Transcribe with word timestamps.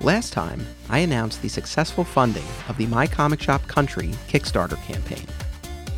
Last 0.00 0.32
time, 0.32 0.64
I 0.88 1.00
announced 1.00 1.42
the 1.42 1.48
successful 1.48 2.04
funding 2.04 2.44
of 2.68 2.76
the 2.76 2.86
My 2.86 3.08
Comic 3.08 3.42
Shop 3.42 3.66
Country 3.66 4.10
Kickstarter 4.28 4.80
campaign. 4.84 5.26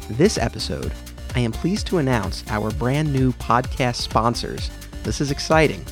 This 0.09 0.39
episode, 0.39 0.91
I 1.35 1.41
am 1.41 1.53
pleased 1.53 1.87
to 1.89 1.99
announce 1.99 2.43
our 2.49 2.71
brand 2.71 3.13
new 3.13 3.33
podcast 3.35 3.97
sponsors. 3.97 4.71
This 5.03 5.21
is 5.21 5.31
exciting. 5.31 5.85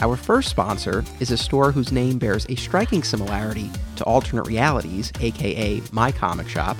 Our 0.00 0.16
first 0.16 0.48
sponsor 0.48 1.04
is 1.20 1.30
a 1.30 1.36
store 1.36 1.70
whose 1.70 1.92
name 1.92 2.18
bears 2.18 2.44
a 2.48 2.56
striking 2.56 3.04
similarity 3.04 3.70
to 3.96 4.04
Alternate 4.04 4.48
Realities, 4.48 5.12
aka 5.20 5.80
My 5.92 6.10
Comic 6.10 6.48
Shop. 6.48 6.76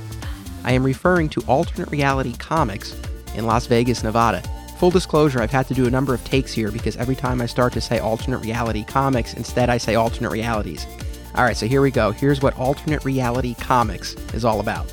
I 0.64 0.72
am 0.72 0.82
referring 0.82 1.28
to 1.30 1.40
Alternate 1.42 1.92
Reality 1.92 2.34
Comics 2.38 3.00
in 3.36 3.46
Las 3.46 3.66
Vegas, 3.66 4.02
Nevada. 4.02 4.42
Full 4.78 4.90
disclosure, 4.90 5.40
I've 5.40 5.52
had 5.52 5.68
to 5.68 5.74
do 5.74 5.86
a 5.86 5.90
number 5.90 6.14
of 6.14 6.24
takes 6.24 6.52
here 6.52 6.70
because 6.70 6.96
every 6.96 7.14
time 7.14 7.40
I 7.40 7.46
start 7.46 7.72
to 7.74 7.80
say 7.80 8.00
alternate 8.00 8.38
reality 8.38 8.84
comics, 8.84 9.34
instead 9.34 9.70
I 9.70 9.78
say 9.78 9.94
alternate 9.94 10.30
realities. 10.30 10.86
All 11.34 11.44
right, 11.44 11.56
so 11.56 11.66
here 11.66 11.80
we 11.80 11.90
go. 11.90 12.10
Here's 12.10 12.42
what 12.42 12.58
alternate 12.58 13.04
reality 13.04 13.54
comics 13.54 14.14
is 14.34 14.44
all 14.44 14.60
about. 14.60 14.92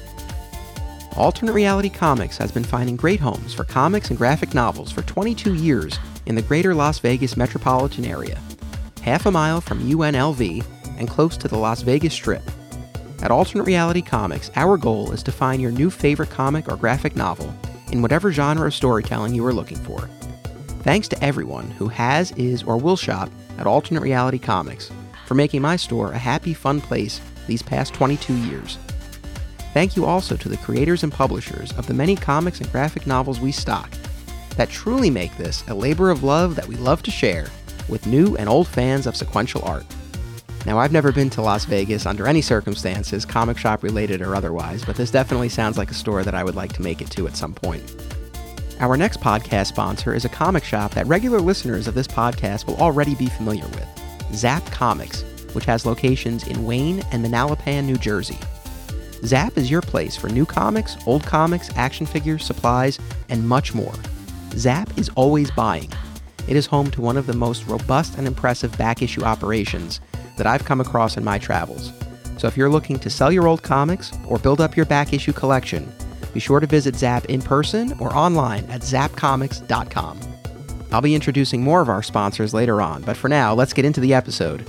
Alternate 1.17 1.51
Reality 1.51 1.89
Comics 1.89 2.37
has 2.37 2.53
been 2.53 2.63
finding 2.63 2.95
great 2.95 3.19
homes 3.19 3.53
for 3.53 3.65
comics 3.65 4.09
and 4.09 4.17
graphic 4.17 4.53
novels 4.53 4.91
for 4.91 5.01
22 5.01 5.55
years 5.55 5.99
in 6.25 6.35
the 6.35 6.41
greater 6.41 6.73
Las 6.73 6.99
Vegas 6.99 7.35
metropolitan 7.35 8.05
area, 8.05 8.39
half 9.01 9.25
a 9.25 9.31
mile 9.31 9.59
from 9.59 9.81
UNLV 9.81 10.65
and 10.97 11.09
close 11.09 11.35
to 11.35 11.49
the 11.49 11.57
Las 11.57 11.81
Vegas 11.81 12.13
Strip. 12.13 12.43
At 13.21 13.29
Alternate 13.29 13.65
Reality 13.65 14.01
Comics, 14.01 14.49
our 14.55 14.77
goal 14.77 15.11
is 15.11 15.21
to 15.23 15.33
find 15.33 15.61
your 15.61 15.71
new 15.71 15.89
favorite 15.89 16.29
comic 16.29 16.71
or 16.71 16.77
graphic 16.77 17.15
novel 17.15 17.53
in 17.91 18.01
whatever 18.01 18.31
genre 18.31 18.67
of 18.67 18.73
storytelling 18.73 19.33
you 19.33 19.45
are 19.45 19.53
looking 19.53 19.77
for. 19.77 20.09
Thanks 20.83 21.07
to 21.09 21.23
everyone 21.23 21.69
who 21.71 21.87
has, 21.87 22.31
is, 22.31 22.63
or 22.63 22.77
will 22.77 22.97
shop 22.97 23.29
at 23.57 23.67
Alternate 23.67 24.01
Reality 24.01 24.39
Comics 24.39 24.91
for 25.27 25.35
making 25.35 25.61
my 25.61 25.75
store 25.75 26.11
a 26.11 26.17
happy, 26.17 26.53
fun 26.53 26.81
place 26.81 27.21
these 27.47 27.61
past 27.61 27.93
22 27.93 28.33
years. 28.33 28.77
Thank 29.73 29.95
you 29.95 30.05
also 30.05 30.35
to 30.35 30.49
the 30.49 30.57
creators 30.57 31.03
and 31.03 31.11
publishers 31.13 31.71
of 31.73 31.87
the 31.87 31.93
many 31.93 32.15
comics 32.15 32.59
and 32.59 32.71
graphic 32.71 33.07
novels 33.07 33.39
we 33.39 33.51
stock 33.51 33.89
that 34.57 34.69
truly 34.69 35.09
make 35.09 35.35
this 35.37 35.63
a 35.67 35.73
labor 35.73 36.09
of 36.09 36.23
love 36.23 36.55
that 36.55 36.67
we 36.67 36.75
love 36.75 37.01
to 37.03 37.11
share 37.11 37.47
with 37.87 38.07
new 38.07 38.35
and 38.37 38.49
old 38.49 38.67
fans 38.67 39.07
of 39.07 39.15
sequential 39.15 39.63
art. 39.63 39.85
Now, 40.65 40.77
I've 40.77 40.91
never 40.91 41.11
been 41.11 41.31
to 41.31 41.41
Las 41.41 41.65
Vegas 41.65 42.05
under 42.05 42.27
any 42.27 42.41
circumstances, 42.41 43.25
comic 43.25 43.57
shop 43.57 43.81
related 43.81 44.21
or 44.21 44.35
otherwise, 44.35 44.85
but 44.85 44.95
this 44.95 45.09
definitely 45.09 45.49
sounds 45.49 45.77
like 45.77 45.89
a 45.89 45.95
store 45.95 46.23
that 46.23 46.35
I 46.35 46.43
would 46.43 46.55
like 46.55 46.73
to 46.73 46.83
make 46.83 47.01
it 47.01 47.09
to 47.11 47.27
at 47.27 47.35
some 47.35 47.53
point. 47.53 47.95
Our 48.79 48.95
next 48.95 49.19
podcast 49.19 49.67
sponsor 49.67 50.13
is 50.13 50.23
a 50.23 50.29
comic 50.29 50.63
shop 50.63 50.93
that 50.93 51.07
regular 51.07 51.39
listeners 51.39 51.87
of 51.87 51.95
this 51.95 52.07
podcast 52.07 52.67
will 52.67 52.77
already 52.77 53.15
be 53.15 53.25
familiar 53.27 53.65
with 53.65 53.87
Zap 54.33 54.63
Comics, 54.67 55.23
which 55.53 55.65
has 55.65 55.85
locations 55.85 56.47
in 56.47 56.63
Wayne 56.63 56.99
and 57.11 57.25
Manalapan, 57.25 57.85
New 57.85 57.97
Jersey. 57.97 58.37
Zap 59.23 59.57
is 59.57 59.69
your 59.69 59.81
place 59.81 60.15
for 60.15 60.29
new 60.29 60.45
comics, 60.45 60.95
old 61.07 61.23
comics, 61.23 61.69
action 61.75 62.05
figures, 62.05 62.45
supplies, 62.45 62.99
and 63.29 63.47
much 63.47 63.73
more. 63.73 63.93
Zap 64.53 64.95
is 64.97 65.09
always 65.15 65.49
buying. 65.51 65.91
It 66.47 66.55
is 66.55 66.65
home 66.65 66.89
to 66.91 67.01
one 67.01 67.17
of 67.17 67.27
the 67.27 67.33
most 67.33 67.67
robust 67.67 68.17
and 68.17 68.27
impressive 68.27 68.75
back 68.77 69.01
issue 69.01 69.23
operations 69.23 70.01
that 70.41 70.47
I've 70.47 70.65
come 70.65 70.81
across 70.81 71.17
in 71.17 71.23
my 71.23 71.37
travels. 71.37 71.93
So 72.39 72.47
if 72.47 72.57
you're 72.57 72.67
looking 72.67 72.97
to 72.97 73.11
sell 73.11 73.31
your 73.31 73.47
old 73.47 73.61
comics 73.61 74.11
or 74.27 74.39
build 74.39 74.59
up 74.59 74.75
your 74.75 74.87
back 74.87 75.13
issue 75.13 75.33
collection, 75.33 75.93
be 76.33 76.39
sure 76.39 76.59
to 76.59 76.65
visit 76.65 76.95
Zap 76.95 77.25
in 77.25 77.43
person 77.43 77.93
or 77.99 78.11
online 78.15 78.65
at 78.65 78.81
zapcomics.com. 78.81 80.19
I'll 80.91 81.01
be 81.01 81.13
introducing 81.13 81.61
more 81.61 81.79
of 81.79 81.89
our 81.89 82.01
sponsors 82.01 82.55
later 82.55 82.81
on, 82.81 83.03
but 83.03 83.17
for 83.17 83.29
now, 83.29 83.53
let's 83.53 83.71
get 83.71 83.85
into 83.85 84.01
the 84.01 84.15
episode. 84.15 84.67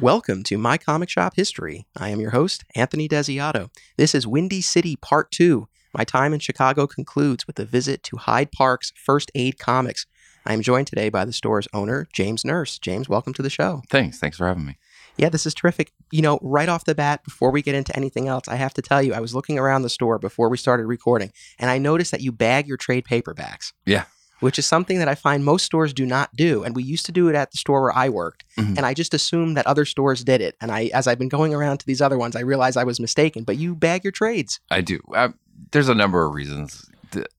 Welcome 0.00 0.42
to 0.44 0.58
My 0.58 0.76
Comic 0.76 1.08
Shop 1.08 1.34
History. 1.36 1.86
I 1.96 2.08
am 2.08 2.18
your 2.18 2.30
host, 2.30 2.64
Anthony 2.74 3.08
Desiato. 3.08 3.70
This 3.96 4.12
is 4.12 4.26
Windy 4.26 4.60
City 4.60 4.96
Part 4.96 5.30
2. 5.30 5.68
My 5.96 6.02
time 6.02 6.34
in 6.34 6.40
Chicago 6.40 6.88
concludes 6.88 7.46
with 7.46 7.60
a 7.60 7.64
visit 7.64 8.02
to 8.02 8.16
Hyde 8.16 8.50
Park's 8.50 8.92
First 8.96 9.30
Aid 9.36 9.60
Comics, 9.60 10.04
I 10.44 10.52
am 10.52 10.62
joined 10.62 10.88
today 10.88 11.08
by 11.08 11.24
the 11.24 11.32
store's 11.32 11.68
owner, 11.72 12.08
James 12.12 12.44
Nurse. 12.44 12.78
James, 12.78 13.08
welcome 13.08 13.32
to 13.34 13.42
the 13.42 13.50
show. 13.50 13.82
Thanks. 13.88 14.18
Thanks 14.18 14.36
for 14.36 14.46
having 14.46 14.66
me. 14.66 14.78
Yeah, 15.16 15.28
this 15.28 15.46
is 15.46 15.54
terrific. 15.54 15.92
You 16.10 16.22
know, 16.22 16.38
right 16.42 16.68
off 16.68 16.84
the 16.84 16.94
bat, 16.94 17.22
before 17.22 17.50
we 17.50 17.62
get 17.62 17.74
into 17.74 17.94
anything 17.94 18.28
else, 18.28 18.48
I 18.48 18.56
have 18.56 18.74
to 18.74 18.82
tell 18.82 19.02
you, 19.02 19.14
I 19.14 19.20
was 19.20 19.34
looking 19.34 19.58
around 19.58 19.82
the 19.82 19.90
store 19.90 20.18
before 20.18 20.48
we 20.48 20.56
started 20.56 20.86
recording, 20.86 21.32
and 21.58 21.70
I 21.70 21.78
noticed 21.78 22.10
that 22.10 22.22
you 22.22 22.32
bag 22.32 22.66
your 22.66 22.76
trade 22.76 23.04
paperbacks. 23.04 23.72
Yeah. 23.86 24.04
Which 24.40 24.58
is 24.58 24.66
something 24.66 24.98
that 24.98 25.06
I 25.06 25.14
find 25.14 25.44
most 25.44 25.64
stores 25.64 25.92
do 25.92 26.04
not 26.04 26.34
do. 26.34 26.64
And 26.64 26.74
we 26.74 26.82
used 26.82 27.06
to 27.06 27.12
do 27.12 27.28
it 27.28 27.36
at 27.36 27.52
the 27.52 27.58
store 27.58 27.82
where 27.82 27.96
I 27.96 28.08
worked. 28.08 28.44
Mm-hmm. 28.58 28.76
And 28.76 28.84
I 28.84 28.92
just 28.92 29.14
assumed 29.14 29.56
that 29.56 29.68
other 29.68 29.84
stores 29.84 30.24
did 30.24 30.40
it. 30.40 30.56
And 30.60 30.72
I, 30.72 30.90
as 30.92 31.06
I've 31.06 31.18
been 31.20 31.28
going 31.28 31.54
around 31.54 31.78
to 31.78 31.86
these 31.86 32.02
other 32.02 32.18
ones, 32.18 32.34
I 32.34 32.40
realized 32.40 32.76
I 32.76 32.82
was 32.82 32.98
mistaken. 32.98 33.44
But 33.44 33.58
you 33.58 33.76
bag 33.76 34.02
your 34.02 34.10
trades. 34.10 34.58
I 34.68 34.80
do. 34.80 34.98
Uh, 35.14 35.28
there's 35.70 35.88
a 35.88 35.94
number 35.94 36.26
of 36.26 36.34
reasons. 36.34 36.90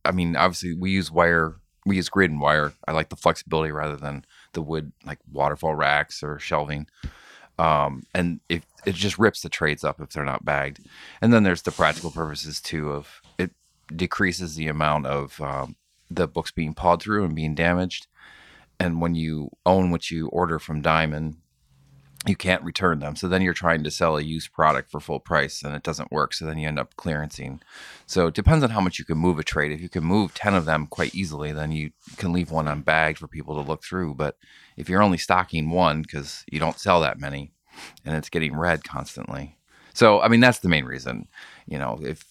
I 0.06 0.14
mean, 0.14 0.38
obviously, 0.38 0.76
we 0.76 0.92
use 0.92 1.12
wire 1.12 1.58
we 1.86 1.96
use 1.96 2.10
grid 2.10 2.32
and 2.32 2.40
wire. 2.40 2.74
I 2.88 2.92
like 2.92 3.10
the 3.10 3.16
flexibility 3.16 3.72
rather 3.72 3.96
than 3.96 4.26
the 4.54 4.62
wood 4.62 4.92
like 5.06 5.20
waterfall 5.32 5.76
racks 5.76 6.24
or 6.24 6.40
shelving. 6.40 6.88
Um, 7.60 8.04
and 8.14 8.40
it 8.50 8.64
it 8.86 8.96
just 8.96 9.20
rips 9.20 9.42
the 9.42 9.50
trades 9.50 9.84
up 9.84 10.02
if 10.02 10.10
they're 10.10 10.26
not 10.26 10.46
bagged. 10.46 10.80
And 11.22 11.32
then 11.32 11.44
there's 11.44 11.62
the 11.62 11.72
practical 11.72 12.12
purposes 12.12 12.60
too 12.62 12.92
of 12.92 13.22
it 13.38 13.52
decreases 13.96 14.56
the 14.56 14.68
amount 14.68 15.06
of 15.06 15.40
um, 15.40 15.76
the 16.10 16.28
books 16.28 16.52
being 16.52 16.74
pawed 16.74 17.02
through 17.02 17.26
and 17.26 17.36
being 17.36 17.56
damaged. 17.56 18.08
And 18.80 19.02
when 19.02 19.16
you 19.16 19.52
own 19.66 19.92
what 19.92 20.10
you 20.10 20.28
order 20.30 20.60
from 20.60 20.82
Diamond, 20.82 21.38
you 22.26 22.36
can't 22.36 22.64
return 22.64 23.00
them. 23.00 23.16
So 23.16 23.28
then 23.28 23.42
you're 23.42 23.54
trying 23.54 23.84
to 23.84 23.92
sell 23.92 24.18
a 24.18 24.22
used 24.22 24.54
product 24.54 24.90
for 24.90 25.00
full 25.00 25.20
price 25.20 25.62
and 25.62 25.76
it 25.76 25.84
doesn't 25.84 26.12
work. 26.12 26.34
So 26.34 26.46
then 26.46 26.58
you 26.58 26.68
end 26.68 26.80
up 26.80 26.96
clearancing. 26.96 27.60
So 28.06 28.28
it 28.28 28.34
depends 28.34 28.64
on 28.64 28.70
how 28.70 28.80
much 28.80 28.98
you 28.98 29.06
can 29.06 29.18
move 29.18 29.40
a 29.40 29.44
trade. 29.44 29.72
If 29.72 29.82
you 29.82 29.90
can 29.90 30.04
move 30.04 30.34
10 30.34 30.54
of 30.54 30.66
them 30.66 30.88
quite 30.88 31.14
easily, 31.14 31.52
then 31.52 31.72
you 31.72 31.92
can 32.18 32.32
leave 32.32 32.52
one 32.52 32.68
unbagged 32.68 33.18
for 33.18 33.28
people 33.28 33.56
to 33.56 33.68
look 33.68 33.84
through. 33.84 34.16
But 34.16 34.38
if 34.78 34.88
you're 34.88 35.04
only 35.04 35.18
stocking 35.18 35.70
one 35.70 36.02
because 36.02 36.46
you 36.50 36.60
don't 36.60 36.80
sell 36.80 37.02
that 37.02 37.20
many 37.20 37.52
and 38.06 38.16
it's 38.16 38.30
getting 38.30 38.56
read 38.56 38.84
constantly. 38.84 39.58
So, 39.94 40.22
I 40.22 40.28
mean, 40.28 40.40
that's 40.40 40.60
the 40.60 40.70
main 40.70 40.86
reason. 40.86 41.28
You 41.68 41.78
know, 41.78 42.00
if 42.02 42.24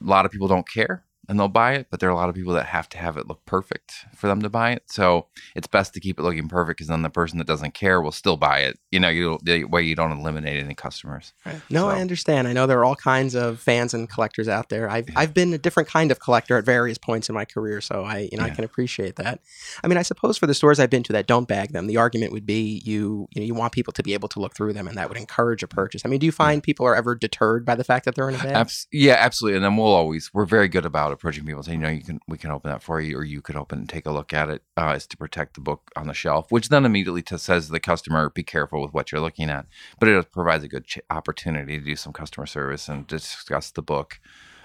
a 0.00 0.08
lot 0.08 0.24
of 0.24 0.30
people 0.30 0.48
don't 0.48 0.68
care, 0.68 1.04
and 1.28 1.38
they'll 1.38 1.48
buy 1.48 1.74
it, 1.74 1.86
but 1.90 2.00
there 2.00 2.08
are 2.08 2.12
a 2.12 2.16
lot 2.16 2.28
of 2.28 2.34
people 2.34 2.52
that 2.54 2.66
have 2.66 2.88
to 2.88 2.98
have 2.98 3.16
it 3.16 3.28
look 3.28 3.44
perfect 3.46 4.06
for 4.16 4.26
them 4.26 4.42
to 4.42 4.48
buy 4.48 4.72
it. 4.72 4.82
So 4.86 5.26
it's 5.54 5.66
best 5.66 5.94
to 5.94 6.00
keep 6.00 6.18
it 6.18 6.22
looking 6.22 6.48
perfect 6.48 6.78
because 6.78 6.88
then 6.88 7.02
the 7.02 7.10
person 7.10 7.38
that 7.38 7.46
doesn't 7.46 7.74
care 7.74 8.00
will 8.00 8.12
still 8.12 8.36
buy 8.36 8.60
it. 8.60 8.78
You 8.90 8.98
know, 8.98 9.08
you 9.08 9.38
the 9.42 9.64
way 9.64 9.82
you 9.82 9.94
don't 9.94 10.10
eliminate 10.10 10.62
any 10.62 10.74
customers. 10.74 11.32
Right. 11.46 11.60
No, 11.70 11.82
so. 11.82 11.88
I 11.88 12.00
understand. 12.00 12.48
I 12.48 12.52
know 12.52 12.66
there 12.66 12.80
are 12.80 12.84
all 12.84 12.96
kinds 12.96 13.34
of 13.34 13.60
fans 13.60 13.94
and 13.94 14.08
collectors 14.08 14.48
out 14.48 14.70
there. 14.70 14.90
I've 14.90 15.08
yeah. 15.08 15.18
I've 15.18 15.34
been 15.34 15.52
a 15.54 15.58
different 15.58 15.88
kind 15.88 16.10
of 16.10 16.18
collector 16.18 16.56
at 16.56 16.64
various 16.64 16.98
points 16.98 17.28
in 17.28 17.34
my 17.34 17.44
career, 17.44 17.80
so 17.80 18.02
I 18.04 18.28
you 18.32 18.38
know 18.38 18.44
yeah. 18.44 18.52
I 18.52 18.54
can 18.54 18.64
appreciate 18.64 19.16
that. 19.16 19.40
I 19.84 19.88
mean, 19.88 19.98
I 19.98 20.02
suppose 20.02 20.36
for 20.36 20.46
the 20.48 20.54
stores 20.54 20.80
I've 20.80 20.90
been 20.90 21.04
to 21.04 21.12
that 21.12 21.26
don't 21.26 21.46
bag 21.46 21.72
them, 21.72 21.86
the 21.86 21.96
argument 21.96 22.32
would 22.32 22.46
be 22.46 22.82
you 22.84 23.28
you 23.30 23.40
know 23.40 23.46
you 23.46 23.54
want 23.54 23.72
people 23.72 23.92
to 23.92 24.02
be 24.02 24.14
able 24.14 24.28
to 24.30 24.40
look 24.40 24.56
through 24.56 24.72
them, 24.72 24.88
and 24.88 24.96
that 24.96 25.08
would 25.08 25.18
encourage 25.18 25.62
a 25.62 25.68
purchase. 25.68 26.02
I 26.04 26.08
mean, 26.08 26.18
do 26.18 26.26
you 26.26 26.32
find 26.32 26.60
yeah. 26.60 26.64
people 26.64 26.86
are 26.86 26.96
ever 26.96 27.14
deterred 27.14 27.64
by 27.64 27.76
the 27.76 27.84
fact 27.84 28.04
that 28.06 28.16
they're 28.16 28.28
in 28.28 28.34
a 28.34 28.38
bag? 28.38 28.52
Abs- 28.52 28.88
yeah, 28.90 29.14
absolutely. 29.16 29.56
And 29.56 29.64
then 29.64 29.76
we'll 29.76 29.86
always 29.86 30.30
we're 30.34 30.44
very 30.44 30.66
good 30.66 30.84
about 30.84 31.12
approaching 31.20 31.44
people 31.44 31.62
saying, 31.62 31.80
you 31.80 31.86
know, 31.86 31.92
you 31.92 32.02
can 32.02 32.18
we 32.26 32.38
can 32.38 32.50
open 32.50 32.70
that 32.70 32.82
for 32.82 33.00
you, 33.00 33.16
or 33.16 33.24
you 33.24 33.42
could 33.42 33.56
open 33.56 33.80
and 33.80 33.88
take 33.88 34.06
a 34.06 34.10
look 34.10 34.32
at 34.32 34.48
it. 34.48 34.62
Uh, 34.76 34.94
is 34.96 35.06
to 35.06 35.16
protect 35.16 35.54
the 35.54 35.60
book 35.60 35.90
on 35.94 36.06
the 36.06 36.14
shelf, 36.14 36.50
which 36.50 36.70
then 36.70 36.86
immediately 36.86 37.22
says 37.36 37.66
to 37.66 37.72
the 37.72 37.80
customer, 37.80 38.30
be 38.30 38.42
careful 38.42 38.80
with 38.80 38.94
what 38.94 39.12
you're 39.12 39.20
looking 39.20 39.50
at. 39.50 39.66
But 39.98 40.08
it 40.08 40.32
provides 40.32 40.64
a 40.64 40.68
good 40.68 40.86
ch- 40.86 40.98
opportunity 41.10 41.78
to 41.78 41.84
do 41.84 41.96
some 41.96 42.12
customer 42.12 42.46
service 42.46 42.88
and 42.88 43.06
discuss 43.06 43.70
the 43.70 43.82
book. 43.82 44.18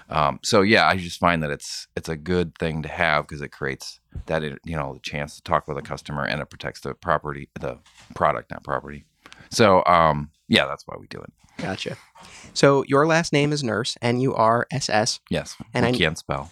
Um, 0.08 0.38
so 0.42 0.62
yeah, 0.62 0.86
I 0.86 0.96
just 0.96 1.18
find 1.18 1.42
that 1.42 1.50
it's 1.50 1.88
it's 1.96 2.08
a 2.08 2.16
good 2.16 2.56
thing 2.58 2.82
to 2.82 2.88
have 2.88 3.26
because 3.26 3.42
it 3.42 3.48
creates 3.48 4.00
that 4.26 4.42
you 4.42 4.76
know 4.76 4.94
the 4.94 5.00
chance 5.00 5.36
to 5.36 5.42
talk 5.42 5.68
with 5.68 5.76
a 5.76 5.82
customer 5.82 6.24
and 6.24 6.40
it 6.40 6.48
protects 6.48 6.80
the 6.80 6.94
property, 6.94 7.50
the 7.60 7.78
product, 8.14 8.50
not 8.50 8.64
property. 8.64 9.04
So 9.50 9.84
um, 9.86 10.30
yeah, 10.48 10.66
that's 10.66 10.86
why 10.86 10.96
we 10.98 11.06
do 11.08 11.18
it. 11.18 11.32
Gotcha. 11.58 11.96
So 12.52 12.84
your 12.86 13.06
last 13.06 13.32
name 13.32 13.52
is 13.52 13.62
Nurse, 13.62 13.96
and 14.00 14.20
you 14.20 14.34
are 14.34 14.66
SS. 14.70 15.20
Yes, 15.30 15.56
and 15.74 15.84
I 15.84 15.92
can't 15.92 16.18
spell. 16.18 16.50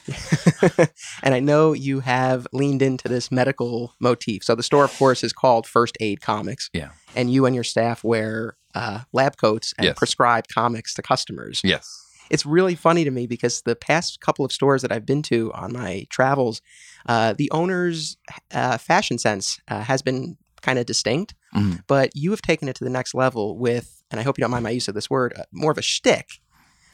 and 1.23 1.35
I 1.35 1.41
know 1.41 1.73
you 1.73 2.01
have 2.01 2.47
leaned 2.53 2.83
into 2.83 3.09
this 3.09 3.31
medical 3.31 3.95
motif. 4.01 4.45
So 4.45 4.55
the 4.55 4.63
store, 4.63 4.85
of 4.85 4.97
course, 4.99 5.25
is 5.25 5.33
called 5.33 5.67
First 5.67 5.97
Aid 6.01 6.21
Comics. 6.21 6.71
Yeah. 6.73 6.91
And 7.17 7.31
you 7.31 7.47
and 7.47 7.55
your 7.55 7.65
staff 7.65 8.05
wear 8.05 8.57
uh, 8.75 9.01
lab 9.13 9.37
coats 9.37 9.73
and 9.79 9.87
yes. 9.87 9.97
prescribe 9.97 10.49
comics 10.49 10.95
to 10.95 11.03
customers. 11.03 11.61
Yes. 11.65 12.01
It's 12.31 12.47
really 12.47 12.75
funny 12.75 13.05
to 13.05 13.11
me 13.11 13.27
because 13.27 13.63
the 13.63 13.77
past 13.77 14.21
couple 14.21 14.45
of 14.45 14.53
stores 14.53 14.83
that 14.83 14.91
I've 14.91 15.07
been 15.07 15.23
to 15.23 15.53
on 15.53 15.73
my 15.73 16.07
travels, 16.09 16.63
uh, 17.07 17.35
the 17.35 17.51
owner's 17.51 18.17
uh, 18.53 18.79
fashion 18.79 19.19
sense 19.19 19.61
uh, 19.69 19.83
has 19.83 20.03
been 20.03 20.37
kind 20.67 20.79
of 20.79 20.87
distinct, 20.87 21.35
mm 21.55 21.75
but 21.87 22.07
you 22.15 22.31
have 22.31 22.43
taken 22.43 22.67
it 22.69 22.77
to 22.77 22.85
the 22.85 22.95
next 22.99 23.15
level 23.15 23.45
with 23.67 23.87
and 24.11 24.21
I 24.21 24.23
hope 24.23 24.39
you 24.39 24.43
don't 24.43 24.51
mind 24.51 24.65
my 24.65 24.71
use 24.71 24.89
of 24.89 24.95
this 24.95 25.09
word, 25.11 25.33
uh, 25.37 25.43
more 25.53 25.73
of 25.73 25.79
a 25.79 25.83
shtick 25.83 26.29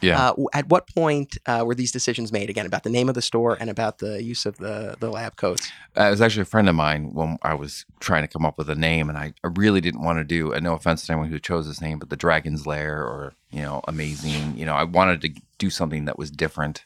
Yeah. 0.01 0.31
Uh, 0.31 0.45
at 0.55 0.69
what 0.69 0.89
point 0.95 1.37
uh, 1.47 1.63
were 1.67 1.75
these 1.75 1.93
decisions 1.93 2.33
made 2.33 2.49
again 2.49 2.67
about 2.67 2.85
the 2.85 2.91
name 2.91 3.09
of 3.09 3.15
the 3.15 3.23
store 3.23 3.57
and 3.61 3.69
about 3.69 3.99
the 3.99 4.23
use 4.23 4.47
of 4.47 4.57
the 4.57 4.97
the 4.99 5.11
lab 5.11 5.37
coats? 5.37 5.71
Uh, 5.97 6.05
it 6.05 6.11
was 6.11 6.21
actually 6.21 6.43
a 6.43 6.47
friend 6.47 6.69
of 6.69 6.75
mine 6.75 7.13
when 7.13 7.39
I 7.43 7.55
was 7.55 7.85
trying 8.01 8.23
to 8.23 8.29
come 8.29 8.47
up 8.47 8.57
with 8.57 8.71
a 8.71 8.75
name, 8.75 9.09
and 9.11 9.19
I, 9.19 9.35
I 9.45 9.49
really 9.57 9.81
didn't 9.81 10.03
want 10.03 10.19
to 10.19 10.25
do. 10.25 10.53
And 10.53 10.65
no 10.65 10.75
offense 10.75 11.07
to 11.07 11.13
anyone 11.13 11.31
who 11.31 11.39
chose 11.39 11.67
this 11.67 11.81
name, 11.81 11.99
but 11.99 12.09
the 12.09 12.17
Dragon's 12.17 12.67
Lair 12.67 13.03
or 13.03 13.35
you 13.51 13.63
know, 13.63 13.83
amazing. 13.87 14.57
You 14.57 14.67
know, 14.67 14.75
I 14.75 14.85
wanted 14.85 15.21
to 15.23 15.31
do 15.59 15.71
something 15.71 16.07
that 16.07 16.19
was 16.19 16.31
different, 16.31 16.85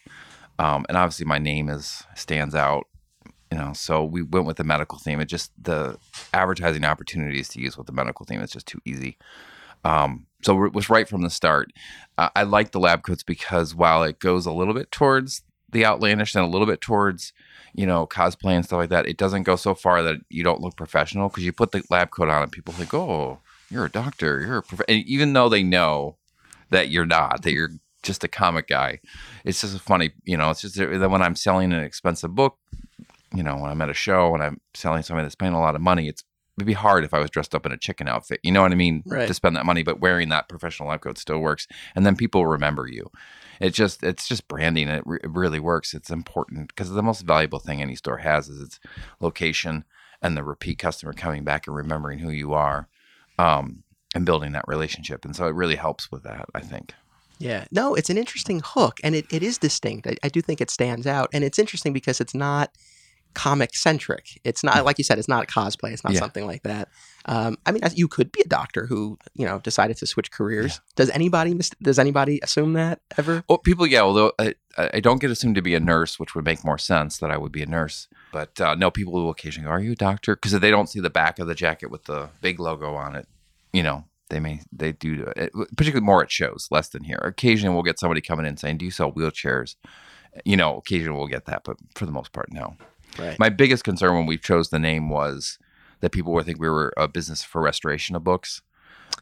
um, 0.59 0.85
and 0.89 0.97
obviously 0.99 1.27
my 1.27 1.39
name 1.39 1.69
is 1.69 2.03
stands 2.15 2.55
out. 2.55 2.87
You 3.55 3.61
know, 3.61 3.73
so 3.73 4.03
we 4.03 4.23
went 4.23 4.47
with 4.47 4.57
the 4.57 4.65
medical 4.65 4.99
theme. 4.99 5.21
It 5.21 5.27
just 5.27 5.53
the 5.63 5.97
advertising 6.33 6.85
opportunities 6.85 7.49
to 7.51 7.61
use 7.61 7.79
with 7.79 7.87
the 7.87 7.93
medical 7.93 8.27
theme 8.27 8.41
is 8.41 8.51
just 8.51 8.67
too 8.67 8.81
easy. 8.85 9.17
Um, 9.85 10.27
so 10.43 10.65
it 10.65 10.73
was 10.73 10.91
right 10.91 11.09
from 11.09 11.23
the 11.23 11.31
start. 11.31 11.73
Uh, 12.19 12.31
I 12.35 12.43
like 12.43 12.73
the 12.73 12.81
lab 12.81 13.05
coats 13.05 13.23
because 13.23 13.73
while 13.73 14.03
it 14.03 14.19
goes 14.19 14.45
a 14.45 14.51
little 14.51 14.75
bit 14.75 14.91
towards 14.91 15.43
the 15.71 15.87
outlandish 15.87 16.35
and 16.35 16.45
a 16.45 16.49
little 16.49 16.67
bit 16.67 16.81
towards 16.81 17.33
you 17.75 17.87
know 17.87 18.09
cosplay 18.09 18.55
and 18.55 18.65
stuff 18.65 18.79
like 18.79 18.91
that, 18.91 19.07
it 19.07 19.19
doesn't 19.19 19.45
go 19.45 19.55
so 19.55 19.73
far 19.73 20.03
that 20.03 20.17
you 20.31 20.43
don't 20.43 20.61
look 20.61 20.77
professional 20.77 21.29
because 21.29 21.45
you 21.45 21.53
put 21.53 21.71
the 21.71 21.85
lab 21.91 22.11
coat 22.11 22.29
on 22.29 22.43
and 22.43 22.51
people 22.51 22.75
think, 22.75 22.93
oh, 22.93 23.39
you're 23.71 23.85
a 23.85 23.91
doctor, 23.91 24.41
you're 24.41 24.57
a 24.57 24.63
prof-. 24.65 24.89
And 24.89 25.07
even 25.07 25.33
though 25.33 25.49
they 25.49 25.63
know 25.63 26.17
that 26.71 26.89
you're 26.89 27.07
not, 27.07 27.43
that 27.43 27.53
you're 27.53 27.71
just 28.03 28.25
a 28.25 28.29
comic 28.29 28.67
guy, 28.67 28.99
it's 29.45 29.61
just 29.61 29.77
a 29.77 29.79
funny, 29.79 30.11
you 30.25 30.37
know, 30.37 30.51
it's 30.51 30.63
just 30.63 30.75
that 30.75 31.09
when 31.09 31.23
I'm 31.23 31.37
selling 31.37 31.73
an 31.73 31.85
expensive 31.85 32.35
book, 32.35 32.59
you 33.35 33.43
know, 33.43 33.57
when 33.57 33.71
I'm 33.71 33.83
at 33.83 33.91
a 33.91 33.95
show 33.95 34.35
and 34.35 34.43
I'm 34.43 34.61
selling 34.75 35.03
somebody 35.03 35.25
that's 35.25 35.35
paying 35.35 35.53
a 35.53 35.61
lot 35.61 35.75
of 35.75 35.81
money, 35.81 36.09
it's 36.09 36.25
it'd 36.57 36.67
be 36.67 36.73
hard 36.73 37.05
if 37.05 37.13
I 37.13 37.19
was 37.19 37.31
dressed 37.31 37.55
up 37.55 37.67
in 37.67 37.73
a 37.73 37.77
chicken 37.77 38.09
outfit. 38.09 38.41
You 38.43 38.53
know 38.53 38.63
what 38.63 38.73
I 38.73 38.77
mean? 38.77 39.03
Right. 39.07 39.27
To 39.27 39.35
spend 39.35 39.57
that 39.57 39.67
money, 39.67 39.83
but 39.83 40.01
wearing 40.01 40.29
that 40.29 40.49
professional 40.49 40.89
lab 40.89 41.01
coat 41.01 41.19
still 41.19 41.41
works, 41.41 41.67
and 41.95 42.07
then 42.07 42.17
people 42.17 42.47
remember 42.47 42.87
you. 42.87 43.11
It 43.61 43.71
just 43.71 44.03
it's 44.03 44.29
just 44.29 44.49
branding. 44.49 44.89
It, 44.89 45.03
re- 45.07 45.21
it 45.23 45.31
really 45.31 45.61
works. 45.61 45.95
It's 45.95 46.11
important 46.11 46.69
because 46.69 46.91
the 46.91 47.03
most 47.03 47.23
valuable 47.23 47.59
thing 47.59 47.83
any 47.83 47.97
store 47.97 48.19
has 48.19 48.49
is 48.49 48.61
its 48.61 48.81
location 49.21 49.85
and 50.23 50.37
the 50.37 50.45
repeat 50.45 50.79
customer 50.79 51.13
coming 51.13 51.45
back 51.45 51.67
and 51.67 51.77
remembering 51.77 52.21
who 52.21 52.31
you 52.31 52.55
are, 52.55 52.89
um, 53.39 53.83
and 54.15 54.25
building 54.25 54.53
that 54.53 54.65
relationship. 54.69 55.25
And 55.25 55.37
so 55.37 55.47
it 55.47 55.55
really 55.55 55.77
helps 55.77 56.11
with 56.11 56.23
that. 56.23 56.47
I 56.55 56.61
think. 56.61 56.95
Yeah. 57.39 57.65
No, 57.71 57.95
it's 57.95 58.11
an 58.11 58.19
interesting 58.19 58.63
hook 58.65 58.99
and 59.03 59.15
it, 59.15 59.27
it 59.33 59.43
is 59.43 59.59
distinct. 59.59 60.07
I, 60.07 60.17
I 60.23 60.29
do 60.29 60.41
think 60.41 60.61
it 60.61 60.71
stands 60.71 61.07
out. 61.07 61.31
And 61.33 61.45
it's 61.45 61.59
interesting 61.59 61.93
because 61.93 62.21
it's 62.21 62.35
not 62.35 62.71
comic 63.35 63.75
centric. 63.75 64.41
It's 64.45 64.63
not, 64.65 64.85
like 64.85 64.99
you 64.99 65.05
said, 65.05 65.19
it's 65.19 65.29
not 65.29 65.45
a 65.45 65.47
cosplay. 65.47 65.93
It's 65.93 66.05
not 66.05 66.13
Yeah. 66.15 66.21
something 66.21 66.47
like 66.47 66.63
that. 66.63 66.89
Um, 67.27 67.57
I 67.67 67.73
mean, 67.73 67.83
you 67.95 68.07
could 68.09 68.31
be 68.33 68.43
a 68.43 68.49
doctor 68.49 68.87
who, 68.87 69.19
you 69.35 69.47
know, 69.47 69.59
decided 69.61 69.97
to 69.99 70.07
switch 70.07 70.31
careers. 70.31 70.81
Does 70.95 71.11
anybody, 71.11 71.55
mis- 71.55 71.71
does 71.83 71.99
anybody 71.99 72.39
assume 72.43 72.75
that 72.75 73.01
ever? 73.19 73.45
Well, 73.49 73.59
people, 73.59 73.87
yeah. 73.87 74.03
Although 74.03 74.33
I, 74.39 74.55
I 74.77 75.01
don't 75.01 75.21
get 75.21 75.31
assumed 75.31 75.55
to 75.55 75.63
be 75.63 75.75
a 75.75 75.81
nurse, 75.81 76.19
which 76.19 76.35
would 76.35 76.45
make 76.45 76.65
more 76.65 76.79
sense 76.79 77.19
that 77.19 77.31
I 77.31 77.37
would 77.37 77.53
be 77.53 77.63
a 77.63 77.67
nurse. 77.67 78.09
But 78.33 78.61
uh, 78.61 78.75
no, 78.75 78.91
people 78.91 79.13
will 79.13 79.31
occasionally 79.31 79.67
go, 79.67 79.71
"Are 79.71 79.81
you 79.81 79.93
a 79.93 79.97
doctor?" 79.97 80.35
Because 80.37 80.53
they 80.53 80.71
don't 80.71 80.89
see 80.89 81.01
the 81.01 81.09
back 81.11 81.39
of 81.39 81.47
the 81.47 81.55
jacket 81.55 81.91
with 81.91 82.05
the 82.05 82.31
big 82.41 82.59
logo 82.61 82.95
on 82.95 83.15
it, 83.15 83.27
you 83.73 83.83
know, 83.83 84.05
they 84.29 84.41
may 84.41 84.61
they 84.73 84.93
do 84.93 85.33
it, 85.37 85.53
particularly 85.77 86.05
more 86.05 86.23
at 86.23 86.31
shows, 86.33 86.67
less 86.71 86.89
than 86.89 87.05
here. 87.05 87.21
Occasionally, 87.25 87.73
we'll 87.75 87.85
get 87.85 87.99
somebody 88.01 88.21
coming 88.21 88.45
in 88.45 88.57
saying, 88.57 88.79
"Do 88.79 88.85
you 88.85 88.91
sell 88.91 89.13
wheelchairs?" 89.13 89.77
You 90.45 90.57
know, 90.57 90.77
occasionally 90.79 91.17
we'll 91.17 91.29
get 91.29 91.45
that, 91.47 91.63
but 91.65 91.77
for 91.95 92.07
the 92.07 92.13
most 92.13 92.33
part, 92.33 92.53
no. 92.53 92.77
Right. 93.19 93.39
My 93.39 93.49
biggest 93.49 93.85
concern 93.85 94.15
when 94.15 94.27
we 94.27 94.39
chose 94.39 94.71
the 94.71 94.79
name 94.79 95.09
was 95.09 95.59
that 96.01 96.11
people 96.11 96.33
would 96.35 96.45
think 96.47 96.61
we 96.61 96.69
were 96.69 96.93
a 96.97 97.09
business 97.09 97.43
for 97.43 97.61
restoration 97.63 98.15
of 98.17 98.25
books. 98.25 98.63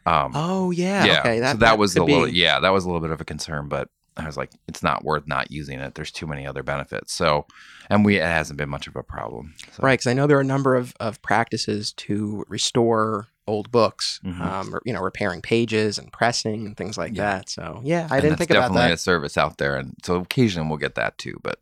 Um, 0.06 0.32
Oh, 0.34 0.70
yeah. 0.70 1.18
Okay. 1.20 1.40
so 1.40 1.54
that, 1.58 1.78
was 1.78 1.94
a 1.96 2.02
little 2.02 2.26
be- 2.26 2.32
yeah, 2.32 2.58
that 2.60 2.70
was 2.72 2.84
a 2.84 2.88
little 2.88 3.00
bit 3.00 3.10
of 3.10 3.20
a 3.20 3.24
concern, 3.24 3.68
but 3.68 3.88
I 4.16 4.26
was 4.26 4.36
like, 4.36 4.50
it's 4.68 4.82
not 4.82 5.04
worth 5.04 5.26
not 5.26 5.50
using 5.50 5.80
it. 5.80 5.94
There's 5.94 6.10
too 6.10 6.26
many 6.26 6.46
other 6.46 6.62
benefits. 6.62 7.12
So, 7.14 7.46
and 7.88 8.04
we 8.04 8.16
it 8.16 8.22
hasn't 8.22 8.58
been 8.58 8.68
much 8.68 8.86
of 8.86 8.96
a 8.96 9.02
problem. 9.02 9.54
So, 9.72 9.82
Right, 9.82 9.94
because 9.98 10.06
I 10.06 10.12
know 10.14 10.26
there 10.26 10.36
are 10.38 10.42
a 10.42 10.44
number 10.44 10.74
of, 10.74 10.94
of 11.00 11.20
practices 11.22 11.92
to 11.94 12.44
restore 12.48 13.28
old 13.46 13.70
books, 13.72 14.20
Mhm. 14.24 14.40
um, 14.40 14.74
or, 14.74 14.82
you 14.84 14.92
know, 14.92 15.00
repairing 15.00 15.40
pages 15.42 15.98
and 15.98 16.12
pressing 16.12 16.66
and 16.66 16.76
things 16.76 16.96
like 16.98 17.14
Yeah. 17.16 17.38
that. 17.38 17.48
So, 17.50 17.80
yeah, 17.84 18.06
I 18.10 18.16
and 18.16 18.22
didn't 18.22 18.38
think 18.38 18.50
about 18.50 18.60
that. 18.68 18.68
definitely 18.74 18.92
a 18.92 18.96
service 18.98 19.36
out 19.38 19.58
there, 19.58 19.76
and 19.76 19.94
so 20.04 20.16
occasionally 20.16 20.68
we'll 20.68 20.78
get 20.78 20.94
that 20.94 21.18
too, 21.18 21.38
but 21.42 21.58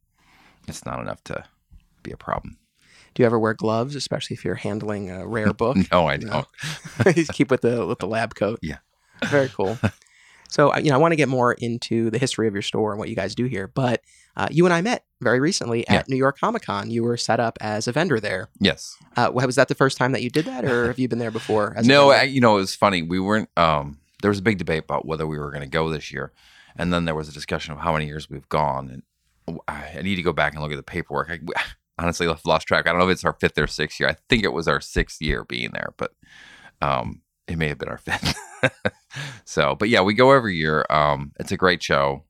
it's 0.68 0.84
not 0.84 1.00
enough 1.00 1.22
to 1.24 1.44
be 2.02 2.12
a 2.12 2.16
problem. 2.16 2.58
Do 3.14 3.22
you 3.22 3.26
ever 3.26 3.38
wear 3.38 3.54
gloves, 3.54 3.96
especially 3.96 4.34
if 4.34 4.44
you're 4.44 4.54
handling 4.54 5.10
a 5.10 5.26
rare 5.26 5.52
book? 5.62 5.76
No, 5.90 6.06
I 6.06 6.16
don't. 6.16 6.46
You 7.16 7.24
keep 7.26 7.50
with 7.50 7.60
the 7.62 7.86
with 7.86 7.98
the 7.98 8.06
lab 8.06 8.34
coat. 8.34 8.58
Yeah. 8.62 8.78
very 9.26 9.48
cool. 9.48 9.78
So, 10.52 10.76
you 10.78 10.90
know, 10.90 10.96
I 10.96 10.98
want 10.98 11.12
to 11.12 11.16
get 11.16 11.28
more 11.28 11.52
into 11.52 12.10
the 12.10 12.18
history 12.18 12.48
of 12.48 12.54
your 12.54 12.62
store 12.62 12.90
and 12.90 12.98
what 12.98 13.08
you 13.08 13.14
guys 13.14 13.36
do 13.36 13.44
here. 13.44 13.68
But 13.68 14.02
uh, 14.36 14.48
you 14.50 14.64
and 14.64 14.74
I 14.74 14.80
met 14.82 15.04
very 15.20 15.38
recently 15.38 15.86
at 15.86 15.94
Yeah. 15.94 16.02
New 16.08 16.16
York 16.16 16.40
Comic 16.40 16.62
Con. 16.62 16.90
You 16.90 17.04
were 17.04 17.16
set 17.16 17.38
up 17.38 17.56
as 17.60 17.86
a 17.86 17.92
vendor 17.92 18.18
there. 18.18 18.48
Yes. 18.58 18.96
Uh, 19.16 19.30
was 19.32 19.54
that 19.54 19.68
the 19.68 19.76
first 19.76 19.96
time 19.96 20.10
that 20.10 20.22
you 20.22 20.28
did 20.28 20.46
that, 20.46 20.64
or 20.64 20.88
have 20.88 20.98
you 20.98 21.06
been 21.06 21.20
there 21.20 21.30
before? 21.30 21.76
No. 21.84 22.10
I, 22.10 22.22
you 22.24 22.40
know, 22.40 22.56
it 22.56 22.62
was 22.62 22.74
funny. 22.74 23.00
We 23.04 23.20
weren't. 23.20 23.48
Um, 23.56 24.00
there 24.22 24.28
was 24.28 24.40
a 24.40 24.42
big 24.42 24.58
debate 24.58 24.82
about 24.82 25.06
whether 25.06 25.24
we 25.24 25.38
were 25.38 25.52
going 25.52 25.62
to 25.62 25.68
go 25.68 25.88
this 25.88 26.10
year, 26.12 26.32
and 26.74 26.92
then 26.92 27.04
there 27.04 27.14
was 27.14 27.28
a 27.28 27.32
discussion 27.32 27.72
of 27.72 27.78
how 27.78 27.92
many 27.92 28.06
years 28.06 28.28
we've 28.28 28.48
gone. 28.48 29.02
And 29.46 29.60
I 29.68 29.98
I 29.98 30.02
need 30.02 30.16
to 30.16 30.22
go 30.22 30.32
back 30.32 30.54
and 30.54 30.62
look 30.62 30.72
at 30.72 30.76
the 30.76 30.82
paperwork. 30.82 31.30
I 31.30 31.38
honestly 32.00 32.26
I've 32.26 32.44
lost 32.44 32.66
track. 32.66 32.86
I 32.86 32.90
don't 32.90 32.98
know 32.98 33.08
if 33.08 33.12
it's 33.12 33.24
our 33.24 33.36
fifth 33.40 33.58
or 33.58 33.66
sixth 33.66 34.00
year. 34.00 34.08
I 34.08 34.16
think 34.28 34.44
it 34.44 34.52
was 34.52 34.66
our 34.66 34.80
sixth 34.80 35.20
year 35.20 35.44
being 35.44 35.70
there, 35.72 35.92
but 35.96 36.12
um, 36.80 37.22
it 37.46 37.58
may 37.58 37.68
have 37.68 37.78
been 37.78 37.88
our 37.88 37.98
fifth. 37.98 38.36
so, 39.44 39.74
but 39.74 39.88
yeah, 39.88 40.00
we 40.00 40.14
go 40.14 40.32
every 40.32 40.56
year. 40.56 40.86
Um, 40.90 41.32
it's 41.38 41.52
a 41.52 41.56
great 41.56 41.82
show. 41.82 42.24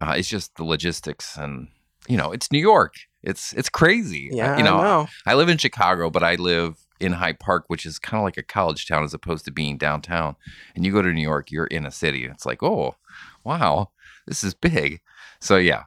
Uh, 0.00 0.14
it's 0.16 0.28
just 0.28 0.54
the 0.56 0.64
logistics, 0.64 1.36
and 1.36 1.68
you 2.08 2.16
know, 2.16 2.30
it's 2.30 2.52
New 2.52 2.60
York. 2.60 2.94
It's 3.22 3.52
it's 3.54 3.68
crazy. 3.68 4.28
yeah, 4.30 4.56
you 4.56 4.62
know, 4.62 4.78
I 4.78 4.82
know. 4.82 5.08
I 5.26 5.34
live 5.34 5.48
in 5.48 5.58
Chicago, 5.58 6.08
but 6.08 6.22
I 6.22 6.36
live 6.36 6.76
in 7.00 7.12
Hyde 7.12 7.40
Park, 7.40 7.64
which 7.68 7.84
is 7.84 7.98
kind 7.98 8.20
of 8.20 8.24
like 8.24 8.36
a 8.36 8.42
college 8.42 8.86
town 8.86 9.04
as 9.04 9.14
opposed 9.14 9.44
to 9.44 9.50
being 9.50 9.76
downtown. 9.76 10.36
And 10.74 10.84
you 10.84 10.92
go 10.92 11.02
to 11.02 11.12
New 11.12 11.22
York, 11.22 11.50
you're 11.50 11.66
in 11.66 11.86
a 11.86 11.90
city, 11.90 12.24
and 12.24 12.34
it's 12.34 12.46
like, 12.46 12.62
oh, 12.62 12.96
wow, 13.44 13.90
this 14.26 14.44
is 14.44 14.54
big. 14.54 15.00
So 15.40 15.56
yeah, 15.56 15.84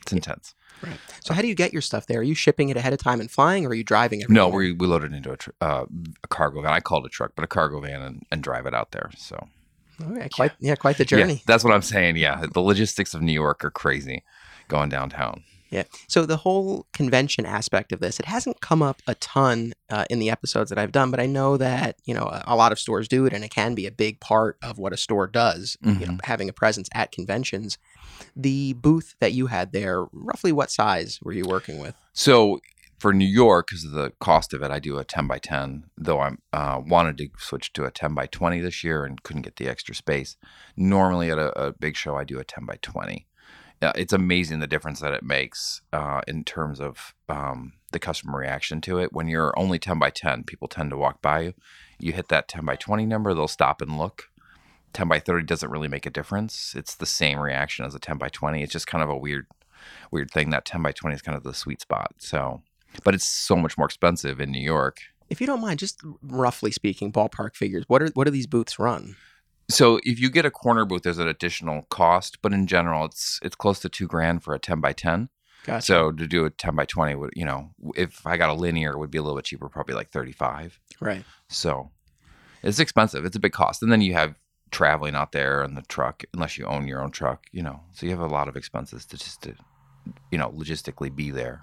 it's 0.00 0.12
intense. 0.12 0.54
Right. 0.82 0.98
So, 1.20 1.34
how 1.34 1.42
do 1.42 1.48
you 1.48 1.54
get 1.54 1.72
your 1.72 1.82
stuff 1.82 2.06
there? 2.06 2.20
Are 2.20 2.24
you 2.24 2.34
shipping 2.34 2.68
it 2.68 2.76
ahead 2.76 2.92
of 2.92 2.98
time 2.98 3.20
and 3.20 3.30
flying, 3.30 3.64
or 3.64 3.68
are 3.70 3.74
you 3.74 3.84
driving 3.84 4.20
it? 4.20 4.28
No, 4.28 4.48
we 4.48 4.72
we 4.72 4.86
load 4.86 5.04
it 5.04 5.12
into 5.12 5.32
a, 5.32 5.36
tr- 5.36 5.50
uh, 5.60 5.84
a 6.24 6.28
cargo 6.28 6.62
van. 6.62 6.72
I 6.72 6.80
call 6.80 7.00
it 7.04 7.06
a 7.06 7.10
truck, 7.10 7.32
but 7.36 7.44
a 7.44 7.48
cargo 7.48 7.80
van, 7.80 8.02
and, 8.02 8.22
and 8.30 8.42
drive 8.42 8.66
it 8.66 8.74
out 8.74 8.90
there. 8.92 9.10
So 9.16 9.48
Okay, 10.02 10.28
quite 10.30 10.52
yeah, 10.58 10.74
quite 10.74 10.96
the 10.96 11.04
yeah, 11.04 11.06
journey. 11.06 11.42
that's 11.46 11.62
what 11.64 11.72
I'm 11.72 11.82
saying. 11.82 12.16
Yeah, 12.16 12.44
the 12.52 12.60
logistics 12.60 13.14
of 13.14 13.22
New 13.22 13.32
York 13.32 13.64
are 13.64 13.70
crazy 13.70 14.24
going 14.68 14.88
downtown. 14.88 15.44
Yeah. 15.72 15.84
So 16.06 16.26
the 16.26 16.36
whole 16.36 16.86
convention 16.92 17.46
aspect 17.46 17.90
of 17.92 17.98
this, 18.00 18.20
it 18.20 18.26
hasn't 18.26 18.60
come 18.60 18.82
up 18.82 19.00
a 19.06 19.14
ton 19.16 19.72
uh, 19.90 20.04
in 20.10 20.18
the 20.20 20.30
episodes 20.30 20.68
that 20.70 20.78
I've 20.78 20.92
done, 20.92 21.10
but 21.10 21.18
I 21.18 21.26
know 21.26 21.56
that 21.56 21.96
you 22.04 22.14
know 22.14 22.24
a, 22.24 22.44
a 22.46 22.56
lot 22.56 22.70
of 22.72 22.78
stores 22.78 23.08
do 23.08 23.24
it, 23.26 23.32
and 23.32 23.42
it 23.42 23.50
can 23.50 23.74
be 23.74 23.86
a 23.86 23.90
big 23.90 24.20
part 24.20 24.58
of 24.62 24.78
what 24.78 24.92
a 24.92 24.96
store 24.96 25.26
does. 25.26 25.76
You 25.82 25.92
know, 25.92 26.12
Mhm. 26.12 26.24
having 26.24 26.48
a 26.48 26.52
presence 26.52 26.88
at 26.94 27.10
conventions. 27.10 27.78
The 28.36 28.74
booth 28.74 29.14
that 29.20 29.32
you 29.32 29.46
had 29.48 29.72
there, 29.72 30.04
roughly 30.12 30.52
what 30.52 30.70
size 30.70 31.18
were 31.22 31.32
you 31.32 31.44
working 31.46 31.78
with? 31.78 31.94
So 32.12 32.60
for 32.98 33.12
New 33.12 33.26
York, 33.26 33.66
because 33.68 33.84
of 33.84 33.90
the 33.92 34.12
cost 34.20 34.54
of 34.54 34.62
it, 34.62 34.70
I 34.70 34.78
do 34.78 34.96
a 34.98 35.04
10 35.04 35.26
by 35.26 35.38
10, 35.38 35.84
though 35.98 36.20
I 36.20 36.32
uh, 36.52 36.80
wanted 36.86 37.18
to 37.18 37.28
switch 37.36 37.72
to 37.72 37.84
a 37.84 37.90
10 37.90 38.14
by 38.14 38.26
20 38.26 38.60
this 38.60 38.84
year 38.84 39.04
and 39.04 39.20
couldn't 39.24 39.42
get 39.42 39.56
the 39.56 39.68
extra 39.68 39.94
space. 39.94 40.36
Normally 40.76 41.30
at 41.30 41.38
a, 41.38 41.48
a 41.60 41.72
big 41.72 41.96
show, 41.96 42.16
I 42.16 42.22
do 42.24 42.38
a 42.38 42.44
10 42.44 42.64
by 42.64 42.78
20. 42.80 43.26
Yeah, 43.82 43.90
it's 43.96 44.12
amazing 44.12 44.60
the 44.60 44.68
difference 44.68 45.00
that 45.00 45.12
it 45.12 45.24
makes 45.24 45.82
uh, 45.92 46.20
in 46.28 46.44
terms 46.44 46.80
of 46.80 47.16
um, 47.28 47.72
the 47.90 47.98
customer 47.98 48.38
reaction 48.38 48.80
to 48.82 48.98
it. 48.98 49.12
When 49.12 49.26
you're 49.26 49.58
only 49.58 49.80
10 49.80 49.98
by 49.98 50.10
10, 50.10 50.44
people 50.44 50.68
tend 50.68 50.90
to 50.90 50.96
walk 50.96 51.20
by 51.20 51.40
you. 51.40 51.54
You 51.98 52.12
hit 52.12 52.28
that 52.28 52.46
10 52.46 52.64
by 52.64 52.76
20 52.76 53.04
number, 53.06 53.34
they'll 53.34 53.48
stop 53.48 53.82
and 53.82 53.98
look. 53.98 54.30
10 54.92 55.08
by 55.08 55.18
30 55.18 55.46
doesn't 55.46 55.70
really 55.70 55.88
make 55.88 56.06
a 56.06 56.10
difference. 56.10 56.74
It's 56.76 56.94
the 56.94 57.06
same 57.06 57.40
reaction 57.40 57.84
as 57.84 57.92
a 57.92 57.98
10 57.98 58.18
by 58.18 58.28
20. 58.28 58.62
It's 58.62 58.72
just 58.72 58.86
kind 58.86 59.02
of 59.02 59.10
a 59.10 59.16
weird, 59.16 59.46
weird 60.12 60.30
thing. 60.30 60.50
That 60.50 60.64
10 60.64 60.80
by 60.80 60.92
20 60.92 61.16
is 61.16 61.22
kind 61.22 61.36
of 61.36 61.42
the 61.42 61.52
sweet 61.52 61.80
spot. 61.80 62.14
So, 62.18 62.62
but 63.02 63.14
it's 63.14 63.26
so 63.26 63.56
much 63.56 63.76
more 63.76 63.86
expensive 63.86 64.40
in 64.40 64.52
New 64.52 64.62
York. 64.62 64.98
If 65.28 65.40
you 65.40 65.46
don't 65.48 65.60
mind, 65.60 65.80
just 65.80 66.00
roughly 66.22 66.70
speaking, 66.70 67.10
ballpark 67.10 67.56
figures. 67.56 67.84
What 67.88 68.00
are 68.00 68.10
what 68.14 68.24
do 68.24 68.30
these 68.30 68.46
booths 68.46 68.78
run? 68.78 69.16
So 69.72 69.98
if 70.04 70.20
you 70.20 70.30
get 70.30 70.44
a 70.44 70.50
corner 70.50 70.84
booth, 70.84 71.02
there's 71.02 71.18
an 71.18 71.28
additional 71.28 71.82
cost, 71.90 72.38
but 72.42 72.52
in 72.52 72.66
general, 72.66 73.04
it's 73.06 73.40
it's 73.42 73.56
close 73.56 73.80
to 73.80 73.88
two 73.88 74.06
grand 74.06 74.42
for 74.42 74.54
a 74.54 74.58
10 74.58 74.80
by 74.80 74.92
10. 74.92 75.28
Gotcha. 75.64 75.86
So 75.86 76.12
to 76.12 76.26
do 76.26 76.44
a 76.44 76.50
10 76.50 76.74
by 76.74 76.84
20 76.84 77.14
would, 77.14 77.30
you 77.36 77.44
know, 77.44 77.70
if 77.94 78.26
I 78.26 78.36
got 78.36 78.50
a 78.50 78.54
linear, 78.54 78.92
it 78.92 78.98
would 78.98 79.10
be 79.10 79.18
a 79.18 79.22
little 79.22 79.36
bit 79.36 79.44
cheaper, 79.44 79.68
probably 79.68 79.94
like 79.94 80.10
35. 80.10 80.78
right. 81.00 81.24
So 81.48 81.90
it's 82.62 82.78
expensive. 82.78 83.24
It's 83.24 83.36
a 83.36 83.40
big 83.40 83.52
cost. 83.52 83.82
And 83.82 83.92
then 83.92 84.00
you 84.00 84.14
have 84.14 84.34
traveling 84.70 85.14
out 85.14 85.32
there 85.32 85.62
and 85.62 85.76
the 85.76 85.82
truck, 85.82 86.24
unless 86.34 86.58
you 86.58 86.64
own 86.66 86.88
your 86.88 87.00
own 87.02 87.10
truck, 87.10 87.46
you 87.52 87.62
know. 87.62 87.80
So 87.92 88.06
you 88.06 88.12
have 88.12 88.20
a 88.20 88.26
lot 88.26 88.48
of 88.48 88.56
expenses 88.56 89.04
to 89.06 89.16
just 89.16 89.42
to, 89.42 89.54
you 90.30 90.38
know, 90.38 90.50
logistically 90.50 91.14
be 91.14 91.30
there. 91.30 91.62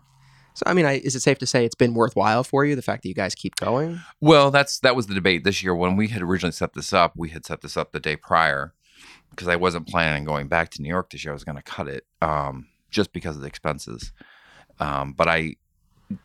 So 0.60 0.64
I 0.66 0.74
mean, 0.74 0.86
I, 0.86 1.00
is 1.00 1.16
it 1.16 1.22
safe 1.22 1.40
to 1.40 1.46
say 1.46 1.64
it's 1.64 1.76
been 1.76 1.94
worthwhile 1.94 2.44
for 2.44 2.66
you 2.66 2.76
the 2.76 2.82
fact 2.82 3.04
that 3.04 3.10
you 3.10 3.16
guys 3.16 3.34
keep 3.34 3.56
going? 3.56 4.02
Well, 4.20 4.52
that's 4.52 4.80
that 4.80 4.96
was 4.96 5.08
the 5.08 5.14
debate 5.14 5.44
this 5.44 5.64
year 5.64 5.74
when 5.74 5.96
we 5.96 6.10
had 6.10 6.22
originally 6.22 6.52
set 6.52 6.74
this 6.74 6.92
up. 6.94 7.14
We 7.16 7.30
had 7.30 7.46
set 7.46 7.62
this 7.62 7.78
up 7.78 7.94
the 7.94 8.00
day 8.00 8.18
prior, 8.18 8.74
because 9.32 9.48
I 9.48 9.56
wasn't 9.56 9.88
planning 9.88 10.22
on 10.22 10.26
going 10.26 10.48
back 10.48 10.70
to 10.72 10.82
New 10.82 10.90
York 10.90 11.10
this 11.10 11.24
year. 11.24 11.32
I 11.32 11.34
was 11.34 11.44
going 11.44 11.56
to 11.56 11.62
cut 11.62 11.88
it 11.88 12.06
um, 12.22 12.68
just 12.90 13.14
because 13.14 13.36
of 13.36 13.42
the 13.42 13.48
expenses. 13.48 14.12
Um, 14.80 15.14
but 15.14 15.28
I 15.28 15.56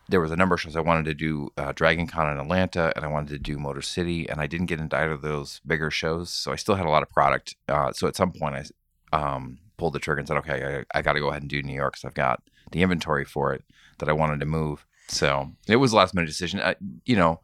there 0.09 0.21
was 0.21 0.31
a 0.31 0.37
number 0.37 0.55
of 0.55 0.61
shows 0.63 0.77
I 0.77 0.81
wanted 0.81 1.05
to 1.05 1.15
do 1.15 1.51
uh, 1.59 1.73
Dragon 1.73 2.07
Con 2.07 2.33
in 2.33 2.41
Atlanta 2.41 2.93
and 2.97 3.05
I 3.05 3.09
wanted 3.09 3.29
to 3.31 3.39
do 3.39 3.59
Motor 3.59 3.83
City 3.83 4.29
and 4.29 4.41
I 4.41 4.47
didn't 4.47 4.67
get 4.67 4.81
into 4.81 4.97
either 4.97 5.13
of 5.13 5.21
those 5.21 5.61
bigger 5.67 5.91
shows 5.91 6.31
so 6.31 6.53
I 6.53 6.57
still 6.57 6.75
had 6.75 6.87
a 6.87 6.91
lot 6.91 7.03
of 7.03 7.11
product 7.11 7.55
uh, 7.69 7.93
so 7.93 8.09
at 8.09 8.17
some 8.17 8.33
point 8.33 8.73
I 9.13 9.17
um, 9.17 9.59
pulled 9.77 9.93
the 9.93 9.99
trigger 9.99 10.21
and 10.21 10.29
said 10.29 10.39
okay 10.39 10.85
I, 10.95 10.99
I 10.99 11.03
got 11.03 11.13
to 11.13 11.21
go 11.21 11.29
ahead 11.29 11.43
and 11.43 11.51
do 11.51 11.63
New 11.63 11.75
York 11.75 11.95
because 11.95 12.07
I've 12.07 12.15
got 12.15 12.43
the 12.73 12.83
inventory 12.83 13.25
for 13.25 13.53
it 13.53 13.63
that 13.99 14.09
I 14.09 14.13
wanted 14.13 14.41
to 14.41 14.47
move 14.47 14.85
so 15.09 15.51
it 15.69 15.77
was 15.77 15.93
a 15.93 15.97
last 15.97 16.15
minute 16.15 16.27
decision 16.27 16.61
I, 16.61 16.77
you 17.05 17.17
know 17.17 17.41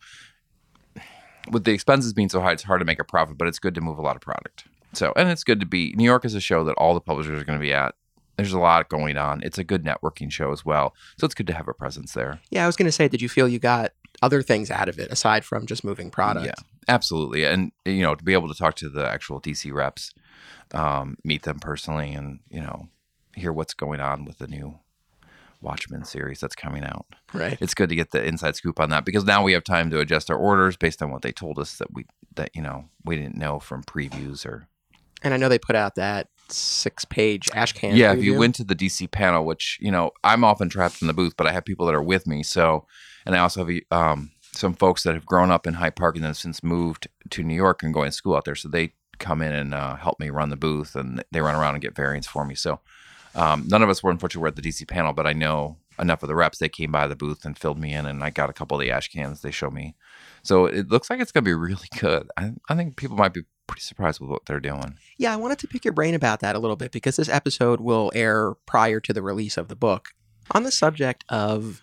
with 1.51 1.65
the 1.65 1.73
expenses 1.73 2.13
being 2.13 2.29
so 2.29 2.41
high 2.41 2.53
it's 2.53 2.63
hard 2.63 2.81
to 2.81 2.85
make 2.85 2.99
a 2.99 3.05
profit 3.05 3.39
but 3.39 3.49
it's 3.49 3.59
good 3.59 3.75
to 3.75 3.81
move 3.81 3.99
a 3.99 4.03
lot 4.03 4.17
of 4.17 4.23
product 4.23 4.65
so 4.93 5.13
and 5.17 5.29
it's 5.29 5.45
good 5.45 5.61
to 5.61 5.67
be 5.67 5.93
New 5.97 6.05
York 6.05 6.25
is 6.25 6.35
a 6.35 6.41
show 6.41 6.65
that 6.65 6.75
all 6.75 6.95
the 6.95 7.01
publishers 7.01 7.41
are 7.41 7.45
going 7.45 7.59
to 7.59 7.63
be 7.63 7.73
at 7.73 7.95
there's 8.41 8.53
a 8.55 8.59
lot 8.59 8.89
going 8.89 9.19
on. 9.19 9.43
It's 9.43 9.59
a 9.59 9.65
good 9.65 9.85
networking 9.85 10.33
show 10.33 10.51
as 10.51 10.65
well. 10.65 10.95
So 11.19 11.27
it's 11.27 11.35
good 11.35 11.47
to 11.49 11.55
have 11.55 11.69
a 11.69 11.75
presence 11.75 12.15
there. 12.15 12.41
Yeah, 12.51 12.65
I 12.65 12.67
was 12.67 12.77
going 12.77 12.87
to 12.87 12.93
say, 12.93 13.07
did 13.07 13.21
you 13.21 13.29
feel 13.29 13.47
you 13.47 13.59
got 13.59 13.93
other 14.23 14.43
things 14.43 14.71
out 14.71 14.89
of 14.89 14.99
it 14.99 15.11
aside 15.11 15.45
from 15.45 15.67
just 15.67 15.85
moving 15.85 16.11
product? 16.11 16.47
Yeah, 16.47 16.55
absolutely. 16.89 17.45
And, 17.45 17.73
you 17.85 18.03
know, 18.03 18.15
to 18.15 18.25
be 18.25 18.33
able 18.33 18.49
to 18.49 18.55
talk 18.55 18.77
to 18.77 18.89
the 18.89 19.07
actual 19.07 19.41
DC 19.41 19.73
reps, 19.73 20.15
um, 20.73 21.19
meet 21.23 21.43
them 21.43 21.59
personally, 21.59 22.13
and, 22.13 22.41
you 22.49 22.61
know, 22.61 22.89
hear 23.35 23.53
what's 23.53 23.75
going 23.75 24.01
on 24.01 24.25
with 24.25 24.39
the 24.39 24.47
new 24.47 24.79
Watchmen 25.61 26.05
series 26.05 26.41
that's 26.41 26.55
coming 26.55 26.85
out. 26.85 27.07
Right. 27.33 27.59
It's 27.61 27.75
good 27.75 27.89
to 27.91 27.95
get 27.95 28.11
the 28.11 28.25
inside 28.25 28.57
scoop 28.57 28.81
on 28.81 28.91
that 28.91 29.05
because 29.05 29.25
now 29.25 29.43
we 29.43 29.53
have 29.53 29.65
time 29.65 29.91
to 29.91 30.01
adjust 30.01 30.31
our 30.31 30.37
orders 30.37 30.77
based 30.77 31.03
on 31.03 31.11
what 31.11 31.23
they 31.23 31.33
told 31.33 31.59
us 31.59 31.79
that 31.79 31.93
we, 31.93 32.07
that, 32.37 32.51
you 32.55 32.63
know, 32.63 32.87
we 33.05 33.17
didn't 33.17 33.37
know 33.37 33.59
from 33.59 33.83
previews 33.83 34.47
or. 34.47 34.67
And 35.23 35.35
I 35.35 35.37
know 35.37 35.51
they 35.51 35.59
put 35.59 35.77
out 35.77 35.97
that 35.97 36.29
six 36.53 37.05
page 37.05 37.47
ashcan 37.51 37.97
yeah 37.97 38.15
preview. 38.15 38.19
if 38.19 38.25
you 38.25 38.39
went 38.39 38.55
to 38.57 38.65
the 38.65 38.75
dc 38.75 39.11
panel 39.11 39.45
which 39.45 39.79
you 39.81 39.91
know 39.91 40.11
i'm 40.25 40.45
often 40.45 40.69
trapped 40.69 41.01
in 41.01 41.07
the 41.07 41.15
booth 41.15 41.35
but 41.37 41.47
i 41.47 41.53
have 41.53 41.65
people 41.65 41.87
that 41.87 41.95
are 41.95 42.03
with 42.03 42.27
me 42.27 42.43
so 42.43 42.87
and 43.25 43.35
i 43.35 43.39
also 43.39 43.65
have 43.65 43.81
um, 43.91 44.31
some 44.53 44.75
folks 44.75 45.03
that 45.03 45.15
have 45.15 45.27
grown 45.27 45.51
up 45.51 45.67
in 45.67 45.75
hyde 45.75 45.97
park 45.97 46.17
and 46.17 46.25
then 46.25 46.35
since 46.35 46.63
moved 46.63 47.09
to 47.31 47.43
new 47.43 47.55
york 47.55 47.83
and 47.83 47.95
going 47.95 48.09
to 48.09 48.13
school 48.13 48.35
out 48.35 48.45
there 48.45 48.55
so 48.55 48.69
they 48.69 48.93
come 49.19 49.43
in 49.43 49.53
and 49.53 49.75
uh, 49.75 49.97
help 49.97 50.19
me 50.19 50.31
run 50.31 50.49
the 50.49 50.57
booth 50.57 50.97
and 50.97 51.23
they 51.31 51.41
run 51.41 51.55
around 51.55 51.75
and 51.75 51.83
get 51.83 51.95
variants 51.95 52.27
for 52.27 52.45
me 52.45 52.55
so 52.55 52.81
um, 53.35 53.65
none 53.69 53.83
of 53.83 53.89
us 53.89 54.03
were 54.03 54.11
unfortunately 54.11 54.43
were 54.43 54.49
at 54.49 54.57
the 54.57 54.63
dc 54.63 54.87
panel 54.89 55.13
but 55.13 55.27
i 55.27 55.33
know 55.33 55.77
enough 55.99 56.23
of 56.23 56.29
the 56.29 56.35
reps 56.35 56.59
they 56.59 56.69
came 56.69 56.91
by 56.91 57.07
the 57.07 57.17
booth 57.17 57.45
and 57.45 57.59
filled 57.59 57.79
me 57.79 57.93
in 57.93 58.07
and 58.07 58.23
i 58.25 58.31
got 58.31 58.49
a 58.51 58.53
couple 58.53 58.77
of 58.77 58.81
the 58.81 58.91
ash 58.91 59.09
cans 59.09 59.43
they 59.43 59.51
showed 59.51 59.73
me 59.73 59.95
so 60.43 60.67
it 60.67 60.89
looks 60.89 61.11
like 61.11 61.21
it's 61.21 61.33
going 61.33 61.45
to 61.45 61.49
be 61.49 61.55
really 61.55 61.89
good 61.99 62.29
I, 62.37 62.53
I 62.69 62.75
think 62.75 62.97
people 62.97 63.17
might 63.17 63.35
be 63.35 63.43
pretty 63.67 63.83
surprised 63.83 64.19
with 64.19 64.29
what 64.29 64.47
they're 64.47 64.59
doing. 64.59 64.97
Yeah, 65.17 65.33
I 65.33 65.37
wanted 65.37 65.61
to 65.61 65.69
pick 65.69 65.85
your 65.85 65.95
brain 65.95 66.17
about 66.17 66.41
that 66.41 66.57
a 66.57 66.59
little 66.59 66.75
bit 66.75 66.91
because 66.91 67.15
this 67.15 67.29
episode 67.29 67.81
will 67.81 68.11
air 68.17 68.55
prior 68.67 68.99
to 68.99 69.13
the 69.13 69.23
release 69.23 69.57
of 69.57 69.69
the 69.69 69.77
book. 69.77 70.09
On 70.51 70.65
the 70.65 70.73
subject 70.73 71.25
of 71.29 71.81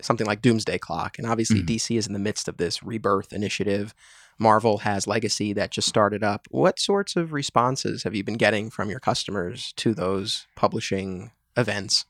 something 0.00 0.26
like 0.26 0.40
Doomsday 0.40 0.78
Clock, 0.78 1.18
and 1.18 1.26
obviously 1.26 1.60
Mhm. 1.60 1.66
DC 1.66 1.98
is 1.98 2.06
in 2.06 2.14
the 2.14 2.18
midst 2.18 2.48
of 2.48 2.56
this 2.56 2.82
rebirth 2.82 3.30
initiative. 3.34 3.94
Marvel 4.38 4.78
has 4.78 5.06
Legacy 5.06 5.52
that 5.52 5.70
just 5.70 5.88
started 5.88 6.22
up. 6.24 6.46
What 6.50 6.78
sorts 6.78 7.16
of 7.16 7.32
responses 7.32 8.02
have 8.02 8.14
you 8.14 8.24
been 8.24 8.36
getting 8.36 8.70
from 8.70 8.90
your 8.90 9.00
customers 9.00 9.72
to 9.76 9.94
those 9.94 10.46
publishing 10.56 11.32
events? 11.56 12.06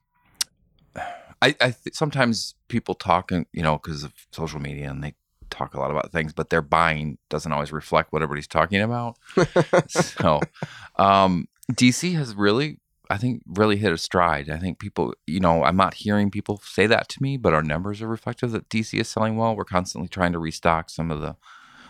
I, 0.97 1.57
I 1.61 1.71
th- 1.73 1.95
sometimes 1.95 2.55
people 2.69 2.95
talk, 2.95 3.33
and 3.33 3.47
you 3.53 3.63
know, 3.63 3.79
because 3.79 4.05
of 4.05 4.13
social 4.31 4.61
media, 4.61 4.89
and 4.89 5.03
they 5.03 5.15
talk 5.51 5.75
a 5.75 5.79
lot 5.81 5.91
about 5.91 6.13
things, 6.13 6.33
but 6.33 6.51
their 6.51 6.63
buying 6.63 7.19
doesn't 7.29 7.53
always 7.53 7.73
reflect 7.73 8.13
what 8.13 8.23
everybody's 8.23 8.47
talking 8.47 8.81
about. 8.81 9.17
so, 9.89 10.41
um, 10.97 11.49
DC 11.73 12.15
has 12.15 12.35
really, 12.35 12.79
I 13.11 13.19
think, 13.19 13.43
really 13.47 13.77
hit 13.77 13.93
a 13.93 13.99
stride. 13.99 14.51
I 14.51 14.59
think 14.59 14.79
people, 14.79 15.15
you 15.27 15.41
know, 15.41 15.65
I'm 15.65 15.77
not 15.77 15.95
hearing 15.95 16.31
people 16.31 16.61
say 16.65 16.87
that 16.87 17.09
to 17.11 17.23
me, 17.23 17.37
but 17.37 17.53
our 17.53 17.63
numbers 17.63 18.01
are 18.03 18.09
reflective 18.09 18.53
that 18.53 18.69
DC 18.69 18.99
is 18.99 19.09
selling 19.09 19.37
well. 19.37 19.55
We're 19.55 19.65
constantly 19.65 20.09
trying 20.09 20.33
to 20.33 20.39
restock 20.39 20.91
some 20.91 21.11
of 21.11 21.21
the 21.21 21.37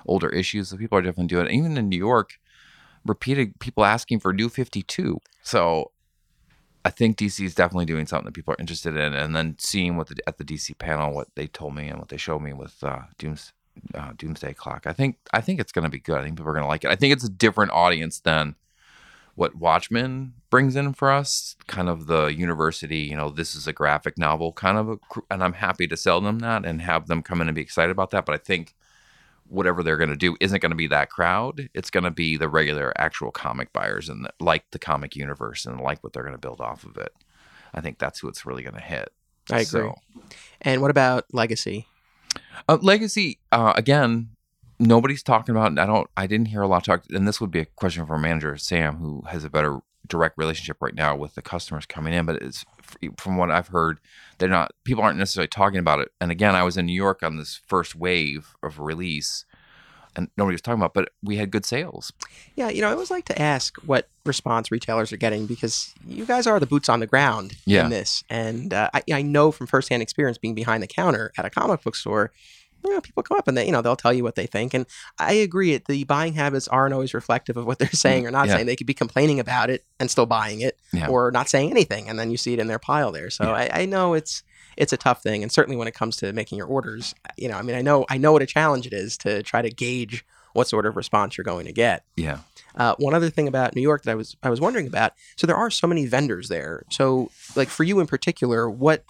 older 0.07 0.29
issues, 0.29 0.69
so 0.69 0.77
people 0.77 0.99
are 0.99 1.03
definitely 1.03 1.27
doing 1.27 1.47
it. 1.47 1.53
Even 1.53 1.77
in 1.77 1.89
New 1.89 1.99
York, 1.99 2.39
repeated 3.05 3.59
people 3.59 3.85
asking 3.85 4.21
for 4.21 4.33
New 4.33 4.49
52. 4.49 5.19
So 5.43 5.91
I 6.85 6.91
think 6.91 7.17
DC 7.17 7.45
is 7.45 7.55
definitely 7.55 7.87
doing 7.87 8.07
something 8.07 8.27
that 8.27 8.35
people 8.35 8.55
are 8.55 8.61
interested 8.61 8.97
in, 8.97 9.15
and 9.15 9.35
then 9.37 9.57
seeing 9.59 9.97
what 9.97 10.09
the, 10.09 10.17
at 10.27 10.39
the 10.39 10.45
DC 10.45 10.77
panel 10.79 11.15
what 11.15 11.29
they 11.35 11.47
told 11.47 11.75
me 11.75 11.89
and 11.89 11.99
what 11.99 12.09
they 12.09 12.17
showed 12.17 12.41
me 12.41 12.53
with 12.53 12.83
uh, 12.83 13.03
Dooms, 13.19 13.53
uh, 13.95 14.13
Doomsday 14.17 14.55
Clock. 14.55 14.87
I 14.87 14.93
think 14.93 15.19
I 15.33 15.41
think 15.41 15.61
it's 15.61 15.73
going 15.73 15.85
to 15.85 15.91
be 15.91 16.01
good. 16.01 16.19
I 16.19 16.25
think 16.25 16.37
people 16.37 16.51
are 16.51 16.55
going 16.55 16.65
to 16.65 16.69
like 16.69 16.85
it. 16.85 16.91
I 16.91 16.97
think 16.97 17.13
it's 17.13 17.25
a 17.25 17.31
different 17.31 17.73
audience 17.73 18.21
than 18.21 18.57
what 19.35 19.55
Watchmen 19.55 20.35
brings 20.51 20.77
in 20.77 20.93
for 20.93 21.11
us. 21.11 21.57
Kind 21.67 21.89
of 21.89 22.07
the 22.07 22.27
university, 22.27 22.99
you 22.99 23.17
know, 23.17 23.31
this 23.31 23.55
is 23.55 23.67
a 23.67 23.73
graphic 23.73 24.19
novel 24.19 24.53
kind 24.53 24.77
of, 24.77 24.89
a, 24.91 24.99
and 25.31 25.43
I'm 25.43 25.55
happy 25.55 25.87
to 25.87 25.97
sell 25.97 26.21
them 26.21 26.41
that 26.41 26.67
and 26.67 26.83
have 26.83 27.07
them 27.07 27.23
come 27.23 27.41
in 27.41 27.49
and 27.49 27.55
be 27.55 27.63
excited 27.63 27.91
about 27.91 28.11
that. 28.11 28.27
But 28.27 28.35
I 28.35 28.39
think 28.39 28.75
whatever 29.53 29.83
they're 29.83 29.97
going 29.99 30.11
to 30.11 30.17
do 30.17 30.37
isn't 30.41 30.61
going 30.61 30.71
to 30.71 30.77
be 30.77 30.87
that 30.89 31.11
crowd. 31.11 31.69
It's 31.75 31.91
going 31.91 32.05
to 32.05 32.11
be 32.11 32.37
the 32.37 32.49
regular 32.49 32.93
actual 32.97 33.31
comic 33.31 33.73
buyers 33.73 34.09
and 34.09 34.25
the, 34.25 34.31
like 34.41 34.65
the 34.71 34.79
comic 34.79 35.15
universe 35.15 35.67
and 35.67 35.81
like 35.81 36.03
what 36.03 36.13
they're 36.13 36.23
going 36.23 36.35
to 36.35 36.39
build 36.39 36.61
off 36.61 36.85
of 36.85 36.97
it. 36.97 37.13
I 37.75 37.81
think 37.81 37.99
that's 37.99 38.21
who 38.21 38.29
it's 38.29 38.47
really 38.47 38.63
going 38.63 38.75
to 38.75 38.81
hit. 38.81 39.11
I 39.51 39.57
agree. 39.57 39.65
So, 39.65 39.95
And 40.61 40.81
what 40.81 40.91
about 40.91 41.27
Legacy? 41.33 41.87
uh, 42.69 42.79
Legacy 42.81 43.39
uh, 43.51 43.73
again. 43.77 44.31
Nobody's 44.79 45.23
talking 45.23 45.55
about. 45.55 45.79
I 45.79 45.87
don't. 45.87 46.09
I 46.17 46.27
didn't 46.27 46.47
hear 46.49 46.63
a 46.63 46.67
lot 46.67 46.85
talk. 46.85 47.05
And 47.11 47.29
this 47.29 47.41
would 47.41 47.51
be 47.51 47.61
a 47.61 47.67
question 47.67 48.05
for 48.05 48.15
our 48.15 48.19
manager 48.19 48.57
Sam, 48.57 48.97
who 48.97 49.23
has 49.29 49.45
a 49.45 49.51
better 49.51 49.79
direct 50.07 50.37
relationship 50.39 50.79
right 50.81 50.95
now 50.95 51.15
with 51.17 51.35
the 51.35 51.43
customers 51.43 51.87
coming 51.87 52.13
in. 52.13 52.27
But 52.27 52.43
it's 52.43 52.65
from 53.19 53.37
what 53.37 53.51
I've 53.51 53.69
heard, 53.69 53.99
they're 54.39 54.49
not. 54.49 54.73
People 54.85 55.03
aren't 55.05 55.19
necessarily 55.19 55.49
talking 55.49 55.79
about 55.79 56.01
it. 56.01 56.11
And 56.21 56.31
again, 56.31 56.55
I 56.55 56.63
was 56.63 56.77
in 56.77 56.87
New 56.87 56.93
York 56.95 57.23
on 57.23 57.37
this 57.37 57.61
first 57.67 57.95
wave 57.95 58.55
of 58.63 58.79
release, 58.81 59.45
and 60.17 60.29
nobody 60.37 60.55
was 60.55 60.63
talking 60.63 60.81
about. 60.81 60.95
But 60.95 61.11
we 61.23 61.37
had 61.37 61.51
good 61.51 61.65
sales. 61.65 62.13
Yeah, 62.57 62.69
you 62.69 62.81
know, 62.83 62.89
I 62.89 62.93
always 62.93 63.11
like 63.11 63.25
to 63.27 63.41
ask 63.41 63.77
what 63.85 64.09
response 64.25 64.71
retailers 64.71 65.13
are 65.13 65.17
getting 65.17 65.47
because 65.47 65.95
you 66.07 66.25
guys 66.27 66.47
are 66.47 66.61
the 66.61 66.67
boots 66.67 66.89
on 66.89 67.01
the 67.01 67.07
ground 67.07 67.55
Yeah. 67.67 67.85
in 67.85 67.91
this, 67.91 68.23
and 68.29 68.75
uh, 68.75 68.91
I, 68.93 69.03
I 69.13 69.23
know 69.23 69.53
from 69.53 69.67
firsthand 69.67 70.03
experience 70.03 70.39
being 70.39 70.55
behind 70.55 70.83
the 70.83 70.87
counter 70.89 71.33
at 71.39 71.45
a 71.45 71.51
comic 71.51 71.83
book 71.83 71.97
store. 71.97 72.33
You 72.85 72.91
know, 72.95 73.01
people 73.01 73.23
come 73.23 73.39
up 73.39 73.47
and 73.49 73.57
they, 73.57 73.65
you 73.67 73.73
know, 73.73 73.81
they'll 73.83 73.97
tell 73.97 74.13
you 74.13 74.23
what 74.25 74.35
they 74.35 74.47
think, 74.47 74.75
and 74.75 74.87
I 75.19 75.35
agree. 75.35 75.73
it 75.73 75.87
The 75.87 76.05
buying 76.05 76.35
habits 76.35 76.67
aren't 76.69 76.93
always 76.95 77.15
reflective 77.15 77.57
of 77.57 77.67
what 77.67 77.79
they're 77.79 77.89
saying 77.91 78.27
or 78.27 78.31
not 78.31 78.49
Yeah. 78.49 78.55
saying. 78.57 78.67
They 78.67 78.77
could 78.77 78.87
be 78.87 78.95
complaining 78.95 79.39
about 79.41 79.71
it 79.71 79.85
and 80.01 80.11
still 80.11 80.27
buying 80.27 80.61
it, 80.61 80.79
Yeah. 80.93 81.09
or 81.09 81.31
not 81.31 81.49
saying 81.49 81.71
anything, 81.71 82.09
and 82.09 82.19
then 82.19 82.31
you 82.31 82.37
see 82.37 82.53
it 82.55 82.59
in 82.59 82.67
their 82.67 82.79
pile 82.81 83.13
there. 83.13 83.31
So 83.31 83.45
Yeah. 83.45 83.53
I, 83.53 83.71
I 83.83 83.85
know 83.87 84.15
it's 84.15 84.43
it's 84.77 84.93
a 84.93 84.97
tough 84.97 85.23
thing, 85.23 85.43
and 85.43 85.53
certainly 85.53 85.77
when 85.77 85.87
it 85.87 85.95
comes 85.95 86.17
to 86.17 86.33
making 86.33 86.57
your 86.57 86.67
orders, 86.67 87.15
you 87.37 87.47
know, 87.49 87.57
I 87.59 87.63
mean, 87.63 87.77
I 87.77 87.83
know 87.83 88.07
I 88.09 88.17
know 88.19 88.33
what 88.33 88.43
a 88.43 88.47
challenge 88.47 88.87
it 88.87 88.93
is 88.95 89.17
to 89.19 89.43
try 89.43 89.61
to 89.63 89.71
gauge 89.71 90.25
what 90.55 90.67
sort 90.69 90.85
of 90.87 90.97
response 90.97 91.37
you're 91.37 91.45
going 91.45 91.67
to 91.67 91.73
get. 91.73 92.05
Yeah. 92.17 92.39
Uh, 92.75 92.95
one 92.99 93.13
other 93.15 93.29
thing 93.29 93.49
about 93.49 93.75
New 93.77 93.83
York 93.83 94.03
that 94.05 94.13
I 94.13 94.15
was 94.15 94.35
I 94.43 94.49
was 94.51 94.61
wondering 94.61 94.87
about. 94.87 95.13
So 95.37 95.47
there 95.47 95.57
are 95.57 95.71
so 95.71 95.87
many 95.87 96.07
vendors 96.07 96.49
there. 96.49 96.85
So 96.91 97.31
like 97.55 97.69
for 97.69 97.85
you 97.85 98.01
in 98.01 98.07
particular, 98.07 98.69
what 98.71 99.05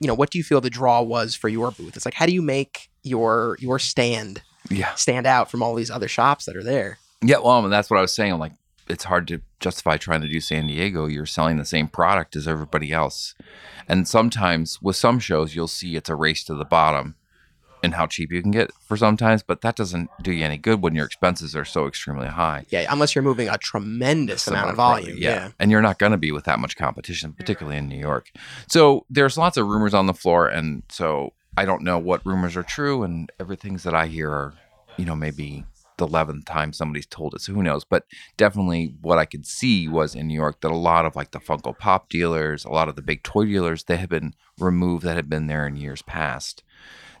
you 0.00 0.06
know, 0.06 0.14
what 0.14 0.30
do 0.30 0.38
you 0.38 0.44
feel 0.44 0.60
the 0.60 0.70
draw 0.70 1.00
was 1.02 1.34
for 1.34 1.48
your 1.48 1.70
booth? 1.70 1.96
It's 1.96 2.04
like 2.04 2.14
how 2.14 2.26
do 2.26 2.32
you 2.32 2.42
make 2.42 2.90
your 3.02 3.56
your 3.60 3.78
stand 3.78 4.42
Yeah. 4.68 4.94
stand 4.94 5.26
out 5.26 5.50
from 5.50 5.62
all 5.62 5.74
these 5.74 5.90
other 5.90 6.08
shops 6.08 6.44
that 6.46 6.56
are 6.56 6.62
there? 6.64 6.98
Yeah, 7.22 7.38
well, 7.38 7.62
and 7.64 7.72
that's 7.72 7.88
what 7.90 7.98
I 7.98 8.02
was 8.02 8.12
saying. 8.12 8.38
Like, 8.38 8.52
it's 8.88 9.04
hard 9.04 9.26
to 9.28 9.40
justify 9.58 9.96
trying 9.96 10.20
to 10.20 10.28
do 10.28 10.40
San 10.40 10.66
Diego. 10.66 11.06
You're 11.06 11.24
selling 11.26 11.56
the 11.56 11.64
same 11.64 11.88
product 11.88 12.36
as 12.36 12.46
everybody 12.46 12.92
else, 12.92 13.34
and 13.88 14.06
sometimes 14.06 14.80
with 14.82 14.96
some 14.96 15.18
shows, 15.18 15.54
you'll 15.56 15.66
see 15.68 15.96
it's 15.96 16.10
a 16.10 16.14
race 16.14 16.44
to 16.44 16.54
the 16.54 16.64
bottom, 16.64 17.16
and 17.86 17.94
how 17.94 18.06
cheap 18.06 18.32
you 18.32 18.42
can 18.42 18.50
get 18.50 18.70
for 18.86 18.96
sometimes. 18.96 19.42
But 19.42 19.62
that 19.62 19.76
doesn't 19.76 20.10
do 20.20 20.32
you 20.32 20.44
any 20.44 20.58
good 20.58 20.82
when 20.82 20.94
your 20.94 21.06
expenses 21.06 21.56
are 21.56 21.64
so 21.64 21.86
extremely 21.86 22.26
high. 22.26 22.66
Yeah, 22.68 22.86
unless 22.90 23.14
you're 23.14 23.22
moving 23.22 23.48
a 23.48 23.56
tremendous 23.56 24.46
amount 24.46 24.70
of 24.70 24.74
product, 24.74 25.06
volume. 25.06 25.22
Yeah. 25.22 25.50
and 25.58 25.70
you're 25.70 25.80
not 25.80 25.98
going 25.98 26.12
to 26.12 26.18
be 26.18 26.32
with 26.32 26.44
that 26.44 26.58
much 26.58 26.76
competition, 26.76 27.32
particularly 27.32 27.78
in 27.78 27.88
New 27.88 27.98
York. 27.98 28.30
So 28.68 29.06
there's 29.08 29.38
lots 29.38 29.56
of 29.56 29.66
rumors 29.66 29.94
on 29.94 30.06
the 30.06 30.14
floor, 30.14 30.48
and 30.48 30.82
so 30.90 31.32
I 31.56 31.64
don't 31.64 31.82
know 31.82 31.98
what 31.98 32.26
rumors 32.26 32.56
are 32.56 32.62
true, 32.62 33.02
and 33.04 33.30
everything's 33.40 33.84
that 33.84 33.94
I 33.94 34.08
hear 34.08 34.30
are, 34.30 34.54
you 34.96 35.04
know, 35.04 35.16
maybe 35.16 35.64
the 35.98 36.06
eleventh 36.06 36.44
time 36.44 36.72
somebody's 36.72 37.06
told 37.06 37.34
it. 37.34 37.40
So 37.40 37.54
who 37.54 37.62
knows? 37.62 37.84
But 37.84 38.04
definitely, 38.36 38.94
what 39.00 39.18
I 39.18 39.24
could 39.24 39.46
see 39.46 39.88
was 39.88 40.14
in 40.14 40.26
New 40.26 40.34
York 40.34 40.60
that 40.60 40.70
a 40.70 40.76
lot 40.76 41.06
of 41.06 41.16
like 41.16 41.30
the 41.30 41.38
Funko 41.38 41.78
Pop 41.78 42.08
dealers, 42.08 42.64
a 42.64 42.70
lot 42.70 42.88
of 42.88 42.96
the 42.96 43.02
big 43.02 43.22
toy 43.22 43.44
dealers, 43.44 43.84
they 43.84 43.96
had 43.96 44.08
been 44.08 44.34
removed 44.58 45.04
that 45.04 45.16
had 45.16 45.30
been 45.30 45.46
there 45.46 45.66
in 45.66 45.76
years 45.76 46.02
past. 46.02 46.62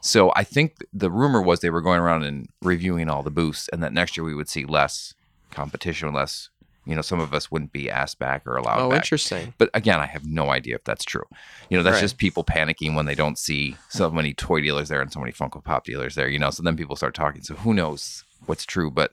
So 0.00 0.32
I 0.36 0.44
think 0.44 0.76
the 0.92 1.10
rumor 1.10 1.42
was 1.42 1.60
they 1.60 1.70
were 1.70 1.80
going 1.82 2.00
around 2.00 2.24
and 2.24 2.48
reviewing 2.62 3.08
all 3.08 3.22
the 3.22 3.30
booths, 3.30 3.68
and 3.72 3.82
that 3.82 3.92
next 3.92 4.16
year 4.16 4.24
we 4.24 4.34
would 4.34 4.48
see 4.48 4.64
less 4.64 5.14
competition, 5.50 6.12
less. 6.12 6.50
You 6.88 6.94
know, 6.94 7.02
some 7.02 7.18
of 7.18 7.34
us 7.34 7.50
wouldn't 7.50 7.72
be 7.72 7.90
asked 7.90 8.20
back 8.20 8.46
or 8.46 8.56
allowed 8.56 8.78
Oh, 8.78 8.90
back. 8.90 8.98
interesting. 8.98 9.54
But 9.58 9.70
again, 9.74 9.98
I 9.98 10.06
have 10.06 10.24
no 10.24 10.50
idea 10.50 10.76
if 10.76 10.84
that's 10.84 11.04
true. 11.04 11.24
You 11.68 11.76
know, 11.76 11.82
that's 11.82 11.94
Right. 11.94 12.00
just 12.02 12.16
people 12.16 12.44
panicking 12.44 12.94
when 12.94 13.06
they 13.06 13.16
don't 13.16 13.36
see 13.36 13.76
so 13.88 14.08
many 14.08 14.32
toy 14.34 14.60
dealers 14.60 14.88
there 14.88 15.00
and 15.00 15.12
so 15.12 15.18
many 15.18 15.32
Funko 15.32 15.64
Pop 15.64 15.84
dealers 15.84 16.14
there. 16.14 16.28
You 16.28 16.38
know, 16.38 16.50
so 16.50 16.62
then 16.62 16.76
people 16.76 16.94
start 16.94 17.12
talking. 17.12 17.42
So 17.42 17.56
who 17.56 17.74
knows 17.74 18.22
what's 18.46 18.64
true? 18.64 18.92
But 18.92 19.10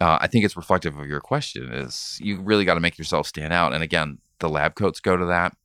uh, 0.00 0.18
I 0.20 0.28
think 0.28 0.44
it's 0.44 0.56
reflective 0.56 0.96
of 0.96 1.08
your 1.08 1.20
question. 1.20 1.72
Is 1.72 2.20
you 2.22 2.40
really 2.40 2.64
got 2.64 2.74
to 2.74 2.80
make 2.80 2.98
yourself 2.98 3.26
stand 3.26 3.52
out, 3.52 3.72
and 3.72 3.82
again, 3.82 4.18
the 4.38 4.48
lab 4.48 4.76
coats 4.76 5.00
go 5.00 5.16
to 5.16 5.26
that. 5.26 5.56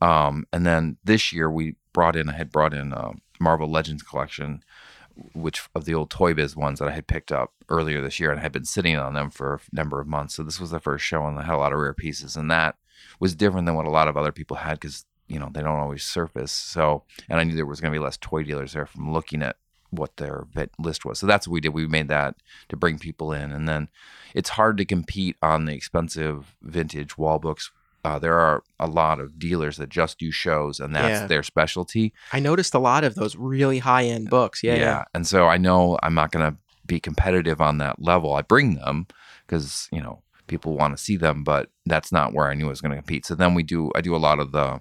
Um, 0.00 0.46
and 0.50 0.64
then 0.64 0.96
this 1.04 1.30
year 1.30 1.50
we 1.50 1.76
brought 1.92 2.16
in, 2.16 2.30
I 2.30 2.32
had 2.32 2.50
brought 2.50 2.72
in 2.72 2.94
a 2.94 3.10
Marvel 3.40 3.70
Legends 3.70 4.02
collection, 4.02 4.62
which 5.34 5.68
of 5.74 5.84
the 5.84 5.94
old 5.94 6.10
Toy 6.10 6.34
Biz 6.34 6.56
ones 6.56 6.78
that 6.78 6.88
I 6.88 6.92
had 6.92 7.06
picked 7.06 7.32
up 7.32 7.52
earlier 7.68 8.00
this 8.00 8.20
year, 8.20 8.30
and 8.30 8.40
had 8.40 8.52
been 8.52 8.64
sitting 8.64 8.96
on 8.96 9.14
them 9.14 9.30
for 9.30 9.54
a 9.54 9.74
number 9.74 10.00
of 10.00 10.06
months. 10.06 10.34
So 10.34 10.42
this 10.42 10.60
was 10.60 10.70
the 10.70 10.80
first 10.80 11.04
show, 11.04 11.26
and 11.26 11.38
I 11.38 11.44
had 11.44 11.54
a 11.54 11.58
lot 11.58 11.72
of 11.72 11.78
rare 11.78 11.94
pieces, 11.94 12.36
and 12.36 12.50
that 12.50 12.76
was 13.18 13.34
different 13.34 13.66
than 13.66 13.74
what 13.74 13.86
a 13.86 13.90
lot 13.90 14.08
of 14.08 14.16
other 14.16 14.32
people 14.32 14.58
had 14.58 14.74
because 14.74 15.04
you 15.26 15.38
know 15.38 15.48
they 15.52 15.62
don't 15.62 15.80
always 15.80 16.02
surface. 16.02 16.52
So, 16.52 17.04
and 17.28 17.40
I 17.40 17.44
knew 17.44 17.54
there 17.54 17.66
was 17.66 17.80
going 17.80 17.92
to 17.92 17.98
be 17.98 18.04
less 18.04 18.18
toy 18.18 18.42
dealers 18.44 18.72
there 18.72 18.86
from 18.86 19.12
looking 19.12 19.42
at 19.42 19.56
what 19.90 20.16
their 20.16 20.46
list 20.78 21.04
was. 21.04 21.18
So 21.18 21.26
that's 21.26 21.48
what 21.48 21.54
we 21.54 21.60
did. 21.60 21.74
We 21.74 21.86
made 21.86 22.08
that 22.08 22.36
to 22.68 22.76
bring 22.76 22.98
people 22.98 23.32
in, 23.32 23.52
and 23.52 23.68
then 23.68 23.88
it's 24.34 24.50
hard 24.50 24.76
to 24.78 24.84
compete 24.84 25.36
on 25.42 25.64
the 25.64 25.74
expensive 25.74 26.56
vintage 26.62 27.18
wall 27.18 27.38
books. 27.38 27.70
Uh, 28.04 28.18
there 28.18 28.38
are 28.38 28.62
a 28.78 28.86
lot 28.86 29.20
of 29.20 29.38
dealers 29.38 29.76
that 29.76 29.88
just 29.90 30.18
do 30.18 30.30
shows, 30.30 30.80
and 30.80 30.94
that's 30.94 31.20
Yeah. 31.20 31.26
their 31.26 31.42
specialty. 31.42 32.12
I 32.32 32.40
noticed 32.40 32.74
a 32.74 32.78
lot 32.78 33.04
of 33.04 33.14
those 33.14 33.36
really 33.36 33.78
high 33.80 34.04
end 34.04 34.30
books. 34.30 34.62
Yeah, 34.62 34.76
yeah. 34.76 35.04
And 35.14 35.26
so 35.26 35.46
I 35.46 35.58
know 35.58 35.98
I'm 36.02 36.14
not 36.14 36.30
going 36.32 36.50
to 36.50 36.56
be 36.86 36.98
competitive 37.00 37.60
on 37.60 37.78
that 37.78 38.00
level. 38.00 38.34
I 38.34 38.42
bring 38.42 38.76
them 38.76 39.06
because, 39.46 39.88
you 39.92 40.00
know, 40.00 40.22
people 40.46 40.76
want 40.76 40.96
to 40.96 41.02
see 41.02 41.16
them, 41.16 41.44
but 41.44 41.68
that's 41.86 42.10
not 42.10 42.32
where 42.32 42.48
I 42.48 42.54
knew 42.54 42.66
I 42.66 42.70
was 42.70 42.80
going 42.80 42.90
to 42.90 42.96
compete. 42.96 43.26
So 43.26 43.34
then 43.34 43.54
we 43.54 43.62
do, 43.62 43.90
I 43.94 44.00
do 44.00 44.16
a 44.16 44.18
lot 44.18 44.40
of 44.40 44.52
the 44.52 44.80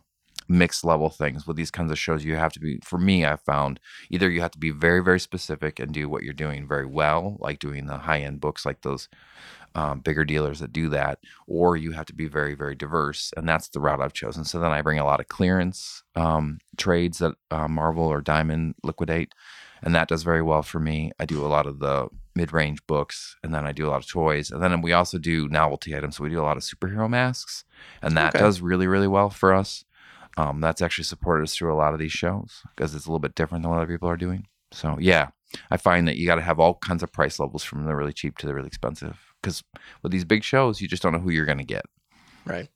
mixed 0.50 0.84
level 0.84 1.10
things 1.10 1.46
with 1.48 1.56
these 1.56 1.72
kinds 1.72 1.92
of 1.92 2.00
shows. 2.00 2.26
You 2.26 2.36
have 2.36 2.52
to 2.54 2.60
be, 2.60 2.80
for 2.84 2.98
me, 2.98 3.26
I 3.26 3.38
found 3.38 3.80
either 4.10 4.30
you 4.30 4.42
have 4.42 4.52
to 4.52 4.58
be 4.60 4.72
very, 4.72 5.02
very 5.02 5.20
specific 5.20 5.80
and 5.80 5.94
do 5.94 6.10
what 6.10 6.24
you're 6.24 6.34
doing 6.34 6.68
very 6.68 6.88
well, 6.88 7.38
like 7.40 7.60
doing 7.60 7.86
the 7.86 8.00
high 8.00 8.20
end 8.22 8.42
books, 8.42 8.66
like 8.66 8.82
those 8.82 9.08
um, 9.76 10.00
bigger 10.00 10.26
dealers 10.26 10.60
that 10.60 10.74
do 10.74 10.90
that, 10.90 11.20
or 11.48 11.78
you 11.78 11.92
have 11.92 12.08
to 12.08 12.14
be 12.16 12.28
very, 12.28 12.56
very 12.56 12.76
diverse. 12.76 13.32
And 13.38 13.48
that's 13.48 13.70
the 13.70 13.80
route 13.80 14.02
I've 14.02 14.14
chosen. 14.14 14.44
So 14.44 14.60
then 14.60 14.72
I 14.72 14.82
bring 14.82 15.00
a 15.00 15.06
lot 15.06 15.20
of 15.20 15.28
clearance 15.28 16.04
um, 16.16 16.58
trades 16.78 17.20
that 17.20 17.36
uh, 17.52 17.68
Marvel 17.68 18.06
or 18.06 18.22
Diamond 18.22 18.76
liquidate. 18.84 19.34
And 19.82 19.96
that 19.96 20.10
does 20.10 20.24
very 20.24 20.42
well 20.42 20.64
for 20.64 20.80
me. 20.80 21.12
I 21.20 21.26
do 21.26 21.46
a 21.46 21.48
lot 21.48 21.66
of 21.68 21.80
the 21.80 22.10
mid 22.36 22.52
range 22.52 22.86
books, 22.88 23.38
and 23.44 23.54
then 23.54 23.66
I 23.66 23.72
do 23.72 23.88
a 23.88 23.92
lot 23.92 24.04
of 24.04 24.10
toys. 24.10 24.52
And 24.52 24.62
then 24.62 24.82
we 24.82 24.92
also 24.92 25.18
do 25.18 25.48
novelty 25.48 25.96
items. 25.96 26.18
So 26.18 26.24
we 26.24 26.30
do 26.30 26.42
a 26.42 26.44
lot 26.44 26.58
of 26.58 26.64
superhero 26.64 27.10
masks, 27.10 27.64
and 28.02 28.18
that 28.18 28.36
Okay. 28.36 28.40
does 28.40 28.60
really, 28.60 28.88
really 28.88 29.08
well 29.08 29.30
for 29.30 29.54
us. 29.54 29.86
Um, 30.40 30.62
that's 30.62 30.82
actually 30.82 31.04
supported 31.04 31.44
us 31.44 31.54
through 31.56 31.74
a 31.74 31.76
lot 31.76 31.94
of 31.94 32.00
these 32.00 32.14
shows 32.14 32.62
because 32.76 32.96
it's 32.96 33.06
a 33.06 33.10
little 33.10 33.20
bit 33.20 33.36
different 33.36 33.62
than 33.64 33.72
what 33.72 33.78
other 33.82 33.92
people 33.92 34.08
are 34.10 34.16
doing. 34.16 34.48
So, 34.72 34.98
yeah, 35.00 35.30
I 35.70 35.76
find 35.78 36.08
that 36.08 36.16
you 36.16 36.26
got 36.26 36.36
to 36.36 36.42
have 36.42 36.60
all 36.60 36.76
kinds 36.76 37.04
of 37.04 37.12
price 37.12 37.40
levels 37.40 37.64
from 37.64 37.84
the 37.86 37.94
really 37.96 38.14
cheap 38.14 38.38
to 38.38 38.48
the 38.48 38.54
really 38.54 38.68
expensive. 38.68 39.18
Because 39.42 39.64
with 40.02 40.12
these 40.14 40.24
big 40.26 40.44
shows, 40.44 40.80
you 40.80 40.88
just 40.88 41.04
don't 41.04 41.12
know 41.12 41.20
who 41.20 41.30
you're 41.32 41.46
going 41.46 41.58
to 41.58 41.64
get. 41.66 41.86
Right. 42.46 42.70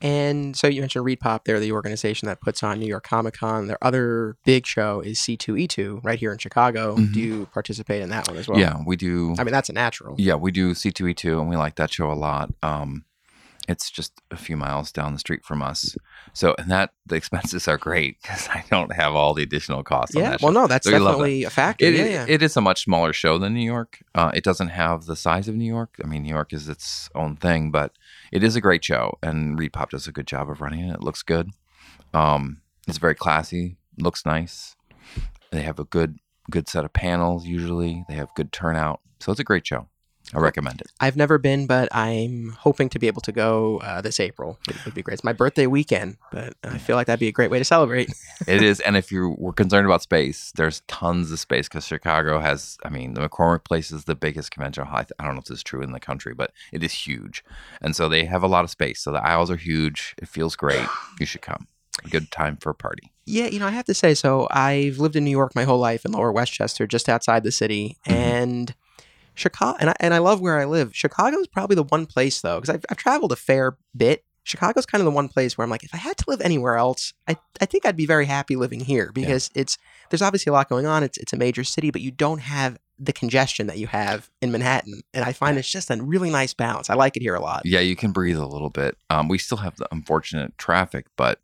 And 0.00 0.56
so 0.56 0.68
you 0.68 0.80
mentioned 0.80 1.04
Reed 1.04 1.20
Pop. 1.20 1.44
They're 1.44 1.58
the 1.58 1.72
organization 1.72 2.26
that 2.26 2.40
puts 2.40 2.62
on 2.62 2.78
New 2.78 2.86
York 2.86 3.04
Comic 3.04 3.34
Con. 3.34 3.66
Their 3.66 3.82
other 3.82 4.36
big 4.44 4.64
show 4.66 5.00
is 5.00 5.18
C2E2 5.18 6.04
right 6.04 6.18
here 6.18 6.32
in 6.32 6.38
Chicago. 6.38 6.96
Mhm. 6.96 7.12
Do 7.14 7.20
you 7.20 7.46
participate 7.46 8.02
in 8.02 8.08
that 8.10 8.28
one 8.28 8.36
as 8.36 8.46
well? 8.46 8.60
yeah, 8.60 8.76
we 8.86 8.94
do. 8.94 9.34
I 9.38 9.44
mean, 9.44 9.52
that's 9.52 9.68
a 9.68 9.72
natural. 9.72 10.14
Yeah, 10.18 10.34
we 10.36 10.52
do 10.52 10.72
C2E2, 10.72 11.40
and 11.40 11.48
we 11.48 11.56
like 11.56 11.76
that 11.76 11.92
show 11.92 12.12
a 12.12 12.14
lot. 12.14 12.50
Um, 12.62 13.04
it's 13.68 13.90
just 13.90 14.12
a 14.30 14.36
few 14.36 14.56
miles 14.56 14.90
down 14.90 15.12
the 15.12 15.18
street 15.18 15.44
from 15.44 15.62
us. 15.62 15.94
So, 16.32 16.54
and 16.58 16.70
that 16.70 16.90
the 17.06 17.16
expenses 17.16 17.68
are 17.68 17.76
great 17.76 18.16
because 18.22 18.48
I 18.48 18.64
don't 18.70 18.92
have 18.94 19.14
all 19.14 19.34
the 19.34 19.42
additional 19.42 19.82
costs. 19.84 20.16
on 20.16 20.22
Yeah. 20.22 20.30
that 20.30 20.40
Well, 20.42 20.52
show. 20.52 20.60
no, 20.62 20.66
that's 20.66 20.86
So 20.86 20.92
definitely 20.92 21.44
a 21.44 21.50
factor. 21.50 21.84
It, 21.84 21.94
yeah, 21.94 22.04
it- 22.04 22.10
yeah. 22.12 22.24
it 22.28 22.42
is 22.42 22.56
a 22.56 22.60
much 22.62 22.84
smaller 22.84 23.12
show 23.12 23.36
than 23.38 23.52
New 23.54 23.64
York. 23.64 23.98
Uh, 24.14 24.30
it 24.34 24.42
doesn't 24.42 24.68
have 24.68 25.04
the 25.04 25.14
size 25.16 25.46
of 25.48 25.54
New 25.54 25.66
York. 25.70 25.96
I 26.02 26.06
mean, 26.06 26.22
New 26.22 26.30
York 26.34 26.52
is 26.52 26.68
its 26.68 27.10
own 27.14 27.36
thing, 27.36 27.70
but 27.70 27.92
it 28.32 28.42
is 28.42 28.56
a 28.56 28.60
great 28.60 28.84
show, 28.84 29.18
and 29.22 29.58
Reed 29.58 29.72
Pop 29.74 29.90
does 29.90 30.06
a 30.08 30.12
good 30.12 30.26
job 30.26 30.48
of 30.50 30.60
running 30.60 30.80
it. 30.88 30.94
It 30.94 31.02
looks 31.02 31.22
good. 31.22 31.50
Um, 32.14 32.62
it's 32.86 32.98
very 32.98 33.14
classy. 33.14 33.76
Looks 33.98 34.24
nice. 34.24 34.76
They 35.50 35.62
have 35.62 35.78
a 35.78 35.84
good 35.84 36.18
good 36.50 36.68
set 36.68 36.84
of 36.86 36.92
panels. 36.94 37.44
Usually, 37.44 38.04
they 38.08 38.14
have 38.14 38.34
good 38.34 38.50
turnout. 38.52 39.00
So 39.20 39.30
it's 39.32 39.40
a 39.40 39.44
great 39.44 39.66
show. 39.66 39.88
I 40.34 40.38
recommend 40.40 40.80
it. 40.80 40.88
I've 41.00 41.16
never 41.16 41.38
been, 41.38 41.66
but 41.66 41.88
I'm 41.94 42.50
hoping 42.60 42.88
to 42.90 42.98
be 42.98 43.06
able 43.06 43.22
to 43.22 43.32
go 43.32 43.78
uh, 43.78 44.00
this 44.00 44.20
April. 44.20 44.58
It 44.68 44.84
would 44.84 44.94
be 44.94 45.02
great. 45.02 45.14
It's 45.14 45.24
my 45.24 45.32
birthday 45.32 45.66
weekend, 45.66 46.16
but 46.30 46.54
I 46.64 46.78
feel 46.78 46.96
like 46.96 47.06
that'd 47.06 47.20
be 47.20 47.28
a 47.28 47.32
great 47.32 47.50
way 47.50 47.58
to 47.58 47.64
celebrate. 47.64 48.12
it 48.46 48.62
is, 48.62 48.80
and 48.80 48.96
if 48.96 49.10
you 49.10 49.34
were 49.38 49.52
concerned 49.52 49.86
about 49.86 50.02
space, 50.02 50.52
there's 50.56 50.80
tons 50.88 51.32
of 51.32 51.38
space 51.40 51.68
because 51.68 51.86
Chicago 51.86 52.38
has. 52.40 52.76
I 52.84 52.90
mean, 52.90 53.14
the 53.14 53.26
McCormick 53.28 53.64
Place 53.64 53.90
is 53.90 54.04
the 54.04 54.14
biggest 54.14 54.50
convention 54.50 54.84
hall. 54.84 54.96
I 54.98 55.02
th- 55.04 55.12
I 55.18 55.24
don't 55.24 55.34
know 55.34 55.40
if 55.40 55.46
this 55.46 55.58
is 55.58 55.62
true 55.64 55.82
in 55.82 55.92
the 55.92 56.00
country, 56.00 56.34
but 56.34 56.52
it 56.72 56.82
is 56.82 56.92
huge, 56.92 57.42
and 57.80 57.96
so 57.96 58.08
they 58.08 58.24
have 58.26 58.42
a 58.42 58.48
lot 58.48 58.64
of 58.64 58.70
space. 58.70 59.00
So 59.00 59.12
the 59.12 59.24
aisles 59.24 59.50
are 59.50 59.56
huge. 59.56 60.14
It 60.18 60.28
feels 60.28 60.56
great. 60.56 60.86
You 61.18 61.26
should 61.26 61.42
come. 61.42 61.68
A 62.04 62.08
good 62.08 62.30
time 62.30 62.56
for 62.56 62.70
a 62.70 62.74
party. 62.74 63.12
Yeah, 63.24 63.46
you 63.46 63.58
know, 63.58 63.66
I 63.66 63.70
have 63.72 63.86
to 63.86 63.94
say, 63.94 64.14
so 64.14 64.46
I've 64.50 64.98
lived 64.98 65.16
in 65.16 65.24
New 65.24 65.30
York 65.32 65.54
my 65.54 65.64
whole 65.64 65.78
life 65.80 66.04
in 66.04 66.12
Lower 66.12 66.30
Westchester, 66.32 66.86
just 66.86 67.08
outside 67.08 67.42
the 67.42 67.50
city, 67.50 67.96
Mhm. 68.06 68.12
and 68.14 68.74
Chicago, 69.38 69.76
and 69.80 69.90
I, 69.90 69.94
and 70.00 70.12
I 70.12 70.18
love 70.18 70.40
where 70.40 70.58
I 70.58 70.64
live. 70.64 70.94
Chicago 70.94 71.38
is 71.38 71.46
probably 71.46 71.76
the 71.76 71.84
one 71.84 72.06
place 72.06 72.40
though, 72.40 72.60
because 72.60 72.74
I've, 72.74 72.84
I've 72.90 72.96
traveled 72.96 73.32
a 73.32 73.36
fair 73.36 73.76
bit. 73.96 74.24
Chicago's 74.42 74.86
kind 74.86 75.00
of 75.00 75.04
the 75.04 75.10
one 75.10 75.28
place 75.28 75.58
where 75.58 75.64
I'm 75.64 75.70
like, 75.70 75.84
if 75.84 75.94
I 75.94 75.98
had 75.98 76.16
to 76.18 76.24
live 76.26 76.40
anywhere 76.40 76.76
else, 76.76 77.12
I, 77.28 77.36
I 77.60 77.66
think 77.66 77.84
I'd 77.84 77.96
be 77.96 78.06
very 78.06 78.24
happy 78.24 78.56
living 78.56 78.80
here 78.80 79.10
because 79.12 79.50
it's 79.54 79.76
there's 80.08 80.22
obviously 80.22 80.50
a 80.50 80.54
lot 80.54 80.68
going 80.68 80.86
on. 80.86 81.02
It's 81.02 81.18
it's 81.18 81.32
a 81.32 81.36
major 81.36 81.64
city, 81.64 81.90
but 81.90 82.00
you 82.00 82.10
don't 82.10 82.40
have 82.40 82.78
the 82.98 83.12
congestion 83.12 83.68
that 83.68 83.78
you 83.78 83.86
have 83.86 84.30
in 84.40 84.50
Manhattan, 84.50 85.02
and 85.14 85.24
I 85.24 85.32
find 85.32 85.56
it's 85.58 85.70
just 85.70 85.90
a 85.90 86.02
really 86.02 86.30
nice 86.30 86.54
balance. 86.54 86.90
I 86.90 86.94
like 86.94 87.16
it 87.16 87.22
here 87.22 87.34
a 87.34 87.40
lot. 87.40 87.62
Yeah, 87.64 87.80
you 87.80 87.94
can 87.94 88.10
breathe 88.10 88.38
a 88.38 88.46
little 88.46 88.70
bit. 88.70 88.96
Um, 89.10 89.28
we 89.28 89.38
still 89.38 89.58
have 89.58 89.76
the 89.76 89.86
unfortunate 89.92 90.56
traffic, 90.58 91.06
but 91.16 91.40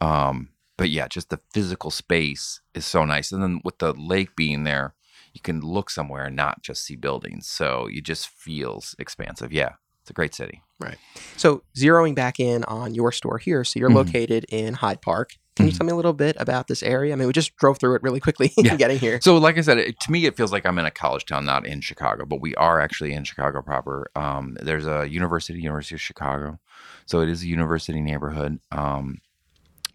um, 0.00 0.50
but 0.76 0.90
yeah, 0.90 1.08
just 1.08 1.30
the 1.30 1.40
physical 1.52 1.90
space 1.90 2.60
is 2.74 2.84
so 2.84 3.04
nice. 3.04 3.32
And 3.32 3.42
then 3.42 3.60
with 3.64 3.78
the 3.78 3.92
lake 3.92 4.36
being 4.36 4.64
there, 4.64 4.94
you 5.34 5.40
can 5.42 5.60
look 5.60 5.90
somewhere 5.90 6.24
and 6.24 6.36
not 6.36 6.62
just 6.62 6.84
see 6.84 6.96
buildings. 6.96 7.46
So 7.46 7.86
you 7.88 8.00
just 8.00 8.28
feels 8.28 8.94
expansive. 8.98 9.52
Yeah, 9.52 9.72
it's 10.00 10.10
a 10.10 10.14
great 10.14 10.34
city. 10.34 10.62
Right. 10.80 10.96
So 11.36 11.62
zeroing 11.76 12.14
back 12.14 12.40
in 12.40 12.64
on 12.64 12.94
your 12.94 13.12
store 13.12 13.38
here, 13.38 13.64
so 13.64 13.78
you're 13.78 13.90
Mhm. 13.90 13.94
located 13.96 14.46
in 14.48 14.74
Hyde 14.74 15.02
Park. 15.02 15.32
Can 15.56 15.66
you 15.66 15.72
Mhm. 15.72 15.78
tell 15.78 15.86
me 15.86 15.92
a 15.92 15.96
little 15.96 16.12
bit 16.12 16.36
about 16.40 16.66
this 16.66 16.82
area? 16.82 17.12
I 17.12 17.16
mean, 17.16 17.26
we 17.28 17.32
just 17.32 17.54
drove 17.56 17.78
through 17.78 17.94
it 17.96 18.02
really 18.02 18.18
quickly 18.20 18.52
Yeah. 18.58 18.74
getting 18.76 18.98
here. 18.98 19.20
So, 19.20 19.36
like 19.38 19.56
I 19.56 19.60
said, 19.60 19.78
it, 19.78 20.00
to 20.00 20.10
me, 20.10 20.26
it 20.26 20.36
feels 20.36 20.50
like 20.52 20.66
I'm 20.66 20.78
in 20.78 20.84
a 20.84 20.90
college 20.90 21.26
town, 21.26 21.44
not 21.44 21.64
in 21.66 21.80
Chicago, 21.80 22.24
but 22.24 22.40
we 22.40 22.54
are 22.56 22.80
actually 22.80 23.12
in 23.12 23.22
Chicago 23.24 23.62
proper. 23.62 24.10
Um, 24.16 24.56
there's 24.60 24.86
a 24.86 25.08
university, 25.08 25.60
University 25.60 25.94
of 25.94 26.00
Chicago, 26.00 26.58
so 27.06 27.20
it 27.20 27.28
is 27.28 27.42
a 27.42 27.46
university 27.46 28.00
neighborhood, 28.00 28.58
um, 28.72 29.18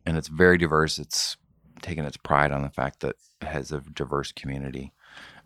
and 0.06 0.17
it's 0.17 0.30
very 0.30 0.58
diverse. 0.58 0.97
It's 0.97 1.36
taken 1.82 2.06
its 2.06 2.17
pride 2.17 2.52
on 2.52 2.62
the 2.63 2.69
fact 2.69 3.02
that 3.02 3.15
it 3.41 3.47
has 3.47 3.71
a 3.73 3.82
diverse 3.82 4.32
community, 4.32 4.93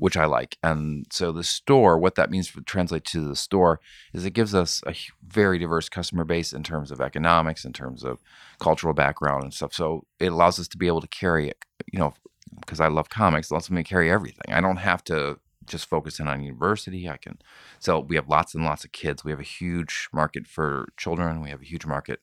which 0.03 0.17
I 0.17 0.25
like. 0.25 0.57
And 0.61 1.05
so, 1.13 1.31
the 1.31 1.45
store, 1.45 1.97
what 1.97 2.15
that 2.15 2.29
means 2.29 2.49
for 2.49 2.59
translate 2.59 3.05
to 3.05 3.25
the 3.25 3.37
store, 3.37 3.79
is 4.13 4.25
it 4.25 4.31
gives 4.31 4.53
us 4.53 4.81
a 4.85 4.93
very 5.25 5.57
diverse 5.57 5.87
customer 5.87 6.25
base 6.25 6.51
in 6.51 6.61
terms 6.61 6.91
of 6.91 6.99
economics, 6.99 7.63
in 7.63 7.71
terms 7.71 8.03
of 8.03 8.19
cultural 8.59 8.93
background 8.93 9.43
and 9.45 9.53
stuff. 9.53 9.73
So 9.73 10.05
it 10.19 10.33
allows 10.33 10.59
us 10.59 10.67
to 10.67 10.77
be 10.77 10.87
able 10.87 10.99
to 10.99 11.07
carry 11.07 11.53
you 11.93 11.99
know, 11.99 12.13
because 12.59 12.81
I 12.81 12.89
love 12.89 13.07
comics, 13.07 13.49
it 13.49 13.53
lets 13.53 13.71
me 13.71 13.81
to 13.81 13.89
carry 13.89 14.11
everything. 14.11 14.53
I 14.53 14.59
don't 14.59 14.75
have 14.75 15.05
to 15.05 15.39
just 15.65 15.85
focus 15.85 16.19
in 16.19 16.27
on 16.27 16.43
university. 16.43 17.07
I 17.07 17.15
can 17.15 17.37
so 17.79 18.01
we 18.01 18.17
have 18.17 18.27
lots 18.27 18.53
and 18.53 18.65
lots 18.65 18.83
of 18.83 18.91
kids. 18.91 19.23
We 19.23 19.31
have 19.31 19.39
a 19.39 19.43
huge 19.61 20.09
market 20.11 20.47
for 20.47 20.89
children. 20.97 21.41
We 21.41 21.49
have 21.49 21.61
a 21.61 21.65
huge 21.65 21.85
market 21.85 22.19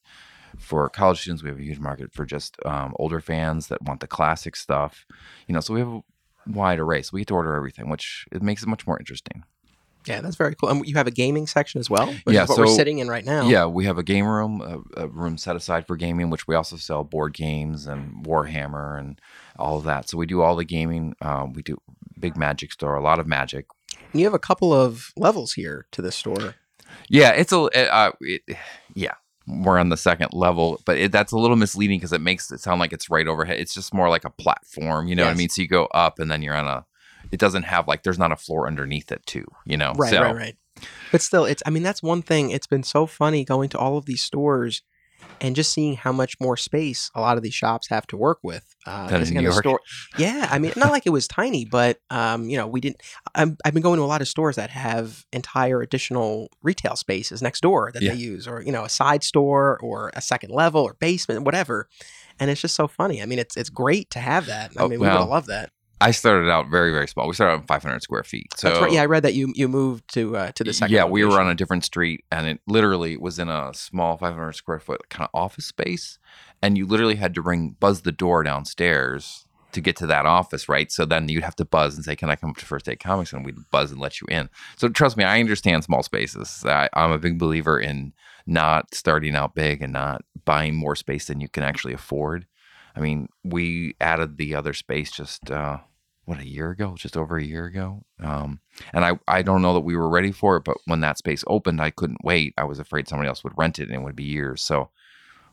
for 0.58 0.90
college 0.90 1.22
students. 1.22 1.42
We 1.42 1.48
have 1.48 1.58
a 1.58 1.64
huge 1.64 1.78
market 1.78 2.12
for 2.12 2.26
just 2.26 2.56
um, 2.66 2.92
older 2.98 3.22
fans 3.22 3.68
that 3.68 3.80
want 3.80 4.00
the 4.00 4.06
classic 4.06 4.54
stuff. 4.54 5.06
You 5.46 5.54
know, 5.54 5.60
so 5.60 5.72
we 5.72 5.80
have 5.80 6.02
wide 6.52 6.78
array. 6.78 7.02
So 7.02 7.10
we 7.14 7.20
get 7.20 7.28
to 7.28 7.34
order 7.34 7.54
everything, 7.54 7.88
which 7.88 8.26
it 8.32 8.42
makes 8.42 8.62
it 8.62 8.68
much 8.68 8.86
more 8.86 8.98
interesting. 8.98 9.44
Yeah, 10.06 10.22
that's 10.22 10.36
very 10.36 10.54
cool. 10.54 10.70
And 10.70 10.86
you 10.86 10.94
have 10.94 11.06
a 11.06 11.10
gaming 11.10 11.46
section 11.46 11.78
as 11.78 11.90
well, 11.90 12.06
which 12.24 12.34
Yeah, 12.34 12.44
is 12.44 12.48
what 12.48 12.58
we're 12.58 12.66
sitting 12.68 12.98
in 12.98 13.08
right 13.08 13.24
now. 13.24 13.46
Yeah, 13.48 13.66
we 13.66 13.84
have 13.84 13.98
a 13.98 14.02
game 14.02 14.26
room, 14.26 14.84
a, 14.96 15.02
a 15.02 15.08
room 15.08 15.36
set 15.36 15.56
aside 15.56 15.86
for 15.86 15.94
gaming, 15.96 16.30
which 16.30 16.48
we 16.48 16.54
also 16.54 16.76
sell 16.76 17.04
board 17.04 17.34
games 17.34 17.86
and 17.86 18.24
Warhammer 18.24 18.98
and 18.98 19.20
all 19.58 19.76
of 19.76 19.84
that. 19.84 20.08
So 20.08 20.16
we 20.16 20.24
do 20.24 20.40
all 20.40 20.56
the 20.56 20.64
gaming. 20.64 21.14
Um, 21.20 21.52
we 21.52 21.62
do 21.62 21.76
big 22.18 22.36
magic 22.36 22.72
store, 22.72 22.94
a 22.94 23.02
lot 23.02 23.18
of 23.20 23.26
magic. 23.26 23.66
You 24.12 24.24
have 24.24 24.34
a 24.34 24.38
couple 24.38 24.72
of 24.72 25.12
levels 25.16 25.52
here 25.52 25.86
to 25.92 26.02
this 26.02 26.16
store. 26.16 26.54
Yeah, 27.08 27.30
it's 27.32 27.52
a 27.52 27.58
uh, 27.92 28.12
it, 28.20 28.42
yeah. 28.94 29.14
We're 29.50 29.78
on 29.78 29.88
the 29.88 29.96
second 29.96 30.32
level, 30.32 30.80
but 30.84 30.98
it, 30.98 31.12
that's 31.12 31.32
a 31.32 31.38
little 31.38 31.56
misleading 31.56 31.98
because 31.98 32.12
it 32.12 32.20
makes 32.20 32.50
it 32.50 32.60
sound 32.60 32.80
like 32.80 32.92
it's 32.92 33.10
right 33.10 33.26
overhead. 33.26 33.58
It's 33.58 33.74
just 33.74 33.92
more 33.92 34.08
like 34.08 34.24
a 34.24 34.30
platform, 34.30 35.08
you 35.08 35.14
know 35.14 35.24
what 35.24 35.32
I 35.32 35.34
mean? 35.34 35.48
So 35.48 35.62
you 35.62 35.68
go 35.68 35.86
up 35.86 36.18
and 36.18 36.30
then 36.30 36.42
you're 36.42 36.56
on 36.56 36.66
a. 36.66 36.86
It 37.32 37.38
doesn't 37.38 37.64
have 37.64 37.86
like 37.86 38.02
there's 38.02 38.18
not 38.18 38.32
a 38.32 38.36
floor 38.36 38.66
underneath 38.66 39.12
it 39.12 39.24
too, 39.26 39.44
you 39.64 39.76
know. 39.76 39.92
Right, 39.96 40.10
so, 40.10 40.22
right, 40.22 40.34
right. 40.34 40.56
But 41.12 41.22
still, 41.22 41.44
it's. 41.44 41.62
I 41.66 41.70
mean, 41.70 41.82
that's 41.82 42.02
one 42.02 42.22
thing. 42.22 42.50
It's 42.50 42.66
been 42.66 42.82
so 42.82 43.06
funny 43.06 43.44
going 43.44 43.68
to 43.70 43.78
all 43.78 43.98
of 43.98 44.06
these 44.06 44.22
stores, 44.22 44.82
and 45.40 45.56
just 45.56 45.72
seeing 45.72 45.96
how 45.96 46.12
much 46.12 46.38
more 46.40 46.56
space 46.56 47.10
a 47.14 47.20
lot 47.20 47.36
of 47.36 47.42
these 47.42 47.54
shops 47.54 47.88
have 47.88 48.06
to 48.08 48.16
work 48.16 48.38
with. 48.42 48.74
Uh, 48.86 49.08
in 49.10 49.22
again, 49.22 49.34
New 49.34 49.42
York? 49.42 49.54
store- 49.64 49.80
yeah, 50.18 50.48
I 50.50 50.58
mean, 50.58 50.72
not 50.76 50.90
like 50.90 51.06
it 51.06 51.10
was 51.10 51.28
tiny, 51.28 51.64
but 51.64 51.98
um, 52.10 52.48
you 52.48 52.56
know, 52.56 52.66
we 52.66 52.80
didn't. 52.80 53.02
I'm, 53.34 53.56
I've 53.64 53.74
been 53.74 53.82
going 53.82 53.98
to 53.98 54.02
a 54.02 54.06
lot 54.06 54.20
of 54.22 54.28
stores 54.28 54.56
that 54.56 54.70
have 54.70 55.24
entire 55.32 55.82
additional 55.82 56.48
retail 56.62 56.96
spaces 56.96 57.42
next 57.42 57.60
door 57.60 57.90
that 57.92 58.02
Yeah. 58.02 58.12
they 58.12 58.18
use, 58.18 58.46
or 58.48 58.62
you 58.62 58.72
know, 58.72 58.84
a 58.84 58.88
side 58.88 59.22
store, 59.24 59.78
or 59.82 60.10
a 60.14 60.20
second 60.22 60.50
level, 60.50 60.82
or 60.82 60.94
basement, 60.94 61.42
whatever. 61.42 61.88
And 62.38 62.50
it's 62.50 62.60
just 62.62 62.74
so 62.74 62.88
funny. 62.88 63.20
I 63.22 63.26
mean, 63.26 63.38
it's 63.38 63.56
it's 63.56 63.68
great 63.70 64.08
to 64.10 64.18
have 64.18 64.46
that. 64.46 64.72
I 64.78 64.82
Oh, 64.82 64.88
mean, 64.88 65.00
we 65.00 65.06
would 65.06 65.12
have 65.12 65.28
loved 65.28 65.48
that. 65.48 65.70
I 66.00 66.12
started 66.12 66.50
out 66.50 66.68
very 66.70 66.92
very 66.92 67.06
small. 67.06 67.28
We 67.28 67.34
started 67.34 67.62
out 67.62 67.66
500 67.66 68.02
square 68.02 68.24
feet. 68.24 68.52
So 68.56 68.68
That's 68.68 68.80
right. 68.80 68.92
Yeah, 68.92 69.02
I 69.02 69.06
read 69.06 69.22
that 69.22 69.34
you 69.34 69.52
you 69.54 69.68
moved 69.68 70.12
to 70.14 70.36
uh, 70.36 70.52
to 70.52 70.64
the 70.64 70.72
second. 70.72 70.94
yeah, 70.94 71.04
we 71.04 71.24
were 71.24 71.40
on 71.40 71.48
a 71.48 71.54
different 71.54 71.84
street, 71.84 72.24
and 72.30 72.46
it 72.46 72.60
literally 72.66 73.16
was 73.16 73.38
in 73.38 73.48
a 73.48 73.72
small 73.74 74.16
500 74.16 74.52
square 74.52 74.80
foot 74.80 75.08
kind 75.10 75.28
of 75.32 75.38
office 75.38 75.66
space, 75.66 76.18
and 76.62 76.78
you 76.78 76.86
literally 76.86 77.16
had 77.16 77.34
to 77.34 77.42
ring 77.42 77.76
buzz 77.78 78.02
the 78.02 78.12
door 78.12 78.42
downstairs 78.42 79.46
to 79.72 79.80
get 79.80 79.94
to 79.96 80.06
that 80.06 80.26
office, 80.26 80.68
right? 80.68 80.90
So 80.90 81.04
then 81.04 81.28
you'd 81.28 81.44
have 81.44 81.56
to 81.56 81.64
buzz 81.64 81.94
and 81.96 82.04
say, 82.04 82.16
"Can 82.16 82.30
I 82.30 82.36
come 82.36 82.50
up 82.50 82.56
to 82.56 82.66
First 82.66 82.88
Aid 82.88 83.00
Comics?" 83.00 83.32
And 83.32 83.44
we'd 83.44 83.56
buzz 83.70 83.92
and 83.92 84.00
let 84.00 84.20
you 84.20 84.26
in. 84.30 84.48
So 84.76 84.88
trust 84.88 85.16
me, 85.16 85.24
I 85.24 85.38
understand 85.40 85.84
small 85.84 86.02
spaces. 86.02 86.64
I, 86.64 86.88
I'm 86.94 87.12
a 87.12 87.18
big 87.18 87.38
believer 87.38 87.78
in 87.78 88.12
not 88.46 88.94
starting 88.94 89.36
out 89.36 89.54
big 89.54 89.82
and 89.82 89.92
not 89.92 90.22
buying 90.44 90.74
more 90.74 90.96
space 90.96 91.26
than 91.26 91.40
you 91.40 91.48
can 91.48 91.62
actually 91.62 91.92
afford. 91.92 92.46
I 92.96 93.00
mean, 93.00 93.28
we 93.44 93.94
added 94.00 94.36
the 94.36 94.54
other 94.54 94.72
space 94.72 95.12
just 95.12 95.50
uh, 95.50 95.78
what 96.24 96.38
a 96.38 96.46
year 96.46 96.70
ago, 96.70 96.94
just 96.96 97.16
over 97.16 97.36
a 97.36 97.44
year 97.44 97.64
ago. 97.66 98.04
Um, 98.20 98.60
and 98.92 99.04
I, 99.04 99.18
I 99.26 99.42
don't 99.42 99.62
know 99.62 99.74
that 99.74 99.80
we 99.80 99.96
were 99.96 100.08
ready 100.08 100.32
for 100.32 100.56
it, 100.56 100.64
but 100.64 100.76
when 100.86 101.00
that 101.00 101.18
space 101.18 101.42
opened, 101.46 101.80
I 101.80 101.90
couldn't 101.90 102.24
wait. 102.24 102.54
I 102.56 102.64
was 102.64 102.78
afraid 102.78 103.08
somebody 103.08 103.28
else 103.28 103.42
would 103.42 103.56
rent 103.56 103.78
it 103.78 103.88
and 103.88 103.94
it 103.94 104.02
would 104.02 104.16
be 104.16 104.24
years. 104.24 104.62
So 104.62 104.90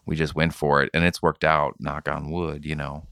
we 0.05 0.15
just 0.15 0.35
went 0.35 0.53
for 0.53 0.83
it 0.83 0.89
and 0.93 1.03
it's 1.03 1.21
worked 1.21 1.43
out, 1.43 1.75
knock 1.79 2.07
on 2.07 2.31
wood, 2.31 2.65
you 2.65 2.75
know. 2.75 3.07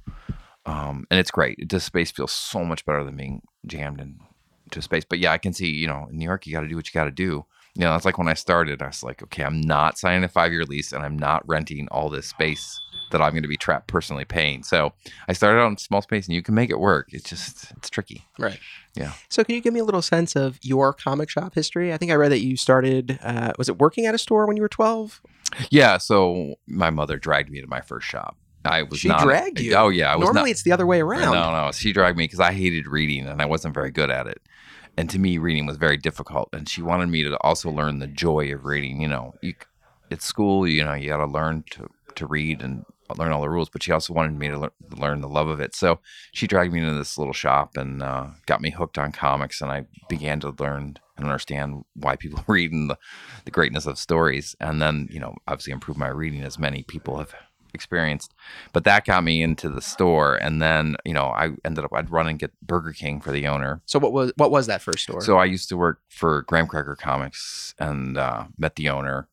Um, 0.65 1.05
and 1.11 1.19
it's 1.19 1.31
great. 1.31 1.69
This 1.69 1.83
space 1.83 2.11
feels 2.11 2.31
so 2.31 2.63
much 2.63 2.85
better 2.85 3.03
than 3.03 3.15
being 3.15 3.41
jammed 3.65 4.01
into 4.01 4.81
space. 4.81 5.03
But 5.07 5.19
yeah, 5.19 5.31
I 5.31 5.37
can 5.37 5.53
see, 5.53 5.69
you 5.69 5.87
know, 5.87 6.07
in 6.09 6.17
New 6.17 6.25
York, 6.25 6.47
you 6.47 6.53
got 6.53 6.61
to 6.61 6.67
do 6.67 6.75
what 6.75 6.87
you 6.87 6.93
got 6.93 7.05
to 7.05 7.11
do. 7.11 7.45
You 7.75 7.83
know, 7.83 7.91
that's 7.91 8.05
like 8.05 8.17
when 8.17 8.29
I 8.29 8.33
started, 8.35 8.81
I 8.81 8.87
was 8.87 9.03
like, 9.03 9.21
okay, 9.23 9.43
I'm 9.43 9.59
not 9.59 9.97
signing 9.97 10.23
a 10.23 10.29
five 10.29 10.51
year 10.51 10.63
lease 10.63 10.93
and 10.93 11.03
I'm 11.03 11.19
not 11.19 11.47
renting 11.47 11.87
all 11.89 12.09
this 12.09 12.27
space 12.27 12.79
that 13.15 13.23
I'm 13.23 13.31
going 13.31 13.43
to 13.43 13.49
be 13.49 13.55
trapped 13.55 13.87
personally 13.87 14.25
paying. 14.25 14.63
So 14.63 14.91
I 15.29 15.33
started 15.33 15.61
out 15.61 15.71
in 15.71 15.77
small 15.77 16.01
space 16.01 16.27
and 16.27 16.35
you 16.35 16.41
can 16.41 16.53
make 16.53 16.69
it 16.69 16.79
work. 16.79 17.07
It's 17.13 17.29
just, 17.29 17.71
it's 17.77 17.89
tricky. 17.89 18.25
Right. 18.37 18.59
Yeah. 18.93 19.13
So, 19.29 19.43
can 19.45 19.55
you 19.55 19.61
give 19.61 19.73
me 19.73 19.79
a 19.79 19.85
little 19.85 20.01
sense 20.01 20.35
of 20.35 20.59
your 20.61 20.91
comic 20.93 21.29
shop 21.29 21.55
history? 21.55 21.93
I 21.93 21.97
think 21.97 22.11
I 22.11 22.15
read 22.15 22.31
that 22.33 22.39
you 22.39 22.57
started. 22.57 23.17
Uh, 23.23 23.53
was 23.57 23.69
it 23.69 23.79
working 23.79 24.05
at 24.05 24.13
a 24.13 24.17
store 24.17 24.45
when 24.45 24.57
you 24.57 24.61
were 24.61 24.69
twelve? 24.69 25.21
Yeah. 25.69 25.97
So 25.97 26.55
my 26.67 26.89
mother 26.89 27.17
dragged 27.17 27.49
me 27.49 27.61
to 27.61 27.67
my 27.67 27.81
first 27.81 28.07
shop. 28.07 28.37
I 28.65 28.83
was 28.83 28.99
She 28.99 29.07
not, 29.07 29.21
dragged 29.21 29.59
you? 29.59 29.75
Oh 29.75 29.89
yeah. 29.89 30.11
I 30.11 30.15
was 30.15 30.25
Normally, 30.25 30.49
not, 30.49 30.51
it's 30.51 30.63
the 30.63 30.71
other 30.71 30.85
way 30.85 31.01
around. 31.01 31.33
No, 31.33 31.51
no. 31.51 31.71
She 31.71 31.93
dragged 31.93 32.17
me 32.17 32.25
because 32.25 32.39
I 32.39 32.51
hated 32.51 32.87
reading 32.87 33.27
and 33.27 33.41
I 33.41 33.45
wasn't 33.45 33.73
very 33.73 33.91
good 33.91 34.09
at 34.09 34.27
it. 34.27 34.41
And 34.97 35.09
to 35.09 35.19
me, 35.19 35.37
reading 35.37 35.65
was 35.65 35.77
very 35.77 35.97
difficult. 35.97 36.49
And 36.51 36.67
she 36.67 36.81
wanted 36.81 37.09
me 37.09 37.23
to 37.23 37.37
also 37.41 37.69
learn 37.69 37.99
the 37.99 38.07
joy 38.07 38.51
of 38.53 38.65
reading. 38.65 39.01
You 39.01 39.07
know, 39.07 39.35
you, 39.41 39.53
at 40.09 40.21
school, 40.21 40.67
you 40.67 40.83
know, 40.83 40.93
you 40.93 41.09
got 41.09 41.17
to 41.17 41.25
learn 41.25 41.63
to 41.71 41.89
to 42.15 42.25
read 42.25 42.61
and 42.61 42.85
learn 43.17 43.31
all 43.31 43.41
the 43.41 43.49
rules. 43.49 43.69
But 43.69 43.83
she 43.83 43.91
also 43.91 44.13
wanted 44.13 44.37
me 44.37 44.49
to 44.49 44.57
lear- 44.57 44.71
learn 44.97 45.21
the 45.21 45.29
love 45.29 45.47
of 45.47 45.59
it. 45.59 45.75
So 45.75 45.99
she 46.33 46.47
dragged 46.47 46.73
me 46.73 46.81
into 46.81 46.95
this 46.95 47.17
little 47.17 47.33
shop 47.33 47.77
and 47.77 48.01
uh, 48.01 48.27
got 48.45 48.61
me 48.61 48.71
hooked 48.71 48.97
on 48.97 49.11
comics. 49.11 49.61
And 49.61 49.71
I 49.71 49.85
began 50.09 50.39
to 50.41 50.55
learn 50.59 50.97
and 51.17 51.25
understand 51.25 51.83
why 51.95 52.15
people 52.15 52.43
read 52.47 52.71
and 52.71 52.89
the, 52.89 52.97
the 53.45 53.51
greatness 53.51 53.85
of 53.85 53.97
stories. 53.97 54.55
And 54.59 54.81
then, 54.81 55.07
you 55.11 55.19
know, 55.19 55.35
obviously 55.47 55.73
improve 55.73 55.97
my 55.97 56.09
reading 56.09 56.41
as 56.41 56.59
many 56.59 56.83
people 56.83 57.17
have 57.17 57.33
experienced. 57.75 58.33
But 58.73 58.85
that 58.85 59.05
got 59.05 59.23
me 59.23 59.43
into 59.43 59.69
the 59.69 59.81
store. 59.81 60.35
And 60.35 60.59
then, 60.59 60.95
you 61.05 61.13
know, 61.13 61.25
I 61.25 61.51
ended 61.63 61.85
up, 61.85 61.93
I'd 61.93 62.09
run 62.09 62.27
and 62.27 62.39
get 62.39 62.51
Burger 62.61 62.93
King 62.93 63.21
for 63.21 63.31
the 63.31 63.45
owner. 63.45 63.81
So, 63.85 63.99
what 63.99 64.13
was 64.13 64.33
what 64.37 64.49
was 64.49 64.65
that 64.65 64.81
first 64.81 65.03
store? 65.03 65.21
So 65.21 65.37
I 65.37 65.45
used 65.45 65.69
to 65.69 65.77
work 65.77 65.99
for 66.09 66.41
Graham 66.43 66.65
Cracker 66.65 66.95
Comics 66.95 67.75
and 67.77 68.17
uh, 68.17 68.45
met 68.57 68.75
the 68.75 68.89
owner. 68.89 69.27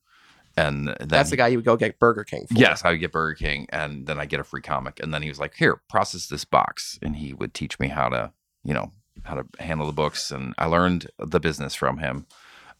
And 0.56 0.88
then 0.88 1.08
that's 1.08 1.30
the 1.30 1.36
guy 1.36 1.48
you 1.48 1.58
would 1.58 1.64
go 1.64 1.76
get 1.76 1.98
Burger 1.98 2.24
King 2.24 2.46
for. 2.46 2.54
Yes, 2.54 2.84
I 2.84 2.90
would 2.90 3.00
get 3.00 3.12
Burger 3.12 3.34
King, 3.34 3.66
and 3.70 4.06
then 4.06 4.18
I 4.18 4.26
get 4.26 4.40
a 4.40 4.44
free 4.44 4.60
comic, 4.60 5.00
and 5.00 5.12
then 5.12 5.22
he 5.22 5.28
was 5.28 5.38
like, 5.40 5.54
"Here, 5.54 5.80
process 5.88 6.26
this 6.26 6.44
box," 6.44 6.98
and 7.00 7.16
he 7.16 7.32
would 7.32 7.54
teach 7.54 7.80
me 7.80 7.88
how 7.88 8.08
to, 8.10 8.32
you 8.62 8.74
know, 8.74 8.92
how 9.24 9.34
to 9.34 9.46
handle 9.60 9.86
the 9.86 9.92
books, 9.92 10.30
and 10.30 10.54
I 10.58 10.66
learned 10.66 11.10
the 11.18 11.40
business 11.40 11.74
from 11.74 11.98
him, 11.98 12.26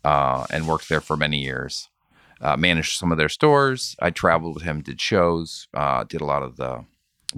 uh, 0.05 0.47
and 0.51 0.69
worked 0.69 0.89
there 0.89 1.01
for 1.01 1.17
many 1.17 1.43
years. 1.43 1.89
Uh, 2.41 2.57
managed 2.57 2.99
some 2.99 3.13
of 3.13 3.19
their 3.19 3.29
stores. 3.29 3.95
I 4.01 4.11
traveled 4.11 4.55
with 4.55 4.65
him, 4.65 4.83
did 4.83 5.01
shows, 5.01 5.69
uh, 5.75 6.03
did 6.03 6.21
a 6.21 6.25
lot 6.25 6.43
of 6.43 6.57
the, 6.57 6.85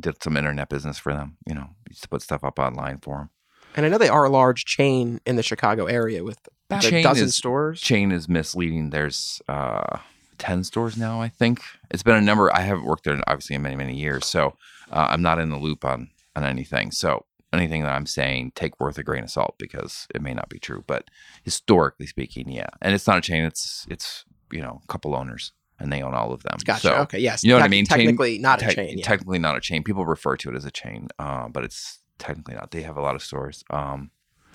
did 0.00 0.22
some 0.22 0.36
internet 0.36 0.70
business 0.70 0.96
for 0.98 1.12
them. 1.12 1.36
You 1.46 1.54
know, 1.54 1.70
used 1.90 2.02
to 2.02 2.08
put 2.08 2.22
stuff 2.22 2.42
up 2.42 2.58
online 2.58 2.98
for 2.98 3.18
them. 3.18 3.30
And 3.76 3.84
I 3.84 3.88
know 3.90 3.98
they 3.98 4.08
are 4.08 4.24
a 4.24 4.30
large 4.30 4.64
chain 4.64 5.20
in 5.26 5.36
the 5.36 5.42
Chicago 5.42 5.84
area 5.84 6.24
with 6.24 6.38
about 6.70 6.86
a 6.86 7.02
dozen 7.02 7.26
is- 7.26 7.36
stores. 7.36 7.80
chain 7.80 8.12
is 8.12 8.28
misleading. 8.28 8.90
There's 8.90 9.42
uh, 9.46 9.98
10 10.38 10.64
stores 10.64 10.96
now, 10.96 11.20
I 11.20 11.28
think. 11.28 11.60
It's 11.90 12.02
been 12.02 12.16
a 12.16 12.20
number. 12.20 12.54
I 12.54 12.60
haven't 12.60 12.84
worked 12.84 13.04
there 13.04 13.20
obviously 13.26 13.56
in 13.56 13.62
many, 13.62 13.76
many 13.76 13.96
years. 13.96 14.26
So 14.26 14.56
uh, 14.90 15.06
I'm 15.10 15.22
not 15.22 15.38
in 15.38 15.50
the 15.50 15.58
loop 15.58 15.84
on, 15.84 16.10
on 16.36 16.44
anything. 16.44 16.90
So 16.90 17.24
anything 17.52 17.82
that 17.82 17.92
I'm 17.92 18.06
saying, 18.06 18.52
take 18.54 18.78
worth 18.80 18.98
a 18.98 19.02
grain 19.02 19.24
of 19.24 19.30
salt 19.30 19.54
because 19.58 20.06
it 20.14 20.22
may 20.22 20.34
not 20.34 20.48
be 20.48 20.58
true. 20.58 20.84
But 20.86 21.08
historically 21.42 22.06
speaking, 22.06 22.50
yeah. 22.50 22.68
And 22.82 22.94
it's 22.94 23.06
not 23.06 23.18
a 23.18 23.20
chain. 23.20 23.44
It's, 23.44 23.86
it's 23.88 24.24
you 24.50 24.60
know, 24.60 24.80
a 24.82 24.86
couple 24.86 25.14
owners 25.14 25.52
and 25.78 25.92
they 25.92 26.02
own 26.02 26.14
all 26.14 26.32
of 26.32 26.42
them. 26.42 26.58
Gotcha. 26.64 26.80
So, 26.80 26.94
okay. 26.96 27.18
Yes. 27.18 27.44
you 27.44 27.50
know 27.50 27.56
what 27.56 27.64
I 27.64 27.68
mean? 27.68 27.86
Chain- 27.86 27.98
Technically, 27.98 28.38
not 28.38 28.62
a 28.62 28.66
Tec- 28.66 28.74
chain. 28.76 28.98
Yeah. 28.98 29.04
Technically 29.04 29.38
not 29.38 29.56
a 29.56 29.60
chain. 29.60 29.82
People 29.82 30.06
refer 30.06 30.36
to 30.36 30.50
it 30.50 30.56
as 30.56 30.64
a 30.64 30.70
chain, 30.70 31.08
uh, 31.18 31.48
but 31.48 31.64
it's 31.64 32.00
technically 32.18 32.54
not. 32.54 32.70
They 32.70 32.82
have 32.82 32.96
a 32.96 33.02
lot 33.02 33.14
of 33.14 33.22
stores. 33.22 33.64
Um, 33.70 34.10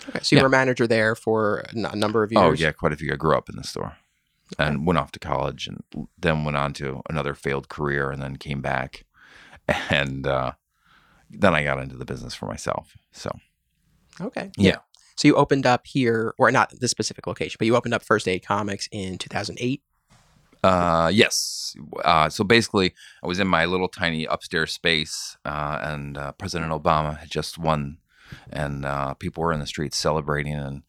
okay. 0.10 0.20
So 0.22 0.36
you 0.36 0.38
yeah. 0.38 0.44
were 0.44 0.48
a 0.48 0.52
manager 0.52 0.88
there 0.88 1.16
for 1.16 1.66
a 1.70 1.96
number 1.96 2.24
of 2.24 2.32
years. 2.32 2.44
Oh 2.44 2.52
yeah, 2.54 2.72
quite 2.72 2.94
a 2.94 2.96
few. 2.96 3.12
I 3.12 3.16
grew 3.16 3.36
up 3.36 3.50
in 3.50 3.56
the 3.56 3.64
store, 3.64 3.98
and 4.58 4.86
went 4.86 4.98
off 5.00 5.12
to 5.12 5.20
college, 5.20 5.68
and 5.68 6.08
then 6.18 6.44
went 6.44 6.58
on 6.58 6.74
to 6.74 7.02
another 7.10 7.36
failed 7.36 7.70
career, 7.70 8.10
and 8.12 8.22
then 8.22 8.38
came 8.38 8.62
back, 8.62 9.06
and 9.90 10.26
uh, 10.26 10.54
then 11.30 11.54
I 11.54 11.64
got 11.64 11.80
into 11.80 11.98
the 11.98 12.06
business 12.06 12.34
for 12.34 12.48
myself. 12.48 12.98
So 13.12 13.32
Okay. 14.22 14.52
Yeah. 14.58 14.78
So 15.16 15.28
you 15.28 15.36
opened 15.36 15.66
up 15.66 15.86
here, 15.86 16.34
or 16.38 16.52
not 16.52 16.74
this 16.80 16.92
specific 16.92 17.28
location, 17.28 17.58
but 17.60 17.66
you 17.66 17.76
opened 17.76 17.94
up 17.94 18.04
First 18.04 18.28
Aid 18.28 18.46
Comics 18.46 18.88
in 18.92 19.18
2008. 19.18 19.82
uh, 20.64 21.10
yes, 21.14 21.76
uh, 22.04 22.30
so 22.30 22.44
basically, 22.44 22.94
I 23.24 23.28
was 23.28 23.40
in 23.40 23.48
my 23.48 23.66
little 23.66 23.88
tiny 23.88 24.26
upstairs 24.26 24.74
space, 24.74 25.38
uh, 25.46 25.80
and 25.82 26.18
uh, 26.18 26.32
President 26.34 26.72
Obama 26.72 27.18
had 27.18 27.30
just 27.30 27.58
won, 27.58 27.98
and 28.50 28.86
uh, 28.86 29.14
people 29.14 29.44
were 29.44 29.54
in 29.54 29.60
the 29.60 29.68
streets 29.68 29.98
celebrating, 29.98 30.54
and 30.54 30.84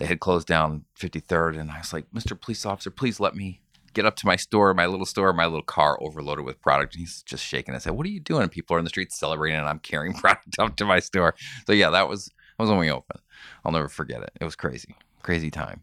they 0.00 0.06
had 0.06 0.18
closed 0.18 0.48
down 0.48 0.86
53rd, 0.98 1.58
and 1.60 1.70
I 1.70 1.78
was 1.78 1.92
like, 1.92 2.10
Mr. 2.10 2.38
Police 2.40 2.64
Officer, 2.66 2.90
please 2.90 3.20
let 3.20 3.36
me 3.36 3.60
get 3.92 4.06
up 4.06 4.16
to 4.16 4.26
my 4.26 4.36
store, 4.36 4.72
my 4.72 4.86
little 4.86 5.04
store, 5.04 5.32
my 5.34 5.44
little 5.44 5.62
car 5.62 5.98
overloaded 6.02 6.44
with 6.44 6.60
product. 6.62 6.94
And 6.94 7.00
he's 7.00 7.22
just 7.22 7.44
shaking 7.44 7.74
his 7.74 7.84
head. 7.84 7.94
What 7.94 8.06
are 8.06 8.10
you 8.10 8.18
doing? 8.20 8.42
And 8.42 8.50
people 8.50 8.74
are 8.74 8.78
in 8.78 8.84
the 8.84 8.88
streets 8.88 9.18
celebrating, 9.18 9.58
and 9.58 9.68
I'm 9.68 9.78
carrying 9.78 10.14
product 10.22 10.56
up 10.58 10.74
to 10.76 10.84
my 10.86 11.00
store. 11.00 11.34
So 11.66 11.72
yeah, 11.74 11.90
that 11.90 12.08
was 12.08 12.24
that 12.26 12.64
was 12.64 12.70
when 12.70 12.78
we 12.78 12.90
opened. 12.90 13.20
I'll 13.64 13.72
never 13.72 13.88
forget 13.88 14.22
it. 14.22 14.30
It 14.40 14.44
was 14.44 14.56
crazy, 14.56 14.96
crazy 15.22 15.50
time. 15.50 15.82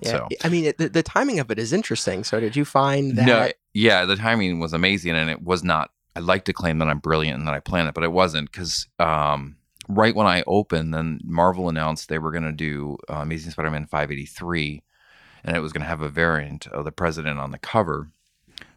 Yeah. 0.00 0.10
So- 0.10 0.28
I 0.44 0.48
mean, 0.48 0.64
it, 0.66 0.78
the, 0.78 0.88
the 0.88 1.02
timing 1.02 1.40
of 1.40 1.50
it 1.50 1.58
is 1.58 1.72
interesting. 1.72 2.22
So 2.24 2.38
did 2.40 2.54
you 2.54 2.64
find 2.64 3.16
that? 3.16 3.26
No, 3.26 3.50
yeah, 3.74 4.04
the 4.04 4.16
timing 4.16 4.60
was 4.60 4.72
amazing, 4.72 5.16
and 5.16 5.28
it 5.28 5.42
was 5.42 5.64
not. 5.64 5.90
I'd 6.16 6.22
like 6.24 6.44
to 6.46 6.52
claim 6.52 6.78
that 6.78 6.88
I'm 6.88 6.98
brilliant 7.00 7.38
and 7.38 7.46
that 7.46 7.54
I 7.54 7.60
planned 7.60 7.88
it, 7.88 7.94
but 7.94 8.02
it 8.04 8.10
wasn't 8.12 8.50
because 8.50 8.88
um, 8.98 9.56
right 9.88 10.14
when 10.14 10.26
I 10.26 10.44
opened, 10.46 10.94
then 10.94 11.20
Marvel 11.24 11.68
announced 11.68 12.08
they 12.08 12.18
were 12.18 12.30
going 12.30 12.44
to 12.44 12.52
do 12.52 12.98
uh, 13.10 13.16
Amazing 13.16 13.52
Spider-Man 13.52 13.86
583, 13.86 14.82
and 15.44 15.56
it 15.56 15.60
was 15.60 15.72
going 15.72 15.82
to 15.82 15.88
have 15.88 16.02
a 16.02 16.08
variant 16.08 16.66
of 16.68 16.84
the 16.84 16.92
president 16.92 17.38
on 17.38 17.50
the 17.50 17.58
cover. 17.58 18.10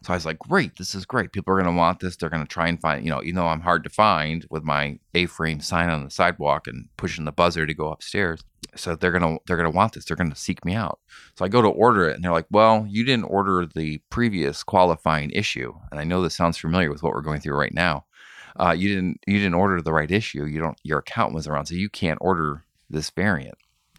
So 0.03 0.13
I 0.13 0.15
was 0.15 0.25
like, 0.25 0.39
great, 0.39 0.77
this 0.77 0.95
is 0.95 1.05
great. 1.05 1.31
People 1.31 1.53
are 1.53 1.61
going 1.61 1.73
to 1.73 1.77
want 1.77 1.99
this. 1.99 2.15
They're 2.15 2.29
going 2.29 2.43
to 2.43 2.47
try 2.47 2.67
and 2.67 2.79
find, 2.79 3.03
you 3.03 3.11
know, 3.11 3.21
even 3.23 3.35
though 3.35 3.47
I'm 3.47 3.61
hard 3.61 3.83
to 3.83 3.89
find 3.89 4.45
with 4.49 4.63
my 4.63 4.99
A-frame 5.13 5.59
sign 5.61 5.89
on 5.89 6.03
the 6.03 6.09
sidewalk 6.09 6.67
and 6.67 6.89
pushing 6.97 7.25
the 7.25 7.31
buzzer 7.31 7.67
to 7.67 7.73
go 7.73 7.91
upstairs. 7.91 8.43
So 8.75 8.95
they're 8.95 9.11
going 9.11 9.37
to 9.37 9.43
they're 9.45 9.57
going 9.57 9.69
to 9.71 9.75
want 9.75 9.93
this. 9.93 10.05
They're 10.05 10.15
going 10.15 10.31
to 10.31 10.35
seek 10.35 10.63
me 10.63 10.75
out. 10.75 10.99
So 11.37 11.43
I 11.43 11.49
go 11.49 11.61
to 11.61 11.67
order 11.67 12.07
it 12.07 12.15
and 12.15 12.23
they're 12.23 12.31
like, 12.31 12.45
"Well, 12.49 12.85
you 12.87 13.03
didn't 13.03 13.25
order 13.25 13.65
the 13.65 13.97
previous 14.09 14.63
qualifying 14.63 15.29
issue." 15.31 15.73
And 15.91 15.99
I 15.99 16.05
know 16.05 16.21
this 16.21 16.35
sounds 16.35 16.57
familiar 16.57 16.89
with 16.89 17.03
what 17.03 17.11
we're 17.11 17.21
going 17.21 17.41
through 17.41 17.57
right 17.57 17.73
now. 17.73 18.05
Uh, 18.59 18.75
you 18.77 18.89
didn't 18.89 19.19
you 19.27 19.37
didn't 19.37 19.53
order 19.53 19.81
the 19.81 19.93
right 19.93 20.11
issue. 20.11 20.45
You 20.45 20.59
don't 20.59 20.77
your 20.83 20.99
account 20.99 21.33
was 21.33 21.47
around, 21.47 21.65
so 21.65 21.75
you 21.75 21.89
can't 21.89 22.19
order 22.21 22.63
this 22.89 23.09
variant. 23.09 23.57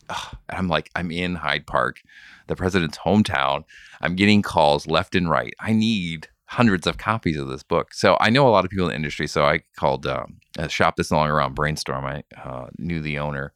Ugh. 0.09 0.37
And 0.49 0.59
I'm 0.59 0.69
like, 0.69 0.91
I'm 0.95 1.11
in 1.11 1.37
Hyde 1.37 1.67
Park, 1.67 2.03
the 2.47 2.57
president's 2.57 2.99
hometown. 2.99 3.65
I'm 4.01 4.17
getting 4.17 4.43
calls 4.43 4.87
left 4.87 5.15
and 5.15 5.31
right. 5.31 5.55
I 5.61 5.73
need 5.73 6.29
hundreds 6.47 6.87
of 6.87 6.99
copies 6.99 7.39
of 7.39 7.49
this 7.49 7.63
book. 7.63 7.95
So 7.95 8.19
I 8.21 8.29
know 8.29 8.47
a 8.47 8.51
lot 8.51 8.65
of 8.65 8.71
people 8.71 8.85
in 8.87 8.91
the 8.91 8.97
industry. 8.97 9.27
So 9.27 9.45
I 9.45 9.61
called 9.77 10.07
um, 10.07 10.39
a 10.59 10.69
shop 10.69 10.97
that's 10.97 11.11
no 11.11 11.17
longer 11.17 11.35
around, 11.35 11.55
Brainstorm. 11.55 12.05
I 12.05 12.25
uh, 12.37 12.67
knew 12.79 13.01
the 13.01 13.19
owner, 13.19 13.55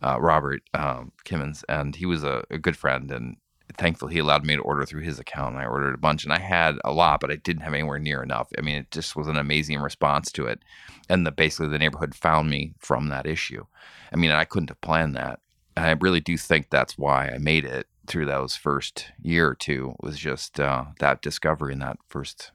uh, 0.00 0.20
Robert 0.20 0.62
um, 0.72 1.10
Kimmons, 1.24 1.64
and 1.68 1.96
he 1.96 2.06
was 2.06 2.22
a, 2.22 2.44
a 2.50 2.58
good 2.58 2.76
friend. 2.76 3.10
And 3.10 3.36
thankfully 3.78 4.14
he 4.14 4.18
allowed 4.20 4.44
me 4.44 4.56
to 4.56 4.62
order 4.62 4.84
through 4.84 5.02
his 5.02 5.18
account 5.18 5.54
and 5.54 5.62
I 5.62 5.66
ordered 5.66 5.94
a 5.94 5.98
bunch 5.98 6.24
and 6.24 6.32
I 6.32 6.38
had 6.38 6.76
a 6.84 6.92
lot 6.92 7.20
but 7.20 7.30
I 7.30 7.36
didn't 7.36 7.62
have 7.62 7.74
anywhere 7.74 7.98
near 7.98 8.22
enough. 8.22 8.48
I 8.56 8.60
mean 8.60 8.76
it 8.76 8.90
just 8.90 9.16
was 9.16 9.28
an 9.28 9.36
amazing 9.36 9.78
response 9.80 10.30
to 10.32 10.46
it 10.46 10.60
and 11.08 11.26
the 11.26 11.32
basically 11.32 11.68
the 11.68 11.78
neighborhood 11.78 12.14
found 12.14 12.50
me 12.50 12.74
from 12.78 13.08
that 13.08 13.26
issue. 13.26 13.64
I 14.12 14.16
mean 14.16 14.30
I 14.30 14.44
couldn't 14.44 14.70
have 14.70 14.80
planned 14.80 15.16
that. 15.16 15.40
And 15.76 15.84
I 15.84 15.92
really 16.00 16.20
do 16.20 16.38
think 16.38 16.70
that's 16.70 16.96
why 16.96 17.28
I 17.28 17.38
made 17.38 17.64
it 17.64 17.86
through 18.06 18.26
those 18.26 18.56
first 18.56 19.10
year 19.20 19.48
or 19.48 19.54
two 19.54 19.94
was 20.00 20.16
just 20.16 20.58
uh, 20.60 20.84
that 21.00 21.22
discovery 21.22 21.72
in 21.72 21.80
that 21.80 21.98
first 22.08 22.52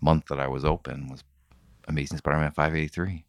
month 0.00 0.26
that 0.26 0.38
I 0.40 0.46
was 0.46 0.64
open 0.64 1.08
was 1.08 1.24
Amazing 1.88 2.18
Spider-Man 2.18 2.52
583. 2.52 3.24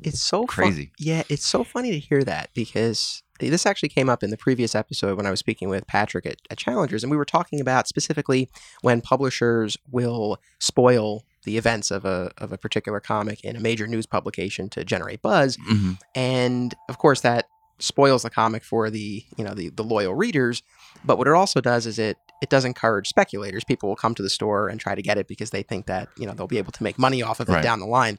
It's 0.00 0.20
so 0.20 0.44
Crazy. 0.44 0.92
yeah, 0.98 1.22
it's 1.28 1.46
so 1.46 1.64
funny 1.64 1.90
to 1.92 1.98
hear 1.98 2.22
that 2.24 2.50
because 2.54 3.22
this 3.38 3.66
actually 3.66 3.88
came 3.90 4.08
up 4.08 4.22
in 4.22 4.30
the 4.30 4.36
previous 4.36 4.74
episode 4.74 5.16
when 5.16 5.26
I 5.26 5.30
was 5.30 5.40
speaking 5.40 5.68
with 5.68 5.86
Patrick 5.86 6.26
at, 6.26 6.36
at 6.50 6.58
Challengers, 6.58 7.02
and 7.04 7.10
we 7.10 7.16
were 7.16 7.24
talking 7.24 7.60
about 7.60 7.86
specifically 7.88 8.48
when 8.82 9.00
publishers 9.00 9.76
will 9.90 10.38
spoil 10.58 11.24
the 11.44 11.56
events 11.58 11.90
of 11.90 12.04
a 12.04 12.30
of 12.38 12.52
a 12.52 12.58
particular 12.58 12.98
comic 13.00 13.44
in 13.44 13.54
a 13.56 13.60
major 13.60 13.86
news 13.86 14.06
publication 14.06 14.68
to 14.70 14.84
generate 14.84 15.22
buzz, 15.22 15.56
Mm-hmm. 15.56 15.92
and 16.14 16.74
of 16.88 16.98
course 16.98 17.20
that 17.20 17.48
spoils 17.78 18.22
the 18.22 18.30
comic 18.30 18.64
for 18.64 18.88
the 18.90 19.22
you 19.36 19.44
know 19.44 19.54
the 19.54 19.68
the 19.70 19.84
loyal 19.84 20.14
readers. 20.14 20.62
But 21.04 21.18
what 21.18 21.28
it 21.28 21.34
also 21.34 21.60
does 21.60 21.86
is 21.86 21.98
it 21.98 22.16
it 22.42 22.50
does 22.50 22.64
encourage 22.64 23.08
speculators. 23.08 23.64
People 23.64 23.88
will 23.88 23.96
come 23.96 24.14
to 24.14 24.22
the 24.22 24.28
store 24.30 24.68
and 24.68 24.78
try 24.80 24.94
to 24.94 25.02
get 25.02 25.16
it 25.18 25.26
because 25.26 25.50
they 25.50 25.62
think 25.62 25.86
that 25.86 26.08
you 26.18 26.26
know 26.26 26.34
they'll 26.34 26.46
be 26.46 26.58
able 26.58 26.72
to 26.72 26.82
make 26.82 26.98
money 26.98 27.22
off 27.22 27.40
of 27.40 27.48
it 27.48 27.52
Right. 27.52 27.62
down 27.62 27.80
the 27.80 27.86
line. 27.86 28.18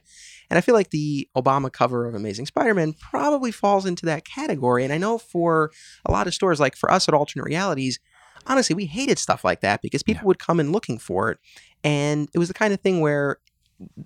And 0.50 0.56
I 0.56 0.60
feel 0.60 0.74
like 0.74 0.90
the 0.90 1.28
Obama 1.36 1.70
cover 1.70 2.06
of 2.06 2.14
Amazing 2.14 2.46
Spider-Man 2.46 2.94
probably 2.94 3.52
falls 3.52 3.84
into 3.84 4.06
that 4.06 4.24
category. 4.24 4.82
And 4.82 4.92
I 4.92 4.98
know 4.98 5.18
for 5.18 5.70
a 6.06 6.10
lot 6.10 6.26
of 6.26 6.34
stores, 6.34 6.58
like 6.58 6.74
for 6.74 6.90
us 6.90 7.06
at 7.06 7.14
Alternate 7.14 7.44
Realities, 7.44 8.00
honestly, 8.46 8.74
we 8.74 8.86
hated 8.86 9.18
stuff 9.18 9.44
like 9.44 9.60
that 9.60 9.82
because 9.82 10.02
people 10.02 10.26
would 10.26 10.38
come 10.38 10.58
in 10.58 10.72
looking 10.72 10.98
for 10.98 11.30
it, 11.30 11.38
and 11.84 12.28
it 12.34 12.38
was 12.38 12.48
the 12.48 12.54
kind 12.54 12.72
of 12.72 12.80
thing 12.80 13.00
where 13.00 13.38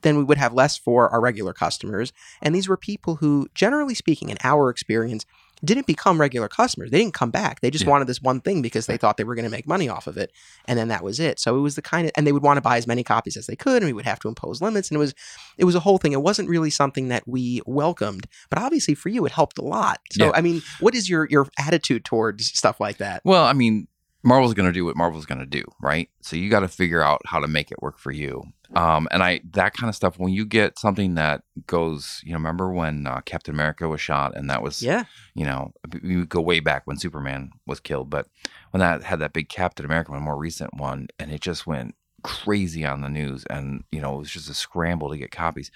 then 0.02 0.18
we 0.18 0.24
would 0.24 0.36
have 0.36 0.52
less 0.52 0.76
for 0.76 1.08
our 1.08 1.20
regular 1.20 1.54
customers. 1.54 2.12
And 2.42 2.54
these 2.54 2.68
were 2.68 2.76
people 2.76 3.16
who, 3.16 3.48
generally 3.54 3.94
speaking, 3.94 4.28
in 4.28 4.36
our 4.44 4.68
experience, 4.68 5.24
didn't 5.64 5.86
become 5.86 6.20
regular 6.20 6.48
customers. 6.48 6.90
They 6.90 6.98
didn't 6.98 7.14
come 7.14 7.30
back. 7.30 7.60
They 7.60 7.70
just 7.70 7.84
Yeah. 7.84 7.90
wanted 7.90 8.08
this 8.08 8.20
one 8.20 8.40
thing 8.40 8.62
because 8.62 8.86
they 8.86 8.96
thought 8.96 9.16
they 9.16 9.24
were 9.24 9.34
going 9.36 9.44
to 9.44 9.50
make 9.50 9.66
money 9.66 9.88
off 9.88 10.06
of 10.08 10.16
it. 10.16 10.32
And 10.66 10.78
then 10.78 10.88
that 10.88 11.04
was 11.04 11.20
it. 11.20 11.38
So 11.38 11.56
it 11.56 11.60
was 11.60 11.76
the 11.76 11.82
kind 11.82 12.06
of, 12.06 12.12
and 12.16 12.26
they 12.26 12.32
would 12.32 12.42
want 12.42 12.56
to 12.56 12.60
buy 12.62 12.76
as 12.78 12.86
many 12.86 13.04
copies 13.04 13.36
as 13.36 13.46
they 13.46 13.54
could, 13.56 13.76
and 13.82 13.86
we 13.86 13.92
would 13.92 14.04
have 14.04 14.18
to 14.20 14.28
impose 14.28 14.60
limits. 14.60 14.88
And 14.90 14.96
it 14.96 14.98
was, 14.98 15.14
it 15.58 15.64
was 15.64 15.74
a 15.74 15.80
whole 15.80 15.98
thing. 15.98 16.12
It 16.12 16.22
wasn't 16.22 16.48
really 16.48 16.70
something 16.70 17.08
that 17.08 17.22
we 17.28 17.60
welcomed, 17.64 18.26
but 18.50 18.58
obviously 18.58 18.94
for 18.94 19.08
you, 19.08 19.24
it 19.24 19.32
helped 19.32 19.58
a 19.58 19.62
lot. 19.62 20.00
So, 20.10 20.26
Yeah. 20.26 20.32
I 20.34 20.40
mean, 20.40 20.62
what 20.80 20.94
is 20.96 21.08
your, 21.08 21.28
your 21.30 21.46
attitude 21.58 22.04
towards 22.04 22.46
stuff 22.46 22.80
like 22.80 22.98
that? 22.98 23.22
Well, 23.24 23.44
I 23.44 23.52
mean, 23.52 23.86
Marvel's 24.24 24.54
going 24.54 24.66
to 24.68 24.72
do 24.72 24.84
what 24.84 24.96
Marvel's 24.96 25.26
going 25.26 25.40
to 25.40 25.46
do, 25.46 25.64
right? 25.80 26.08
So 26.20 26.36
you 26.36 26.48
got 26.48 26.60
to 26.60 26.68
figure 26.68 27.02
out 27.02 27.20
how 27.26 27.40
to 27.40 27.48
make 27.48 27.72
it 27.72 27.82
work 27.82 27.98
for 27.98 28.12
you. 28.12 28.44
Um, 28.74 29.06
and 29.10 29.22
I 29.22 29.40
that 29.52 29.74
kind 29.74 29.88
of 29.88 29.94
stuff 29.96 30.18
when 30.18 30.32
you 30.32 30.46
get 30.46 30.78
something 30.78 31.14
that 31.16 31.42
goes, 31.66 32.22
you 32.24 32.30
know, 32.32 32.38
remember 32.38 32.72
when 32.72 33.06
uh, 33.06 33.20
Captain 33.22 33.54
America 33.54 33.88
was 33.88 34.00
shot 34.00 34.34
and 34.36 34.48
that 34.48 34.62
was, 34.62 34.82
Yeah. 34.82 35.04
you 35.34 35.44
know, 35.44 35.72
we 36.02 36.24
go 36.24 36.40
way 36.40 36.60
back 36.60 36.86
when 36.86 36.96
Superman 36.96 37.50
was 37.66 37.80
killed, 37.80 38.08
but 38.08 38.28
when 38.70 38.78
that 38.80 39.02
had 39.02 39.18
that 39.18 39.32
big 39.34 39.48
Captain 39.48 39.84
America 39.84 40.12
one, 40.12 40.22
more 40.22 40.36
recent 40.38 40.72
one, 40.74 41.08
and 41.18 41.30
it 41.30 41.40
just 41.42 41.66
went 41.66 41.94
crazy 42.22 42.84
on 42.86 43.00
the 43.02 43.08
news, 43.10 43.44
and 43.50 43.84
you 43.92 44.00
know, 44.00 44.14
it 44.14 44.18
was 44.20 44.30
just 44.30 44.48
a 44.48 44.54
scramble 44.54 45.10
to 45.10 45.18
get 45.18 45.30
copies. 45.32 45.70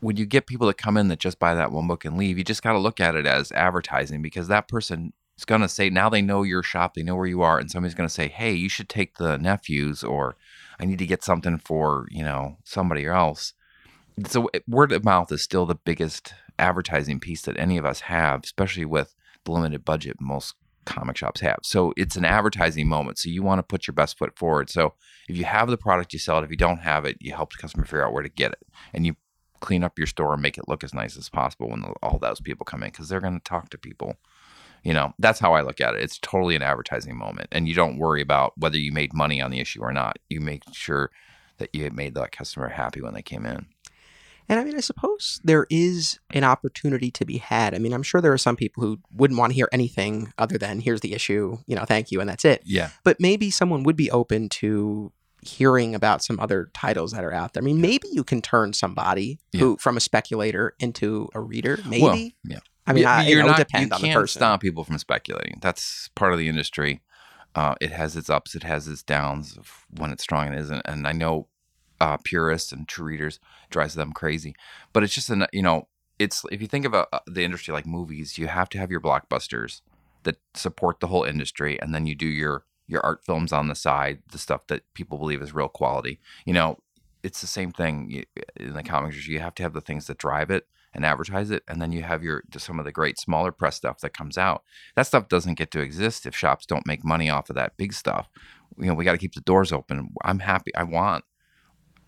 When 0.00 0.16
you 0.16 0.26
get 0.26 0.46
people 0.46 0.66
that 0.66 0.78
come 0.78 0.96
in 0.96 1.08
that 1.08 1.18
just 1.20 1.38
buy 1.38 1.54
that 1.54 1.72
one 1.72 1.86
book 1.88 2.04
and 2.04 2.16
leave, 2.18 2.38
you 2.38 2.44
just 2.44 2.62
got 2.62 2.72
to 2.72 2.78
look 2.78 3.00
at 3.00 3.14
it 3.16 3.26
as 3.26 3.50
advertising 3.52 4.20
because 4.22 4.48
that 4.48 4.68
person 4.68 5.12
is 5.38 5.44
going 5.44 5.60
to 5.60 5.68
say 5.68 5.88
now 5.88 6.08
they 6.08 6.20
know 6.20 6.42
your 6.42 6.62
shop, 6.62 6.94
they 6.94 7.02
know 7.02 7.16
where 7.16 7.26
you 7.26 7.42
are, 7.42 7.58
and 7.58 7.70
somebody's 7.70 7.94
going 7.94 8.08
to 8.08 8.14
say, 8.14 8.28
"Hey, 8.28 8.52
you 8.52 8.68
should 8.68 8.88
take 8.88 9.16
the 9.16 9.38
nephews," 9.38 10.02
or 10.02 10.36
"I 10.78 10.84
need 10.84 10.98
to 10.98 11.06
get 11.06 11.24
something 11.24 11.58
for 11.58 12.06
you 12.10 12.24
know 12.24 12.58
somebody 12.64 13.06
else." 13.06 13.54
So 14.26 14.50
eh, 14.52 14.60
word 14.66 14.92
of 14.92 15.04
mouth 15.04 15.30
is 15.32 15.42
still 15.42 15.64
the 15.64 15.76
biggest 15.76 16.34
advertising 16.58 17.20
piece 17.20 17.42
that 17.42 17.58
any 17.58 17.78
of 17.78 17.86
us 17.86 18.00
have, 18.02 18.42
especially 18.44 18.84
with 18.84 19.14
the 19.44 19.52
limited 19.52 19.84
budget 19.84 20.20
most 20.20 20.54
comic 20.84 21.16
shops 21.16 21.40
have. 21.40 21.58
So 21.62 21.92
it's 21.96 22.16
an 22.16 22.24
advertising 22.24 22.88
moment. 22.88 23.18
So 23.18 23.28
you 23.28 23.42
want 23.42 23.58
to 23.60 23.62
put 23.62 23.86
your 23.86 23.94
best 23.94 24.18
foot 24.18 24.36
forward. 24.36 24.70
So 24.70 24.94
if 25.28 25.36
you 25.36 25.44
have 25.44 25.68
the 25.68 25.76
product, 25.76 26.12
you 26.12 26.18
sell 26.18 26.38
it. 26.38 26.44
If 26.44 26.50
you 26.50 26.56
don't 26.56 26.78
have 26.78 27.04
it, 27.04 27.18
you 27.20 27.34
help 27.34 27.52
the 27.52 27.58
customer 27.58 27.84
figure 27.84 28.04
out 28.04 28.12
where 28.12 28.22
to 28.22 28.28
get 28.28 28.52
it, 28.52 28.66
and 28.92 29.06
you 29.06 29.14
clean 29.60 29.84
up 29.84 29.98
your 29.98 30.06
store 30.06 30.32
and 30.32 30.42
make 30.42 30.58
it 30.58 30.68
look 30.68 30.82
as 30.82 30.94
nice 30.94 31.16
as 31.16 31.28
possible 31.28 31.68
when 31.68 31.84
all 32.02 32.18
those 32.18 32.40
people 32.40 32.64
come 32.64 32.82
in 32.82 32.90
because 32.90 33.08
they're 33.08 33.20
going 33.20 33.38
to 33.38 33.44
talk 33.44 33.70
to 33.70 33.78
people. 33.78 34.16
You 34.82 34.94
know, 34.94 35.12
that's 35.18 35.40
how 35.40 35.54
I 35.54 35.62
look 35.62 35.80
at 35.80 35.94
it. 35.94 36.02
It's 36.02 36.18
totally 36.18 36.56
an 36.56 36.62
advertising 36.62 37.16
moment, 37.16 37.48
and 37.52 37.68
you 37.68 37.74
don't 37.74 37.98
worry 37.98 38.22
about 38.22 38.52
whether 38.56 38.78
you 38.78 38.92
made 38.92 39.12
money 39.12 39.40
on 39.40 39.50
the 39.50 39.60
issue 39.60 39.82
or 39.82 39.92
not. 39.92 40.18
You 40.28 40.40
make 40.40 40.62
sure 40.72 41.10
that 41.58 41.74
you 41.74 41.90
made 41.90 42.14
that 42.14 42.32
customer 42.32 42.68
happy 42.68 43.00
when 43.00 43.14
they 43.14 43.22
came 43.22 43.44
in. 43.44 43.66
And 44.48 44.58
I 44.58 44.64
mean, 44.64 44.76
I 44.76 44.80
suppose 44.80 45.40
there 45.44 45.66
is 45.68 46.20
an 46.30 46.42
opportunity 46.42 47.10
to 47.10 47.26
be 47.26 47.36
had. 47.36 47.74
I 47.74 47.78
mean, 47.78 47.92
I'm 47.92 48.02
sure 48.02 48.20
there 48.20 48.32
are 48.32 48.38
some 48.38 48.56
people 48.56 48.82
who 48.82 48.98
wouldn't 49.12 49.38
want 49.38 49.50
to 49.50 49.54
hear 49.54 49.68
anything 49.72 50.32
other 50.38 50.56
than 50.56 50.80
here's 50.80 51.02
the 51.02 51.12
issue, 51.12 51.58
you 51.66 51.76
know, 51.76 51.84
thank 51.84 52.10
you, 52.10 52.20
and 52.20 52.30
that's 52.30 52.46
it. 52.46 52.62
Yeah. 52.64 52.90
But 53.04 53.20
maybe 53.20 53.50
someone 53.50 53.82
would 53.82 53.96
be 53.96 54.10
open 54.10 54.48
to 54.50 55.12
hearing 55.42 55.94
about 55.94 56.24
some 56.24 56.40
other 56.40 56.70
titles 56.72 57.12
that 57.12 57.24
are 57.24 57.32
out 57.32 57.52
there. 57.52 57.62
I 57.62 57.64
mean, 57.64 57.80
maybe 57.80 58.08
you 58.10 58.24
can 58.24 58.40
turn 58.40 58.72
somebody 58.72 59.38
who 59.56 59.76
from 59.76 59.96
a 59.96 60.00
speculator 60.00 60.74
into 60.78 61.28
a 61.34 61.40
reader. 61.40 61.78
Maybe. 61.86 62.02
Well, 62.02 62.16
yeah. 62.44 62.58
I 62.88 62.92
mean, 62.92 63.04
I, 63.06 63.26
you 63.26 63.36
know, 63.36 63.44
it 63.44 63.46
not, 63.46 63.58
you 63.72 63.78
on 63.80 63.88
the 63.88 63.96
can't 63.96 64.28
stop 64.28 64.60
people 64.60 64.84
from 64.84 64.98
speculating. 64.98 65.58
That's 65.60 66.08
part 66.14 66.32
of 66.32 66.38
the 66.38 66.48
industry. 66.48 67.02
Uh, 67.54 67.74
it 67.80 67.90
has 67.90 68.16
its 68.16 68.30
ups, 68.30 68.54
it 68.54 68.62
has 68.62 68.88
its 68.88 69.02
downs 69.02 69.56
of 69.56 69.86
when 69.90 70.10
it's 70.10 70.22
strong 70.22 70.46
and 70.48 70.58
isn't. 70.58 70.82
And 70.84 71.06
I 71.06 71.12
know 71.12 71.48
uh, 72.00 72.16
purists 72.18 72.72
and 72.72 72.86
true 72.86 73.06
readers 73.06 73.40
drives 73.70 73.94
them 73.94 74.12
crazy, 74.12 74.54
but 74.92 75.02
it's 75.02 75.14
just 75.14 75.30
an 75.30 75.46
you 75.52 75.62
know, 75.62 75.88
it's 76.18 76.44
if 76.50 76.60
you 76.60 76.68
think 76.68 76.84
about 76.84 77.08
uh, 77.12 77.20
the 77.26 77.44
industry 77.44 77.72
like 77.72 77.86
movies, 77.86 78.38
you 78.38 78.46
have 78.46 78.68
to 78.70 78.78
have 78.78 78.90
your 78.90 79.00
blockbusters 79.00 79.80
that 80.22 80.36
support 80.54 81.00
the 81.00 81.08
whole 81.08 81.24
industry, 81.24 81.80
and 81.80 81.94
then 81.94 82.06
you 82.06 82.14
do 82.14 82.26
your 82.26 82.64
your 82.86 83.04
art 83.04 83.24
films 83.24 83.52
on 83.52 83.68
the 83.68 83.74
side, 83.74 84.22
the 84.30 84.38
stuff 84.38 84.66
that 84.68 84.82
people 84.94 85.18
believe 85.18 85.42
is 85.42 85.52
real 85.52 85.68
quality. 85.68 86.20
You 86.46 86.54
know, 86.54 86.78
it's 87.22 87.40
the 87.40 87.46
same 87.46 87.72
thing 87.72 88.24
in 88.56 88.74
the 88.74 88.82
comics. 88.82 89.14
industry. 89.14 89.34
You 89.34 89.40
have 89.40 89.54
to 89.56 89.62
have 89.62 89.74
the 89.74 89.80
things 89.80 90.06
that 90.06 90.18
drive 90.18 90.50
it 90.50 90.66
and 90.98 91.06
advertise 91.06 91.52
it, 91.52 91.62
and 91.68 91.80
then 91.80 91.92
you 91.92 92.02
have 92.02 92.24
your 92.24 92.42
some 92.56 92.80
of 92.80 92.84
the 92.84 92.90
great 92.90 93.20
smaller 93.20 93.52
press 93.52 93.76
stuff 93.76 94.00
that 94.00 94.12
comes 94.12 94.36
out. 94.36 94.64
That 94.96 95.06
stuff 95.06 95.28
doesn't 95.28 95.54
get 95.54 95.70
to 95.70 95.80
exist 95.80 96.26
if 96.26 96.34
shops 96.34 96.66
don't 96.66 96.88
make 96.88 97.04
money 97.04 97.30
off 97.30 97.48
of 97.48 97.54
that 97.54 97.76
big 97.76 97.92
stuff. 97.92 98.28
You 98.76 98.86
know, 98.86 98.94
we 98.94 99.04
got 99.04 99.12
to 99.12 99.18
keep 99.18 99.34
the 99.34 99.40
doors 99.40 99.72
open. 99.72 100.08
I'm 100.24 100.40
happy. 100.40 100.74
I 100.74 100.82
want. 100.82 101.24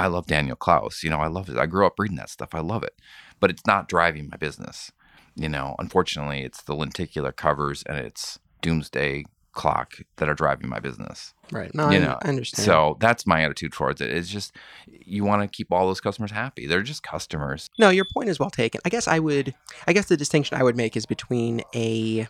I 0.01 0.09
love 0.09 0.27
Daniel 0.27 0.57
Clowes. 0.57 1.03
You 1.05 1.11
know, 1.11 1.21
I 1.21 1.29
love 1.29 1.49
it. 1.49 1.57
I 1.57 1.67
grew 1.67 1.87
up 1.87 2.01
reading 2.01 2.17
that 2.17 2.31
stuff. 2.31 2.53
I 2.53 2.61
love 2.61 2.83
it, 2.83 2.95
but 3.39 3.51
it's 3.51 3.65
not 3.65 3.89
driving 3.89 4.29
my 4.29 4.37
business. 4.37 4.91
You 5.37 5.49
know, 5.49 5.77
unfortunately, 5.79 6.43
it's 6.43 6.63
the 6.63 6.75
lenticular 6.75 7.31
covers 7.31 7.85
and 7.85 7.97
it's 7.97 8.41
Doomsday 8.61 9.25
Clock 9.53 9.99
that 10.17 10.29
are 10.29 10.35
driving 10.35 10.69
my 10.69 10.79
business. 10.79 11.35
Right. 11.51 11.75
No, 11.75 11.91
you 11.91 11.99
I, 11.99 12.01
know, 12.01 12.19
I 12.23 12.29
understand. 12.29 12.65
So 12.65 12.97
that's 13.01 13.27
my 13.27 13.43
attitude 13.43 13.73
towards 13.73 14.01
it. 14.01 14.11
It's 14.11 14.29
just 14.29 14.55
you 14.87 15.25
want 15.25 15.43
to 15.43 15.49
keep 15.49 15.73
all 15.73 15.87
those 15.87 16.01
customers 16.01 16.31
happy. 16.31 16.67
They're 16.67 16.83
just 16.83 17.03
customers. 17.03 17.69
No, 17.79 17.91
your 17.91 18.05
point 18.05 18.29
is 18.29 18.39
well 18.39 18.51
taken. 18.51 18.81
I 18.85 18.89
guess 18.89 19.09
I 19.09 19.19
would 19.19 19.55
I 19.87 19.93
guess 19.93 20.07
the 20.07 20.17
distinction 20.17 20.57
I 20.57 20.63
would 20.63 20.77
make 20.77 20.97
is 20.97 21.07
between 21.07 21.63
a 21.75 22.29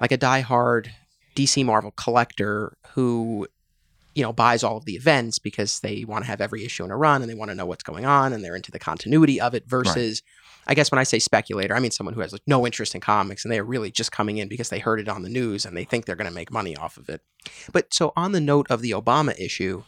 like 0.00 0.12
a 0.12 0.18
diehard 0.18 0.90
DC 1.34 1.64
Marvel 1.64 1.90
collector 1.92 2.76
who 2.90 3.46
you 4.18 4.24
know 4.24 4.32
buys 4.32 4.64
all 4.64 4.76
of 4.76 4.84
the 4.84 4.94
events 4.96 5.38
because 5.38 5.78
they 5.78 6.04
want 6.04 6.24
to 6.24 6.30
have 6.30 6.40
every 6.40 6.64
issue 6.64 6.84
in 6.84 6.90
a 6.90 6.96
run 6.96 7.22
and 7.22 7.30
they 7.30 7.36
want 7.36 7.50
to 7.52 7.54
know 7.54 7.66
what's 7.66 7.84
going 7.84 8.04
on 8.04 8.32
and 8.32 8.44
they're 8.44 8.56
into 8.56 8.72
the 8.72 8.78
continuity 8.78 9.40
of 9.40 9.54
it 9.54 9.64
versus 9.66 10.22
I 10.66 10.74
guess 10.74 10.90
when 10.90 10.98
I 10.98 11.04
say 11.04 11.20
speculator, 11.20 11.74
I 11.74 11.78
mean 11.78 11.92
someone 11.92 12.14
who 12.14 12.20
has 12.20 12.32
like 12.32 12.42
no 12.46 12.66
interest 12.66 12.96
in 12.96 13.00
comics 13.00 13.44
and 13.44 13.52
they 13.52 13.60
are 13.60 13.64
really 13.64 13.92
just 13.92 14.10
coming 14.10 14.38
in 14.38 14.48
because 14.48 14.70
they 14.70 14.80
heard 14.80 15.00
it 15.00 15.08
on 15.08 15.22
the 15.22 15.28
news 15.28 15.64
and 15.64 15.76
they 15.76 15.84
think 15.84 16.04
they're 16.04 16.16
going 16.16 16.28
to 16.28 16.34
make 16.34 16.50
money 16.50 16.76
off 16.76 16.96
of 16.96 17.08
it. 17.08 17.22
But 17.72 17.94
so 17.94 18.12
on 18.16 18.32
the 18.32 18.40
note 18.40 18.66
of 18.68 18.82
the 18.82 18.90
Obama 18.90 19.38
issue, 19.38 19.84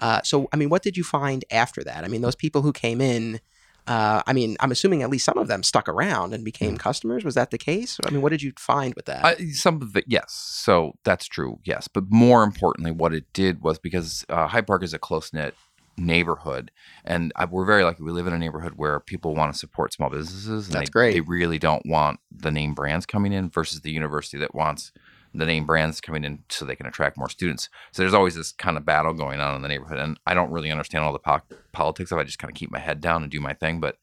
uh, 0.00 0.22
so 0.22 0.48
I 0.52 0.56
mean, 0.56 0.70
what 0.70 0.82
did 0.82 0.96
you 0.96 1.04
find 1.04 1.44
after 1.50 1.82
that? 1.84 2.04
I 2.04 2.08
mean, 2.08 2.22
those 2.22 2.36
people 2.36 2.62
who 2.62 2.72
came 2.72 3.00
in, 3.00 3.40
uh, 3.86 4.22
I 4.26 4.32
mean, 4.32 4.56
I'm 4.60 4.70
assuming 4.70 5.02
at 5.02 5.10
least 5.10 5.24
some 5.24 5.38
of 5.38 5.48
them 5.48 5.62
stuck 5.62 5.88
around 5.88 6.34
and 6.34 6.44
became 6.44 6.76
customers. 6.76 7.24
Was 7.24 7.34
that 7.34 7.50
the 7.50 7.58
case? 7.58 7.98
I 8.06 8.10
mean, 8.10 8.22
what 8.22 8.30
did 8.30 8.42
you 8.42 8.52
find 8.56 8.94
with 8.94 9.06
that? 9.06 9.24
I, 9.24 9.36
some 9.50 9.82
of 9.82 9.96
it, 9.96 10.04
yes. 10.06 10.32
So 10.32 10.94
that's 11.04 11.26
true, 11.26 11.58
yes. 11.64 11.88
But 11.88 12.04
more 12.08 12.44
importantly, 12.44 12.92
what 12.92 13.12
it 13.12 13.32
did 13.32 13.62
was 13.62 13.78
because 13.78 14.24
uh, 14.28 14.46
Hyde 14.46 14.66
Park 14.66 14.84
is 14.84 14.94
a 14.94 14.98
close 14.98 15.32
knit 15.32 15.54
neighborhood, 15.96 16.70
and 17.04 17.32
I, 17.36 17.44
we're 17.44 17.64
very 17.64 17.82
lucky. 17.84 18.02
We 18.02 18.12
live 18.12 18.26
in 18.26 18.32
a 18.32 18.38
neighborhood 18.38 18.74
where 18.76 19.00
people 19.00 19.34
want 19.34 19.52
to 19.52 19.58
support 19.58 19.92
small 19.92 20.10
businesses. 20.10 20.66
And 20.66 20.74
That's 20.74 20.88
they, 20.88 20.92
great. 20.92 21.12
They 21.14 21.20
really 21.20 21.58
don't 21.58 21.84
want 21.84 22.20
the 22.30 22.50
name 22.50 22.74
brands 22.74 23.04
coming 23.04 23.32
in 23.32 23.50
versus 23.50 23.80
the 23.80 23.90
university 23.90 24.38
that 24.38 24.54
wants 24.54 24.92
the 25.34 25.46
name 25.46 25.66
brands 25.66 26.00
coming 26.00 26.24
in 26.24 26.44
so 26.48 26.64
they 26.64 26.76
can 26.76 26.86
attract 26.86 27.16
more 27.16 27.28
students. 27.28 27.68
So 27.92 28.02
there's 28.02 28.14
always 28.14 28.34
this 28.34 28.52
kind 28.52 28.76
of 28.76 28.84
battle 28.84 29.14
going 29.14 29.40
on 29.40 29.56
in 29.56 29.62
the 29.62 29.68
neighborhood, 29.68 29.98
and 29.98 30.18
I 30.26 30.34
don't 30.34 30.50
really 30.50 30.70
understand 30.70 31.04
all 31.04 31.12
the 31.12 31.18
po- 31.18 31.42
politics 31.72 32.12
of. 32.12 32.18
it. 32.18 32.22
I 32.22 32.24
just 32.24 32.38
kind 32.38 32.50
of 32.50 32.56
keep 32.56 32.70
my 32.70 32.78
head 32.78 33.00
down 33.00 33.22
and 33.22 33.30
do 33.30 33.40
my 33.40 33.54
thing, 33.54 33.80
but 33.80 33.96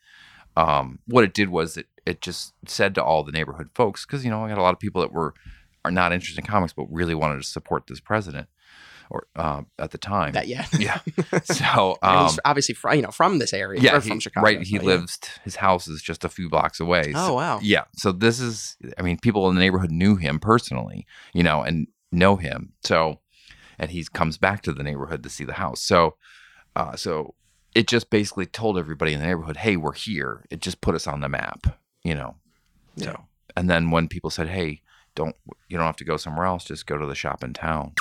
um, 0.57 0.99
what 1.05 1.23
it 1.23 1.33
did 1.33 1.49
was 1.49 1.77
it 1.77 1.87
it 2.05 2.21
just 2.21 2.53
said 2.65 2.95
to 2.95 3.03
all 3.03 3.23
the 3.23 3.31
neighborhood 3.31 3.69
folks 3.75 4.05
because 4.05 4.25
you 4.25 4.31
know 4.31 4.43
I 4.43 4.49
got 4.49 4.57
a 4.57 4.63
lot 4.63 4.73
of 4.73 4.79
people 4.79 5.01
that 5.01 5.13
were 5.13 5.33
are 5.85 5.91
not 5.91 6.11
interested 6.11 6.43
in 6.43 6.45
comics 6.45 6.73
but 6.73 6.91
really 6.91 7.15
wanted 7.15 7.37
to 7.37 7.47
support 7.47 7.87
this 7.87 7.99
president 7.99 8.47
or 9.09 9.27
uh, 9.35 9.61
at 9.77 9.91
the 9.91 9.97
time. 9.97 10.33
That 10.33 10.47
yeah. 10.47 10.65
yeah. 10.77 10.99
So 11.43 11.97
um, 12.03 12.31
obviously 12.45 12.75
from 12.75 12.95
you 12.95 13.01
know 13.01 13.11
from 13.11 13.39
this 13.39 13.53
area. 13.53 13.81
yeah, 13.81 13.99
he- 13.99 14.09
from 14.09 14.19
Chicago. 14.19 14.45
right. 14.45 14.61
He 14.61 14.75
yeah. 14.75 14.81
lives. 14.83 15.19
His 15.43 15.55
house 15.57 15.87
is 15.87 16.01
just 16.01 16.23
a 16.23 16.29
few 16.29 16.49
blocks 16.49 16.79
away. 16.79 17.13
Oh 17.15 17.27
So- 17.27 17.33
wow. 17.35 17.59
yeah. 17.61 17.85
So 17.95 18.11
this 18.11 18.39
is. 18.39 18.77
I 18.97 19.01
mean, 19.01 19.17
people 19.19 19.49
in 19.49 19.55
the 19.55 19.61
neighborhood 19.61 19.91
knew 19.91 20.15
him 20.15 20.39
personally, 20.39 21.05
you 21.33 21.43
know, 21.43 21.61
and 21.61 21.87
know 22.11 22.35
him. 22.35 22.73
So, 22.83 23.19
and 23.77 23.91
he 23.91 24.03
comes 24.13 24.37
back 24.37 24.61
to 24.63 24.73
the 24.73 24.83
neighborhood 24.83 25.23
to 25.23 25.29
see 25.29 25.43
the 25.43 25.53
house. 25.53 25.81
So, 25.81 26.15
uh, 26.75 26.95
so 26.95 27.35
it 27.75 27.87
just 27.87 28.09
basically 28.09 28.45
told 28.45 28.77
everybody 28.77 29.13
in 29.13 29.19
the 29.19 29.25
neighborhood, 29.27 29.57
"Hey, 29.57 29.75
we're 29.77 29.93
here." 29.93 30.45
It 30.49 30.59
just 30.61 30.81
put 30.81 30.95
us 30.95 31.07
on 31.07 31.21
the 31.21 31.29
map, 31.29 31.65
you 32.03 32.15
know. 32.15 32.35
So, 32.97 33.25
and 33.55 33.69
then 33.69 33.91
when 33.91 34.07
people 34.07 34.29
said, 34.29 34.47
"Hey," 34.49 34.81
don't 35.15 35.35
you 35.67 35.75
don't 35.77 35.85
have 35.87 35.95
to 35.97 36.05
go 36.05 36.15
somewhere 36.17 36.45
else 36.45 36.63
just 36.63 36.85
go 36.85 36.95
to 36.97 37.05
the 37.05 37.15
shop 37.15 37.43
in 37.43 37.51
town 37.51 37.91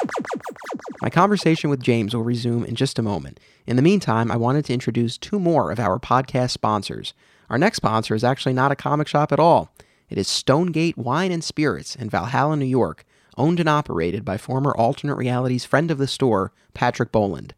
My 1.02 1.10
conversation 1.10 1.70
with 1.70 1.82
James 1.82 2.14
will 2.14 2.22
resume 2.22 2.64
in 2.64 2.74
just 2.74 2.98
a 2.98 3.02
moment. 3.02 3.40
In 3.66 3.76
the 3.76 3.82
meantime, 3.82 4.30
I 4.30 4.36
wanted 4.36 4.64
to 4.66 4.74
introduce 4.74 5.18
two 5.18 5.38
more 5.38 5.70
of 5.70 5.78
our 5.78 5.98
podcast 5.98 6.50
sponsors. 6.50 7.14
Our 7.50 7.58
next 7.58 7.76
sponsor 7.76 8.14
is 8.14 8.24
actually 8.24 8.52
not 8.52 8.72
a 8.72 8.76
comic 8.76 9.08
shop 9.08 9.32
at 9.32 9.40
all. 9.40 9.70
It 10.08 10.18
is 10.18 10.28
Stonegate 10.28 10.96
Wine 10.96 11.32
and 11.32 11.44
Spirits 11.44 11.94
in 11.94 12.10
Valhalla, 12.10 12.56
New 12.56 12.64
York, 12.64 13.04
owned 13.36 13.60
and 13.60 13.68
operated 13.68 14.24
by 14.24 14.36
former 14.36 14.74
Alternate 14.76 15.16
Realities 15.16 15.64
friend 15.64 15.90
of 15.90 15.98
the 15.98 16.06
store, 16.06 16.52
Patrick 16.74 17.12
Boland. 17.12 17.54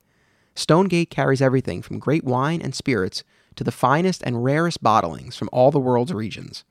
Stonegate 0.54 1.10
carries 1.10 1.40
everything 1.40 1.80
from 1.80 1.98
great 1.98 2.24
wine 2.24 2.60
and 2.60 2.74
spirits 2.74 3.24
to 3.56 3.64
the 3.64 3.72
finest 3.72 4.22
and 4.24 4.44
rarest 4.44 4.82
bottlings 4.82 5.34
from 5.36 5.48
all 5.52 5.70
the 5.70 5.78
world's 5.78 6.12
regions. 6.12 6.64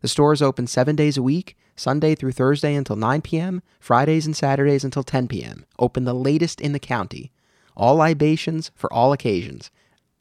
The 0.00 0.08
store 0.08 0.32
is 0.32 0.42
open 0.42 0.66
seven 0.66 0.96
days 0.96 1.16
a 1.16 1.22
week, 1.22 1.56
Sunday 1.76 2.14
through 2.14 2.32
Thursday 2.32 2.74
until 2.74 2.96
9 2.96 3.22
p.m., 3.22 3.62
Fridays 3.78 4.26
and 4.26 4.36
Saturdays 4.36 4.84
until 4.84 5.02
10 5.02 5.28
p.m. 5.28 5.64
Open 5.78 6.04
the 6.04 6.14
latest 6.14 6.60
in 6.60 6.72
the 6.72 6.78
county. 6.78 7.30
All 7.76 7.96
libations 7.96 8.70
for 8.74 8.92
all 8.92 9.12
occasions. 9.12 9.70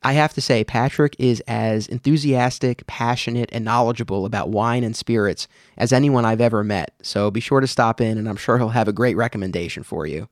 I 0.03 0.13
have 0.13 0.33
to 0.35 0.41
say, 0.41 0.63
Patrick 0.63 1.15
is 1.17 1.41
as 1.47 1.87
enthusiastic, 1.87 2.85
passionate, 2.85 3.49
and 3.51 3.65
knowledgeable 3.65 4.25
about 4.25 4.49
wine 4.49 4.83
and 4.83 4.95
spirits 4.95 5.47
as 5.77 5.91
anyone 5.91 6.25
I've 6.25 6.41
ever 6.41 6.63
met, 6.63 6.93
so 7.01 7.31
be 7.31 7.39
sure 7.39 7.59
to 7.59 7.65
stop 7.65 7.99
in 7.99 8.19
and 8.19 8.29
I'm 8.29 8.35
sure 8.35 8.59
he'll 8.59 8.69
have 8.69 8.87
a 8.87 8.93
great 8.93 9.17
recommendation 9.17 9.81
for 9.81 10.05
you. 10.05 10.29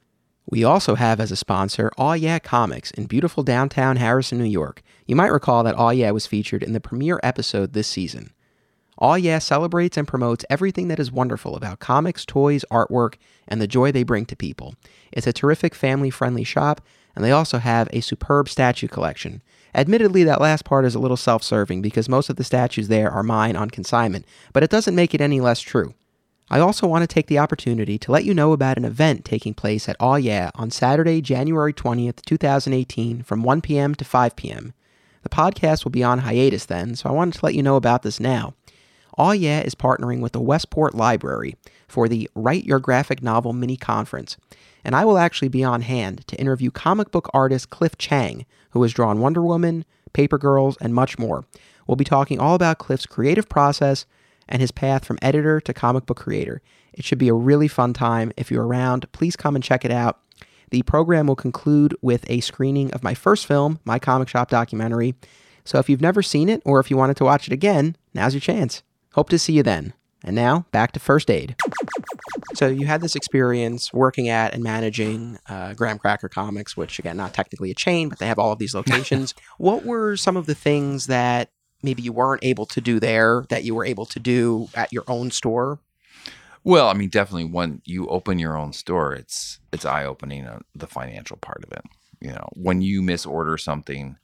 We 0.47 0.63
also 0.63 0.95
have 0.95 1.19
as 1.19 1.31
a 1.31 1.35
sponsor 1.35 1.91
Aw 1.97 2.13
Yeah 2.13 2.37
Comics 2.37 2.91
in 2.91 3.05
beautiful 3.05 3.43
downtown 3.43 3.95
Harrison, 3.95 4.37
New 4.37 4.43
York. 4.43 4.83
You 5.07 5.15
might 5.15 5.31
recall 5.31 5.63
that 5.63 5.75
Aw 5.75 5.91
Yeah 5.91 6.11
was 6.11 6.27
featured 6.27 6.61
in 6.61 6.73
the 6.73 6.79
premiere 6.79 7.19
episode 7.23 7.73
this 7.73 7.87
season. 7.87 8.33
Aw 8.99 9.15
Yeah 9.15 9.39
celebrates 9.39 9.97
and 9.97 10.07
promotes 10.07 10.45
everything 10.49 10.87
that 10.87 10.99
is 10.99 11.11
wonderful 11.11 11.55
about 11.55 11.79
comics, 11.79 12.25
toys, 12.25 12.63
artwork, 12.71 13.15
and 13.47 13.61
the 13.61 13.67
joy 13.67 13.91
they 13.91 14.03
bring 14.03 14.25
to 14.27 14.35
people. 14.35 14.75
It's 15.11 15.27
a 15.27 15.33
terrific 15.33 15.75
family 15.75 16.09
friendly 16.09 16.43
shop, 16.43 16.81
and 17.15 17.23
they 17.23 17.31
also 17.31 17.57
have 17.57 17.89
a 17.91 18.01
superb 18.01 18.49
statue 18.49 18.87
collection. 18.87 19.41
Admittedly, 19.75 20.23
that 20.23 20.41
last 20.41 20.65
part 20.65 20.85
is 20.85 20.95
a 20.95 20.99
little 20.99 21.17
self 21.17 21.43
serving 21.43 21.81
because 21.81 22.07
most 22.07 22.29
of 22.29 22.35
the 22.35 22.43
statues 22.43 22.87
there 22.87 23.09
are 23.09 23.23
mine 23.23 23.55
on 23.55 23.69
consignment, 23.69 24.25
but 24.51 24.63
it 24.63 24.69
doesn't 24.69 24.95
make 24.95 25.13
it 25.13 25.21
any 25.21 25.41
less 25.41 25.61
true. 25.61 25.93
I 26.49 26.59
also 26.59 26.85
want 26.85 27.01
to 27.01 27.07
take 27.07 27.27
the 27.27 27.39
opportunity 27.39 27.97
to 27.97 28.11
let 28.11 28.25
you 28.25 28.33
know 28.33 28.51
about 28.51 28.77
an 28.77 28.85
event 28.85 29.25
taking 29.25 29.55
place 29.55 29.89
at 29.89 29.95
Aw 29.99 30.17
Yeah 30.17 30.51
on 30.53 30.69
Saturday, 30.69 31.21
January 31.21 31.73
20th, 31.73 32.21
2018, 32.25 33.23
from 33.23 33.41
1 33.41 33.61
p.m. 33.61 33.95
to 33.95 34.05
5 34.05 34.35
p.m. 34.35 34.73
The 35.23 35.29
podcast 35.29 35.83
will 35.83 35.91
be 35.91 36.03
on 36.03 36.19
hiatus 36.19 36.65
then, 36.65 36.95
so 36.95 37.09
I 37.09 37.13
wanted 37.13 37.35
to 37.35 37.45
let 37.45 37.55
you 37.55 37.63
know 37.63 37.77
about 37.77 38.03
this 38.03 38.19
now. 38.19 38.53
Aw 39.17 39.31
Yeah 39.33 39.61
is 39.61 39.75
partnering 39.75 40.21
with 40.21 40.31
the 40.31 40.41
Westport 40.41 40.95
Library 40.95 41.55
for 41.87 42.07
the 42.07 42.29
Write 42.35 42.65
Your 42.65 42.79
Graphic 42.79 43.21
Novel 43.21 43.53
mini 43.53 43.77
conference, 43.77 44.37
and 44.83 44.95
I 44.95 45.05
will 45.05 45.17
actually 45.17 45.49
be 45.49 45.63
on 45.63 45.81
hand 45.81 46.25
to 46.27 46.39
interview 46.39 46.71
comic 46.71 47.11
book 47.11 47.29
artist 47.33 47.69
Cliff 47.69 47.97
Chiang, 47.97 48.45
who 48.71 48.81
has 48.81 48.93
drawn 48.93 49.19
Wonder 49.19 49.43
Woman, 49.43 49.85
Paper 50.13 50.37
Girls, 50.37 50.77
and 50.81 50.95
much 50.95 51.19
more. 51.19 51.45
We'll 51.85 51.95
be 51.95 52.03
talking 52.03 52.39
all 52.39 52.55
about 52.55 52.79
Cliff's 52.79 53.05
creative 53.05 53.47
process 53.47 54.05
and 54.49 54.61
his 54.61 54.71
path 54.71 55.05
from 55.05 55.19
editor 55.21 55.61
to 55.61 55.73
comic 55.73 56.05
book 56.05 56.17
creator. 56.17 56.61
It 56.93 57.05
should 57.05 57.17
be 57.17 57.29
a 57.29 57.33
really 57.33 57.67
fun 57.67 57.93
time. 57.93 58.31
If 58.37 58.51
you're 58.51 58.65
around, 58.65 59.11
please 59.11 59.35
come 59.35 59.55
and 59.55 59.63
check 59.63 59.85
it 59.85 59.91
out. 59.91 60.19
The 60.71 60.83
program 60.83 61.27
will 61.27 61.35
conclude 61.35 61.95
with 62.01 62.25
a 62.29 62.39
screening 62.39 62.91
of 62.93 63.03
my 63.03 63.13
first 63.13 63.45
film, 63.45 63.79
my 63.85 63.99
comic 63.99 64.27
shop 64.27 64.49
documentary. 64.49 65.13
So 65.65 65.77
if 65.77 65.87
you've 65.87 66.01
never 66.01 66.23
seen 66.23 66.49
it 66.49 66.61
or 66.65 66.79
if 66.79 66.89
you 66.89 66.97
wanted 66.97 67.17
to 67.17 67.25
watch 67.25 67.47
it 67.47 67.53
again, 67.53 67.95
now's 68.13 68.33
your 68.33 68.41
chance. 68.41 68.81
Hope 69.13 69.29
to 69.29 69.39
see 69.39 69.53
you 69.53 69.63
then. 69.63 69.93
And 70.23 70.35
now, 70.35 70.65
back 70.71 70.91
to 70.93 70.99
first 70.99 71.29
aid. 71.29 71.55
So 72.55 72.67
you 72.67 72.85
had 72.85 73.01
this 73.01 73.15
experience 73.15 73.93
working 73.93 74.29
at 74.29 74.53
and 74.53 74.63
managing 74.63 75.37
uh, 75.49 75.73
Graham 75.73 75.99
Cracker 75.99 76.29
Comics, 76.29 76.77
which 76.77 76.99
again, 76.99 77.17
not 77.17 77.33
technically 77.33 77.71
a 77.71 77.75
chain, 77.75 78.09
but 78.09 78.19
they 78.19 78.27
have 78.27 78.39
all 78.39 78.51
of 78.51 78.59
these 78.59 78.73
locations. 78.73 79.33
what 79.57 79.85
were 79.85 80.15
some 80.15 80.37
of 80.37 80.45
the 80.45 80.55
things 80.55 81.07
that 81.07 81.49
maybe 81.81 82.01
you 82.01 82.13
weren't 82.13 82.43
able 82.43 82.65
to 82.67 82.79
do 82.79 82.99
there 82.99 83.45
that 83.49 83.63
you 83.63 83.75
were 83.75 83.85
able 83.85 84.05
to 84.05 84.19
do 84.19 84.69
at 84.75 84.93
your 84.93 85.03
own 85.07 85.29
store? 85.31 85.79
Well, 86.63 86.87
I 86.87 86.93
mean, 86.93 87.09
definitely 87.09 87.45
when 87.45 87.81
you 87.83 88.07
open 88.07 88.39
your 88.39 88.57
own 88.57 88.71
store, 88.71 89.13
it's 89.13 89.59
it's 89.73 89.85
eye 89.85 90.05
opening 90.05 90.45
uh, 90.45 90.59
the 90.73 90.87
financial 90.87 91.37
part 91.37 91.63
of 91.63 91.71
it. 91.73 91.83
You 92.21 92.31
know, 92.31 92.47
when 92.53 92.81
you 92.81 93.01
misorder 93.01 93.57
something 93.57 94.15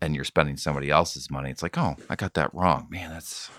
and 0.00 0.14
you're 0.14 0.24
spending 0.24 0.58
somebody 0.58 0.90
else's 0.90 1.30
money, 1.30 1.50
it's 1.50 1.62
like, 1.62 1.78
oh, 1.78 1.96
I 2.10 2.16
got 2.16 2.34
that 2.34 2.52
wrong, 2.52 2.86
man. 2.90 3.10
That's 3.10 3.50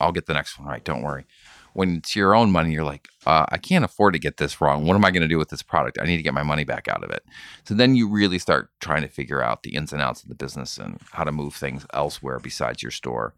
I'll 0.00 0.12
get 0.12 0.26
the 0.26 0.34
next 0.34 0.58
one 0.58 0.68
right. 0.68 0.84
Don't 0.84 1.02
worry. 1.02 1.26
When 1.72 1.96
it's 1.96 2.16
your 2.16 2.34
own 2.34 2.50
money, 2.52 2.72
you're 2.72 2.84
like, 2.84 3.08
uh, 3.26 3.44
I 3.50 3.58
can't 3.58 3.84
afford 3.84 4.14
to 4.14 4.18
get 4.18 4.38
this 4.38 4.62
wrong. 4.62 4.86
What 4.86 4.94
am 4.94 5.04
I 5.04 5.10
going 5.10 5.22
to 5.22 5.28
do 5.28 5.36
with 5.36 5.50
this 5.50 5.62
product? 5.62 5.98
I 6.00 6.06
need 6.06 6.16
to 6.16 6.22
get 6.22 6.32
my 6.32 6.42
money 6.42 6.64
back 6.64 6.88
out 6.88 7.04
of 7.04 7.10
it. 7.10 7.22
So 7.64 7.74
then 7.74 7.94
you 7.94 8.08
really 8.08 8.38
start 8.38 8.70
trying 8.80 9.02
to 9.02 9.08
figure 9.08 9.42
out 9.42 9.62
the 9.62 9.74
ins 9.74 9.92
and 9.92 10.00
outs 10.00 10.22
of 10.22 10.30
the 10.30 10.34
business 10.34 10.78
and 10.78 10.98
how 11.12 11.24
to 11.24 11.32
move 11.32 11.54
things 11.54 11.84
elsewhere 11.92 12.38
besides 12.38 12.82
your 12.82 12.92
store. 12.92 13.34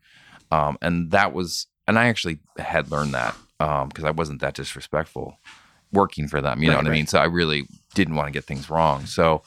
Um, 0.52 0.78
and 0.80 1.10
that 1.10 1.32
was, 1.32 1.66
and 1.88 1.98
I 1.98 2.06
actually 2.06 2.38
had 2.58 2.92
learned 2.92 3.12
that 3.14 3.34
because 3.58 4.04
I 4.04 4.12
wasn't 4.12 4.40
that 4.40 4.54
disrespectful 4.54 5.36
working 5.92 6.28
for 6.28 6.40
them. 6.40 6.62
You 6.62 6.68
know 6.68 6.76
Right, 6.76 6.84
what 6.84 6.90
I 6.90 6.94
mean? 6.94 7.08
So 7.08 7.18
I 7.18 7.24
really 7.24 7.66
didn't 7.94 8.14
want 8.14 8.28
to 8.28 8.32
get 8.32 8.44
things 8.44 8.70
wrong. 8.70 9.06
So 9.06 9.42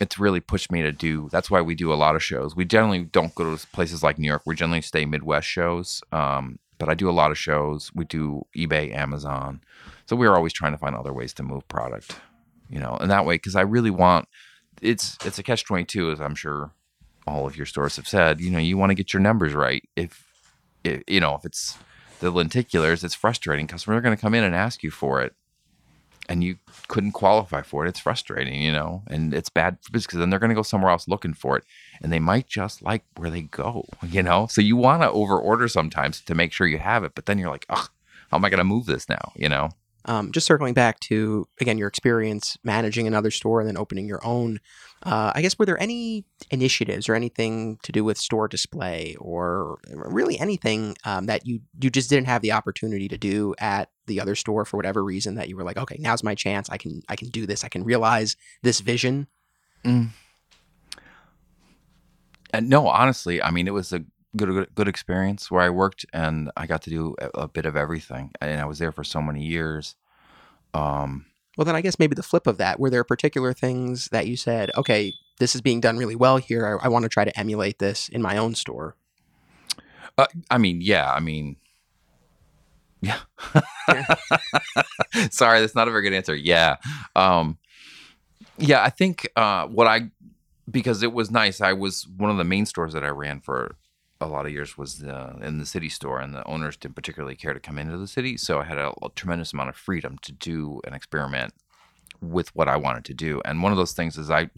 it's 0.00 0.18
really 0.18 0.40
pushed 0.40 0.72
me 0.72 0.82
to 0.82 0.92
do. 0.92 1.28
That's 1.30 1.50
why 1.50 1.60
we 1.60 1.74
do 1.74 1.92
a 1.92 1.94
lot 1.94 2.16
of 2.16 2.22
shows. 2.22 2.56
We 2.56 2.64
generally 2.64 3.04
don't 3.04 3.34
go 3.34 3.56
to 3.56 3.66
places 3.68 4.02
like 4.02 4.18
New 4.18 4.28
York. 4.28 4.42
We 4.46 4.54
generally 4.54 4.82
stay 4.82 5.04
Midwest 5.04 5.46
shows. 5.46 6.02
Um, 6.12 6.58
but 6.78 6.88
I 6.88 6.94
do 6.94 7.08
a 7.08 7.12
lot 7.12 7.30
of 7.30 7.38
shows. 7.38 7.92
We 7.94 8.04
do 8.04 8.42
eBay, 8.56 8.92
Amazon. 8.92 9.60
So 10.06 10.16
we're 10.16 10.34
always 10.34 10.52
trying 10.52 10.72
to 10.72 10.78
find 10.78 10.96
other 10.96 11.12
ways 11.12 11.32
to 11.34 11.42
move 11.42 11.66
product. 11.68 12.18
You 12.68 12.80
know, 12.80 12.96
and 13.00 13.10
that 13.10 13.26
way 13.26 13.34
because 13.34 13.54
I 13.54 13.60
really 13.60 13.90
want. 13.90 14.26
It's 14.80 15.16
it's 15.24 15.38
a 15.38 15.42
catch 15.42 15.64
twenty 15.64 15.84
two, 15.84 16.10
as 16.10 16.20
I'm 16.20 16.34
sure 16.34 16.72
all 17.26 17.46
of 17.46 17.56
your 17.56 17.66
stores 17.66 17.96
have 17.96 18.08
said. 18.08 18.40
You 18.40 18.50
know, 18.50 18.58
you 18.58 18.76
want 18.76 18.90
to 18.90 18.94
get 18.94 19.12
your 19.12 19.20
numbers 19.20 19.54
right. 19.54 19.88
If, 19.94 20.26
if 20.82 21.02
you 21.06 21.20
know 21.20 21.36
if 21.36 21.44
it's 21.44 21.78
the 22.18 22.32
lenticulars, 22.32 23.04
it's 23.04 23.14
frustrating. 23.14 23.66
Customers 23.66 23.98
are 23.98 24.00
going 24.00 24.16
to 24.16 24.20
come 24.20 24.34
in 24.34 24.42
and 24.42 24.54
ask 24.54 24.82
you 24.82 24.90
for 24.90 25.22
it, 25.22 25.34
and 26.28 26.42
you 26.44 26.56
couldn't 26.88 27.12
qualify 27.12 27.62
for 27.62 27.84
it. 27.84 27.88
It's 27.88 28.00
frustrating, 28.00 28.60
you 28.62 28.72
know, 28.72 29.02
and 29.08 29.34
it's 29.34 29.48
bad 29.48 29.78
because 29.90 30.18
then 30.18 30.30
they're 30.30 30.38
going 30.38 30.50
to 30.50 30.54
go 30.56 30.62
somewhere 30.62 30.90
else 30.90 31.08
looking 31.08 31.34
for 31.34 31.56
it, 31.56 31.64
and 32.00 32.12
they 32.12 32.18
might 32.18 32.46
just 32.46 32.82
like 32.82 33.04
where 33.16 33.30
they 33.30 33.42
go, 33.42 33.86
you 34.06 34.22
know. 34.22 34.46
So 34.46 34.60
you 34.60 34.76
want 34.76 35.02
to 35.02 35.10
over 35.10 35.38
order 35.38 35.68
sometimes 35.68 36.20
to 36.22 36.34
make 36.34 36.52
sure 36.52 36.66
you 36.66 36.78
have 36.78 37.04
it, 37.04 37.12
but 37.14 37.26
then 37.26 37.38
you're 37.38 37.50
like, 37.50 37.66
ugh, 37.68 37.88
how 38.30 38.36
am 38.36 38.44
I 38.44 38.50
going 38.50 38.58
to 38.58 38.64
move 38.64 38.86
this 38.86 39.08
now, 39.08 39.32
you 39.36 39.48
know? 39.48 39.70
Um, 40.04 40.32
just 40.32 40.46
circling 40.46 40.74
back 40.74 41.00
to 41.00 41.46
again 41.60 41.78
your 41.78 41.88
experience 41.88 42.56
managing 42.64 43.06
another 43.06 43.30
store 43.30 43.60
and 43.60 43.68
then 43.68 43.76
opening 43.76 44.06
your 44.06 44.24
own. 44.24 44.60
Uh, 45.04 45.32
I 45.34 45.42
guess 45.42 45.58
were 45.58 45.66
there 45.66 45.80
any 45.80 46.24
initiatives 46.50 47.08
or 47.08 47.14
anything 47.14 47.78
to 47.82 47.92
do 47.92 48.04
with 48.04 48.18
store 48.18 48.48
display 48.48 49.16
or 49.18 49.78
really 49.88 50.38
anything 50.38 50.96
um, 51.04 51.26
that 51.26 51.46
you 51.46 51.60
you 51.80 51.90
just 51.90 52.10
didn't 52.10 52.26
have 52.26 52.42
the 52.42 52.52
opportunity 52.52 53.08
to 53.08 53.18
do 53.18 53.54
at 53.58 53.90
the 54.06 54.20
other 54.20 54.34
store 54.34 54.64
for 54.64 54.76
whatever 54.76 55.04
reason 55.04 55.36
that 55.36 55.48
you 55.48 55.56
were 55.56 55.64
like, 55.64 55.76
okay, 55.76 55.96
now's 55.98 56.22
my 56.22 56.34
chance. 56.34 56.68
I 56.70 56.76
can 56.76 57.02
I 57.08 57.16
can 57.16 57.28
do 57.28 57.46
this. 57.46 57.64
I 57.64 57.68
can 57.68 57.84
realize 57.84 58.36
this 58.62 58.80
vision. 58.80 59.28
And 62.52 62.68
no, 62.68 62.86
honestly, 62.86 63.42
I 63.42 63.50
mean, 63.50 63.66
it 63.66 63.72
was 63.72 63.92
a 63.92 64.04
good, 64.36 64.48
good, 64.48 64.74
good 64.74 64.88
experience 64.88 65.50
where 65.50 65.62
I 65.62 65.70
worked 65.70 66.06
and 66.12 66.50
I 66.56 66.66
got 66.66 66.82
to 66.82 66.90
do 66.90 67.14
a, 67.18 67.42
a 67.42 67.48
bit 67.48 67.66
of 67.66 67.76
everything, 67.76 68.32
and 68.40 68.60
I 68.60 68.64
was 68.64 68.78
there 68.78 68.92
for 68.92 69.04
so 69.04 69.20
many 69.20 69.44
years. 69.44 69.96
Um, 70.74 71.26
Well, 71.56 71.64
then 71.64 71.76
I 71.76 71.80
guess 71.82 71.98
maybe 71.98 72.14
the 72.14 72.22
flip 72.22 72.46
of 72.46 72.58
that. 72.58 72.80
Were 72.80 72.90
there 72.90 73.04
particular 73.04 73.52
things 73.52 74.08
that 74.08 74.26
you 74.26 74.36
said, 74.36 74.70
okay, 74.76 75.12
this 75.38 75.54
is 75.54 75.60
being 75.60 75.80
done 75.80 75.96
really 75.96 76.16
well 76.16 76.36
here. 76.38 76.78
I, 76.82 76.86
I 76.86 76.88
want 76.88 77.02
to 77.04 77.08
try 77.08 77.24
to 77.24 77.38
emulate 77.38 77.78
this 77.78 78.08
in 78.08 78.22
my 78.22 78.36
own 78.36 78.54
store. 78.54 78.96
Uh, 80.16 80.26
I 80.50 80.58
mean, 80.58 80.80
yeah. 80.80 81.12
I 81.12 81.20
mean, 81.20 81.56
yeah. 83.00 83.18
Sorry, 85.30 85.60
that's 85.60 85.74
not 85.74 85.88
a 85.88 85.90
very 85.90 86.02
good 86.02 86.12
answer. 86.12 86.34
Yeah. 86.34 86.76
Um, 87.16 87.58
yeah, 88.58 88.82
I 88.82 88.90
think 88.90 89.28
uh, 89.36 89.66
what 89.66 89.86
I 89.86 90.10
because 90.70 91.02
it 91.02 91.12
was 91.12 91.30
nice. 91.30 91.60
I 91.60 91.72
was 91.72 92.06
one 92.16 92.30
of 92.30 92.36
the 92.36 92.44
main 92.44 92.64
stores 92.66 92.92
that 92.92 93.02
I 93.04 93.08
ran 93.08 93.40
for 93.40 93.74
a 94.22 94.26
lot 94.26 94.46
of 94.46 94.52
years 94.52 94.78
was 94.78 95.02
uh, 95.02 95.38
in 95.42 95.58
the 95.58 95.66
city 95.66 95.88
store, 95.88 96.20
and 96.20 96.34
the 96.34 96.46
owners 96.46 96.76
didn't 96.76 96.96
particularly 96.96 97.36
care 97.36 97.54
to 97.54 97.60
come 97.60 97.78
into 97.78 97.98
the 97.98 98.06
city. 98.06 98.36
So 98.36 98.60
I 98.60 98.64
had 98.64 98.78
a, 98.78 98.92
a 99.02 99.08
tremendous 99.14 99.52
amount 99.52 99.70
of 99.70 99.76
freedom 99.76 100.18
to 100.22 100.32
do 100.32 100.80
an 100.86 100.94
experiment 100.94 101.54
with 102.20 102.54
what 102.54 102.68
I 102.68 102.76
wanted 102.76 103.04
to 103.06 103.14
do. 103.14 103.42
And 103.44 103.62
one 103.62 103.72
of 103.72 103.78
those 103.78 103.92
things 103.92 104.16
is 104.16 104.30
I 104.30 104.50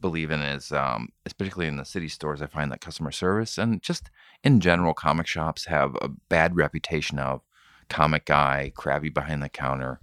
believe 0.00 0.30
in 0.30 0.42
is, 0.42 0.72
um, 0.72 1.10
particularly 1.24 1.68
in 1.68 1.76
the 1.76 1.84
city 1.84 2.08
stores, 2.08 2.42
I 2.42 2.46
find 2.46 2.70
that 2.72 2.80
customer 2.80 3.12
service 3.12 3.58
and 3.58 3.80
just 3.80 4.10
in 4.42 4.60
general, 4.60 4.92
comic 4.92 5.26
shops 5.26 5.66
have 5.66 5.96
a 6.02 6.08
bad 6.08 6.56
reputation 6.56 7.18
of 7.18 7.42
comic 7.88 8.24
guy, 8.24 8.72
crabby 8.74 9.08
behind 9.08 9.42
the 9.42 9.48
counter. 9.48 10.00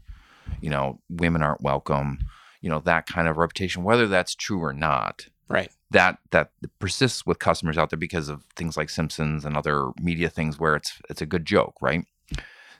You 0.62 0.70
know, 0.70 1.02
women 1.10 1.44
aren't 1.44 1.62
welcome. 1.62 2.20
You 2.62 2.70
know 2.70 2.80
that 2.80 3.06
kind 3.06 3.28
of 3.28 3.38
reputation, 3.38 3.84
whether 3.84 4.08
that's 4.08 4.36
true 4.36 4.64
or 4.64 4.74
not. 4.74 5.28
Right. 5.48 5.72
That 5.92 6.20
that 6.32 6.52
persists 6.78 7.26
with 7.26 7.40
customers 7.40 7.78
out 7.78 7.90
there 7.90 7.98
because 7.98 8.30
of 8.30 8.44
things 8.56 8.78
like 8.78 8.90
Simpsons 8.90 9.44
and 9.44 9.58
other 9.58 9.90
media 10.00 10.30
things 10.30 10.60
where 10.60 10.76
it's 10.76 11.02
it's 11.10 11.22
a 11.22 11.26
good 11.26 11.46
joke, 11.46 11.76
right? 11.82 12.06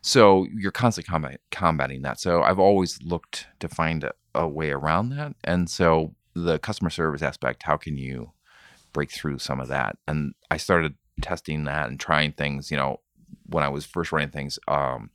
So 0.02 0.46
you're 0.56 0.72
constantly 0.72 1.10
combat, 1.10 1.42
combating 1.52 2.04
that. 2.04 2.20
So 2.20 2.44
I've 2.44 2.60
always 2.60 3.02
looked 3.02 3.48
to 3.60 3.68
find 3.68 4.04
a, 4.04 4.12
a 4.34 4.48
way 4.48 4.70
around 4.70 5.10
that. 5.10 5.34
And 5.44 5.70
so 5.70 6.14
the 6.36 6.60
customer 6.60 6.90
service 6.90 7.22
aspect, 7.22 7.64
how 7.64 7.78
can 7.78 7.98
you 7.98 8.32
break 8.94 9.12
through 9.12 9.40
some 9.40 9.60
of 9.60 9.68
that? 9.70 9.98
And 10.08 10.36
I 10.52 10.58
started 10.58 10.94
testing 11.22 11.66
that 11.66 11.90
and 11.90 12.00
trying 12.00 12.32
things, 12.34 12.72
you 12.72 12.78
know, 12.78 13.02
when 13.48 13.64
I 13.64 13.70
was 13.70 13.86
first 13.86 14.12
running 14.12 14.30
things, 14.30 14.58
um, 14.68 15.10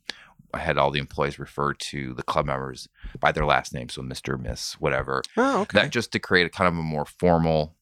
I 0.53 0.59
had 0.59 0.77
all 0.77 0.91
the 0.91 0.99
employees 0.99 1.39
refer 1.39 1.73
to 1.73 2.13
the 2.13 2.23
club 2.23 2.45
members 2.45 2.87
by 3.19 3.31
their 3.31 3.45
last 3.45 3.73
name, 3.73 3.89
so 3.89 4.01
Mister, 4.01 4.37
Miss, 4.37 4.73
whatever. 4.79 5.21
Oh, 5.35 5.61
okay. 5.61 5.79
That 5.79 5.89
just 5.89 6.11
to 6.11 6.19
create 6.19 6.45
a 6.45 6.49
kind 6.49 6.67
of 6.67 6.77
a 6.77 6.83
more 6.83 7.05
formal. 7.05 7.75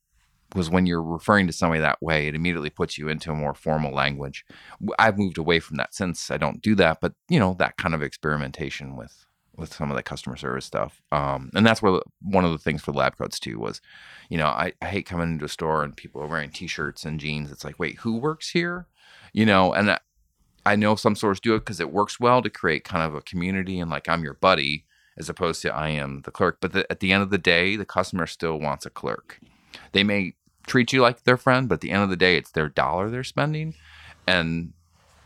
Was 0.56 0.70
when 0.70 0.86
you're 0.86 1.02
referring 1.02 1.48
to 1.48 1.54
somebody 1.54 1.82
that 1.82 2.02
way, 2.02 2.28
it 2.28 2.36
immediately 2.36 2.70
puts 2.70 2.98
you 2.98 3.10
into 3.10 3.32
a 3.32 3.36
more 3.36 3.56
formal 3.56 3.92
language. 3.92 4.46
I've 5.00 5.18
moved 5.18 5.38
away 5.38 5.60
from 5.60 5.78
that 5.78 5.96
since 5.96 6.30
I 6.30 6.38
don't 6.38 6.62
do 6.62 6.76
that, 6.76 7.00
but 7.02 7.14
you 7.28 7.40
know 7.40 7.56
that 7.60 7.78
kind 7.78 7.96
of 7.96 8.04
experimentation 8.04 8.96
with 8.96 9.26
with 9.56 9.74
some 9.74 9.92
of 9.92 9.98
the 9.98 10.04
customer 10.04 10.36
service 10.36 10.66
stuff. 10.66 11.02
Um, 11.12 11.52
and 11.54 11.66
that's 11.66 11.82
where 11.82 12.02
one 12.22 12.46
of 12.46 12.52
the 12.52 12.58
things 12.58 12.82
for 12.82 12.92
lab 12.92 13.18
coats 13.18 13.40
too 13.40 13.60
was, 13.60 13.82
you 14.30 14.38
know, 14.38 14.48
I, 14.48 14.74
I 14.82 14.88
hate 14.88 15.06
coming 15.06 15.32
into 15.32 15.46
a 15.46 15.50
store 15.50 15.84
and 15.84 15.96
people 15.96 16.22
are 16.22 16.28
wearing 16.28 16.50
t-shirts 16.50 17.06
and 17.06 17.20
jeans. 17.20 17.52
It's 17.52 17.64
like, 17.64 17.78
wait, 17.78 18.00
who 18.00 18.18
works 18.18 18.50
here? 18.50 18.88
You 19.32 19.46
know, 19.46 19.74
and 19.74 19.92
I, 19.92 20.00
I 20.66 20.76
know 20.76 20.96
some 20.96 21.16
stores 21.16 21.40
do 21.40 21.56
it 21.56 21.60
because 21.60 21.80
it 21.80 21.92
works 21.92 22.20
well 22.20 22.42
to 22.42 22.50
create 22.50 22.84
kind 22.84 23.04
of 23.04 23.16
a 23.16 23.22
community 23.22 23.80
and 23.80 23.92
like 23.92 24.10
I'm 24.10 24.24
your 24.24 24.36
buddy 24.36 24.86
as 25.18 25.30
opposed 25.30 25.62
to 25.62 25.74
I 25.74 25.90
am 25.90 26.22
the 26.22 26.32
clerk. 26.32 26.58
But 26.60 26.74
the, 26.74 26.92
at 26.92 27.00
the 27.00 27.12
end 27.12 27.22
of 27.22 27.30
the 27.30 27.38
day, 27.38 27.76
the 27.76 27.86
customer 27.86 28.26
still 28.26 28.60
wants 28.60 28.86
a 28.86 28.90
clerk. 28.90 29.40
They 29.92 30.04
may 30.04 30.34
treat 30.66 30.94
you 30.94 31.02
like 31.02 31.24
their 31.24 31.38
friend, 31.38 31.68
but 31.68 31.76
at 31.76 31.82
the 31.82 31.92
end 31.92 32.04
of 32.04 32.10
the 32.10 32.16
day, 32.16 32.38
it's 32.38 32.52
their 32.52 32.70
dollar 32.70 33.10
they're 33.10 33.24
spending. 33.24 33.74
And 34.28 34.74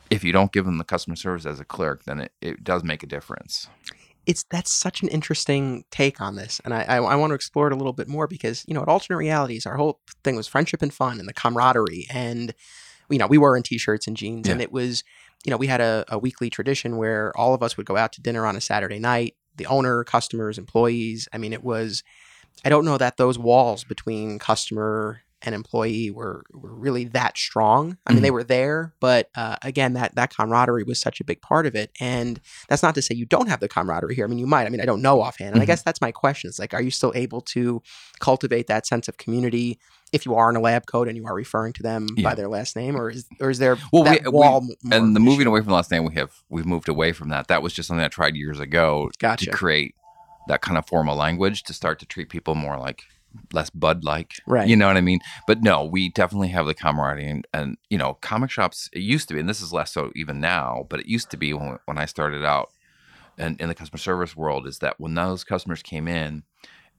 if 0.09 0.23
you 0.23 0.31
don't 0.31 0.51
give 0.51 0.65
them 0.65 0.77
the 0.77 0.83
customer 0.83 1.15
service 1.15 1.45
as 1.45 1.59
a 1.59 1.65
clerk, 1.65 2.03
then 2.05 2.21
it, 2.21 2.31
it 2.41 2.63
does 2.63 2.83
make 2.83 3.03
a 3.03 3.07
difference 3.07 3.67
it's 4.27 4.43
that's 4.49 4.73
such 4.73 5.01
an 5.01 5.07
interesting 5.07 5.85
take 5.89 6.19
on 6.19 6.35
this, 6.35 6.61
and 6.65 6.73
I, 6.73 6.83
I, 6.83 6.97
I 6.97 7.15
want 7.15 7.31
to 7.31 7.35
explore 7.35 7.67
it 7.67 7.73
a 7.73 7.77
little 7.77 7.93
bit 7.93 8.09
more 8.09 8.27
because 8.27 8.65
you 8.67 8.73
know 8.73 8.81
at 8.81 8.89
alternate 8.89 9.17
realities, 9.17 9.65
our 9.65 9.77
whole 9.77 10.01
thing 10.23 10.35
was 10.35 10.47
friendship 10.47 10.81
and 10.81 10.93
fun 10.93 11.19
and 11.19 11.27
the 11.27 11.33
camaraderie, 11.33 12.05
and 12.11 12.53
you 13.09 13.17
know 13.17 13.25
we 13.25 13.38
were 13.38 13.55
in 13.55 13.63
t-shirts 13.63 14.05
and 14.05 14.17
jeans, 14.17 14.47
yeah. 14.47 14.51
and 14.51 14.61
it 14.61 14.71
was 14.71 15.05
you 15.45 15.49
know 15.49 15.57
we 15.57 15.67
had 15.67 15.79
a, 15.79 16.03
a 16.09 16.19
weekly 16.19 16.49
tradition 16.49 16.97
where 16.97 17.35
all 17.38 17.53
of 17.53 17.63
us 17.63 17.77
would 17.77 17.85
go 17.85 17.95
out 17.95 18.11
to 18.13 18.21
dinner 18.21 18.45
on 18.45 18.57
a 18.57 18.61
Saturday 18.61 18.99
night, 18.99 19.35
the 19.55 19.65
owner, 19.65 20.03
customers, 20.03 20.57
employees. 20.57 21.29
I 21.31 21.38
mean, 21.38 21.53
it 21.53 21.63
was. 21.63 22.03
I 22.65 22.69
don't 22.69 22.85
know 22.85 22.97
that 22.97 23.17
those 23.17 23.39
walls 23.39 23.83
between 23.85 24.39
customer 24.39 25.21
and 25.41 25.53
employee 25.53 26.09
were, 26.09 26.43
were 26.51 26.73
really 26.73 27.05
that 27.05 27.38
strong. 27.38 27.97
I 28.05 28.11
mean, 28.11 28.17
mm-hmm. 28.17 28.23
they 28.23 28.31
were 28.31 28.43
there, 28.43 28.93
but 28.99 29.29
uh, 29.35 29.57
again, 29.61 29.93
that 29.93 30.15
that 30.15 30.35
camaraderie 30.35 30.83
was 30.83 30.99
such 30.99 31.19
a 31.19 31.23
big 31.23 31.41
part 31.41 31.65
of 31.65 31.75
it. 31.75 31.91
And 31.99 32.39
that's 32.69 32.81
not 32.81 32.95
to 32.95 33.01
say 33.01 33.15
you 33.15 33.25
don't 33.25 33.47
have 33.47 33.59
the 33.59 33.67
camaraderie 33.67 34.15
here. 34.15 34.25
I 34.25 34.27
mean, 34.27 34.39
you 34.39 34.47
might. 34.47 34.65
I 34.65 34.69
mean, 34.69 34.81
I 34.81 34.85
don't 34.85 35.01
know 35.01 35.21
offhand. 35.21 35.49
And 35.49 35.55
mm-hmm. 35.57 35.63
I 35.63 35.65
guess 35.65 35.83
that's 35.83 36.01
my 36.01 36.11
question. 36.11 36.47
It's 36.47 36.59
like, 36.59 36.73
are 36.73 36.81
you 36.81 36.91
still 36.91 37.11
able 37.15 37.41
to 37.41 37.81
cultivate 38.19 38.67
that 38.67 38.88
sense 38.88 39.07
of 39.07 39.17
community 39.17 39.79
if 40.13 40.25
you 40.25 40.35
are 40.35 40.49
in 40.49 40.55
a 40.55 40.61
lab 40.61 40.85
coat 40.88 41.07
and 41.07 41.17
you 41.17 41.25
are 41.25 41.35
referring 41.35 41.73
to 41.73 41.83
them 41.83 42.07
yeah. 42.15 42.29
by 42.29 42.33
their 42.33 42.47
last 42.47 42.75
name, 42.75 42.95
or 42.95 43.09
is 43.09 43.25
or 43.39 43.49
is 43.49 43.59
there 43.59 43.77
well, 43.91 44.03
that 44.03 44.23
we, 44.23 44.29
wall? 44.29 44.61
We, 44.61 44.75
and 44.91 45.15
the 45.15 45.19
moving 45.19 45.47
away 45.47 45.59
from 45.59 45.67
the 45.67 45.75
last 45.75 45.91
name, 45.91 46.05
we 46.05 46.15
have 46.15 46.31
we've 46.49 46.65
moved 46.65 46.89
away 46.89 47.11
from 47.11 47.29
that. 47.29 47.47
That 47.47 47.61
was 47.61 47.73
just 47.73 47.88
something 47.88 48.03
I 48.03 48.07
tried 48.07 48.35
years 48.35 48.59
ago 48.59 49.11
gotcha. 49.19 49.45
to 49.45 49.51
create 49.51 49.95
that 50.47 50.61
kind 50.61 50.77
of 50.77 50.88
formal 50.88 51.15
language 51.15 51.63
to 51.63 51.73
start 51.73 51.99
to 51.99 52.05
treat 52.05 52.29
people 52.29 52.55
more 52.55 52.77
like 52.77 53.03
less 53.53 53.69
bud 53.69 54.03
like 54.03 54.33
right 54.45 54.67
you 54.67 54.75
know 54.75 54.88
what 54.88 54.97
i 54.97 55.01
mean 55.01 55.19
but 55.45 55.61
no 55.61 55.83
we 55.83 56.09
definitely 56.09 56.49
have 56.49 56.65
the 56.65 56.73
camaraderie 56.73 57.29
and, 57.29 57.47
and 57.53 57.77
you 57.89 57.97
know 57.97 58.15
comic 58.15 58.49
shops 58.49 58.89
it 58.93 58.99
used 58.99 59.27
to 59.27 59.33
be 59.33 59.39
and 59.39 59.49
this 59.49 59.61
is 59.61 59.73
less 59.73 59.91
so 59.91 60.11
even 60.15 60.39
now 60.39 60.85
but 60.89 60.99
it 60.99 61.07
used 61.07 61.29
to 61.29 61.38
be 61.38 61.53
when, 61.53 61.77
when 61.85 61.97
i 61.97 62.05
started 62.05 62.43
out 62.45 62.71
and 63.38 63.59
in 63.61 63.67
the 63.67 63.75
customer 63.75 63.97
service 63.97 64.35
world 64.35 64.67
is 64.67 64.79
that 64.79 64.99
when 64.99 65.13
those 65.13 65.43
customers 65.43 65.83
came 65.83 66.07
in 66.07 66.43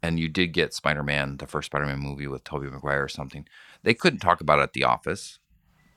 and 0.03 0.21
you 0.21 0.29
did 0.29 0.49
get 0.49 0.73
spider-man 0.73 1.37
the 1.39 1.47
first 1.47 1.67
spider-man 1.67 1.99
movie 1.99 2.29
with 2.29 2.45
tobey 2.45 2.69
maguire 2.69 3.03
or 3.03 3.09
something 3.09 3.47
they 3.83 3.95
couldn't 3.95 4.21
talk 4.21 4.41
about 4.41 4.59
it 4.59 4.63
at 4.63 4.73
the 4.73 4.85
office 4.85 5.39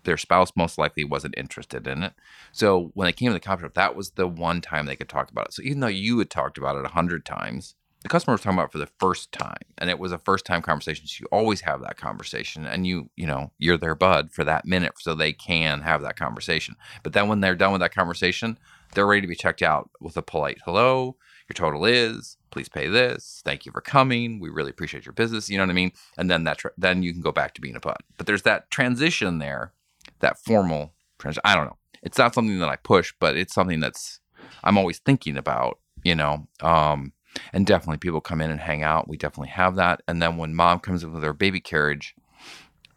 their 0.03 0.17
spouse 0.17 0.51
most 0.55 0.77
likely 0.77 1.03
wasn't 1.03 1.35
interested 1.37 1.87
in 1.87 2.03
it. 2.03 2.13
So 2.51 2.91
when 2.93 3.05
they 3.05 3.11
came 3.11 3.27
to 3.27 3.33
the 3.33 3.39
comic 3.39 3.61
shop, 3.61 3.73
that 3.75 3.95
was 3.95 4.11
the 4.11 4.27
one 4.27 4.61
time 4.61 4.85
they 4.85 4.95
could 4.95 5.09
talk 5.09 5.31
about 5.31 5.47
it. 5.47 5.53
So 5.53 5.61
even 5.63 5.79
though 5.79 5.87
you 5.87 6.17
had 6.19 6.29
talked 6.29 6.57
about 6.57 6.75
it 6.75 6.85
a 6.85 6.89
hundred 6.89 7.25
times, 7.25 7.75
the 8.01 8.09
customer 8.09 8.33
was 8.33 8.41
talking 8.41 8.57
about 8.57 8.71
for 8.71 8.79
the 8.79 8.89
first 8.99 9.31
time 9.31 9.61
and 9.77 9.89
it 9.89 9.99
was 9.99 10.11
a 10.11 10.17
first 10.17 10.45
time 10.45 10.61
conversation 10.61 11.05
so 11.07 11.17
you 11.21 11.27
always 11.31 11.61
have 11.61 11.81
that 11.81 11.97
conversation 11.97 12.65
and 12.65 12.87
you 12.87 13.09
you 13.15 13.27
know 13.27 13.51
you're 13.57 13.77
their 13.77 13.95
bud 13.95 14.31
for 14.31 14.43
that 14.43 14.65
minute 14.65 14.93
so 14.99 15.13
they 15.13 15.33
can 15.33 15.81
have 15.81 16.01
that 16.01 16.17
conversation. 16.17 16.75
But 17.03 17.13
then 17.13 17.27
when 17.27 17.41
they're 17.41 17.55
done 17.55 17.71
with 17.71 17.81
that 17.81 17.93
conversation 17.93 18.57
they're 18.93 19.07
ready 19.07 19.21
to 19.21 19.27
be 19.27 19.35
checked 19.35 19.61
out 19.61 19.89
with 19.99 20.17
a 20.17 20.21
polite 20.21 20.57
hello 20.65 21.15
your 21.47 21.53
total 21.53 21.85
is 21.85 22.37
please 22.49 22.69
pay 22.69 22.87
this 22.87 23.41
thank 23.45 23.65
you 23.65 23.71
for 23.71 23.81
coming 23.81 24.39
we 24.39 24.49
really 24.49 24.71
appreciate 24.71 25.05
your 25.05 25.13
business 25.13 25.49
you 25.49 25.57
know 25.57 25.63
what 25.63 25.69
i 25.69 25.73
mean? 25.73 25.91
And 26.17 26.29
then 26.29 26.43
that 26.45 26.57
tra- 26.57 26.71
then 26.77 27.03
you 27.03 27.13
can 27.13 27.21
go 27.21 27.31
back 27.31 27.53
to 27.55 27.61
being 27.61 27.75
a 27.75 27.79
bud. 27.79 27.97
But 28.17 28.25
there's 28.27 28.43
that 28.43 28.71
transition 28.71 29.39
there 29.39 29.73
that 30.19 30.39
formal 30.39 30.93
transition 31.19 31.41
i 31.45 31.55
don't 31.55 31.65
know. 31.65 31.77
It's 32.03 32.17
not 32.17 32.33
something 32.33 32.59
that 32.59 32.69
i 32.69 32.77
push 32.77 33.13
but 33.19 33.37
it's 33.37 33.53
something 33.53 33.79
that's 33.79 34.19
i'm 34.63 34.77
always 34.77 34.99
thinking 34.99 35.37
about 35.37 35.79
you 36.03 36.15
know 36.15 36.47
um 36.61 37.13
and 37.53 37.65
definitely 37.65 37.97
people 37.97 38.21
come 38.21 38.41
in 38.41 38.51
and 38.51 38.59
hang 38.59 38.83
out. 38.83 39.07
We 39.07 39.17
definitely 39.17 39.49
have 39.49 39.75
that. 39.75 40.01
And 40.07 40.21
then 40.21 40.37
when 40.37 40.55
mom 40.55 40.79
comes 40.79 41.03
in 41.03 41.13
with 41.13 41.23
her 41.23 41.33
baby 41.33 41.59
carriage 41.59 42.15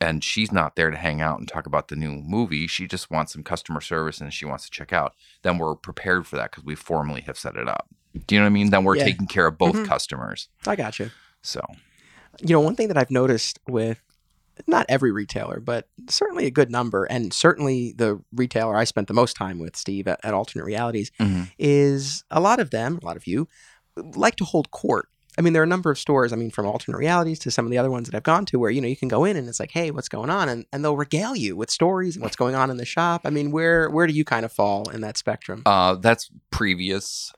and 0.01 0.23
she's 0.23 0.53
not 0.53 0.77
there 0.77 0.91
to 0.91 0.97
hang 0.97 1.21
out 1.21 1.39
and 1.39 1.49
talk 1.49 1.67
about 1.67 1.89
the 1.89 1.97
new 1.97 2.13
movie, 2.13 2.67
she 2.67 2.87
just 2.87 3.11
wants 3.11 3.33
some 3.33 3.43
customer 3.43 3.81
service 3.81 4.21
and 4.21 4.33
she 4.33 4.45
wants 4.45 4.65
to 4.65 4.71
check 4.71 4.93
out, 4.93 5.15
then 5.43 5.59
we're 5.59 5.75
prepared 5.75 6.27
for 6.27 6.37
that 6.37 6.51
because 6.51 6.65
we 6.65 6.75
formally 6.75 7.23
have 7.23 7.39
set 7.39 7.57
it 7.57 7.69
up. 7.69 7.89
Do 8.27 8.35
you 8.35 8.41
know 8.41 8.45
what 8.45 8.51
I 8.51 8.53
mean? 8.53 8.71
Then 8.71 8.85
we're 8.85 8.97
yeah. 8.97 9.05
taking 9.05 9.27
care 9.27 9.47
of 9.47 9.59
both 9.59 9.75
mm-hmm. 9.75 9.85
customers. 9.85 10.49
I 10.67 10.77
got 10.77 10.99
you. 10.99 11.11
So, 11.43 11.61
you 12.41 12.51
know, 12.51 12.61
one 12.61 12.77
thing 12.77 12.89
that 12.89 12.97
I've 12.97 13.11
noticed 13.11 13.59
with 13.67 14.01
not 14.67 14.87
every 14.89 15.11
retailer, 15.11 15.59
but 15.59 15.89
certainly 16.09 16.47
a 16.47 16.51
good 16.51 16.71
number, 16.71 17.05
and 17.05 17.33
certainly 17.33 17.93
the 17.97 18.23
retailer 18.33 18.77
I 18.77 18.85
spent 18.85 19.09
the 19.09 19.15
most 19.15 19.37
time 19.37 19.59
with, 19.59 19.77
Steve, 19.77 20.07
at, 20.07 20.21
at 20.23 20.33
Alternate 20.33 20.65
Realities, 20.65 21.11
mm-hmm. 21.19 21.45
is 21.59 22.23
a 22.31 22.41
lot 22.41 22.61
of 22.61 22.71
them, 22.71 22.99
a 23.03 23.05
lot 23.05 23.17
of 23.17 23.27
you, 23.27 23.49
like 23.97 24.37
to 24.37 24.45
hold 24.45 24.71
court. 24.71 25.09
I 25.37 25.43
mean, 25.43 25.53
there 25.53 25.63
are 25.63 25.65
a 25.65 25.69
number 25.69 25.91
of 25.91 25.99
stores, 25.99 26.33
I 26.33 26.37
mean, 26.37 26.51
from 26.51 26.67
alternate 26.67 26.99
realities 26.99 27.41
to 27.41 27.51
some 27.51 27.65
of 27.65 27.73
the 27.73 27.79
other 27.79 27.91
ones 27.91 28.09
that 28.09 28.17
I've 28.17 28.23
gone 28.23 28.45
to 28.47 28.59
where, 28.59 28.71
you 28.71 28.81
know, 28.81 28.87
you 28.87 28.97
can 28.97 29.09
go 29.09 29.25
in 29.25 29.37
and 29.37 29.49
it's 29.49 29.59
like, 29.59 29.73
hey, 29.73 29.91
what's 29.91 30.09
going 30.09 30.31
on? 30.31 30.49
And, 30.49 30.65
and 30.73 30.85
they'll 30.85 30.97
regale 30.97 31.35
you 31.35 31.57
with 31.57 31.73
stories 31.73 32.15
and 32.15 32.23
what's 32.23 32.37
going 32.37 32.55
on 32.55 32.71
in 32.71 32.77
the 32.77 32.85
shop. 32.85 33.23
I 33.25 33.31
mean, 33.31 33.51
where 33.51 33.91
where 33.91 34.07
do 34.07 34.13
you 34.13 34.25
kind 34.25 34.45
of 34.45 34.53
fall 34.53 34.89
in 34.91 35.01
that 35.01 35.17
spectrum? 35.17 35.63
Uh, 35.67 35.97
that's 35.97 36.31
previous. 36.51 37.33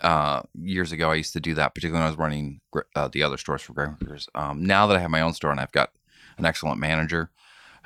Uh, 0.00 0.40
years 0.54 0.92
ago, 0.92 1.10
I 1.10 1.16
used 1.16 1.34
to 1.34 1.40
do 1.40 1.52
that, 1.54 1.74
particularly 1.74 2.00
when 2.00 2.06
I 2.06 2.10
was 2.10 2.18
running 2.18 2.60
uh, 2.96 3.08
the 3.08 3.22
other 3.22 3.36
stores 3.36 3.60
for 3.60 3.74
Graham 3.74 3.96
Crackers. 3.96 4.28
Um, 4.34 4.64
now 4.64 4.86
that 4.86 4.96
I 4.96 5.00
have 5.00 5.10
my 5.10 5.20
own 5.20 5.34
store 5.34 5.50
and 5.50 5.60
I've 5.60 5.72
got 5.72 5.90
an 6.38 6.46
excellent 6.46 6.80
manager 6.80 7.30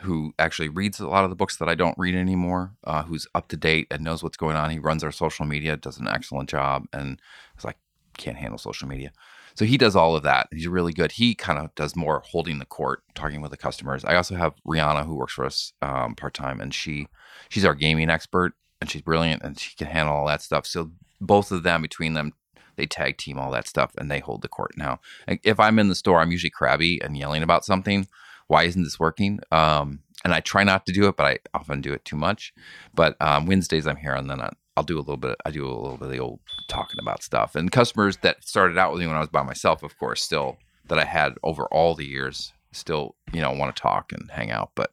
who 0.02 0.32
actually 0.38 0.68
reads 0.68 1.00
a 1.00 1.08
lot 1.08 1.24
of 1.24 1.30
the 1.30 1.36
books 1.36 1.56
that 1.56 1.68
I 1.68 1.74
don't 1.74 1.98
read 1.98 2.14
anymore, 2.14 2.74
uh, 2.84 3.02
who's 3.02 3.26
up 3.34 3.48
to 3.48 3.56
date 3.56 3.88
and 3.90 4.04
knows 4.04 4.22
what's 4.22 4.36
going 4.36 4.54
on. 4.54 4.70
He 4.70 4.78
runs 4.78 5.02
our 5.02 5.10
social 5.10 5.44
media, 5.44 5.76
does 5.76 5.98
an 5.98 6.06
excellent 6.06 6.48
job, 6.48 6.86
and 6.92 7.20
it's 7.56 7.64
like 7.64 7.78
can't 8.16 8.36
handle 8.36 8.58
social 8.58 8.88
media. 8.88 9.12
So 9.56 9.64
he 9.64 9.78
does 9.78 9.94
all 9.94 10.16
of 10.16 10.24
that. 10.24 10.48
He's 10.50 10.66
really 10.66 10.92
good. 10.92 11.12
He 11.12 11.34
kind 11.34 11.58
of 11.58 11.74
does 11.74 11.94
more 11.94 12.22
holding 12.26 12.58
the 12.58 12.64
court, 12.64 13.02
talking 13.14 13.40
with 13.40 13.52
the 13.52 13.56
customers. 13.56 14.04
I 14.04 14.16
also 14.16 14.34
have 14.34 14.54
Rihanna 14.66 15.06
who 15.06 15.14
works 15.14 15.34
for 15.34 15.44
us 15.44 15.72
um, 15.80 16.16
part 16.16 16.34
time, 16.34 16.60
and 16.60 16.74
she 16.74 17.06
she's 17.48 17.64
our 17.64 17.74
gaming 17.74 18.10
expert, 18.10 18.54
and 18.80 18.90
she's 18.90 19.02
brilliant, 19.02 19.42
and 19.42 19.58
she 19.58 19.76
can 19.76 19.86
handle 19.86 20.14
all 20.14 20.26
that 20.26 20.42
stuff. 20.42 20.66
So 20.66 20.90
both 21.20 21.52
of 21.52 21.62
them, 21.62 21.82
between 21.82 22.14
them, 22.14 22.32
they 22.76 22.86
tag 22.86 23.16
team 23.16 23.38
all 23.38 23.52
that 23.52 23.68
stuff, 23.68 23.92
and 23.96 24.10
they 24.10 24.18
hold 24.18 24.42
the 24.42 24.48
court. 24.48 24.72
Now, 24.76 24.98
if 25.28 25.60
I'm 25.60 25.78
in 25.78 25.88
the 25.88 25.94
store, 25.94 26.20
I'm 26.20 26.32
usually 26.32 26.50
crabby 26.50 27.00
and 27.00 27.16
yelling 27.16 27.44
about 27.44 27.64
something. 27.64 28.08
Why 28.48 28.64
isn't 28.64 28.82
this 28.82 28.98
working? 28.98 29.38
Um, 29.52 30.00
and 30.24 30.34
I 30.34 30.40
try 30.40 30.64
not 30.64 30.84
to 30.86 30.92
do 30.92 31.06
it, 31.06 31.16
but 31.16 31.26
I 31.26 31.38
often 31.54 31.80
do 31.80 31.92
it 31.92 32.04
too 32.04 32.16
much. 32.16 32.52
But 32.92 33.16
um, 33.20 33.46
Wednesdays 33.46 33.86
I'm 33.86 33.96
here, 33.96 34.14
and 34.14 34.28
then 34.28 34.40
I'll 34.76 34.84
do 34.84 34.96
a 34.96 35.00
little 35.00 35.16
bit. 35.16 35.36
I 35.44 35.50
do 35.50 35.66
a 35.66 35.70
little 35.70 35.96
bit 35.96 36.06
of 36.06 36.10
the 36.10 36.18
old 36.18 36.40
talking 36.68 36.98
about 37.00 37.22
stuff. 37.22 37.54
And 37.54 37.70
customers 37.70 38.16
that 38.18 38.42
started 38.44 38.76
out 38.76 38.92
with 38.92 39.00
me 39.00 39.06
when 39.06 39.16
I 39.16 39.20
was 39.20 39.28
by 39.28 39.42
myself, 39.42 39.82
of 39.82 39.96
course, 39.98 40.22
still 40.22 40.58
that 40.88 40.98
I 40.98 41.04
had 41.04 41.34
over 41.42 41.66
all 41.66 41.94
the 41.94 42.06
years, 42.06 42.52
still 42.72 43.14
you 43.32 43.40
know 43.40 43.52
want 43.52 43.74
to 43.74 43.80
talk 43.80 44.12
and 44.12 44.30
hang 44.30 44.50
out. 44.50 44.72
But 44.74 44.90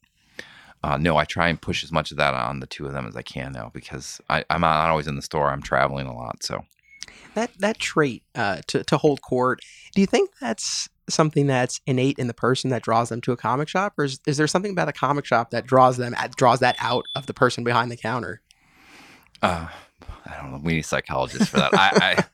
uh, 0.84 0.97
no, 0.97 1.17
I 1.17 1.25
try 1.25 1.47
and 1.47 1.61
push 1.61 1.84
as 1.84 1.91
much 1.91 2.11
of 2.11 2.17
that 2.17 2.34
on 2.34 2.59
the 2.59 2.67
two 2.67 2.86
of 2.86 2.93
them 2.93 3.07
as 3.07 3.15
I 3.15 3.21
can 3.21 3.51
now 3.51 3.71
because 3.73 4.19
I, 4.29 4.43
I'm 4.49 4.61
not 4.61 4.89
always 4.89 5.07
in 5.07 5.15
the 5.15 5.21
store. 5.21 5.49
I'm 5.49 5.61
traveling 5.61 6.07
a 6.07 6.15
lot, 6.15 6.43
so 6.43 6.63
that 7.34 7.51
that 7.59 7.79
trait 7.79 8.23
uh, 8.36 8.61
to 8.67 8.84
to 8.84 8.97
hold 8.97 9.21
court. 9.21 9.61
Do 9.95 10.01
you 10.01 10.07
think 10.07 10.32
that's 10.39 10.89
something 11.09 11.47
that's 11.47 11.82
innate 11.86 12.17
in 12.17 12.27
the 12.27 12.34
person 12.34 12.69
that 12.69 12.84
draws 12.84 13.09
them 13.09 13.21
to 13.21 13.32
a 13.32 13.38
comic 13.38 13.67
shop, 13.67 13.93
or 13.97 14.05
is, 14.05 14.19
is 14.25 14.38
there 14.38 14.47
something 14.47 14.71
about 14.71 14.88
a 14.88 14.93
comic 14.93 15.25
shop 15.25 15.51
that 15.51 15.65
draws 15.65 15.97
them 15.97 16.13
at, 16.17 16.36
draws 16.36 16.59
that 16.59 16.75
out 16.79 17.05
of 17.15 17.25
the 17.25 17.34
person 17.34 17.63
behind 17.63 17.91
the 17.91 17.97
counter? 17.97 18.41
Uh, 19.41 19.67
I 20.25 20.37
don't 20.41 20.51
know. 20.51 20.59
We 20.63 20.73
need 20.73 20.81
psychologists 20.83 21.47
for 21.49 21.57
that. 21.57 21.73
I, 21.73 22.15
I 22.17 22.25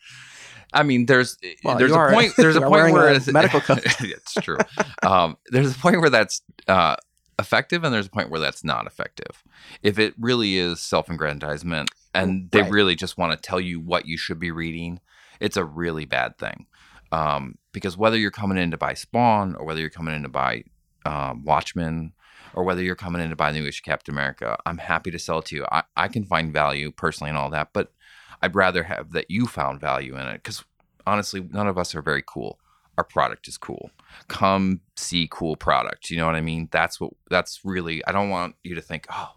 I 0.73 0.83
mean, 0.83 1.05
there's 1.05 1.37
Well, 1.63 1.77
there's 1.77 1.91
a 1.91 1.95
are- 1.95 2.11
point. 2.11 2.33
There's 2.37 2.55
a 2.55 2.61
point 2.61 2.91
where 2.93 3.07
a 3.09 3.15
it's 3.15 3.27
medical 3.27 3.61
it's 3.69 4.33
true. 4.35 4.57
Um, 5.03 5.37
there's 5.47 5.75
a 5.75 5.79
point 5.79 6.01
where 6.01 6.09
that's 6.09 6.41
uh, 6.67 6.97
effective, 7.39 7.83
and 7.83 7.93
there's 7.93 8.07
a 8.07 8.11
point 8.11 8.29
where 8.29 8.39
that's 8.39 8.63
not 8.63 8.85
effective. 8.85 9.43
If 9.83 9.97
it 9.99 10.13
really 10.19 10.57
is 10.57 10.79
self-aggrandizement, 10.81 11.89
and 12.13 12.51
they 12.51 12.61
Right. 12.63 12.71
really 12.71 12.95
just 12.95 13.17
want 13.17 13.31
to 13.31 13.37
tell 13.47 13.59
you 13.59 13.79
what 13.79 14.05
you 14.07 14.17
should 14.17 14.39
be 14.39 14.51
reading, 14.51 14.99
it's 15.39 15.55
a 15.57 15.63
really 15.63 16.05
bad 16.05 16.37
thing. 16.37 16.65
Um, 17.11 17.57
because 17.71 17.95
whether 17.95 18.17
you're 18.17 18.31
coming 18.31 18.57
in 18.57 18.71
to 18.71 18.77
buy 18.77 18.93
Spawn, 18.93 19.55
or 19.55 19.65
whether 19.65 19.79
you're 19.79 19.89
coming 19.89 20.15
in 20.15 20.23
to 20.23 20.29
buy 20.29 20.63
um, 21.05 21.45
Watchmen, 21.45 22.11
or 22.57 22.63
whether 22.63 22.81
you're 22.81 22.95
coming 22.95 23.21
in 23.21 23.29
to 23.29 23.35
buy 23.35 23.51
the 23.51 23.59
New 23.59 23.67
Issue 23.67 23.83
Captain 23.83 24.15
America, 24.15 24.57
I'm 24.65 24.79
happy 24.79 25.11
to 25.11 25.19
sell 25.19 25.37
it 25.39 25.45
to 25.45 25.55
you. 25.55 25.65
I, 25.71 25.83
I 25.95 26.07
can 26.07 26.25
find 26.25 26.51
value 26.51 26.91
personally 26.91 27.29
and 27.29 27.37
all 27.37 27.51
that, 27.51 27.69
but 27.71 27.93
I'd 28.41 28.55
rather 28.55 28.81
have 28.81 29.11
that 29.11 29.29
you 29.29 29.45
found 29.45 29.79
value 29.79 30.17
in 30.17 30.27
it 30.27 30.41
because 30.41 30.65
honestly, 31.05 31.47
none 31.51 31.67
of 31.67 31.77
us 31.77 31.93
are 31.93 32.01
very 32.01 32.23
cool. 32.25 32.59
Our 32.97 33.03
product 33.03 33.47
is 33.47 33.59
cool. 33.59 33.91
Come 34.27 34.81
see 34.95 35.27
cool 35.29 35.55
product. 35.55 36.09
You 36.09 36.17
know 36.17 36.25
what 36.25 36.33
I 36.33 36.41
mean? 36.41 36.67
That's 36.71 36.99
what. 36.99 37.13
That's 37.29 37.59
really. 37.63 38.03
I 38.07 38.11
don't 38.11 38.31
want 38.31 38.55
you 38.63 38.73
to 38.73 38.81
think, 38.81 39.05
oh, 39.11 39.35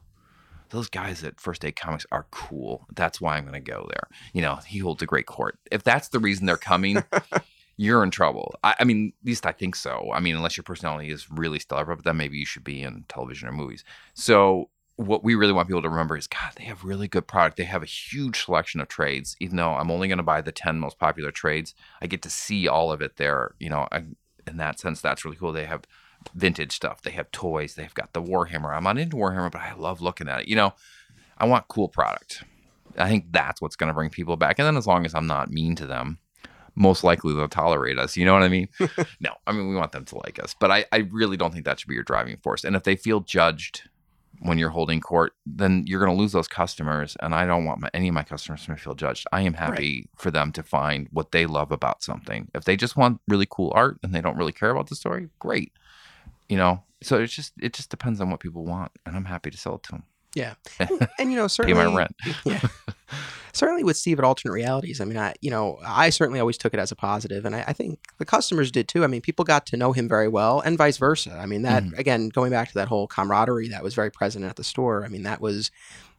those 0.70 0.88
guys 0.88 1.22
at 1.22 1.42
First 1.42 1.62
Aid 1.62 1.76
Comics 1.76 2.06
are 2.10 2.26
cool. 2.30 2.86
That's 2.94 3.20
why 3.20 3.36
I'm 3.36 3.52
to 3.52 3.60
go 3.60 3.86
there. 3.90 4.08
You 4.32 4.40
know, 4.40 4.60
he 4.66 4.78
holds 4.78 5.02
a 5.02 5.06
great 5.06 5.26
court. 5.26 5.58
If 5.70 5.82
that's 5.82 6.08
the 6.08 6.20
reason 6.20 6.46
they're 6.46 6.56
coming, 6.56 7.04
you're 7.80 8.04
in 8.04 8.10
trouble. 8.10 8.54
I, 8.62 8.74
I 8.80 8.84
mean, 8.84 9.14
at 9.22 9.26
least 9.26 9.46
I 9.46 9.52
think 9.52 9.74
so. 9.74 10.10
I 10.12 10.20
mean, 10.20 10.36
unless 10.36 10.54
your 10.54 10.64
personality 10.64 11.10
is 11.10 11.30
really 11.30 11.58
stellar, 11.58 11.86
but 11.86 12.04
then 12.04 12.18
maybe 12.18 12.36
you 12.36 12.44
should 12.44 12.62
be 12.62 12.82
in 12.82 13.06
television 13.08 13.48
or 13.48 13.52
movies. 13.52 13.84
So 14.12 14.68
what 14.96 15.24
we 15.24 15.34
really 15.34 15.54
want 15.54 15.66
people 15.66 15.80
to 15.80 15.88
remember 15.88 16.14
is 16.14 16.26
God, 16.26 16.52
they 16.56 16.64
have 16.64 16.84
really 16.84 17.08
good 17.08 17.26
product. 17.26 17.56
They 17.56 17.64
have 17.64 17.82
a 17.82 17.86
huge 17.86 18.44
selection 18.44 18.82
of 18.82 18.88
trades. 18.88 19.34
Even 19.40 19.56
though 19.56 19.72
I'm 19.72 19.90
only 19.90 20.08
going 20.08 20.18
to 20.18 20.22
buy 20.22 20.42
the 20.42 20.52
10 20.52 20.78
most 20.78 20.98
popular 20.98 21.30
trades, 21.30 21.74
I 22.02 22.06
get 22.06 22.20
to 22.20 22.28
see 22.28 22.68
all 22.68 22.92
of 22.92 23.00
it 23.00 23.16
there. 23.16 23.54
You 23.58 23.70
know, 23.70 23.88
I, 23.90 24.04
in 24.46 24.58
that 24.58 24.78
sense, 24.78 25.00
that's 25.00 25.24
really 25.24 25.38
cool. 25.38 25.54
They 25.54 25.64
have 25.64 25.84
vintage 26.34 26.72
stuff. 26.72 27.00
They 27.00 27.12
have 27.12 27.30
toys. 27.30 27.76
They've 27.76 27.94
got 27.94 28.12
the 28.12 28.22
Warhammer. 28.22 28.76
I'm 28.76 28.84
not 28.84 28.98
into 28.98 29.16
Warhammer, 29.16 29.50
but 29.50 29.62
I 29.62 29.72
love 29.72 30.02
looking 30.02 30.28
at 30.28 30.42
it. 30.42 30.48
You 30.48 30.56
know, 30.56 30.74
I 31.38 31.46
want 31.46 31.68
cool 31.68 31.88
product. 31.88 32.44
I 32.98 33.08
think 33.08 33.28
that's 33.30 33.62
what's 33.62 33.76
going 33.76 33.88
to 33.88 33.94
bring 33.94 34.10
people 34.10 34.36
back. 34.36 34.58
And 34.58 34.66
then 34.66 34.76
as 34.76 34.86
long 34.86 35.06
as 35.06 35.14
I'm 35.14 35.26
not 35.26 35.50
mean 35.50 35.76
to 35.76 35.86
them, 35.86 36.18
most 36.80 37.04
likely 37.04 37.34
they'll 37.34 37.46
tolerate 37.46 37.98
us. 37.98 38.16
You 38.16 38.24
know 38.24 38.32
what 38.32 38.42
I 38.42 38.48
mean? 38.48 38.68
no, 39.20 39.34
I 39.46 39.52
mean, 39.52 39.68
we 39.68 39.76
want 39.76 39.92
them 39.92 40.06
to 40.06 40.18
like 40.24 40.42
us. 40.42 40.54
But 40.58 40.70
I, 40.70 40.86
I 40.90 41.08
really 41.10 41.36
don't 41.36 41.52
think 41.52 41.66
that 41.66 41.78
should 41.78 41.88
be 41.88 41.94
your 41.94 42.02
driving 42.02 42.38
force. 42.38 42.64
And 42.64 42.74
if 42.74 42.84
they 42.84 42.96
feel 42.96 43.20
judged 43.20 43.82
when 44.40 44.56
you're 44.56 44.70
holding 44.70 45.00
court, 45.00 45.34
then 45.44 45.84
you're 45.86 46.02
going 46.02 46.16
to 46.16 46.18
lose 46.18 46.32
those 46.32 46.48
customers. 46.48 47.18
And 47.20 47.34
I 47.34 47.44
don't 47.44 47.66
want 47.66 47.80
my, 47.80 47.90
any 47.92 48.08
of 48.08 48.14
my 48.14 48.22
customers 48.22 48.64
to 48.64 48.76
feel 48.76 48.94
judged. 48.94 49.26
I 49.30 49.42
am 49.42 49.52
happy 49.52 50.08
for 50.16 50.30
them 50.30 50.52
to 50.52 50.62
find 50.62 51.08
what 51.12 51.32
they 51.32 51.44
love 51.44 51.70
about 51.70 52.02
something. 52.02 52.48
If 52.54 52.64
they 52.64 52.76
just 52.76 52.96
want 52.96 53.20
really 53.28 53.46
cool 53.48 53.72
art 53.74 53.98
and 54.02 54.14
they 54.14 54.22
don't 54.22 54.38
really 54.38 54.52
care 54.52 54.70
about 54.70 54.88
the 54.88 54.96
story, 54.96 55.28
great. 55.38 55.72
You 56.48 56.56
know, 56.56 56.82
so 57.02 57.20
it's 57.20 57.34
just 57.34 57.52
it 57.60 57.74
just 57.74 57.90
depends 57.90 58.20
on 58.20 58.30
what 58.30 58.40
people 58.40 58.64
want, 58.64 58.92
and 59.06 59.14
I'm 59.14 59.26
happy 59.26 59.50
to 59.50 59.56
sell 59.56 59.76
it 59.76 59.82
to 59.84 59.92
them. 59.92 60.02
Yeah, 60.34 60.54
and 61.18 61.30
you 61.30 61.36
know 61.36 61.44
Pay 61.44 61.48
certainly 61.48 61.84
my 61.84 61.94
rent. 61.96 62.14
yeah. 62.44 62.60
Certainly 63.52 63.82
with 63.82 63.96
Steve 63.96 64.20
at 64.20 64.24
Alternate 64.24 64.52
Realities, 64.52 65.00
I 65.00 65.04
mean, 65.04 65.16
I 65.18 65.34
you 65.40 65.50
know, 65.50 65.80
I 65.84 66.10
certainly 66.10 66.38
always 66.38 66.56
took 66.56 66.72
it 66.72 66.78
as 66.78 66.92
a 66.92 66.96
positive, 66.96 67.44
and 67.44 67.56
I, 67.56 67.64
I 67.66 67.72
think 67.72 67.98
the 68.18 68.24
customers 68.24 68.70
did 68.70 68.86
too. 68.86 69.02
I 69.02 69.08
mean, 69.08 69.20
people 69.22 69.44
got 69.44 69.66
to 69.66 69.76
know 69.76 69.90
him 69.90 70.08
very 70.08 70.28
well, 70.28 70.60
and 70.60 70.78
vice 70.78 70.98
versa. 70.98 71.36
I 71.36 71.46
mean, 71.46 71.62
that 71.62 71.82
Mhm. 71.82 71.98
again, 71.98 72.28
going 72.28 72.52
back 72.52 72.68
to 72.68 72.74
that 72.74 72.86
whole 72.86 73.08
camaraderie 73.08 73.66
that 73.70 73.82
was 73.82 73.92
very 73.94 74.08
present 74.10 74.44
at 74.44 74.54
the 74.54 74.62
store. 74.62 75.04
I 75.04 75.08
mean, 75.08 75.24
that 75.24 75.40
was, 75.40 75.72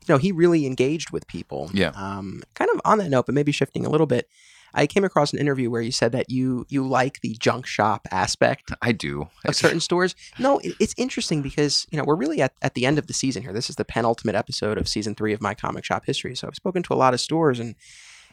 you 0.06 0.14
know, 0.14 0.18
he 0.18 0.34
really 0.34 0.66
engaged 0.66 1.12
with 1.12 1.26
people. 1.28 1.72
Yeah. 1.74 1.92
Um, 1.96 2.44
kind 2.54 2.70
of 2.74 2.82
on 2.84 2.98
that 2.98 3.10
note, 3.10 3.28
but 3.28 3.34
maybe 3.36 3.54
shifting 3.54 3.86
a 3.86 3.90
little 3.90 4.08
bit. 4.08 4.28
I 4.74 4.88
came 4.88 5.04
across 5.04 5.34
an 5.34 5.40
interview 5.40 5.70
where 5.70 5.82
you 5.82 5.92
said 5.92 6.12
that 6.14 6.30
you 6.30 6.66
you 6.70 6.88
like 6.88 7.22
the 7.22 7.36
junk 7.40 7.66
shop 7.66 8.08
aspect 8.12 8.72
I 8.82 8.92
do. 8.92 9.30
of 9.46 9.56
certain 9.56 9.80
stores. 9.80 10.16
No, 10.40 10.60
it, 10.60 10.76
it's 10.80 10.96
interesting 10.98 11.42
because 11.42 11.88
you 11.92 11.98
know 11.98 12.04
we're 12.04 12.16
really 12.16 12.42
at, 12.42 12.54
at 12.62 12.76
the 12.76 12.86
end 12.86 12.98
of 12.98 13.08
the 13.08 13.14
season 13.14 13.44
here. 13.44 13.54
This 13.54 13.70
is 13.70 13.76
the 13.76 13.86
penultimate 13.86 14.36
episode 14.36 14.78
of 14.78 14.88
season 14.88 15.16
three 15.16 15.34
of 15.34 15.42
my 15.42 15.54
comic 15.54 15.84
shop 15.84 16.06
history. 16.06 16.36
So 16.36 16.48
I've 16.48 16.56
spoken 16.56 16.84
to 16.84 16.94
a 16.94 16.96
lot 16.96 17.14
of 17.14 17.20
stores, 17.20 17.60
and 17.60 17.76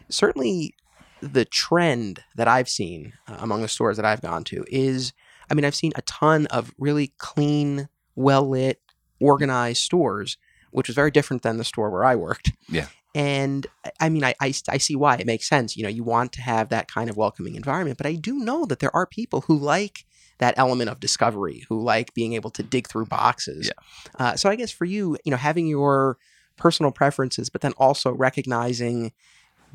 certainly 0.08 0.74
the 1.20 1.44
trend 1.44 2.22
that 2.36 2.48
I've 2.48 2.68
seen 2.68 3.14
uh, 3.26 3.36
among 3.40 3.62
the 3.62 3.68
stores 3.68 3.96
that 3.96 4.06
I've 4.06 4.22
gone 4.22 4.44
to 4.44 4.64
is, 4.68 5.12
I 5.50 5.54
mean, 5.54 5.64
I've 5.64 5.74
seen 5.74 5.92
a 5.96 6.02
ton 6.02 6.46
of 6.46 6.72
really 6.78 7.12
clean, 7.18 7.88
well 8.14 8.48
lit, 8.48 8.80
organized 9.20 9.82
stores, 9.82 10.36
which 10.70 10.88
was 10.88 10.94
very 10.94 11.10
different 11.10 11.42
than 11.42 11.56
the 11.56 11.64
store 11.64 11.90
where 11.90 12.04
I 12.04 12.14
worked. 12.14 12.52
Yeah. 12.68 12.86
And 13.18 13.66
I- 14.00 14.08
mean, 14.08 14.22
I, 14.24 14.34
I, 14.40 14.54
I 14.68 14.78
see 14.78 14.94
why 14.94 15.16
it 15.16 15.26
makes 15.26 15.48
sense. 15.48 15.76
You 15.76 15.82
know, 15.82 15.88
you 15.88 16.04
want 16.04 16.32
to 16.34 16.42
have 16.42 16.68
that 16.68 16.90
kind 16.90 17.10
of 17.10 17.16
welcoming 17.16 17.56
environment, 17.56 17.98
but 17.98 18.06
I 18.06 18.14
do 18.14 18.38
know 18.38 18.64
that 18.66 18.78
there 18.78 18.94
are 18.94 19.06
people 19.06 19.40
who 19.42 19.58
like 19.58 20.04
that 20.38 20.54
element 20.56 20.88
of 20.88 21.00
discovery, 21.00 21.64
who 21.68 21.82
like 21.82 22.14
being 22.14 22.34
able 22.34 22.50
to 22.50 22.62
dig 22.62 22.88
through 22.88 23.06
boxes. 23.06 23.66
Yeah. 23.66 24.24
Uh, 24.24 24.36
so 24.36 24.48
I 24.48 24.54
guess 24.54 24.70
for 24.70 24.84
you, 24.84 25.18
you 25.24 25.32
know, 25.32 25.36
having 25.36 25.66
your 25.66 26.16
personal 26.56 26.92
preferences, 26.92 27.50
but 27.50 27.60
then 27.60 27.72
also 27.72 28.12
recognizing 28.12 29.12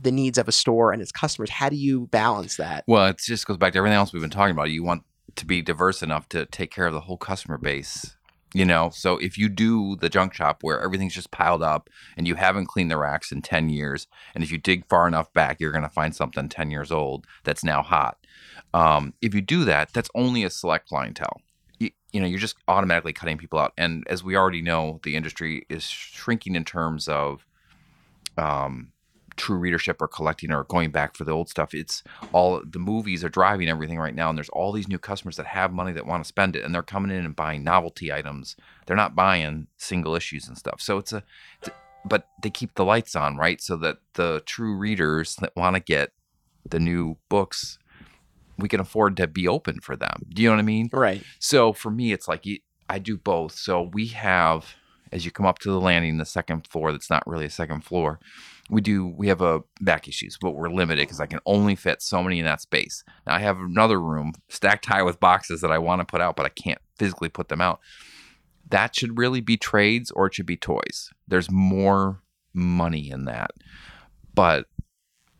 the 0.01 0.11
needs 0.11 0.37
of 0.37 0.47
a 0.47 0.51
store 0.53 0.93
and 0.93 1.01
its 1.01 1.11
customers, 1.11 1.49
how 1.49 1.67
do 1.67 1.75
you 1.75 2.07
balance 2.07 2.55
that? 2.57 2.85
Well, 2.87 3.07
it 3.07 3.19
just 3.19 3.45
goes 3.45 3.57
back 3.57 3.73
to 3.73 3.77
everything 3.77 3.97
else 3.97 4.13
we've 4.13 4.21
been 4.21 4.29
talking 4.29 4.51
about. 4.51 4.71
You 4.71 4.83
want 4.83 5.03
to 5.35 5.45
be 5.45 5.61
diverse 5.61 6.01
enough 6.01 6.29
to 6.29 6.45
take 6.45 6.71
care 6.71 6.85
of 6.85 6.93
the 6.93 7.01
whole 7.01 7.17
customer 7.17 7.57
base. 7.57 8.15
You 8.55 8.65
know, 8.65 8.91
so 8.93 9.17
if 9.17 9.35
you 9.35 9.49
do 9.49 9.95
the 9.95 10.09
junk 10.09 10.35
shop 10.35 10.59
where 10.61 10.79
everything's 10.79 11.15
just 11.15 11.31
piled 11.31 11.63
up 11.63 11.89
and 12.15 12.27
you 12.27 12.35
haven't 12.35 12.67
cleaned 12.67 12.91
the 12.91 12.97
racks 12.97 13.31
in 13.31 13.41
10 13.41 13.69
years, 13.69 14.07
and 14.35 14.43
if 14.43 14.51
you 14.51 14.59
dig 14.59 14.87
far 14.87 15.07
enough 15.07 15.33
back, 15.33 15.59
you're 15.59 15.71
going 15.71 15.83
to 15.83 15.89
find 15.89 16.15
something 16.15 16.47
10 16.47 16.69
years 16.69 16.91
old 16.91 17.25
that's 17.43 17.63
now 17.63 17.81
hot. 17.81 18.17
Um, 18.71 19.15
if 19.21 19.33
you 19.33 19.41
do 19.41 19.65
that, 19.65 19.91
that's 19.91 20.09
only 20.13 20.43
a 20.43 20.51
select 20.51 20.87
clientele. 20.87 21.41
You, 21.79 21.89
you 22.11 22.21
know, 22.21 22.27
you're 22.27 22.39
just 22.39 22.57
automatically 22.67 23.11
cutting 23.11 23.39
people 23.39 23.57
out. 23.57 23.73
And 23.75 24.05
as 24.07 24.23
we 24.23 24.35
already 24.35 24.61
know, 24.61 24.99
the 25.03 25.15
industry 25.15 25.65
is 25.67 25.83
shrinking 25.83 26.55
in 26.55 26.63
terms 26.63 27.07
of 27.07 27.45
um, 28.37 28.92
true 29.35 29.57
readership 29.57 30.01
or 30.01 30.07
collecting 30.07 30.51
or 30.51 30.63
going 30.65 30.91
back 30.91 31.15
for 31.15 31.23
the 31.23 31.31
old 31.31 31.49
stuff. 31.49 31.73
It's 31.73 32.03
all 32.31 32.61
the 32.65 32.79
movies 32.79 33.23
are 33.23 33.29
driving 33.29 33.69
everything 33.69 33.99
right 33.99 34.15
now, 34.15 34.29
and 34.29 34.37
there's 34.37 34.49
all 34.49 34.71
these 34.71 34.87
new 34.87 34.99
customers 34.99 35.37
that 35.37 35.45
have 35.47 35.71
money 35.73 35.91
that 35.93 36.05
want 36.05 36.23
to 36.23 36.27
spend 36.27 36.55
it, 36.55 36.63
and 36.63 36.73
they're 36.73 36.81
coming 36.83 37.11
in 37.11 37.25
and 37.25 37.35
buying 37.35 37.63
novelty 37.63 38.11
items. 38.11 38.55
They're 38.85 38.95
not 38.95 39.15
buying 39.15 39.67
single 39.77 40.15
issues 40.15 40.47
and 40.47 40.57
stuff. 40.57 40.81
So 40.81 40.97
it's 40.97 41.13
a, 41.13 41.23
it's 41.59 41.69
a- 41.69 41.73
but 42.05 42.27
they 42.41 42.49
keep 42.49 42.75
the 42.75 42.83
lights 42.83 43.15
on, 43.15 43.37
right? 43.37 43.61
So 43.61 43.77
that 43.77 43.97
the 44.15 44.43
true 44.45 44.75
readers 44.75 45.37
that 45.37 45.55
want 45.55 45.75
to 45.75 45.79
get 45.79 46.11
the 46.69 46.79
new 46.79 47.17
books, 47.29 47.79
we 48.57 48.67
can 48.67 48.79
afford 48.81 49.15
to 49.17 49.27
be 49.27 49.47
open 49.47 49.79
for 49.79 49.95
them. 49.95 50.25
Do 50.33 50.41
you 50.41 50.49
know 50.49 50.55
what 50.55 50.59
I 50.59 50.63
mean? 50.63 50.89
Right. 50.91 51.23
So 51.39 51.71
for 51.71 51.89
me, 51.89 52.11
it's 52.11 52.27
like 52.27 52.45
I 52.89 52.99
do 52.99 53.17
both. 53.17 53.55
So 53.55 53.89
we 53.93 54.07
have, 54.07 54.75
as 55.13 55.23
you 55.25 55.31
come 55.31 55.45
up 55.45 55.59
to 55.59 55.71
the 55.71 55.79
landing, 55.79 56.17
the 56.17 56.25
second 56.25 56.67
floor 56.67 56.91
that's 56.91 57.09
not 57.09 57.25
really 57.25 57.45
a 57.45 57.49
second 57.49 57.85
floor, 57.85 58.19
we 58.69 58.81
do 58.81 59.05
we 59.07 59.27
have 59.27 59.41
a 59.41 59.61
back 59.81 60.07
issues, 60.07 60.37
but 60.39 60.51
we're 60.51 60.69
limited 60.69 61.01
because 61.01 61.19
I 61.19 61.25
can 61.25 61.39
only 61.45 61.75
fit 61.75 62.01
so 62.01 62.23
many 62.23 62.39
in 62.39 62.45
that 62.45 62.61
space. 62.61 63.03
Now 63.27 63.35
I 63.35 63.39
have 63.39 63.57
another 63.59 63.99
room 63.99 64.33
stacked 64.49 64.85
high 64.85 65.03
with 65.03 65.19
boxes 65.19 65.61
that 65.61 65.71
I 65.71 65.77
want 65.79 65.99
to 66.01 66.05
put 66.05 66.21
out, 66.21 66.35
but 66.35 66.45
I 66.45 66.49
can't 66.49 66.79
physically 66.97 67.29
put 67.29 67.49
them 67.49 67.61
out. 67.61 67.79
That 68.69 68.95
should 68.95 69.17
really 69.17 69.41
be 69.41 69.57
trades 69.57 70.11
or 70.11 70.27
it 70.27 70.35
should 70.35 70.45
be 70.45 70.57
toys. 70.57 71.09
There's 71.27 71.51
more 71.51 72.21
money 72.53 73.09
in 73.11 73.25
that. 73.25 73.51
But 74.33 74.67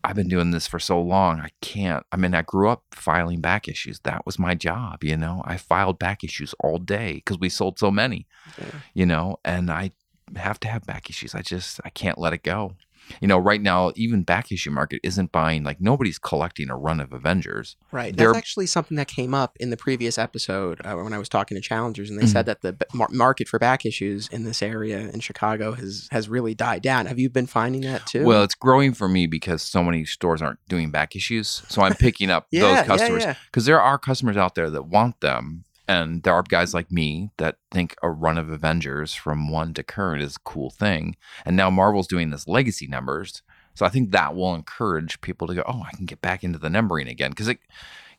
I've 0.04 0.14
been 0.16 0.28
doing 0.28 0.50
this 0.50 0.66
for 0.66 0.78
so 0.78 1.00
long, 1.00 1.40
I 1.40 1.48
can't. 1.62 2.04
I 2.12 2.16
mean, 2.16 2.34
I 2.34 2.42
grew 2.42 2.68
up 2.68 2.84
filing 2.92 3.40
back 3.40 3.66
issues. 3.68 4.00
That 4.00 4.26
was 4.26 4.38
my 4.38 4.54
job, 4.54 5.02
you 5.02 5.16
know. 5.16 5.42
I 5.46 5.56
filed 5.56 5.98
back 5.98 6.22
issues 6.22 6.54
all 6.60 6.78
day 6.78 7.14
because 7.14 7.38
we 7.38 7.48
sold 7.48 7.78
so 7.78 7.90
many, 7.90 8.26
Yeah. 8.58 8.66
you 8.92 9.06
know, 9.06 9.38
and 9.44 9.70
I 9.70 9.92
have 10.36 10.60
to 10.60 10.68
have 10.68 10.84
back 10.84 11.08
issues. 11.08 11.34
I 11.34 11.40
just, 11.40 11.80
I 11.86 11.88
can't 11.88 12.18
let 12.18 12.34
it 12.34 12.42
go. 12.42 12.74
You 13.20 13.28
know, 13.28 13.38
right 13.38 13.60
now, 13.60 13.92
even 13.96 14.22
back 14.22 14.50
issue 14.52 14.70
market 14.70 15.00
isn't 15.02 15.32
buying, 15.32 15.62
like, 15.64 15.80
nobody's 15.80 16.18
collecting 16.18 16.70
a 16.70 16.76
run 16.76 17.00
of 17.00 17.12
Avengers. 17.12 17.76
Right. 17.92 18.16
There- 18.16 18.28
That's 18.28 18.38
actually 18.38 18.66
something 18.66 18.96
that 18.96 19.08
came 19.08 19.34
up 19.34 19.56
in 19.60 19.70
the 19.70 19.76
previous 19.76 20.18
episode 20.18 20.80
uh, 20.84 20.94
when 20.96 21.12
I 21.12 21.18
was 21.18 21.28
talking 21.28 21.56
to 21.56 21.60
challengers, 21.60 22.10
and 22.10 22.18
they 22.18 22.24
Mhm. 22.24 22.32
said 22.32 22.46
that 22.46 22.62
the 22.62 22.76
mar- 22.92 23.08
market 23.12 23.48
for 23.48 23.58
back 23.58 23.84
issues 23.86 24.28
in 24.28 24.44
this 24.44 24.62
area 24.62 24.98
in 25.10 25.20
Chicago 25.20 25.72
has 25.72 26.08
has 26.10 26.28
really 26.28 26.54
died 26.54 26.82
down. 26.82 27.06
Have 27.06 27.18
you 27.18 27.28
been 27.30 27.46
finding 27.46 27.82
that 27.82 28.06
too? 28.06 28.24
Well, 28.24 28.42
it's 28.42 28.54
growing 28.54 28.94
for 28.94 29.08
me 29.08 29.26
because 29.26 29.62
so 29.62 29.82
many 29.82 30.04
stores 30.04 30.40
aren't 30.42 30.58
doing 30.68 30.90
back 30.90 31.14
issues. 31.16 31.62
So 31.68 31.82
I'm 31.82 31.94
picking 31.94 32.30
up 32.30 32.46
yeah, 32.50 32.60
those 32.60 32.76
yeah, 32.76 32.84
customers 32.84 33.22
yeah. 33.24 33.34
because 33.46 33.64
there 33.66 33.80
are 33.80 33.98
customers 33.98 34.36
out 34.36 34.54
there 34.54 34.70
that 34.70 34.86
want 34.86 35.20
them 35.20 35.64
And 35.86 36.22
there 36.22 36.32
are 36.32 36.42
guys 36.42 36.72
like 36.72 36.90
me 36.90 37.30
that 37.36 37.58
think 37.70 37.94
a 38.02 38.10
run 38.10 38.38
of 38.38 38.50
Avengers 38.50 39.14
from 39.14 39.50
one 39.50 39.74
to 39.74 39.82
current 39.82 40.22
is 40.22 40.36
a 40.36 40.40
cool 40.40 40.70
thing. 40.70 41.16
And 41.44 41.56
now 41.56 41.68
Marvel's 41.68 42.06
doing 42.06 42.30
this 42.30 42.48
legacy 42.48 42.86
numbers. 42.86 43.42
So 43.74 43.84
I 43.84 43.90
think 43.90 44.10
that 44.10 44.34
will 44.34 44.54
encourage 44.54 45.20
people 45.20 45.46
to 45.46 45.54
go, 45.54 45.62
oh, 45.66 45.82
I 45.86 45.94
can 45.94 46.06
get 46.06 46.22
back 46.22 46.42
into 46.42 46.58
the 46.58 46.70
numbering 46.70 47.08
again. 47.08 47.30
Because 47.30 47.48
it, 47.48 47.58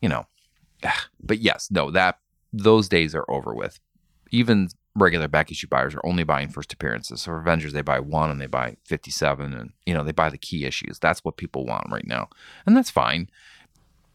you 0.00 0.08
know, 0.08 0.26
but 1.20 1.38
yes, 1.38 1.68
no, 1.70 1.90
that 1.90 2.20
those 2.52 2.88
days 2.88 3.14
are 3.14 3.28
over 3.28 3.52
with. 3.54 3.80
Even 4.30 4.68
regular 4.94 5.28
back 5.28 5.50
issue 5.50 5.66
buyers 5.66 5.94
are 5.94 6.06
only 6.06 6.24
buying 6.24 6.48
first 6.48 6.72
appearances. 6.72 7.22
So 7.22 7.32
Avengers, 7.32 7.72
they 7.72 7.82
buy 7.82 8.00
one 8.00 8.30
and 8.30 8.40
they 8.40 8.46
buy 8.46 8.76
57 8.84 9.52
and, 9.52 9.72
you 9.84 9.94
know, 9.94 10.02
they 10.02 10.12
buy 10.12 10.30
the 10.30 10.38
key 10.38 10.64
issues. 10.64 10.98
That's 10.98 11.24
what 11.24 11.36
people 11.36 11.66
want 11.66 11.90
right 11.90 12.06
now. 12.06 12.28
And 12.64 12.76
that's 12.76 12.90
fine. 12.90 13.28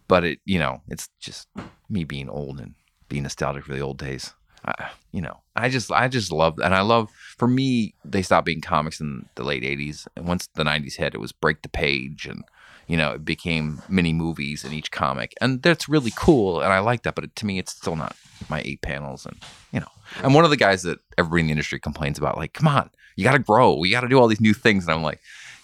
But 0.08 0.24
it, 0.24 0.40
you 0.46 0.60
know, 0.60 0.82
it's 0.88 1.10
just 1.20 1.48
me 1.90 2.04
being 2.04 2.30
old 2.30 2.60
and 2.60 2.76
being 3.12 3.24
nostalgic 3.24 3.66
for 3.66 3.74
the 3.74 3.82
old 3.82 3.98
days. 3.98 4.34
I, 4.64 4.90
you 5.12 5.22
know, 5.22 5.42
I 5.56 5.70
just, 5.70 5.92
I 5.92 6.08
just 6.08 6.32
love, 6.32 6.58
and 6.60 6.74
I 6.74 6.82
love, 6.82 7.10
for 7.38 7.48
me, 7.48 7.94
they 8.06 8.22
stopped 8.22 8.46
being 8.46 8.62
comics 8.62 9.02
in 9.02 9.28
the 9.36 9.44
late 9.44 9.64
80s. 9.64 10.08
And 10.16 10.28
once 10.28 10.48
the 10.56 10.64
90s 10.64 10.96
hit, 10.96 11.14
it 11.14 11.20
was 11.20 11.34
break 11.34 11.62
the 11.62 11.70
page 11.70 12.26
and, 12.26 12.44
you 12.88 12.96
know, 12.96 13.12
it 13.12 13.26
became 13.26 13.82
mini 13.90 14.14
movies 14.14 14.64
in 14.64 14.72
each 14.72 14.92
comic. 14.92 15.34
And 15.42 15.62
that's 15.62 15.90
really 15.90 16.14
cool. 16.16 16.62
And 16.62 16.72
I 16.72 16.80
like 16.80 17.04
that. 17.04 17.16
But 17.16 17.26
it, 17.26 17.36
to 17.38 17.46
me, 17.46 17.60
it's 17.60 17.74
still 17.74 17.98
not 17.98 18.16
my 18.50 18.62
eight 18.64 18.82
panels. 18.82 19.26
And, 19.26 19.38
you 19.74 19.82
know, 19.82 19.92
I'm 20.24 20.34
one 20.34 20.46
of 20.46 20.50
the 20.50 20.58
guys 20.58 20.84
that 20.84 21.00
everybody 21.18 21.42
in 21.42 21.48
the 21.48 21.52
industry 21.52 21.80
complains 21.80 22.18
about, 22.18 22.38
like, 22.38 22.54
come 22.54 22.68
on, 22.68 22.90
you 23.18 23.26
got 23.26 23.34
to 23.34 23.40
grow. 23.40 23.76
We 23.76 23.92
got 23.92 24.02
to 24.02 24.08
do 24.08 24.20
all 24.20 24.28
these 24.28 24.42
new 24.42 24.54
things. 24.54 24.86
And 24.86 24.94
I'm 24.94 25.04
like, 25.04 25.20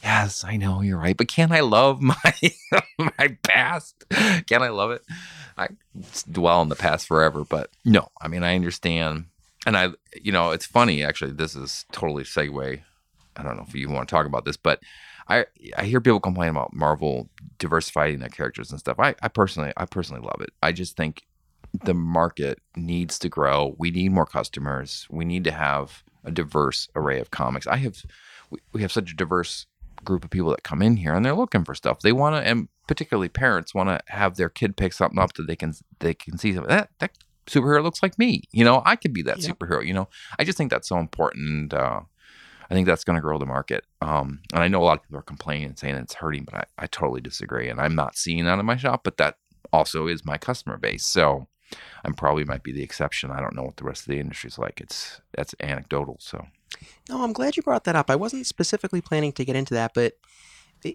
yes, 0.08 0.44
I 0.46 0.56
know 0.56 0.82
you're 0.82 0.98
right. 0.98 1.18
But 1.18 1.28
can 1.28 1.52
I 1.52 1.60
love 1.60 2.02
my, 2.02 2.34
my 2.98 3.38
past? 3.44 4.06
Can 4.48 4.64
I 4.64 4.70
love 4.70 4.92
it? 4.92 5.04
I 5.58 5.70
dwell 6.32 6.62
on 6.62 6.70
the 6.70 6.76
past 6.76 7.08
forever. 7.08 7.44
But 7.44 7.70
no, 7.84 8.08
I 8.22 8.28
mean, 8.28 8.44
I 8.44 8.56
understand. 8.56 9.26
And 9.66 9.76
I, 9.76 9.90
you 10.22 10.32
know, 10.32 10.52
it's 10.52 10.66
funny, 10.66 11.04
actually, 11.04 11.32
this 11.32 11.56
is 11.56 11.86
totally 11.92 12.24
segue. 12.24 12.82
I 13.36 13.44
don't 13.44 13.58
know 13.58 13.66
if 13.68 13.76
you 13.76 13.90
want 13.90 14.08
to 14.08 14.16
talk 14.16 14.26
about 14.26 14.46
this, 14.46 14.58
but 14.58 14.80
I 15.28 15.46
I 15.76 15.84
hear 15.84 16.00
people 16.00 16.20
complain 16.20 16.50
about 16.50 16.74
Marvel 16.74 17.30
diversifying 17.60 18.20
their 18.20 18.30
characters 18.30 18.72
and 18.72 18.80
stuff. 18.80 18.98
I, 19.00 19.14
I 19.22 19.28
personally 19.28 19.74
I 19.78 19.86
personally 19.86 20.22
love 20.22 20.42
it. 20.42 20.52
I 20.64 20.72
just 20.72 20.96
think 20.96 21.24
the 21.84 21.94
market 21.94 22.60
needs 22.76 23.20
to 23.20 23.30
grow. 23.30 23.76
We 23.78 23.92
need 23.92 24.12
more 24.12 24.26
customers. 24.26 25.06
We 25.12 25.26
need 25.26 25.44
to 25.44 25.52
have 25.52 26.04
a 26.24 26.32
diverse 26.32 26.88
array 26.96 27.20
of 27.20 27.30
comics. 27.30 27.68
I 27.68 27.76
have 27.78 28.02
we, 28.50 28.60
we 28.72 28.82
have 28.82 28.92
such 28.92 29.12
a 29.12 29.16
diverse 29.16 29.68
group 30.04 30.24
of 30.24 30.30
people 30.30 30.50
that 30.52 30.64
come 30.64 30.82
in 30.82 30.98
here 30.98 31.14
and 31.14 31.26
they're 31.26 31.34
looking 31.34 31.64
for 31.64 31.76
stuff. 31.76 32.00
They 32.00 32.12
want 32.12 32.36
to 32.36 32.42
and 32.42 32.68
particularly 32.88 33.30
parents 33.30 33.76
want 33.76 33.90
to 33.90 34.00
have 34.08 34.38
their 34.38 34.50
kid 34.50 34.78
pick 34.78 34.94
something 34.94 35.20
up 35.20 35.34
that 35.34 35.48
they 35.48 35.56
can 35.56 35.74
they 36.00 36.14
can 36.14 36.38
see 36.38 36.54
something 36.54 36.70
that 36.70 36.90
that 37.00 37.12
superhero 37.48 37.84
looks 37.84 38.04
like 38.04 38.18
me. 38.20 38.44
You 38.52 38.64
know, 38.64 38.82
I 38.86 38.96
could 38.96 39.14
be 39.14 39.24
that 39.24 39.40
yep. 39.40 39.58
superhero. 39.58 39.86
You 39.86 39.94
know, 39.94 40.10
I 40.38 40.44
just 40.44 40.58
think 40.58 40.72
that's 40.72 40.90
so 40.90 40.98
important. 40.98 41.74
Uh, 41.74 42.02
I 42.70 42.74
think 42.74 42.86
that's 42.86 43.04
going 43.04 43.16
to 43.16 43.22
grow 43.22 43.38
the 43.38 43.46
market. 43.46 43.86
Um, 44.02 44.42
and 44.54 44.62
I 44.62 44.68
know 44.68 44.82
a 44.82 44.86
lot 44.86 44.98
of 44.98 45.04
people 45.04 45.20
are 45.20 45.24
complaining 45.24 45.66
and 45.66 45.80
saying 45.80 45.96
it's 45.96 46.16
hurting, 46.16 46.44
but 46.44 46.56
I, 46.56 46.64
I 46.80 46.88
totally 46.88 47.22
disagree. 47.22 47.70
And 47.70 47.80
I'm 47.80 47.96
not 47.96 48.18
seeing 48.18 48.44
that 48.46 48.60
in 48.60 48.66
my 48.66 48.76
shop, 48.76 49.02
but 49.04 49.18
that 49.18 49.38
also 49.72 50.08
is 50.08 50.26
my 50.26 50.38
customer 50.38 50.78
base. 50.78 51.06
So 51.06 51.48
I'm 52.04 52.14
probably 52.14 52.46
might 52.46 52.64
be 52.64 52.72
the 52.72 52.84
exception. 52.84 53.32
I 53.32 53.40
don't 53.40 53.56
know 53.56 53.64
what 53.64 53.78
the 53.78 53.84
rest 53.84 54.02
of 54.02 54.08
the 54.08 54.20
industry 54.20 54.48
is 54.48 54.58
like. 54.58 54.82
It's 54.82 55.22
that's 55.34 55.56
anecdotal. 55.60 56.18
So 56.20 56.48
no, 57.10 57.24
I'm 57.24 57.34
glad 57.34 57.58
you 57.58 57.64
brought 57.64 57.86
that 57.86 57.96
up. 57.96 58.10
I 58.10 58.16
wasn't 58.16 58.46
specifically 58.46 59.02
planning 59.02 59.32
to 59.34 59.46
get 59.46 59.56
into 59.56 59.74
that, 59.74 59.94
but 59.94 60.14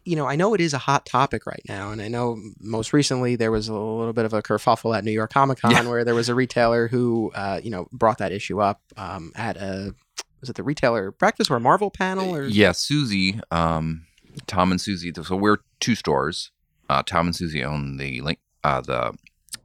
you 0.04 0.14
know, 0.14 0.26
I 0.26 0.36
know 0.36 0.54
it 0.54 0.60
is 0.60 0.74
a 0.74 0.78
hot 0.78 1.06
topic 1.06 1.44
right 1.44 1.62
now, 1.68 1.90
and 1.90 2.00
I 2.00 2.08
know 2.08 2.38
most 2.60 2.92
recently 2.92 3.36
there 3.36 3.50
was 3.50 3.68
a 3.68 3.74
little 3.74 4.12
bit 4.12 4.24
of 4.24 4.32
a 4.32 4.42
kerfuffle 4.42 4.96
at 4.96 5.04
New 5.04 5.10
York 5.10 5.32
Comic 5.32 5.60
Con 5.60 5.72
yeah. 5.72 5.88
where 5.88 6.04
there 6.04 6.14
was 6.14 6.28
a 6.28 6.34
retailer 6.34 6.88
who, 6.88 7.32
uh, 7.34 7.60
you 7.62 7.70
know, 7.70 7.88
brought 7.92 8.18
that 8.18 8.32
issue 8.32 8.60
up 8.60 8.80
um, 8.96 9.32
at 9.34 9.56
a 9.56 9.94
was 10.40 10.50
it 10.50 10.56
the 10.56 10.62
retailer 10.62 11.12
breakfast 11.12 11.50
or 11.50 11.56
a 11.56 11.60
Marvel 11.60 11.90
panel 11.90 12.34
or 12.34 12.44
yeah, 12.44 12.72
Susie, 12.72 13.40
um, 13.50 14.06
Tom 14.46 14.70
and 14.70 14.80
Susie. 14.80 15.12
So 15.22 15.36
we're 15.36 15.58
two 15.80 15.94
stores. 15.94 16.50
Uh, 16.88 17.02
Tom 17.02 17.26
and 17.26 17.36
Susie 17.36 17.64
own 17.64 17.96
the 17.96 18.20
link, 18.20 18.38
uh, 18.64 18.80
the 18.80 19.16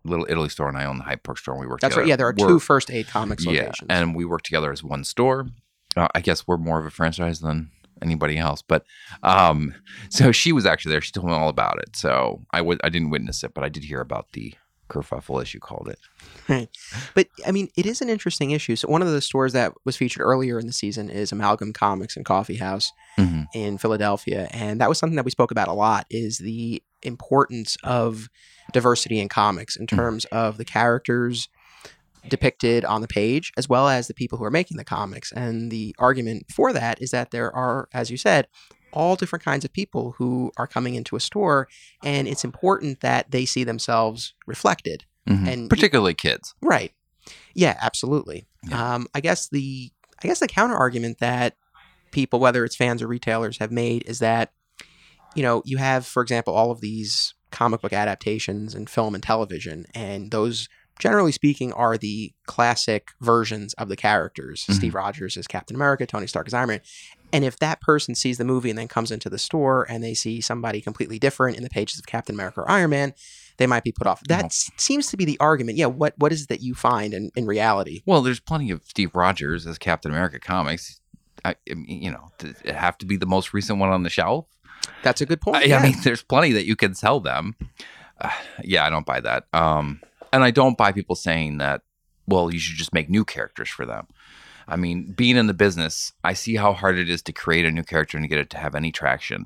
Little 0.08 0.26
Italy 0.30 0.50
store, 0.50 0.68
and 0.70 0.78
I 0.78 0.86
own 0.86 0.98
the 0.98 1.04
Hyde 1.04 1.24
Park 1.24 1.38
store. 1.38 1.54
And 1.54 1.62
we 1.62 1.68
work. 1.68 1.80
That's 1.82 1.94
together. 1.94 2.02
right. 2.02 2.10
Yeah, 2.10 2.16
there 2.16 2.28
are 2.28 2.36
we're, 2.38 2.48
two 2.48 2.60
First 2.60 2.92
Aid 2.92 3.08
Comics 3.08 3.46
yeah, 3.46 3.62
locations, 3.64 3.88
and 3.90 4.16
we 4.16 4.26
work 4.26 4.42
together 4.42 4.72
as 4.72 4.84
one 4.84 5.04
store. 5.04 5.48
Uh, 5.96 6.08
I 6.14 6.22
guess 6.22 6.48
we're 6.48 6.58
more 6.58 6.80
of 6.80 6.86
a 6.86 6.92
franchise 6.92 7.40
than 7.40 7.72
anybody 8.02 8.38
else. 8.38 8.62
But 8.62 8.86
um, 9.24 9.74
so 10.10 10.32
she 10.32 10.52
was 10.52 10.66
actually 10.66 10.92
there. 10.92 11.02
She 11.02 11.12
told 11.12 11.28
me 11.28 11.34
all 11.34 11.50
about 11.50 11.80
it. 11.80 11.96
So 11.96 12.46
I 12.52 12.60
w- 12.60 12.80
I 12.84 12.90
didn't 12.90 13.10
witness 13.10 13.44
it, 13.44 13.54
but 13.54 13.64
I 13.64 13.70
did 13.70 13.84
hear 13.84 14.02
about 14.02 14.32
the 14.34 14.54
kerfuffle, 14.90 15.42
as 15.42 15.54
you 15.54 15.60
called 15.60 15.90
it. 15.90 16.00
Right. 16.48 16.70
But 17.14 17.28
I 17.46 17.52
mean, 17.52 17.70
it 17.76 17.86
is 17.86 18.02
an 18.02 18.10
interesting 18.10 18.52
issue. 18.52 18.76
So 18.76 18.88
one 18.88 19.02
of 19.02 19.10
the 19.10 19.22
stores 19.22 19.54
that 19.54 19.74
was 19.86 19.98
featured 19.98 20.22
earlier 20.22 20.60
in 20.60 20.68
the 20.68 20.74
season 20.74 21.10
is 21.10 21.32
Amalgam 21.32 21.74
Comics 21.74 22.16
and 22.16 22.26
Coffee 22.26 22.56
House 22.56 22.92
mm-hmm. 23.18 23.44
in 23.54 23.78
Philadelphia, 23.78 24.48
and 24.52 24.80
that 24.82 24.90
was 24.90 24.98
something 24.98 25.18
that 25.18 25.26
we 25.26 25.32
spoke 25.32 25.52
about 25.52 25.68
a 25.68 25.74
lot. 25.74 26.06
Is 26.10 26.38
the 26.38 26.82
importance 27.04 27.78
of 27.84 28.28
diversity 28.74 29.20
in 29.20 29.30
comics 29.30 29.76
in 29.76 29.86
mm. 29.86 29.96
terms 29.96 30.26
of 30.26 30.58
the 30.58 30.66
characters 30.66 31.48
depicted 32.28 32.84
on 32.84 33.02
the 33.02 33.08
page 33.08 33.54
as 33.56 33.70
well 33.70 33.88
as 33.88 34.08
the 34.08 34.14
people 34.14 34.38
who 34.38 34.44
are 34.44 34.52
making 34.52 34.76
the 34.76 34.84
comics 34.84 35.32
and 35.32 35.72
the 35.72 35.96
argument 35.98 36.46
for 36.54 36.74
that 36.74 37.02
is 37.02 37.12
that 37.12 37.32
there 37.32 37.56
are 37.56 37.88
as 37.94 38.12
you 38.12 38.18
said 38.18 38.48
all 38.98 39.16
different 39.16 39.44
kinds 39.44 39.66
of 39.66 39.72
people 39.72 40.16
who 40.18 40.52
are 40.58 40.68
coming 40.68 40.96
into 40.96 41.16
a 41.16 41.20
store, 41.20 41.68
and 42.04 42.28
it's 42.28 42.44
important 42.44 43.02
that 43.02 43.32
they 43.32 43.46
see 43.46 43.64
themselves 43.64 44.34
reflected. 44.46 45.06
Mm-hmm. 45.28 45.48
And 45.48 45.70
particularly 45.70 46.14
kids, 46.14 46.56
right? 46.62 46.92
Yeah, 47.54 47.78
absolutely. 47.82 48.48
Yeah. 48.68 48.96
Um, 48.96 49.08
I 49.14 49.20
guess 49.20 49.50
the 49.50 49.92
I 50.24 50.28
guess 50.28 50.40
the 50.40 50.48
counter 50.48 50.76
argument 50.76 51.20
that 51.20 51.56
people, 52.12 52.40
whether 52.40 52.64
it's 52.64 52.76
fans 52.76 53.02
or 53.02 53.08
retailers, 53.08 53.58
have 53.58 53.72
made 53.72 54.04
is 54.08 54.20
that 54.20 54.52
you 55.38 55.44
know 55.44 55.62
you 55.64 55.78
have, 55.78 56.06
for 56.06 56.22
example, 56.22 56.54
all 56.54 56.72
of 56.72 56.82
these 56.82 57.34
comic 57.52 57.82
book 57.82 57.94
adaptations 57.94 58.76
and 58.76 58.90
film 58.90 59.16
and 59.16 59.24
television, 59.24 59.86
and 59.94 60.32
those 60.32 60.68
generally 61.00 61.32
speaking, 61.32 61.74
are 61.74 61.98
the 61.98 62.34
classic 62.46 63.12
versions 63.22 63.74
of 63.76 63.90
the 63.90 63.96
characters. 63.96 64.64
Mm-hmm. 64.64 64.74
Steve 64.74 64.96
Rogers 64.96 65.38
is 65.38 65.48
Captain 65.48 65.76
America, 65.76 66.06
Tony 66.06 66.28
Stark 66.28 66.48
is 66.48 66.54
Iron 66.54 66.70
Man. 66.70 66.82
And 67.34 67.44
if 67.44 67.60
that 67.60 67.82
person 67.82 68.16
sees 68.16 68.38
the 68.38 68.46
movie 68.46 68.70
and 68.70 68.80
then 68.80 68.88
comes 68.88 69.12
into 69.12 69.30
the 69.30 69.38
store 69.38 69.86
and 69.90 70.04
they 70.04 70.14
see 70.14 70.40
somebody 70.40 70.80
completely 70.82 71.20
different 71.20 71.58
in 71.58 71.64
the 71.64 71.70
pages 71.70 72.00
of 72.00 72.08
Captain 72.08 72.34
America 72.34 72.62
or 72.62 72.72
Iron 72.72 72.92
Man, 72.92 73.14
they 73.58 73.68
might 73.68 73.84
be 73.84 73.92
put 73.92 74.08
off. 74.08 74.22
That 74.28 74.54
seems 74.54 75.08
to 75.08 75.18
be 75.18 75.26
the 75.26 75.38
argument. 75.40 75.78
Yeah, 75.78 75.88
what 75.88 76.14
what 76.18 76.32
is 76.32 76.44
it 76.44 76.50
that 76.50 76.62
you 76.62 76.74
find 76.74 77.14
in, 77.14 77.32
in 77.36 77.46
reality? 77.46 78.02
Well, 78.06 78.22
there's 78.22 78.40
plenty 78.40 78.72
of 78.72 78.82
Steve 78.86 79.14
Rogers 79.14 79.68
as 79.68 79.78
Captain 79.78 80.12
America 80.12 80.40
comics. 80.40 81.02
I, 81.44 81.56
you 81.66 82.12
know, 82.12 82.32
it 82.40 82.76
have 82.76 82.98
to 83.00 83.06
be 83.06 83.18
the 83.18 83.26
most 83.26 83.54
recent 83.54 83.80
one 83.80 83.90
on 83.90 84.04
the 84.04 84.10
shelf? 84.10 84.48
That's 85.04 85.22
a 85.22 85.26
good 85.26 85.42
point. 85.42 85.58
I, 85.58 85.64
yeah. 85.64 85.80
I 85.80 85.84
mean, 85.84 85.96
there's 86.04 86.24
plenty 86.24 86.52
that 86.54 86.66
you 86.66 86.76
can 86.76 86.94
sell 86.94 87.20
them. 87.20 87.56
Uh, 88.20 88.30
yeah, 88.64 88.86
I 88.86 88.90
don't 88.90 89.06
buy 89.06 89.22
that. 89.22 89.46
Um, 89.54 90.02
and 90.34 90.44
I 90.44 90.52
don't 90.52 90.78
buy 90.78 90.92
people 90.92 91.16
saying 91.16 91.60
that, 91.60 91.82
well, 92.28 92.52
you 92.52 92.60
should 92.60 92.78
just 92.78 92.94
make 92.94 93.10
new 93.10 93.24
characters 93.24 93.70
for 93.70 93.86
them. 93.86 94.08
I 94.68 94.76
mean, 94.76 95.14
being 95.14 95.38
in 95.38 95.48
the 95.48 95.54
business, 95.54 96.12
I 96.24 96.34
see 96.34 96.56
how 96.56 96.74
hard 96.74 96.98
it 96.98 97.10
is 97.10 97.22
to 97.24 97.32
create 97.32 97.66
a 97.66 97.72
new 97.72 97.84
character 97.84 98.18
and 98.18 98.24
to 98.26 98.28
get 98.28 98.40
it 98.40 98.50
to 98.50 98.58
have 98.58 98.76
any 98.76 98.92
traction, 98.92 99.46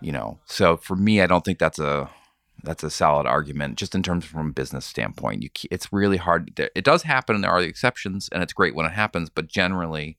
you 0.00 0.12
know. 0.12 0.38
So 0.44 0.76
for 0.76 0.94
me, 0.94 1.22
I 1.22 1.26
don't 1.26 1.44
think 1.44 1.58
that's 1.58 1.78
a 1.78 2.10
that's 2.64 2.82
a 2.82 2.90
solid 2.90 3.26
argument 3.26 3.78
just 3.78 3.94
in 3.94 4.02
terms 4.02 4.24
from 4.24 4.48
a 4.48 4.52
business 4.52 4.84
standpoint. 4.84 5.42
You 5.42 5.50
it's 5.70 5.92
really 5.92 6.16
hard. 6.16 6.58
It 6.74 6.84
does 6.84 7.02
happen 7.04 7.34
and 7.34 7.44
there 7.44 7.50
are 7.50 7.62
the 7.62 7.68
exceptions 7.68 8.28
and 8.30 8.42
it's 8.42 8.52
great 8.52 8.74
when 8.74 8.84
it 8.84 8.92
happens, 8.92 9.30
but 9.30 9.46
generally 9.48 10.18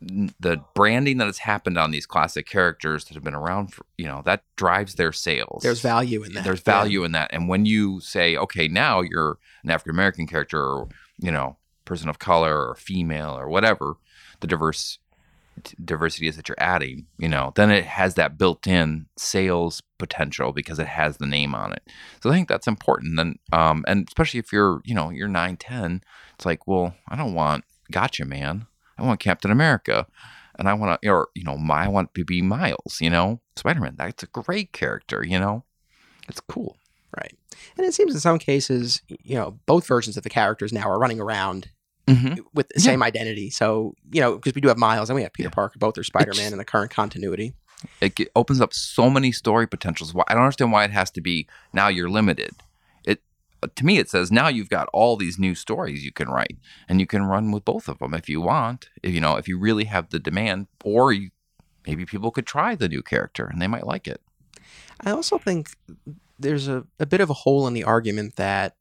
the 0.00 0.62
branding 0.74 1.18
that 1.18 1.26
has 1.26 1.38
happened 1.38 1.76
on 1.76 1.90
these 1.90 2.06
classic 2.06 2.46
characters 2.46 3.04
that 3.04 3.14
have 3.14 3.24
been 3.24 3.34
around 3.34 3.74
for 3.74 3.84
you 3.98 4.06
know 4.06 4.22
that 4.24 4.44
drives 4.56 4.94
their 4.94 5.12
sales. 5.12 5.62
There's 5.62 5.82
value 5.82 6.22
in 6.22 6.32
that 6.32 6.44
there's 6.44 6.60
value 6.60 7.00
yeah. 7.00 7.06
in 7.06 7.12
that. 7.12 7.30
And 7.32 7.48
when 7.48 7.66
you 7.66 8.00
say 8.00 8.36
okay 8.36 8.66
now 8.66 9.02
you're 9.02 9.38
an 9.62 9.70
african 9.70 9.94
american 9.94 10.26
character 10.26 10.62
or 10.62 10.88
you 11.18 11.30
know 11.30 11.56
person 11.84 12.08
of 12.08 12.18
color 12.18 12.68
or 12.68 12.74
female 12.76 13.36
or 13.36 13.48
whatever 13.48 13.94
the 14.40 14.46
diverse 14.46 14.98
diversity 15.84 16.26
is 16.26 16.36
that 16.36 16.48
you're 16.48 16.56
adding 16.58 17.06
you 17.18 17.28
know 17.28 17.52
then 17.56 17.70
it 17.70 17.84
has 17.84 18.14
that 18.14 18.38
built-in 18.38 19.04
sales 19.16 19.82
potential 19.98 20.52
because 20.52 20.78
it 20.78 20.86
has 20.86 21.18
the 21.18 21.26
name 21.26 21.54
on 21.54 21.72
it. 21.72 21.82
So 22.22 22.30
i 22.30 22.32
think 22.32 22.48
that's 22.48 22.66
important. 22.66 23.18
Then 23.18 23.38
um 23.52 23.84
and 23.86 24.08
especially 24.08 24.40
if 24.40 24.50
you're 24.50 24.80
you 24.86 24.94
know 24.94 25.10
you're 25.10 25.28
9 25.28 25.56
10 25.58 26.02
it's 26.34 26.46
like 26.46 26.66
well 26.66 26.94
i 27.08 27.16
don't 27.16 27.34
want 27.34 27.64
gotcha 27.90 28.24
man 28.24 28.66
I 29.00 29.06
want 29.06 29.20
Captain 29.20 29.50
America, 29.50 30.06
and 30.58 30.68
I 30.68 30.74
want 30.74 31.00
to, 31.00 31.08
or 31.08 31.28
you 31.34 31.44
know, 31.44 31.56
my, 31.56 31.84
I 31.84 31.88
want 31.88 32.14
to 32.14 32.24
be 32.24 32.42
Miles. 32.42 32.98
You 33.00 33.10
know, 33.10 33.40
Spider 33.56 33.80
Man. 33.80 33.94
That's 33.96 34.22
a 34.22 34.26
great 34.26 34.72
character. 34.72 35.24
You 35.26 35.38
know, 35.38 35.64
it's 36.28 36.40
cool. 36.40 36.76
Right. 37.16 37.36
And 37.76 37.86
it 37.86 37.92
seems 37.92 38.14
in 38.14 38.20
some 38.20 38.38
cases, 38.38 39.02
you 39.08 39.34
know, 39.34 39.58
both 39.66 39.86
versions 39.86 40.16
of 40.16 40.22
the 40.22 40.30
characters 40.30 40.72
now 40.72 40.88
are 40.88 40.98
running 40.98 41.20
around 41.20 41.68
mm-hmm. 42.06 42.40
with 42.54 42.68
the 42.68 42.80
same 42.80 43.02
identity. 43.02 43.50
So, 43.50 43.94
you 44.12 44.20
know, 44.20 44.36
because 44.36 44.54
we 44.54 44.60
do 44.60 44.68
have 44.68 44.78
Miles 44.78 45.10
and 45.10 45.16
we 45.16 45.22
have 45.22 45.32
Peter 45.32 45.48
yeah. 45.48 45.54
Parker, 45.54 45.78
both 45.78 45.98
are 45.98 46.04
Spider 46.04 46.32
Man 46.36 46.52
in 46.52 46.58
the 46.58 46.64
current 46.64 46.90
continuity. 46.90 47.54
It 48.00 48.18
opens 48.36 48.60
up 48.60 48.74
so 48.74 49.08
many 49.08 49.32
story 49.32 49.66
potentials. 49.66 50.14
I 50.28 50.34
don't 50.34 50.42
understand 50.42 50.70
why 50.70 50.84
it 50.84 50.90
has 50.90 51.10
to 51.12 51.20
be 51.20 51.48
now 51.72 51.88
you're 51.88 52.10
limited. 52.10 52.52
To 53.74 53.84
me, 53.84 53.98
it 53.98 54.08
says 54.08 54.32
now 54.32 54.48
you've 54.48 54.70
got 54.70 54.88
all 54.92 55.16
these 55.16 55.38
new 55.38 55.54
stories 55.54 56.04
you 56.04 56.12
can 56.12 56.28
write, 56.28 56.58
and 56.88 57.00
you 57.00 57.06
can 57.06 57.24
run 57.24 57.50
with 57.52 57.64
both 57.64 57.88
of 57.88 57.98
them 57.98 58.14
if 58.14 58.28
you 58.28 58.40
want. 58.40 58.88
If, 59.02 59.12
you 59.12 59.20
know, 59.20 59.36
if 59.36 59.48
you 59.48 59.58
really 59.58 59.84
have 59.84 60.10
the 60.10 60.18
demand, 60.18 60.66
or 60.84 61.12
you, 61.12 61.30
maybe 61.86 62.06
people 62.06 62.30
could 62.30 62.46
try 62.46 62.74
the 62.74 62.88
new 62.88 63.02
character 63.02 63.44
and 63.44 63.60
they 63.60 63.66
might 63.66 63.86
like 63.86 64.08
it. 64.08 64.20
I 65.02 65.10
also 65.10 65.38
think 65.38 65.70
there's 66.38 66.68
a, 66.68 66.84
a 66.98 67.06
bit 67.06 67.20
of 67.20 67.30
a 67.30 67.34
hole 67.34 67.66
in 67.66 67.74
the 67.74 67.84
argument 67.84 68.36
that 68.36 68.76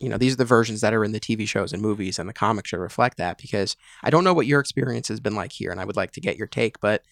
you 0.00 0.08
know 0.08 0.18
these 0.18 0.34
are 0.34 0.38
the 0.38 0.44
versions 0.44 0.80
that 0.80 0.92
are 0.92 1.04
in 1.04 1.12
the 1.12 1.20
TV 1.20 1.46
shows 1.46 1.72
and 1.72 1.80
movies 1.80 2.18
and 2.18 2.28
the 2.28 2.34
comics 2.34 2.70
should 2.70 2.80
reflect 2.80 3.16
that 3.18 3.38
because 3.38 3.76
I 4.02 4.10
don't 4.10 4.24
know 4.24 4.34
what 4.34 4.46
your 4.46 4.60
experience 4.60 5.08
has 5.08 5.20
been 5.20 5.34
like 5.34 5.52
here 5.52 5.70
and 5.70 5.80
I 5.80 5.84
would 5.84 5.96
like 5.96 6.10
to 6.12 6.20
get 6.20 6.36
your 6.36 6.46
take 6.46 6.80
but 6.80 7.02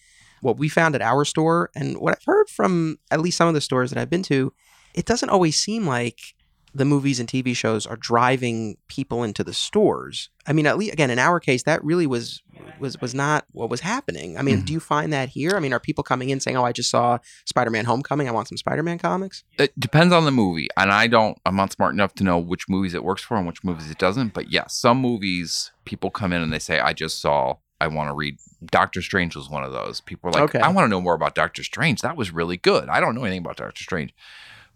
what 0.41 0.57
we 0.57 0.67
found 0.67 0.93
at 0.93 1.01
our 1.01 1.23
store 1.23 1.71
and 1.75 1.97
what 1.97 2.13
I've 2.13 2.25
heard 2.25 2.49
from 2.49 2.97
at 3.09 3.21
least 3.21 3.37
some 3.37 3.47
of 3.47 3.53
the 3.53 3.61
stores 3.61 3.89
that 3.91 3.99
I've 3.99 4.09
been 4.09 4.23
to 4.23 4.53
it 4.93 5.05
doesn't 5.05 5.29
always 5.29 5.55
seem 5.55 5.87
like 5.87 6.35
the 6.75 6.85
movies 6.85 7.19
and 7.19 7.29
TV 7.29 7.55
shows 7.55 7.85
are 7.85 7.95
driving 7.95 8.77
people 8.87 9.23
into 9.23 9.43
the 9.43 9.53
stores. 9.53 10.29
I 10.47 10.53
mean, 10.53 10.65
at 10.65 10.77
least 10.77 10.93
again 10.93 11.09
in 11.11 11.19
our 11.19 11.39
case, 11.39 11.63
that 11.63 11.83
really 11.83 12.07
was 12.07 12.41
was 12.79 12.99
was 12.99 13.13
not 13.13 13.45
what 13.51 13.69
was 13.69 13.81
happening. 13.81 14.37
I 14.37 14.41
mean, 14.41 14.61
Mhm. 14.61 14.65
do 14.65 14.73
you 14.73 14.79
find 14.79 15.13
that 15.13 15.29
here? 15.29 15.55
I 15.55 15.59
mean, 15.59 15.71
are 15.73 15.79
people 15.79 16.03
coming 16.03 16.29
in 16.29 16.39
saying, 16.39 16.57
"Oh, 16.57 16.63
I 16.65 16.71
just 16.71 16.89
saw 16.89 17.19
Spider-Man: 17.45 17.85
Homecoming. 17.85 18.27
I 18.27 18.31
want 18.31 18.47
some 18.47 18.57
Spider-Man 18.57 18.97
comics"? 18.97 19.43
It 19.57 19.79
depends 19.79 20.13
on 20.13 20.25
the 20.25 20.31
movie, 20.31 20.67
and 20.75 20.91
I 20.91 21.07
don't. 21.07 21.37
I'm 21.45 21.55
not 21.55 21.71
smart 21.71 21.93
enough 21.93 22.13
to 22.15 22.23
know 22.23 22.37
which 22.39 22.67
movies 22.67 22.93
it 22.93 23.03
works 23.03 23.21
for 23.21 23.37
and 23.37 23.45
which 23.45 23.63
movies 23.63 23.89
it 23.91 23.97
doesn't. 23.99 24.33
But 24.33 24.51
yes, 24.51 24.73
some 24.75 24.97
movies 24.97 25.71
people 25.85 26.09
come 26.09 26.33
in 26.33 26.41
and 26.41 26.51
they 26.51 26.59
say, 26.59 26.79
"I 26.79 26.93
just 26.93 27.21
saw. 27.21 27.57
I 27.79 27.87
want 27.87 28.09
to 28.09 28.13
read." 28.13 28.37
Doctor 28.65 29.01
Strange 29.01 29.35
was 29.35 29.49
one 29.49 29.63
of 29.63 29.71
those. 29.73 30.01
People 30.01 30.29
are 30.29 30.33
like, 30.33 30.43
Okay. 30.43 30.59
"I 30.59 30.69
want 30.69 30.85
to 30.85 30.89
know 30.89 31.01
more 31.01 31.15
about 31.15 31.35
Doctor 31.35 31.63
Strange. 31.63 32.01
That 32.01 32.15
was 32.17 32.31
really 32.31 32.57
good. 32.57 32.87
I 32.89 32.99
don't 32.99 33.13
know 33.13 33.23
anything 33.23 33.41
about 33.41 33.57
Doctor 33.57 33.83
Strange." 33.83 34.13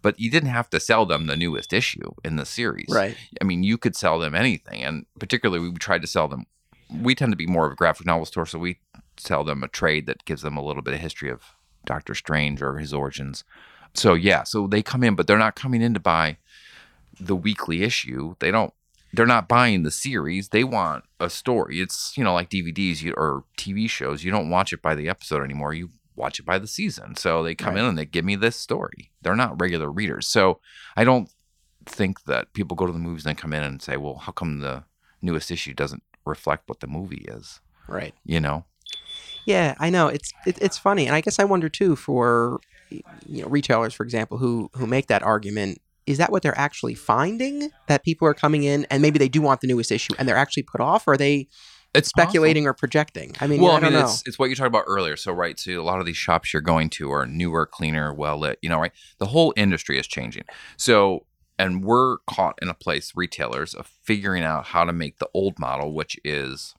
But 0.00 0.18
you 0.20 0.30
didn't 0.30 0.50
have 0.50 0.70
to 0.70 0.80
sell 0.80 1.06
them 1.06 1.26
the 1.26 1.36
newest 1.36 1.72
issue 1.72 2.12
in 2.24 2.36
the 2.36 2.46
series. 2.46 2.88
Right. 2.88 3.16
I 3.40 3.44
mean, 3.44 3.62
you 3.62 3.76
could 3.76 3.96
sell 3.96 4.18
them 4.18 4.34
anything, 4.34 4.82
and 4.82 5.06
particularly 5.18 5.68
we 5.68 5.76
tried 5.76 6.02
to 6.02 6.08
sell 6.08 6.28
them. 6.28 6.46
We 7.02 7.14
tend 7.14 7.32
to 7.32 7.36
be 7.36 7.46
more 7.46 7.66
of 7.66 7.72
a 7.72 7.76
graphic 7.76 8.06
novel 8.06 8.26
store, 8.26 8.46
so 8.46 8.58
we 8.58 8.78
sell 9.16 9.44
them 9.44 9.62
a 9.62 9.68
trade 9.68 10.06
that 10.06 10.24
gives 10.24 10.42
them 10.42 10.56
a 10.56 10.64
little 10.64 10.82
bit 10.82 10.94
of 10.94 11.00
history 11.00 11.30
of 11.30 11.42
Doctor 11.84 12.14
Strange 12.14 12.62
or 12.62 12.78
his 12.78 12.94
origins. 12.94 13.44
So 13.94 14.14
yeah, 14.14 14.44
so 14.44 14.66
they 14.66 14.82
come 14.82 15.02
in, 15.02 15.14
but 15.14 15.26
they're 15.26 15.38
not 15.38 15.56
coming 15.56 15.82
in 15.82 15.94
to 15.94 16.00
buy 16.00 16.36
the 17.18 17.36
weekly 17.36 17.82
issue. 17.82 18.36
They 18.38 18.50
don't. 18.50 18.72
They're 19.12 19.26
not 19.26 19.48
buying 19.48 19.82
the 19.82 19.90
series. 19.90 20.50
They 20.50 20.64
want 20.64 21.04
a 21.18 21.30
story. 21.30 21.80
It's 21.80 22.16
you 22.16 22.22
know 22.22 22.34
like 22.34 22.50
DVDs 22.50 23.02
you, 23.02 23.14
or 23.16 23.44
TV 23.56 23.88
shows. 23.88 24.22
You 24.22 24.30
don't 24.30 24.50
watch 24.50 24.72
it 24.72 24.82
by 24.82 24.94
the 24.94 25.08
episode 25.08 25.42
anymore. 25.42 25.72
You 25.74 25.90
watch 26.18 26.38
it 26.38 26.44
by 26.44 26.58
the 26.58 26.66
season. 26.66 27.16
So 27.16 27.42
they 27.42 27.54
come 27.54 27.74
Right. 27.74 27.80
in 27.80 27.86
and 27.86 27.98
they 27.98 28.04
give 28.04 28.24
me 28.24 28.36
this 28.36 28.56
story. 28.56 29.10
They're 29.22 29.36
not 29.36 29.60
regular 29.60 29.90
readers. 29.90 30.26
So 30.26 30.60
I 30.96 31.04
don't 31.04 31.30
think 31.86 32.24
that 32.24 32.52
people 32.52 32.76
go 32.76 32.86
to 32.86 32.92
the 32.92 32.98
movies 32.98 33.24
and 33.24 33.30
then 33.30 33.36
come 33.40 33.52
in 33.54 33.62
and 33.62 33.80
say, 33.80 33.96
well, 33.96 34.16
how 34.16 34.32
come 34.32 34.60
the 34.60 34.84
newest 35.22 35.50
issue 35.50 35.72
doesn't 35.74 36.02
reflect 36.26 36.68
what 36.68 36.80
the 36.80 36.86
movie 36.86 37.24
is? 37.28 37.60
Right. 37.86 38.14
You 38.26 38.40
know? 38.40 38.64
Yeah, 39.46 39.74
I 39.80 39.88
know. 39.88 40.08
It's 40.08 40.30
it, 40.46 40.58
it's 40.60 40.76
funny, 40.76 41.06
and 41.06 41.14
I 41.16 41.22
guess 41.22 41.38
I 41.38 41.44
wonder 41.44 41.70
too 41.70 41.96
for 41.96 42.60
you 42.90 43.02
know 43.42 43.48
retailers, 43.48 43.94
for 43.94 44.02
example, 44.04 44.36
who 44.36 44.68
who 44.74 44.86
make 44.86 45.06
that 45.06 45.22
argument. 45.22 45.80
Is 46.06 46.18
that 46.18 46.30
what 46.30 46.42
they're 46.42 46.58
actually 46.58 46.94
finding? 46.94 47.70
That 47.86 48.04
people 48.04 48.28
are 48.28 48.34
coming 48.34 48.64
in 48.64 48.86
and 48.90 49.00
maybe 49.00 49.18
they 49.18 49.28
do 49.28 49.40
want 49.40 49.60
the 49.62 49.66
newest 49.66 49.90
issue 49.90 50.12
and 50.18 50.28
they're 50.28 50.36
actually 50.36 50.64
put 50.64 50.80
off, 50.82 51.06
or 51.08 51.14
are 51.14 51.16
they 51.16 51.48
It's 51.94 52.08
speculating 52.08 52.66
or 52.66 52.74
projecting? 52.74 53.34
I 53.40 53.46
mean, 53.46 53.60
well, 53.60 53.72
I 53.72 53.80
mean, 53.80 53.92
know. 53.92 54.04
it's, 54.04 54.22
it's 54.26 54.38
what 54.38 54.50
you 54.50 54.56
talked 54.56 54.68
about 54.68 54.84
earlier. 54.86 55.16
So, 55.16 55.32
right, 55.32 55.58
so 55.58 55.72
a 55.72 55.82
lot 55.82 56.00
of 56.00 56.06
these 56.06 56.16
shops 56.16 56.52
you're 56.52 56.62
going 56.62 56.90
to 56.90 57.10
are 57.12 57.26
newer, 57.26 57.66
cleaner, 57.66 58.12
well 58.12 58.38
lit, 58.38 58.58
you 58.62 58.68
know, 58.68 58.78
right? 58.78 58.92
The 59.18 59.26
whole 59.26 59.54
industry 59.56 59.98
is 59.98 60.06
changing. 60.06 60.44
So, 60.76 61.24
and 61.58 61.82
we're 61.82 62.18
caught 62.18 62.58
in 62.60 62.68
a 62.68 62.74
place, 62.74 63.12
retailers, 63.16 63.74
of 63.74 63.86
figuring 63.86 64.44
out 64.44 64.66
how 64.66 64.84
to 64.84 64.92
make 64.92 65.18
the 65.18 65.28
old 65.32 65.58
model, 65.58 65.92
which 65.92 66.18
is 66.24 66.74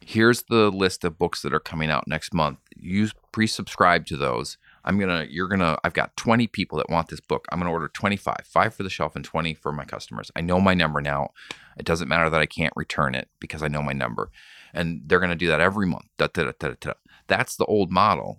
here's 0.00 0.44
the 0.44 0.70
list 0.70 1.04
of 1.04 1.18
books 1.18 1.42
that 1.42 1.52
are 1.52 1.60
coming 1.60 1.90
out 1.90 2.06
next 2.06 2.32
month. 2.32 2.58
You 2.76 3.08
pre 3.32 3.46
subscribe 3.46 4.06
to 4.06 4.16
those. 4.16 4.56
I'm 4.86 4.98
gonna, 4.98 5.26
you're 5.28 5.48
gonna, 5.48 5.78
I've 5.84 5.92
got 5.92 6.16
20 6.16 6.46
people 6.46 6.78
that 6.78 6.88
want 6.88 7.08
this 7.08 7.20
book. 7.20 7.46
I'm 7.50 7.58
gonna 7.58 7.72
order 7.72 7.88
25, 7.88 8.36
five 8.44 8.74
for 8.74 8.82
the 8.82 8.90
shelf 8.90 9.16
and 9.16 9.24
20 9.24 9.54
for 9.54 9.72
my 9.72 9.84
customers. 9.84 10.30
I 10.36 10.40
know 10.40 10.60
my 10.60 10.74
number 10.74 11.00
now. 11.00 11.30
It 11.76 11.84
doesn't 11.84 12.08
matter 12.08 12.30
that 12.30 12.40
I 12.40 12.46
can't 12.46 12.72
return 12.76 13.14
it 13.14 13.28
because 13.40 13.62
I 13.62 13.68
know 13.68 13.82
my 13.82 13.92
number. 13.92 14.30
And 14.72 15.02
they're 15.04 15.20
gonna 15.20 15.34
do 15.34 15.48
that 15.48 15.60
every 15.60 15.86
month. 15.86 16.06
Da, 16.18 16.28
da, 16.28 16.52
da. 16.58 16.92
That's 17.26 17.56
the 17.56 17.66
old 17.66 17.90
model. 17.90 18.38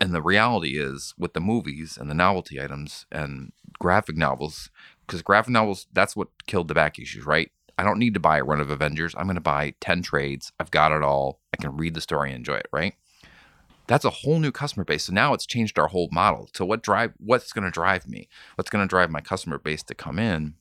And 0.00 0.12
the 0.12 0.22
reality 0.22 0.80
is 0.80 1.14
with 1.16 1.32
the 1.32 1.40
movies 1.40 1.96
and 1.96 2.10
the 2.10 2.14
novelty 2.14 2.60
items 2.60 3.06
and 3.12 3.52
graphic 3.78 4.16
novels, 4.16 4.70
because 5.06 5.22
graphic 5.22 5.52
novels, 5.52 5.86
that's 5.92 6.16
what 6.16 6.28
killed 6.46 6.68
the 6.68 6.74
back 6.74 6.98
issues, 6.98 7.24
right? 7.24 7.52
I 7.78 7.84
don't 7.84 7.98
need 7.98 8.14
to 8.14 8.20
buy 8.20 8.38
a 8.38 8.44
run 8.44 8.60
of 8.60 8.70
Avengers. 8.70 9.14
I'm 9.16 9.26
going 9.26 9.36
to 9.36 9.40
buy 9.40 9.74
10 9.80 10.02
trades. 10.02 10.52
I've 10.58 10.70
got 10.70 10.92
it 10.92 11.02
all. 11.02 11.40
I 11.52 11.56
can 11.56 11.76
read 11.76 11.94
the 11.94 12.00
story 12.00 12.30
and 12.30 12.36
enjoy 12.36 12.56
it, 12.56 12.68
right? 12.72 12.94
That's 13.92 14.06
a 14.06 14.10
whole 14.10 14.38
new 14.38 14.52
customer 14.52 14.86
base. 14.86 15.04
So 15.04 15.12
now 15.12 15.34
it's 15.34 15.44
changed 15.44 15.78
our 15.78 15.88
whole 15.88 16.08
model. 16.10 16.48
So 16.54 16.64
what 16.64 16.82
drive 16.82 17.12
what's 17.18 17.52
going 17.52 17.66
to 17.66 17.70
drive 17.70 18.08
me? 18.08 18.26
What's 18.54 18.70
going 18.70 18.82
to 18.82 18.88
drive 18.88 19.10
my 19.10 19.20
customer 19.20 19.58
base 19.58 19.82
to 19.82 19.94
come 19.94 20.18
in? 20.18 20.54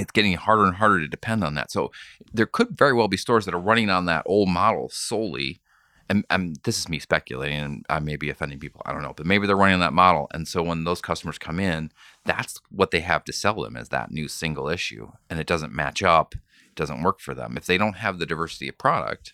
It's 0.00 0.10
getting 0.10 0.34
harder 0.34 0.64
and 0.64 0.74
harder 0.74 0.98
to 0.98 1.06
depend 1.06 1.44
on 1.44 1.54
that. 1.54 1.70
So 1.70 1.92
there 2.34 2.46
could 2.46 2.76
very 2.76 2.94
well 2.94 3.06
be 3.06 3.16
stores 3.16 3.44
that 3.44 3.54
are 3.54 3.60
running 3.60 3.90
on 3.90 4.06
that 4.06 4.24
old 4.26 4.48
model 4.48 4.88
solely. 4.88 5.60
And, 6.08 6.24
and 6.30 6.56
this 6.64 6.80
is 6.80 6.88
me 6.88 6.98
speculating, 6.98 7.60
and 7.60 7.86
I 7.88 8.00
may 8.00 8.16
be 8.16 8.28
offending 8.28 8.58
people. 8.58 8.82
I 8.84 8.92
don't 8.92 9.02
know, 9.02 9.14
but 9.16 9.24
maybe 9.24 9.46
they're 9.46 9.54
running 9.54 9.78
that 9.78 9.92
model. 9.92 10.26
And 10.34 10.48
so 10.48 10.64
when 10.64 10.82
those 10.82 11.00
customers 11.00 11.38
come 11.38 11.60
in, 11.60 11.92
that's 12.24 12.60
what 12.70 12.90
they 12.90 13.00
have 13.00 13.22
to 13.26 13.32
sell 13.32 13.62
them 13.62 13.76
as 13.76 13.90
that 13.90 14.10
new 14.10 14.26
single 14.26 14.68
issue, 14.68 15.12
and 15.30 15.38
it 15.38 15.46
doesn't 15.46 15.72
match 15.72 16.02
up. 16.02 16.34
It 16.34 16.74
doesn't 16.74 17.02
work 17.02 17.20
for 17.20 17.34
them 17.34 17.56
if 17.56 17.66
they 17.66 17.78
don't 17.78 17.98
have 17.98 18.18
the 18.18 18.26
diversity 18.26 18.68
of 18.68 18.78
product. 18.78 19.32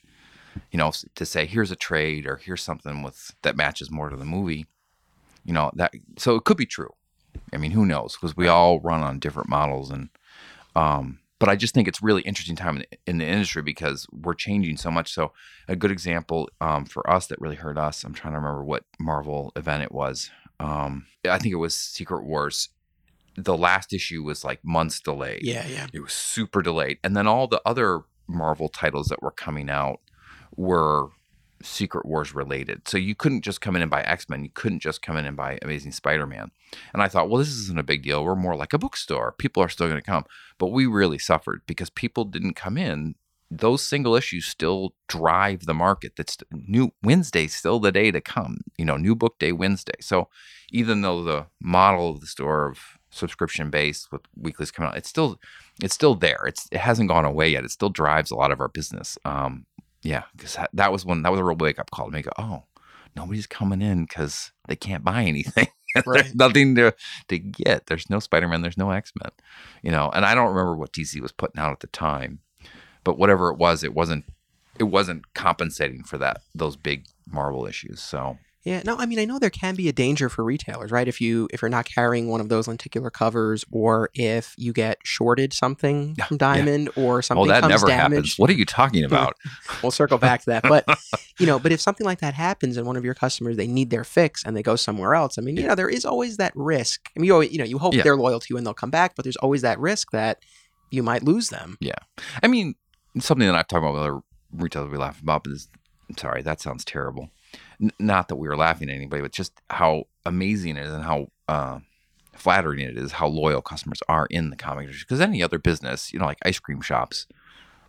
You 0.70 0.78
know, 0.78 0.92
to 1.14 1.26
say 1.26 1.46
here's 1.46 1.70
a 1.70 1.76
trade 1.76 2.26
or 2.26 2.36
here's 2.36 2.62
something 2.62 3.02
with 3.02 3.34
that 3.42 3.56
matches 3.56 3.90
more 3.90 4.08
to 4.08 4.16
the 4.16 4.24
movie. 4.24 4.66
You 5.44 5.54
know 5.54 5.70
that, 5.74 5.92
so 6.16 6.36
it 6.36 6.44
could 6.44 6.56
be 6.56 6.66
true. 6.66 6.90
I 7.52 7.56
mean, 7.56 7.70
who 7.70 7.86
knows? 7.86 8.16
Because 8.16 8.36
we 8.36 8.48
all 8.48 8.80
run 8.80 9.02
on 9.02 9.18
different 9.18 9.48
models, 9.48 9.90
and 9.90 10.10
um, 10.76 11.20
but 11.38 11.48
I 11.48 11.56
just 11.56 11.74
think 11.74 11.88
it's 11.88 12.02
really 12.02 12.22
interesting 12.22 12.56
time 12.56 12.78
in, 12.78 12.84
in 13.06 13.18
the 13.18 13.26
industry 13.26 13.62
because 13.62 14.06
we're 14.12 14.34
changing 14.34 14.76
so 14.76 14.90
much. 14.90 15.12
So 15.12 15.32
a 15.68 15.76
good 15.76 15.90
example 15.90 16.48
um, 16.60 16.84
for 16.84 17.08
us 17.08 17.26
that 17.28 17.40
really 17.40 17.56
hurt 17.56 17.78
us. 17.78 18.04
I'm 18.04 18.14
trying 18.14 18.34
to 18.34 18.38
remember 18.38 18.64
what 18.64 18.84
Marvel 18.98 19.52
event 19.56 19.82
it 19.82 19.92
was. 19.92 20.30
Um, 20.60 21.06
I 21.28 21.38
think 21.38 21.52
it 21.52 21.56
was 21.56 21.74
Secret 21.74 22.24
Wars. 22.24 22.70
The 23.36 23.56
last 23.56 23.92
issue 23.92 24.24
was 24.24 24.44
like 24.44 24.64
months 24.64 25.00
delayed. 25.00 25.42
yeah, 25.44 25.66
yeah. 25.66 25.86
It 25.92 26.00
was 26.00 26.12
super 26.12 26.60
delayed. 26.60 26.98
And 27.04 27.16
then 27.16 27.28
all 27.28 27.46
the 27.46 27.62
other 27.64 28.00
Marvel 28.26 28.68
titles 28.68 29.08
that 29.08 29.22
were 29.22 29.30
coming 29.30 29.70
out 29.70 30.00
were 30.58 31.08
Secret 31.62 32.06
Wars 32.06 32.34
related. 32.34 32.86
So 32.86 32.98
you 32.98 33.14
couldn't 33.14 33.42
just 33.42 33.60
come 33.60 33.74
in 33.76 33.82
and 33.82 33.90
buy 33.90 34.02
X 34.02 34.28
Men. 34.28 34.44
You 34.44 34.50
couldn't 34.52 34.80
just 34.80 35.02
come 35.02 35.16
in 35.16 35.24
and 35.24 35.36
buy 35.36 35.58
Amazing 35.62 35.92
Spider 35.92 36.26
Man. 36.26 36.50
And 36.92 37.02
I 37.02 37.08
thought, 37.08 37.28
well, 37.28 37.38
this 37.38 37.48
isn't 37.48 37.78
a 37.78 37.84
big 37.84 38.02
deal. 38.02 38.24
We're 38.24 38.36
more 38.36 38.56
like 38.56 38.72
a 38.72 38.78
bookstore. 38.78 39.34
People 39.38 39.62
are 39.62 39.68
still 39.68 39.88
going 39.88 40.00
to 40.00 40.06
come. 40.06 40.24
But 40.58 40.68
we 40.68 40.86
really 40.86 41.18
suffered 41.18 41.62
because 41.66 41.90
people 41.90 42.24
didn't 42.24 42.54
come 42.54 42.76
in. 42.76 43.14
Those 43.50 43.82
single 43.82 44.14
issues 44.14 44.44
still 44.44 44.94
drive 45.08 45.64
the 45.64 45.74
market. 45.74 46.12
That's 46.16 46.36
new 46.52 46.92
Wednesday's 47.02 47.54
still 47.54 47.80
the 47.80 47.92
day 47.92 48.10
to 48.10 48.20
come. 48.20 48.58
You 48.76 48.84
know, 48.84 48.96
new 48.96 49.14
book 49.14 49.38
day 49.38 49.52
Wednesday. 49.52 49.96
So 50.00 50.28
even 50.70 51.00
though 51.00 51.24
the 51.24 51.46
model 51.60 52.10
of 52.10 52.20
the 52.20 52.26
store 52.26 52.68
of 52.68 52.78
subscription 53.10 53.70
based 53.70 54.12
with 54.12 54.20
weeklies 54.36 54.70
coming 54.70 54.90
out, 54.90 54.98
it's 54.98 55.08
still 55.08 55.40
it's 55.82 55.94
still 55.94 56.14
there. 56.14 56.44
It's 56.46 56.68
it 56.70 56.80
hasn't 56.80 57.08
gone 57.08 57.24
away 57.24 57.48
yet. 57.48 57.64
It 57.64 57.70
still 57.70 57.88
drives 57.88 58.30
a 58.30 58.36
lot 58.36 58.52
of 58.52 58.60
our 58.60 58.68
business. 58.68 59.16
Um, 59.24 59.64
yeah, 60.02 60.24
because 60.36 60.54
that, 60.54 60.70
that 60.72 60.92
was 60.92 61.04
one 61.04 61.22
that 61.22 61.30
was 61.30 61.40
a 61.40 61.44
real 61.44 61.56
wake 61.56 61.78
up 61.78 61.90
call 61.90 62.06
to 62.06 62.12
me. 62.12 62.22
Go, 62.22 62.30
oh, 62.38 62.64
nobody's 63.16 63.46
coming 63.46 63.82
in 63.82 64.04
because 64.04 64.52
they 64.66 64.76
can't 64.76 65.04
buy 65.04 65.24
anything. 65.24 65.68
Right. 66.06 66.22
there's 66.22 66.34
nothing 66.34 66.74
to 66.74 66.94
to 67.28 67.38
get. 67.38 67.86
There's 67.86 68.10
no 68.10 68.20
Spider 68.20 68.46
Man. 68.46 68.60
There's 68.60 68.76
no 68.76 68.90
X 68.90 69.10
Men. 69.20 69.32
You 69.82 69.90
know, 69.90 70.10
and 70.10 70.24
I 70.24 70.34
don't 70.34 70.50
remember 70.50 70.76
what 70.76 70.92
DC 70.92 71.18
was 71.18 71.32
putting 71.32 71.58
out 71.58 71.72
at 71.72 71.80
the 71.80 71.86
time, 71.86 72.40
but 73.04 73.18
whatever 73.18 73.50
it 73.50 73.56
was, 73.56 73.82
it 73.82 73.94
wasn't 73.94 74.26
it 74.78 74.84
wasn't 74.84 75.32
compensating 75.34 76.04
for 76.04 76.18
that 76.18 76.42
those 76.54 76.76
big 76.76 77.06
Marvel 77.26 77.66
issues. 77.66 78.00
So 78.00 78.36
Yeah, 78.68 78.82
no, 78.84 78.96
I 78.98 79.06
mean 79.06 79.18
I 79.18 79.24
know 79.24 79.38
there 79.38 79.50
can 79.50 79.74
be 79.74 79.88
a 79.88 79.92
danger 79.92 80.28
for 80.28 80.44
retailers, 80.44 80.90
right? 80.90 81.08
If 81.08 81.20
you 81.20 81.48
if 81.52 81.62
you're 81.62 81.68
not 81.70 81.86
carrying 81.86 82.28
one 82.28 82.40
of 82.40 82.48
those 82.48 82.68
lenticular 82.68 83.10
covers, 83.10 83.64
or 83.70 84.10
if 84.14 84.54
you 84.58 84.72
get 84.72 84.98
shorted 85.04 85.52
something 85.52 86.14
Yeah, 86.18 86.26
from 86.26 86.34
yeah. 86.34 86.38
Diamond, 86.54 86.90
or 86.96 87.22
something 87.22 87.44
oh, 87.44 87.48
that 87.48 87.60
comes 87.62 87.70
never 87.70 87.86
damaged. 87.86 88.14
happens. 88.14 88.38
What 88.38 88.50
are 88.50 88.54
you 88.54 88.64
talking 88.64 89.04
about? 89.04 89.36
We'll 89.82 89.92
circle 89.92 90.18
back 90.18 90.40
to 90.40 90.46
that, 90.50 90.64
but 90.64 90.84
you 91.38 91.46
know, 91.46 91.58
but 91.60 91.70
if 91.72 91.80
something 91.80 92.04
like 92.04 92.18
that 92.20 92.34
happens 92.34 92.76
and 92.76 92.86
one 92.86 92.96
of 92.96 93.04
your 93.04 93.14
customers 93.14 93.56
they 93.56 93.66
need 93.68 93.90
their 93.90 94.02
fix 94.04 94.44
and 94.44 94.56
they 94.56 94.62
go 94.62 94.74
somewhere 94.76 95.14
else, 95.14 95.38
I 95.38 95.42
mean, 95.42 95.56
you 95.56 95.66
know, 95.68 95.74
there 95.76 95.88
is 95.88 96.04
always 96.04 96.36
that 96.38 96.52
risk. 96.56 97.08
I 97.16 97.20
mean, 97.20 97.26
you 97.26 97.32
always, 97.32 97.52
you 97.52 97.58
know, 97.58 97.64
you 97.64 97.78
hope 97.78 97.94
Yeah. 97.94 98.02
they're 98.02 98.16
loyal 98.16 98.40
to 98.40 98.46
you 98.50 98.56
and 98.56 98.66
they'll 98.66 98.74
come 98.74 98.90
back, 98.90 99.14
but 99.14 99.22
there's 99.24 99.36
always 99.36 99.62
that 99.62 99.78
risk 99.78 100.10
that 100.10 100.42
you 100.90 101.02
might 101.02 101.22
lose 101.22 101.48
them. 101.50 101.76
Yeah, 101.80 101.94
I 102.42 102.48
mean, 102.48 102.74
something 103.20 103.46
that 103.46 103.54
I've 103.54 103.68
talked 103.68 103.84
about 103.84 103.94
with 103.94 104.02
other 104.02 104.20
retailers 104.52 104.90
we 104.90 104.98
laugh 104.98 105.20
about, 105.22 105.44
but 105.44 105.52
is 105.52 105.68
I'm 106.10 106.16
sorry, 106.18 106.42
that 106.42 106.60
sounds 106.60 106.84
terrible. 106.84 107.30
N- 107.80 107.92
not 107.98 108.28
that 108.28 108.36
we 108.36 108.48
were 108.48 108.56
laughing 108.56 108.88
at 108.88 108.96
anybody, 108.96 109.22
but 109.22 109.32
just 109.32 109.60
how 109.70 110.04
amazing 110.26 110.76
it 110.76 110.84
is 110.86 110.92
and 110.92 111.04
how 111.04 111.28
uh, 111.48 111.78
flattering 112.34 112.80
it 112.80 112.96
is 112.96 113.12
how 113.12 113.26
loyal 113.26 113.62
customers 113.62 114.00
are 114.08 114.26
in 114.30 114.50
the 114.50 114.56
comic 114.56 114.84
industry. 114.84 115.04
Because 115.08 115.20
any 115.20 115.42
other 115.42 115.58
business, 115.58 116.12
you 116.12 116.18
know, 116.18 116.26
like 116.26 116.38
ice 116.44 116.58
cream 116.58 116.80
shops, 116.80 117.26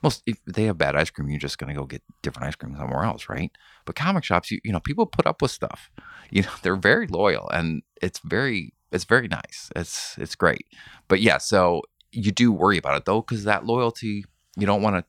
most 0.02 0.24
if 0.26 0.38
they 0.46 0.64
have 0.64 0.78
bad 0.78 0.96
ice 0.96 1.10
cream, 1.10 1.30
you're 1.30 1.40
just 1.40 1.58
going 1.58 1.74
to 1.74 1.80
go 1.80 1.86
get 1.86 2.02
different 2.22 2.48
ice 2.48 2.56
cream 2.56 2.76
somewhere 2.76 3.04
else, 3.04 3.30
right? 3.30 3.52
But 3.86 3.96
comic 3.96 4.24
shops, 4.24 4.52
you 4.52 4.60
you 4.64 4.72
know, 4.72 4.80
people 4.80 5.06
put 5.06 5.28
up 5.28 5.42
with 5.42 5.52
stuff. 5.52 5.90
You 6.32 6.44
know, 6.44 6.52
they're 6.62 6.76
very 6.76 7.08
loyal, 7.08 7.50
and 7.50 7.82
it's 8.04 8.20
very 8.20 8.76
it's 8.92 9.04
very 9.04 9.28
nice. 9.28 9.72
It's 9.76 10.16
it's 10.20 10.36
great. 10.36 10.68
But 11.08 11.22
yeah, 11.22 11.40
so 11.40 11.82
you 12.12 12.32
do 12.32 12.52
worry 12.52 12.78
about 12.78 12.98
it 12.98 13.06
though, 13.06 13.22
because 13.22 13.46
that 13.46 13.66
loyalty, 13.66 14.26
you 14.56 14.68
don't 14.68 14.84
want 14.84 14.98
to 14.98 15.04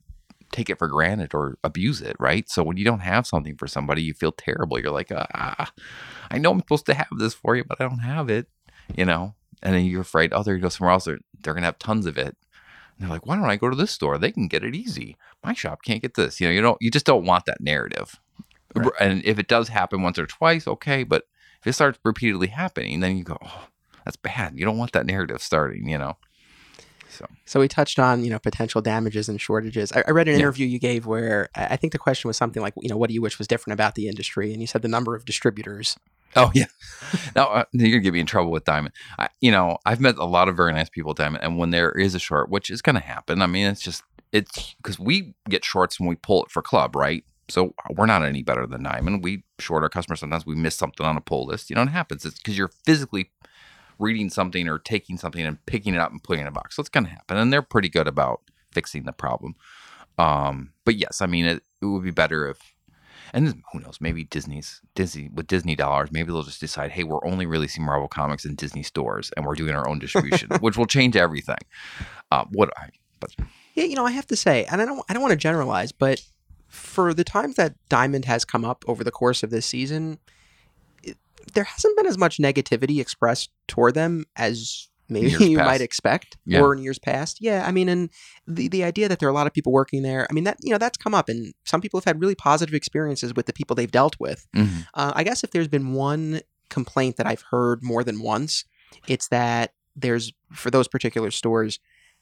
take 0.52 0.70
it 0.70 0.78
for 0.78 0.88
granted 0.88 1.34
or 1.34 1.58
abuse 1.62 2.00
it, 2.00 2.16
right? 2.18 2.48
So 2.48 2.62
when 2.62 2.76
you 2.76 2.84
don't 2.84 3.00
have 3.00 3.26
something 3.26 3.56
for 3.56 3.66
somebody, 3.66 4.02
you 4.02 4.14
feel 4.14 4.32
terrible. 4.32 4.78
You're 4.78 4.90
like, 4.90 5.10
ah, 5.12 5.72
I 6.30 6.38
know 6.38 6.50
I'm 6.50 6.60
supposed 6.60 6.86
to 6.86 6.94
have 6.94 7.08
this 7.18 7.34
for 7.34 7.56
you, 7.56 7.64
but 7.64 7.80
I 7.80 7.88
don't 7.88 8.00
have 8.00 8.28
it, 8.28 8.48
you 8.96 9.04
know. 9.04 9.34
And 9.62 9.74
then 9.74 9.84
you're 9.84 10.00
afraid, 10.00 10.32
oh, 10.32 10.42
they're 10.42 10.54
gonna 10.54 10.62
go 10.62 10.68
somewhere 10.68 10.92
else. 10.92 11.04
They're, 11.04 11.18
they're 11.40 11.54
gonna 11.54 11.66
have 11.66 11.78
tons 11.78 12.06
of 12.06 12.18
it. 12.18 12.36
And 13.00 13.08
they're 13.08 13.08
like, 13.08 13.26
why 13.26 13.36
don't 13.36 13.50
I 13.50 13.56
go 13.56 13.70
to 13.70 13.76
this 13.76 13.90
store? 13.90 14.18
They 14.18 14.32
can 14.32 14.48
get 14.48 14.64
it 14.64 14.74
easy. 14.74 15.16
My 15.44 15.54
shop 15.54 15.82
can't 15.84 16.02
get 16.02 16.14
this. 16.14 16.40
You 16.40 16.48
know, 16.48 16.52
you 16.52 16.60
don't. 16.60 16.78
You 16.80 16.90
just 16.90 17.06
don't 17.06 17.24
want 17.24 17.46
that 17.46 17.60
narrative. 17.60 18.18
Right. 18.74 18.92
And 19.00 19.24
if 19.24 19.38
it 19.38 19.48
does 19.48 19.68
happen 19.68 20.02
once 20.02 20.18
or 20.18 20.26
twice, 20.26 20.66
okay. 20.66 21.04
But 21.04 21.24
if 21.60 21.66
it 21.66 21.72
starts 21.72 21.98
repeatedly 22.04 22.48
happening, 22.48 23.00
then 23.00 23.16
you 23.16 23.24
go, 23.24 23.38
oh, 23.42 23.68
that's 24.04 24.16
bad. 24.16 24.58
You 24.58 24.64
don't 24.64 24.78
want 24.78 24.92
that 24.92 25.06
narrative 25.06 25.42
starting. 25.42 25.88
You 25.88 25.98
know. 25.98 26.16
So 27.10 27.26
So 27.44 27.60
we 27.60 27.68
touched 27.68 27.98
on, 27.98 28.24
you 28.24 28.30
know, 28.30 28.38
potential 28.38 28.80
damages 28.80 29.28
and 29.28 29.40
shortages. 29.40 29.92
I, 29.92 30.04
I 30.06 30.10
read 30.12 30.28
an 30.28 30.34
Yeah. 30.34 30.40
interview 30.40 30.66
you 30.66 30.78
gave 30.78 31.06
where 31.06 31.48
I 31.54 31.76
think 31.76 31.92
the 31.92 31.98
question 31.98 32.28
was 32.28 32.36
something 32.36 32.62
like, 32.62 32.74
you 32.80 32.88
know, 32.88 32.96
what 32.96 33.08
do 33.08 33.14
you 33.14 33.22
wish 33.22 33.38
was 33.38 33.48
different 33.48 33.74
about 33.74 33.94
the 33.94 34.08
industry? 34.08 34.52
And 34.52 34.60
you 34.60 34.66
said 34.66 34.82
the 34.82 34.88
number 34.88 35.14
of 35.14 35.24
distributors. 35.24 35.96
Oh 36.36 36.50
yeah. 36.54 36.66
now 37.36 37.46
uh, 37.48 37.64
you're 37.72 37.90
gonna 37.90 38.00
get 38.00 38.12
me 38.12 38.20
in 38.20 38.26
trouble 38.26 38.50
with 38.52 38.64
Diamond. 38.64 38.94
I, 39.18 39.28
you 39.40 39.50
know, 39.50 39.78
I've 39.84 40.00
met 40.00 40.16
a 40.16 40.24
lot 40.24 40.48
of 40.48 40.56
very 40.56 40.72
nice 40.72 40.88
people 40.88 41.10
at 41.10 41.16
Diamond, 41.16 41.42
and 41.42 41.58
when 41.58 41.70
there 41.70 41.90
is 41.90 42.14
a 42.14 42.20
short, 42.20 42.48
which 42.50 42.70
is 42.70 42.80
gonna 42.82 43.00
happen, 43.00 43.42
I 43.42 43.46
mean, 43.46 43.66
it's 43.66 43.80
just 43.80 44.04
it's 44.32 44.74
because 44.76 44.98
we 45.00 45.34
get 45.48 45.64
shorts 45.64 45.98
when 45.98 46.08
we 46.08 46.14
pull 46.14 46.44
it 46.44 46.50
for 46.52 46.62
club, 46.62 46.94
right? 46.94 47.24
So 47.48 47.74
we're 47.96 48.06
not 48.06 48.22
any 48.24 48.44
better 48.44 48.64
than 48.64 48.84
Diamond. 48.84 49.24
We 49.24 49.42
short 49.58 49.82
our 49.82 49.88
customers 49.88 50.20
sometimes. 50.20 50.46
We 50.46 50.54
miss 50.54 50.76
something 50.76 51.04
on 51.04 51.16
a 51.16 51.20
pull 51.20 51.46
list. 51.46 51.68
You 51.68 51.74
know, 51.74 51.82
it 51.82 51.88
happens. 51.88 52.24
It's 52.24 52.38
because 52.38 52.56
you're 52.56 52.70
physically 52.86 53.32
reading 54.00 54.30
something 54.30 54.68
or 54.68 54.78
taking 54.78 55.18
something 55.18 55.44
and 55.44 55.64
picking 55.66 55.94
it 55.94 56.00
up 56.00 56.10
and 56.10 56.22
putting 56.22 56.40
it 56.40 56.44
in 56.44 56.48
a 56.48 56.52
box. 56.52 56.76
So 56.76 56.80
it's 56.80 56.88
gonna 56.88 57.08
happen, 57.08 57.36
and 57.36 57.52
they're 57.52 57.62
pretty 57.62 57.88
good 57.88 58.08
about 58.08 58.40
fixing 58.72 59.04
the 59.04 59.12
problem. 59.12 59.54
Um, 60.18 60.72
but 60.84 60.96
yes, 60.96 61.20
I 61.20 61.26
mean, 61.26 61.44
it, 61.46 61.62
it 61.80 61.86
would 61.86 62.04
be 62.04 62.10
better 62.10 62.48
if 62.48 62.58
and 63.32 63.62
who 63.72 63.78
knows 63.78 63.98
maybe 64.00 64.24
disney's 64.24 64.80
disney 64.96 65.30
with 65.32 65.46
disney 65.46 65.76
dollars 65.76 66.10
maybe 66.10 66.32
they'll 66.32 66.42
just 66.42 66.58
decide 66.58 66.90
hey 66.90 67.04
we're 67.04 67.24
only 67.24 67.46
releasing 67.46 67.84
marvel 67.84 68.08
comics 68.08 68.44
in 68.44 68.56
disney 68.56 68.82
stores 68.82 69.30
and 69.36 69.46
we're 69.46 69.54
doing 69.54 69.72
our 69.72 69.88
own 69.88 70.00
distribution 70.00 70.48
which 70.60 70.76
will 70.76 70.86
change 70.86 71.14
everything 71.14 71.58
uh, 72.32 72.44
what 72.50 72.70
i 72.76 72.88
but 73.20 73.34
Yeah, 73.74 73.84
you 73.84 73.94
know, 73.94 74.06
I 74.06 74.10
have 74.10 74.26
to 74.28 74.36
say, 74.36 74.64
and 74.64 74.82
I 74.82 74.84
don't 74.84 75.04
I 75.08 75.12
don't 75.12 75.22
want 75.22 75.32
to 75.32 75.36
generalize, 75.36 75.92
but 75.92 76.22
for 76.66 77.14
the 77.14 77.24
times 77.24 77.56
that 77.56 77.74
Diamond 77.88 78.24
has 78.24 78.44
come 78.44 78.64
up 78.64 78.84
over 78.88 79.04
the 79.04 79.10
course 79.10 79.42
of 79.42 79.50
this 79.50 79.66
season, 79.66 80.18
there 81.52 81.64
hasn't 81.64 81.96
been 81.96 82.06
as 82.06 82.18
much 82.18 82.38
negativity 82.38 83.00
expressed 83.00 83.50
toward 83.68 83.94
them 83.94 84.24
as 84.36 84.88
maybe 85.08 85.28
Years 85.30 85.40
you 85.40 85.56
past. 85.58 85.66
might 85.66 85.80
expect 85.80 86.36
Yeah. 86.46 86.60
or 86.60 86.72
in 86.72 86.80
years 86.82 86.98
past. 86.98 87.38
Yeah, 87.40 87.64
I 87.66 87.72
mean, 87.72 87.88
and 87.88 88.10
the 88.46 88.68
the 88.68 88.84
idea 88.84 89.08
that 89.08 89.18
there 89.18 89.28
are 89.28 89.32
a 89.32 89.34
lot 89.34 89.46
of 89.48 89.52
people 89.52 89.72
working 89.72 90.02
there, 90.02 90.26
I 90.30 90.32
mean 90.32 90.44
that 90.44 90.58
you 90.62 90.70
know 90.70 90.78
that's 90.78 90.96
come 90.98 91.14
up, 91.14 91.28
and 91.28 91.52
some 91.64 91.80
people 91.80 91.98
have 91.98 92.04
had 92.04 92.20
really 92.20 92.34
positive 92.36 92.74
experiences 92.74 93.34
with 93.34 93.46
the 93.46 93.52
people 93.52 93.74
they've 93.74 93.90
dealt 93.90 94.16
with. 94.20 94.46
Mhm. 94.54 94.86
Uh, 94.94 95.12
I 95.14 95.24
guess 95.24 95.42
if 95.44 95.50
there's 95.50 95.68
been 95.68 95.92
one 95.94 96.40
complaint 96.68 97.16
that 97.16 97.26
I've 97.26 97.42
heard 97.50 97.82
more 97.82 98.04
than 98.04 98.20
once, 98.22 98.64
it's 99.08 99.28
that 99.28 99.74
there's 99.96 100.32
for 100.52 100.70
those 100.70 100.86
particular 100.86 101.30
stores 101.32 101.80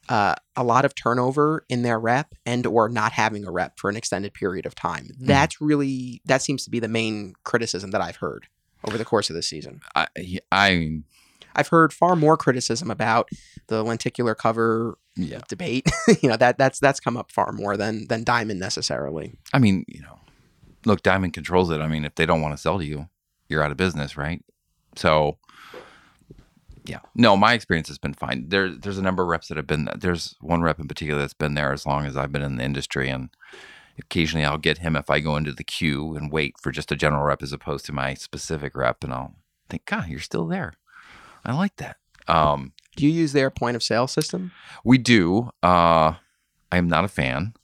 uh, 0.09 0.35
a 0.57 0.64
lot 0.64 0.85
of 0.87 0.95
turnover 0.95 1.66
in 1.68 1.83
their 1.83 1.99
rep 1.99 2.33
and 2.47 2.64
or 2.66 2.89
not 2.89 3.12
having 3.12 3.45
a 3.45 3.51
rep 3.51 3.79
for 3.79 3.91
an 3.91 3.97
extended 3.97 4.33
period 4.33 4.64
of 4.64 4.74
time. 4.74 5.09
That's 5.18 5.61
really 5.61 6.22
that 6.24 6.41
seems 6.41 6.64
to 6.64 6.70
be 6.70 6.79
the 6.81 6.89
main 6.89 7.35
criticism 7.45 7.91
that 7.91 8.01
I've 8.01 8.16
heard 8.16 8.47
over 8.85 8.99
the 8.99 9.05
course 9.05 9.31
of 9.31 9.37
the 9.37 9.43
season. 9.43 9.81
i 9.95 10.07
i 10.53 11.01
I've 11.55 11.68
heard 11.68 11.93
far 11.93 12.14
more 12.14 12.37
criticism 12.37 12.91
about 12.91 13.29
the 13.66 13.83
lenticular 13.83 14.35
cover 14.35 14.97
yeah 15.16 15.41
debate. 15.49 15.89
you 16.22 16.29
know 16.29 16.37
that 16.37 16.59
that's 16.59 16.79
that's 16.79 17.01
come 17.01 17.16
up 17.16 17.33
far 17.33 17.53
more 17.53 17.76
than 17.76 18.07
than 18.09 18.24
Diamond 18.24 18.61
necessarily. 18.61 19.35
i 19.53 19.59
mean 19.59 19.85
you 19.89 20.01
know 20.01 20.18
look 20.85 21.03
diamond 21.03 21.33
controls 21.33 21.70
it 21.70 21.81
i 21.81 21.89
mean 21.89 22.05
if 22.05 22.14
they 22.14 22.24
don't 22.24 22.41
want 22.41 22.55
to 22.55 22.61
sell 22.61 22.79
to 22.79 22.85
you 22.85 23.09
you're 23.49 23.62
out 23.62 23.72
of 23.72 23.76
business 23.76 24.16
right 24.16 24.45
so 24.95 25.37
yeah 26.85 27.01
no 27.16 27.37
my 27.37 27.53
experience 27.53 27.89
has 27.89 27.99
been 27.99 28.14
fine 28.14 28.49
there 28.49 28.70
there's 28.70 28.97
a 28.97 29.03
number 29.03 29.22
of 29.24 29.29
reps 29.29 29.49
that 29.49 29.57
have 29.57 29.66
been 29.66 29.89
there's 29.99 30.37
one 30.41 30.62
rep 30.62 30.79
in 30.79 30.87
particular 30.87 31.20
that's 31.20 31.35
been 31.35 31.55
there 31.55 31.72
as 31.72 31.85
long 31.85 32.07
as 32.07 32.16
i've 32.16 32.31
been 32.33 32.43
in 32.43 32.57
the 32.57 32.64
industry 32.64 33.09
and 33.09 33.29
occasionally 33.99 34.44
i'll 34.44 34.59
get 34.59 34.78
him 34.78 34.96
if 34.96 35.11
i 35.11 35.20
go 35.20 35.36
into 35.36 35.53
the 35.53 35.64
queue 35.64 36.16
and 36.16 36.30
wait 36.32 36.55
for 36.61 36.70
just 36.70 36.92
a 36.92 36.96
general 36.96 37.24
rep 37.24 37.42
as 37.42 37.53
opposed 37.53 37.84
to 37.86 37.92
my 37.92 38.14
specific 38.14 38.74
rep 38.76 39.03
and 39.05 39.12
i'll 39.12 39.34
think 39.68 39.84
god 39.86 40.09
you're 40.09 40.20
still 40.20 40.46
there 40.46 40.72
i 41.44 41.53
like 41.55 41.76
that 41.76 41.96
um 42.26 42.72
Do 42.96 43.07
you 43.07 43.12
use 43.12 43.32
their 43.32 43.51
point 43.51 43.76
of 43.76 43.82
sale 43.82 44.07
system? 44.07 44.53
we 44.84 44.99
do 44.99 45.51
uh 45.62 46.14
i 46.72 46.76
am 46.76 46.88
not 46.88 47.05
a 47.05 47.09
fan 47.09 47.55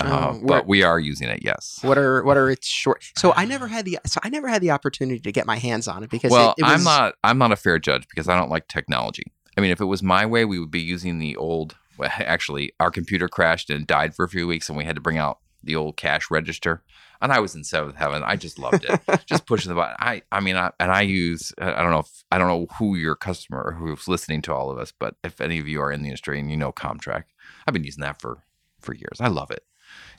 uh, 0.00 0.32
Oh, 0.34 0.40
but 0.44 0.66
we 0.66 0.82
are 0.82 0.98
using 0.98 1.28
it 1.28 1.40
yes 1.44 1.78
What 1.82 1.98
are 1.98 2.24
what 2.24 2.36
are 2.38 2.50
its 2.50 2.66
short? 2.66 3.04
So 3.16 3.34
I 3.36 3.44
never 3.44 3.68
had 3.68 3.84
the 3.84 3.98
so 4.06 4.20
I 4.24 4.30
never 4.30 4.48
had 4.48 4.62
the 4.62 4.70
opportunity 4.70 5.20
to 5.20 5.30
get 5.30 5.46
my 5.46 5.58
hands 5.58 5.86
on 5.86 6.02
it 6.02 6.08
because 6.10 6.32
well, 6.32 6.54
it, 6.56 6.62
it 6.62 6.64
was, 6.64 6.72
I'm 6.72 6.82
not. 6.84 7.14
I'm 7.22 7.36
not 7.36 7.52
a 7.52 7.56
fair 7.56 7.78
judge 7.78 8.08
because 8.08 8.26
I 8.26 8.36
don't 8.36 8.48
like 8.48 8.68
technology. 8.68 9.24
I 9.56 9.60
mean, 9.60 9.70
if 9.70 9.82
it 9.82 9.84
was 9.84 10.02
my 10.02 10.24
way, 10.24 10.46
we 10.46 10.58
would 10.58 10.70
be 10.70 10.80
using 10.80 11.18
the 11.18 11.36
old. 11.36 11.76
Actually, 12.02 12.72
our 12.80 12.90
computer 12.90 13.28
crashed 13.28 13.68
and 13.68 13.86
died 13.86 14.14
for 14.14 14.24
a 14.24 14.28
few 14.30 14.46
weeks, 14.46 14.70
and 14.70 14.78
we 14.78 14.84
had 14.84 14.96
to 14.96 15.02
bring 15.02 15.18
out 15.18 15.40
the 15.62 15.76
old 15.76 15.96
cash 15.96 16.30
register. 16.30 16.82
And 17.20 17.32
I 17.32 17.38
was 17.38 17.54
in 17.54 17.62
seventh 17.62 17.94
heaven. 17.96 18.22
I 18.24 18.34
just 18.34 18.58
loved 18.58 18.84
it. 18.84 19.00
just 19.26 19.46
pushing 19.46 19.68
the 19.68 19.76
button. 19.76 19.96
I. 20.00 20.22
I 20.32 20.40
mean, 20.40 20.56
I, 20.56 20.72
and 20.80 20.90
I 20.90 21.02
use. 21.02 21.52
I 21.58 21.80
don't 21.80 21.92
know 21.92 22.00
if 22.00 22.24
I 22.32 22.38
don't 22.38 22.48
know 22.48 22.66
who 22.78 22.96
your 22.96 23.14
customer 23.14 23.62
or 23.62 23.72
who's 23.72 24.08
listening 24.08 24.42
to 24.42 24.54
all 24.54 24.70
of 24.70 24.78
us, 24.78 24.92
but 24.98 25.14
if 25.22 25.40
any 25.40 25.60
of 25.60 25.68
you 25.68 25.80
are 25.80 25.92
in 25.92 26.02
the 26.02 26.08
industry 26.08 26.40
and 26.40 26.50
you 26.50 26.56
know 26.56 26.72
Comtrack, 26.72 27.24
I've 27.66 27.74
been 27.74 27.84
using 27.84 28.02
that 28.02 28.20
for 28.20 28.42
for 28.80 28.92
years. 28.94 29.20
I 29.20 29.28
love 29.28 29.52
it. 29.52 29.64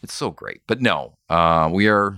It's 0.01 0.13
so 0.13 0.31
great. 0.31 0.61
But 0.65 0.81
no, 0.81 1.17
uh, 1.29 1.69
we 1.71 1.87
are 1.87 2.17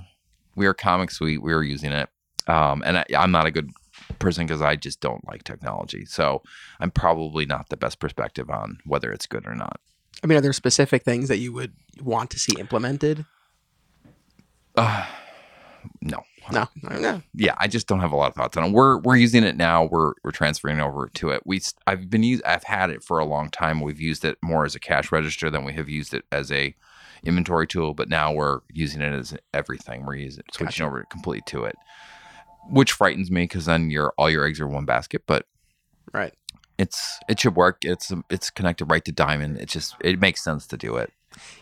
we 0.55 0.67
are 0.67 0.73
Comic 0.73 1.09
Suite. 1.09 1.41
We 1.41 1.53
are 1.53 1.63
using 1.63 1.91
it, 1.91 2.09
um, 2.47 2.83
and 2.85 2.99
I, 2.99 3.05
I'm 3.17 3.31
not 3.31 3.47
a 3.47 3.51
good 3.51 3.71
person 4.19 4.45
because 4.45 4.61
I 4.61 4.75
just 4.75 4.99
don't 4.99 5.25
like 5.27 5.43
technology. 5.43 6.05
So 6.05 6.43
I'm 6.79 6.91
probably 6.91 7.45
not 7.45 7.69
the 7.69 7.77
best 7.77 7.99
perspective 7.99 8.49
on 8.49 8.79
whether 8.85 9.11
it's 9.11 9.25
good 9.25 9.45
or 9.47 9.55
not. 9.55 9.79
I 10.23 10.27
mean, 10.27 10.37
are 10.37 10.41
there 10.41 10.53
specific 10.53 11.03
things 11.03 11.27
that 11.29 11.37
you 11.37 11.53
would 11.53 11.73
want 12.01 12.29
to 12.31 12.39
see 12.39 12.53
implemented? 12.59 13.25
Uh, 14.75 15.05
no. 16.01 16.23
No, 16.51 16.67
no. 16.83 17.21
Yeah, 17.33 17.55
I 17.57 17.67
just 17.67 17.87
don't 17.87 18.01
have 18.01 18.11
a 18.11 18.15
lot 18.15 18.29
of 18.29 18.35
thoughts 18.35 18.55
on 18.55 18.65
it. 18.65 18.71
We're 18.71 18.99
we're 18.99 19.15
using 19.15 19.43
it 19.43 19.57
now. 19.57 19.85
We're 19.85 20.13
we're 20.23 20.31
transferring 20.31 20.79
over 20.79 21.09
to 21.15 21.29
it. 21.29 21.41
We 21.43 21.61
I've 21.87 22.09
been 22.09 22.21
use 22.21 22.41
I've 22.45 22.63
had 22.63 22.91
it 22.91 23.03
for 23.03 23.17
a 23.17 23.25
long 23.25 23.49
time. 23.49 23.81
We've 23.81 23.99
used 23.99 24.23
it 24.23 24.37
more 24.43 24.63
as 24.63 24.75
a 24.75 24.79
cash 24.79 25.11
register 25.11 25.49
than 25.49 25.63
we 25.63 25.73
have 25.73 25.89
used 25.89 26.13
it 26.13 26.23
as 26.31 26.51
a 26.51 26.75
inventory 27.23 27.65
tool. 27.65 27.95
But 27.95 28.09
now 28.09 28.31
we're 28.31 28.59
using 28.71 29.01
it 29.01 29.11
as 29.13 29.35
everything. 29.55 30.05
We're 30.05 30.15
using 30.15 30.43
switching 30.53 30.85
over 30.85 31.03
completely 31.09 31.43
to 31.47 31.63
it, 31.63 31.75
which 32.69 32.91
frightens 32.91 33.31
me 33.31 33.43
because 33.43 33.65
then 33.65 33.89
your 33.89 34.13
all 34.17 34.29
your 34.29 34.45
eggs 34.45 34.59
are 34.59 34.67
in 34.67 34.73
one 34.73 34.85
basket. 34.85 35.23
But 35.25 35.47
Right. 36.13 36.33
It's 36.77 37.19
it 37.29 37.39
should 37.39 37.55
work. 37.55 37.77
It's 37.83 38.11
it's 38.29 38.49
connected 38.49 38.85
right 38.85 39.03
to 39.05 39.11
Diamond. 39.11 39.57
It 39.57 39.67
just 39.69 39.95
it 40.01 40.19
makes 40.19 40.43
sense 40.43 40.67
to 40.67 40.77
do 40.77 40.95
it. 40.97 41.11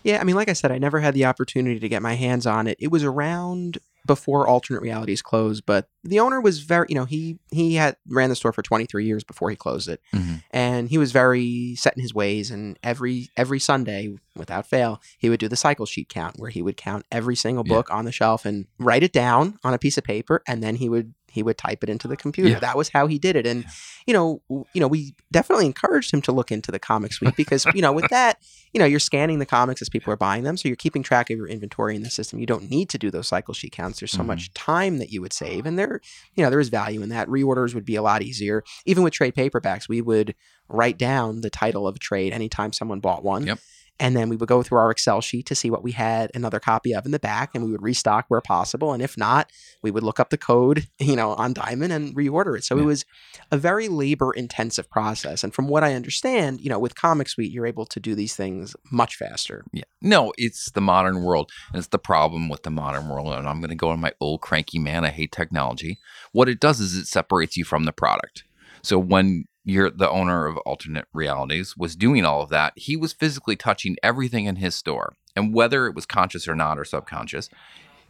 Yeah, 0.04 0.22
I 0.22 0.24
mean, 0.24 0.36
like 0.36 0.50
I 0.50 0.54
said, 0.54 0.72
I 0.72 0.78
never 0.78 1.00
had 1.00 1.16
the 1.16 1.26
opportunity 1.26 1.80
to 1.80 1.90
get 1.90 2.04
my 2.04 2.14
hands 2.14 2.46
on 2.46 2.68
it. 2.68 2.78
It 2.80 2.92
was 2.92 3.04
around 3.04 3.80
before 4.06 4.48
alternate 4.48 4.82
realities 4.82 5.22
closed, 5.24 5.66
but 5.66 5.88
the 6.04 6.20
owner 6.20 6.40
was 6.42 6.60
very, 6.60 6.86
you 6.90 6.96
know, 6.96 7.06
he 7.06 7.40
he 7.52 7.74
had 7.76 7.96
ran 8.08 8.30
the 8.30 8.36
store 8.36 8.52
for 8.52 8.62
23 8.62 9.04
years 9.06 9.24
before 9.24 9.50
he 9.50 9.56
closed 9.56 9.90
it, 9.90 10.00
Mhm. 10.14 10.44
and 10.52 10.90
he 10.90 10.98
was 11.00 11.12
very 11.12 11.74
set 11.76 11.96
in 11.96 12.02
his 12.04 12.14
ways. 12.14 12.52
And 12.52 12.78
every 12.84 13.30
every 13.36 13.60
Sunday, 13.60 14.14
without 14.36 14.68
fail, 14.68 15.02
he 15.18 15.30
would 15.30 15.40
do 15.40 15.48
the 15.48 15.56
cycle 15.56 15.86
sheet 15.88 16.08
count, 16.10 16.36
where 16.38 16.52
he 16.52 16.62
would 16.62 16.78
count 16.78 17.06
every 17.12 17.36
single 17.36 17.64
Yeah. 17.66 17.76
book 17.76 17.90
on 17.90 18.06
the 18.06 18.12
shelf 18.12 18.46
and 18.46 18.68
write 18.78 19.02
it 19.04 19.14
down 19.14 19.58
on 19.64 19.74
a 19.74 19.80
piece 19.80 19.98
of 19.98 20.04
paper, 20.04 20.44
and 20.48 20.62
then 20.62 20.76
he 20.76 20.90
would 20.90 21.14
he 21.34 21.44
would 21.44 21.58
type 21.58 21.84
it 21.84 21.90
into 21.90 22.08
the 22.08 22.16
computer. 22.16 22.52
Yeah. 22.52 22.60
That 22.60 22.78
was 22.78 22.90
how 22.90 23.08
he 23.08 23.20
did 23.20 23.36
it, 23.36 23.46
and 23.46 23.66
you 24.08 24.14
know, 24.14 24.42
you 24.74 24.80
know, 24.82 24.88
we 24.88 25.16
definitely 25.32 25.66
encouraged 25.66 26.14
him 26.14 26.22
to 26.24 26.32
look 26.32 26.52
into 26.52 26.72
the 26.72 26.80
Comic 26.80 27.14
Suite 27.14 27.36
because 27.36 27.66
you 27.74 27.82
know, 27.82 27.92
with 27.92 28.10
that 28.10 28.38
you 28.74 28.80
know, 28.80 28.86
you're 28.86 29.00
scanning 29.00 29.38
the 29.40 29.46
comics 29.46 29.82
as 29.84 29.90
people 29.90 30.12
are 30.12 30.18
buying 30.18 30.44
them. 30.44 30.58
So 30.58 30.68
you're 30.68 30.76
keeping 30.76 31.04
track 31.04 31.30
of 31.30 31.38
your 31.38 31.48
inventory 31.48 31.96
in 31.96 32.02
the 32.02 32.10
system. 32.10 32.40
You 32.40 32.46
don't 32.48 32.70
need 32.72 32.90
to 32.90 32.98
do 32.98 33.12
those 33.12 33.28
cycle 33.28 33.54
sheet 33.54 33.72
counts. 33.72 34.00
There's 34.00 34.12
so 34.12 34.24
Mhm. 34.24 34.28
much 34.28 34.52
time 34.54 34.98
that 34.98 35.12
you 35.12 35.22
would 35.22 35.32
save. 35.32 35.68
And 35.68 35.78
there, 35.78 36.02
you 36.34 36.44
know, 36.44 36.50
there 36.50 36.60
is 36.60 36.70
value 36.70 37.04
in 37.04 37.10
that. 37.10 37.28
Reorders 37.28 37.76
would 37.76 37.86
be 37.86 37.96
a 37.96 38.02
lot 38.02 38.24
easier. 38.24 38.64
Even 38.86 39.04
with 39.04 39.14
trade 39.14 39.36
paperbacks, 39.36 39.88
we 39.88 40.02
would 40.02 40.34
write 40.70 40.98
down 40.98 41.42
the 41.42 41.52
title 41.52 41.88
of 41.88 41.96
a 41.98 42.00
trade 42.00 42.34
anytime 42.34 42.74
someone 42.74 43.00
bought 43.00 43.24
one. 43.24 43.46
Yep. 43.46 43.60
And 44.00 44.16
then 44.18 44.28
we 44.28 44.36
would 44.36 44.50
go 44.50 44.64
through 44.64 44.80
our 44.80 44.90
Excel 44.92 45.22
sheet 45.22 45.46
to 45.46 45.56
see 45.56 45.70
what 45.70 45.84
we 45.84 45.92
had 45.92 46.32
another 46.34 46.60
copy 46.60 46.94
of 46.94 47.06
in 47.06 47.12
the 47.12 47.20
back, 47.20 47.52
and 47.54 47.64
we 47.64 47.72
would 47.72 47.84
restock 47.84 48.26
where 48.28 48.42
possible. 48.42 48.92
And 48.92 49.04
if 49.04 49.16
not, 49.18 49.52
we 49.84 49.92
would 49.92 50.04
look 50.04 50.20
up 50.20 50.30
the 50.32 50.38
code, 50.38 50.88
you 51.00 51.16
know, 51.16 51.34
on 51.36 51.54
Diamond 51.54 51.94
and 51.94 52.16
reorder 52.16 52.58
it. 52.58 52.64
So 52.64 52.76
Yeah. 52.76 52.84
it 52.84 52.86
was 52.86 53.06
a 53.52 53.58
very 53.58 53.88
labor 53.88 54.32
intensive 54.34 54.90
process. 54.90 55.44
And 55.44 55.54
from 55.54 55.68
what 55.68 55.84
I 55.84 55.94
understand, 55.94 56.60
you 56.60 56.70
know, 56.70 56.80
with 56.80 56.96
Comic 56.96 57.30
Suite, 57.30 57.52
you're 57.52 57.68
able 57.68 57.86
to 57.86 58.00
do 58.00 58.16
these 58.16 58.36
things 58.36 58.76
much 58.92 59.16
faster. 59.16 59.64
Yeah. 59.72 59.84
No, 60.02 60.34
it's 60.38 60.72
the 60.72 60.82
modern 60.82 61.24
world. 61.24 61.52
And 61.72 61.78
it's 61.80 61.88
the 61.88 62.00
problem 62.00 62.50
with 62.50 62.64
the 62.64 62.72
modern 62.72 63.10
world. 63.10 63.34
And 63.34 63.48
I'm 63.48 63.60
going 63.60 63.70
to 63.70 63.76
go 63.76 63.90
on 63.90 64.00
my 64.02 64.14
old 64.20 64.42
cranky 64.42 64.80
man. 64.80 65.06
I 65.06 65.10
hate 65.10 65.32
technology. 65.32 66.00
What 66.32 66.50
it 66.50 66.60
does 66.60 66.80
is 66.80 66.96
it 66.96 67.06
separates 67.06 67.56
you 67.58 67.64
from 67.64 67.86
the 67.86 67.94
product. 67.94 68.44
So 68.82 68.98
when 68.98 69.46
you're 69.66 69.90
the 69.90 70.10
owner 70.10 70.46
of 70.46 70.58
alternate 70.58 71.06
realities 71.14 71.78
was 71.78 71.96
doing 71.96 72.26
all 72.26 72.42
of 72.42 72.50
that, 72.50 72.74
he 72.76 72.96
was 72.96 73.14
physically 73.14 73.56
touching 73.56 73.96
everything 74.04 74.46
in 74.46 74.58
his 74.58 74.76
store. 74.76 75.14
And 75.36 75.54
whether 75.54 75.88
it 75.88 75.96
was 75.96 76.06
conscious 76.06 76.48
or 76.48 76.56
not 76.56 76.78
or 76.78 76.86
subconscious, 76.86 77.50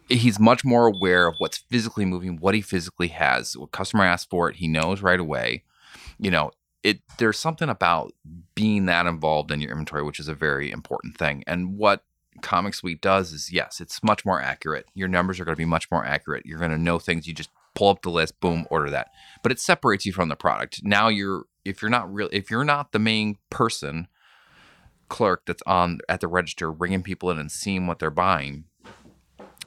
he's 0.10 0.40
much 0.40 0.66
more 0.66 0.88
aware 0.88 1.28
of 1.28 1.36
what's 1.38 1.58
physically 1.58 2.06
moving, 2.06 2.38
what 2.38 2.56
he 2.56 2.62
physically 2.62 3.10
has. 3.10 3.56
When 3.56 3.68
customer 3.68 4.04
asks 4.04 4.28
for 4.30 4.50
it, 4.50 4.58
he 4.58 4.68
knows 4.68 5.02
right 5.02 5.20
away. 5.20 5.64
You 6.20 6.32
know, 6.32 6.52
it 6.82 7.00
there's 7.18 7.40
something 7.40 7.70
about 7.70 8.14
being 8.56 8.86
that 8.88 9.06
involved 9.06 9.52
in 9.52 9.62
your 9.62 9.72
inventory, 9.72 10.04
which 10.04 10.20
is 10.20 10.28
a 10.28 10.36
very 10.36 10.72
important 10.72 11.18
thing. 11.18 11.44
And 11.48 11.78
what 11.78 12.04
Comic 12.42 12.74
Suite 12.74 13.02
does 13.02 13.32
is 13.32 13.52
yes, 13.52 13.80
it's 13.80 14.04
much 14.04 14.26
more 14.26 14.42
accurate. 14.42 14.88
Your 14.94 15.08
numbers 15.08 15.40
are 15.40 15.46
going 15.46 15.56
to 15.56 15.62
be 15.62 15.66
much 15.66 15.90
more 15.92 16.06
accurate. 16.06 16.46
You're 16.46 16.60
going 16.60 16.72
to 16.72 16.78
know 16.78 17.00
things. 17.00 17.28
You 17.28 17.34
just 17.34 17.52
pull 17.76 17.90
up 17.90 18.02
the 18.02 18.10
list, 18.10 18.40
boom, 18.40 18.66
order 18.70 18.90
that. 18.90 19.10
But 19.42 19.52
it 19.52 19.60
separates 19.60 20.06
you 20.06 20.14
from 20.14 20.30
the 20.30 20.36
product. 20.36 20.82
Now 20.84 21.08
you're 21.08 21.46
if 21.66 21.82
you're 21.82 21.92
not 21.92 22.14
real 22.14 22.30
if 22.32 22.52
you're 22.52 22.64
not 22.64 22.92
the 22.92 23.00
main 23.00 23.38
person 23.50 24.08
clerk 25.10 25.44
that's 25.46 25.64
on 25.68 26.00
at 26.10 26.22
the 26.22 26.28
register 26.28 26.72
ringing 26.72 27.04
people 27.04 27.30
in 27.30 27.38
and 27.38 27.52
seeing 27.52 27.88
what 27.88 28.00
they're 28.00 28.10
buying. 28.10 28.66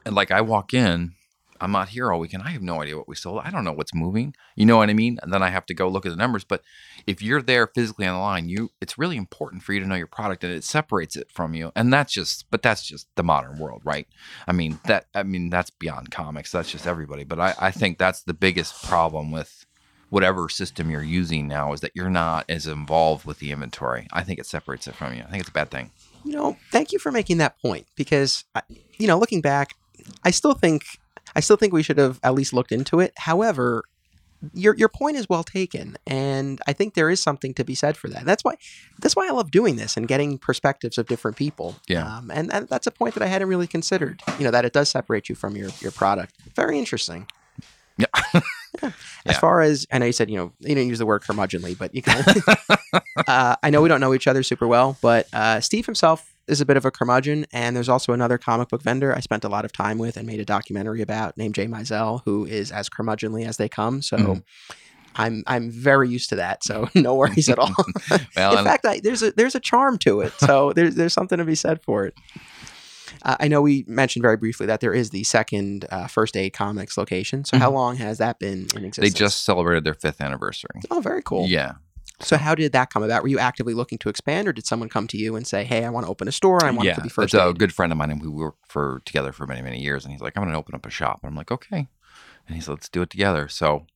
And 0.04 0.14
like 0.14 0.30
I 0.30 0.40
walk 0.40 0.72
in, 0.72 1.14
I'm 1.60 1.72
not 1.72 1.88
here 1.90 2.12
all 2.12 2.20
weekend. 2.20 2.42
I 2.42 2.50
have 2.50 2.62
no 2.62 2.80
idea 2.82 2.96
what 2.96 3.08
we 3.08 3.14
sold. 3.16 3.40
I 3.44 3.50
don't 3.50 3.64
know 3.64 3.72
what's 3.72 3.94
moving. 3.94 4.34
You 4.54 4.66
know 4.66 4.76
what 4.76 4.90
I 4.90 4.94
mean? 4.94 5.18
And 5.22 5.32
then 5.32 5.42
I 5.42 5.50
have 5.50 5.66
to 5.66 5.74
go 5.74 5.88
look 5.88 6.06
at 6.06 6.10
the 6.10 6.16
numbers. 6.16 6.44
But 6.44 6.62
if 7.06 7.22
you're 7.22 7.42
there 7.42 7.66
physically 7.66 8.06
on 8.06 8.14
the 8.14 8.20
line, 8.20 8.48
you 8.48 8.70
it's 8.80 8.98
really 8.98 9.16
important 9.16 9.62
for 9.62 9.72
you 9.72 9.80
to 9.80 9.86
know 9.86 9.94
your 9.94 10.06
product 10.06 10.44
and 10.44 10.52
it 10.52 10.64
separates 10.64 11.16
it 11.16 11.30
from 11.30 11.54
you. 11.54 11.72
And 11.76 11.92
that's 11.92 12.12
just 12.12 12.50
but 12.50 12.62
that's 12.62 12.82
just 12.86 13.06
the 13.16 13.22
modern 13.22 13.58
world, 13.58 13.82
right? 13.84 14.06
I 14.46 14.52
mean 14.52 14.80
that 14.84 15.06
I 15.14 15.22
mean 15.22 15.50
that's 15.50 15.70
beyond 15.70 16.10
comics. 16.10 16.52
That's 16.52 16.70
just 16.70 16.86
everybody. 16.86 17.24
But 17.24 17.40
I, 17.40 17.54
I 17.58 17.70
think 17.70 17.98
that's 17.98 18.22
the 18.22 18.34
biggest 18.34 18.84
problem 18.84 19.30
with 19.30 19.64
whatever 20.08 20.48
system 20.48 20.88
you're 20.88 21.02
using 21.02 21.48
now 21.48 21.72
is 21.72 21.80
that 21.80 21.90
you're 21.94 22.08
not 22.08 22.44
as 22.48 22.66
involved 22.68 23.24
with 23.26 23.40
the 23.40 23.50
inventory. 23.50 24.06
I 24.12 24.22
think 24.22 24.38
it 24.38 24.46
separates 24.46 24.86
it 24.86 24.94
from 24.94 25.14
you. 25.14 25.22
I 25.22 25.30
think 25.30 25.40
it's 25.40 25.48
a 25.48 25.52
bad 25.52 25.70
thing. 25.70 25.90
You 26.24 26.32
know, 26.32 26.56
thank 26.70 26.92
you 26.92 26.98
for 27.00 27.10
making 27.10 27.38
that 27.38 27.60
point 27.60 27.86
because, 27.96 28.44
I- 28.54 28.62
you 28.98 29.06
know, 29.08 29.18
looking 29.18 29.40
back, 29.40 29.74
I 30.24 30.30
still 30.30 30.54
think 30.54 30.84
I 31.36 31.40
still 31.40 31.56
think 31.56 31.72
we 31.72 31.82
should 31.82 31.98
have 31.98 32.18
at 32.24 32.34
least 32.34 32.52
looked 32.52 32.72
into 32.72 32.98
it. 33.00 33.12
However, 33.16 33.84
your 34.52 34.74
your 34.76 34.88
point 34.88 35.16
is 35.16 35.28
well 35.28 35.44
taken, 35.44 35.96
and 36.06 36.60
I 36.66 36.72
think 36.72 36.94
there 36.94 37.08
is 37.10 37.20
something 37.20 37.54
to 37.54 37.64
be 37.64 37.74
said 37.74 37.96
for 37.96 38.08
that. 38.08 38.24
That's 38.24 38.42
why 38.44 38.56
that's 38.98 39.14
why 39.16 39.26
I 39.28 39.30
love 39.30 39.50
doing 39.50 39.76
this 39.76 39.96
and 39.96 40.06
getting 40.08 40.38
perspectives 40.38 40.98
of 40.98 41.06
different 41.06 41.36
people. 41.36 41.76
Yeah. 41.88 42.06
um, 42.18 42.30
and, 42.30 42.52
and 42.52 42.68
that's 42.68 42.86
a 42.86 42.90
point 42.90 43.14
that 43.14 43.22
I 43.22 43.26
hadn't 43.26 43.48
really 43.48 43.66
considered. 43.66 44.22
You 44.38 44.44
know, 44.44 44.50
that 44.50 44.64
it 44.64 44.72
does 44.72 44.88
separate 44.88 45.28
you 45.28 45.34
from 45.34 45.56
your 45.56 45.70
your 45.80 45.90
product. 45.92 46.34
Very 46.54 46.78
interesting. 46.78 47.26
Yeah. 47.98 48.06
As 48.82 48.92
Yeah. 49.24 49.38
far 49.40 49.62
as 49.62 49.86
I 49.90 49.98
know, 49.98 50.04
you 50.06 50.12
said 50.12 50.28
you 50.30 50.36
know 50.36 50.52
you 50.60 50.74
didn't 50.74 50.88
use 50.88 50.98
the 50.98 51.06
word 51.06 51.22
curmudgeonly, 51.22 51.78
but 51.78 51.94
you 51.94 52.02
can. 52.02 52.22
uh, 53.26 53.56
I 53.62 53.70
know 53.70 53.80
we 53.80 53.88
don't 53.88 54.00
know 54.02 54.12
each 54.12 54.26
other 54.26 54.42
super 54.42 54.66
well, 54.66 54.98
but 55.00 55.26
uh, 55.32 55.60
Steve 55.60 55.86
himself 55.86 56.35
is 56.48 56.60
a 56.60 56.66
bit 56.66 56.76
of 56.76 56.84
a 56.84 56.90
curmudgeon, 56.90 57.46
and 57.52 57.74
there's 57.76 57.88
also 57.88 58.12
another 58.12 58.38
comic 58.38 58.68
book 58.68 58.82
vendor 58.82 59.14
I 59.14 59.20
spent 59.20 59.44
a 59.44 59.48
lot 59.48 59.64
of 59.64 59.72
time 59.72 59.98
with 59.98 60.16
and 60.16 60.26
made 60.26 60.40
a 60.40 60.44
documentary 60.44 61.02
about 61.02 61.36
named 61.36 61.54
Jay 61.54 61.66
Mizell, 61.66 62.22
who 62.24 62.44
is 62.44 62.70
as 62.72 62.88
curmudgeonly 62.88 63.46
as 63.46 63.56
they 63.56 63.68
come. 63.68 64.02
So. 64.02 64.16
Mhm. 64.16 64.42
I'm 65.18 65.42
I'm 65.46 65.70
very 65.70 66.10
used 66.10 66.28
to 66.28 66.36
that, 66.36 66.62
so 66.62 66.90
no 66.94 67.14
worries 67.14 67.48
at 67.48 67.58
all. 67.58 67.72
Well, 68.36 68.52
In 68.52 68.58
and- 68.58 68.66
fact, 68.66 68.84
I, 68.84 69.00
there's 69.00 69.22
a 69.22 69.30
there's 69.32 69.54
a 69.54 69.60
charm 69.60 69.96
to 70.00 70.20
it, 70.20 70.34
so 70.38 70.72
there's 70.76 70.94
there's 70.94 71.14
something 71.14 71.38
to 71.38 71.44
be 71.46 71.54
said 71.54 71.82
for 71.82 72.04
it. 72.04 72.12
Uh, 73.22 73.36
I 73.40 73.48
know 73.48 73.62
we 73.62 73.86
mentioned 73.88 74.22
very 74.22 74.36
briefly 74.36 74.66
that 74.66 74.80
there 74.80 74.92
is 74.92 75.08
the 75.10 75.24
second 75.24 75.86
uh, 75.90 76.06
First 76.06 76.36
Aid 76.36 76.52
Comics 76.52 76.98
location. 76.98 77.46
So 77.46 77.56
how 77.56 77.70
long 77.70 77.96
has 77.96 78.18
that 78.18 78.38
been 78.38 78.66
in 78.74 78.82
Mm-hmm. 78.82 79.00
they 79.00 79.08
just 79.08 79.44
celebrated 79.44 79.84
their 79.84 79.94
fifth 79.94 80.20
anniversary. 80.20 80.80
oh, 80.90 81.00
very 81.00 81.22
cool. 81.22 81.46
Yeah. 81.46 81.72
So 82.20 82.36
how 82.38 82.54
did 82.54 82.72
that 82.72 82.90
come 82.90 83.02
about? 83.02 83.22
Were 83.22 83.28
you 83.28 83.38
actively 83.38 83.74
looking 83.74 83.98
to 83.98 84.08
expand, 84.08 84.48
or 84.48 84.52
did 84.52 84.66
someone 84.66 84.88
come 84.88 85.06
to 85.08 85.18
you 85.18 85.36
and 85.36 85.46
say, 85.46 85.64
"Hey, 85.64 85.84
I 85.84 85.90
want 85.90 86.06
to 86.06 86.10
open 86.10 86.28
a 86.28 86.32
store. 86.32 86.64
I 86.64 86.70
want 86.70 86.86
yeah. 86.86 86.94
to 86.94 87.00
be 87.02 87.08
first 87.08 87.34
it's 87.34 87.42
a 87.42 87.52
good 87.52 87.74
friend 87.74 87.92
of 87.92 87.98
mine 87.98 88.10
and 88.10 88.22
we 88.22 88.28
worked 88.28 88.66
for 88.66 89.02
together 89.04 89.32
for 89.32 89.46
many, 89.46 89.62
many 89.62 89.80
years. 89.80 90.04
And 90.04 90.12
he's 90.12 90.20
like, 90.20 90.36
I'm 90.36 90.42
going 90.42 90.52
to 90.52 90.58
open 90.58 90.74
up 90.74 90.86
a 90.86 90.90
shop. 90.90 91.20
And 91.22 91.30
I'm 91.30 91.36
like, 91.36 91.50
okay. 91.50 91.88
And 92.46 92.54
he 92.54 92.60
said, 92.60 92.72
let's 92.72 92.88
do 92.88 93.02
it 93.02 93.10
together. 93.10 93.48
So 93.48 93.86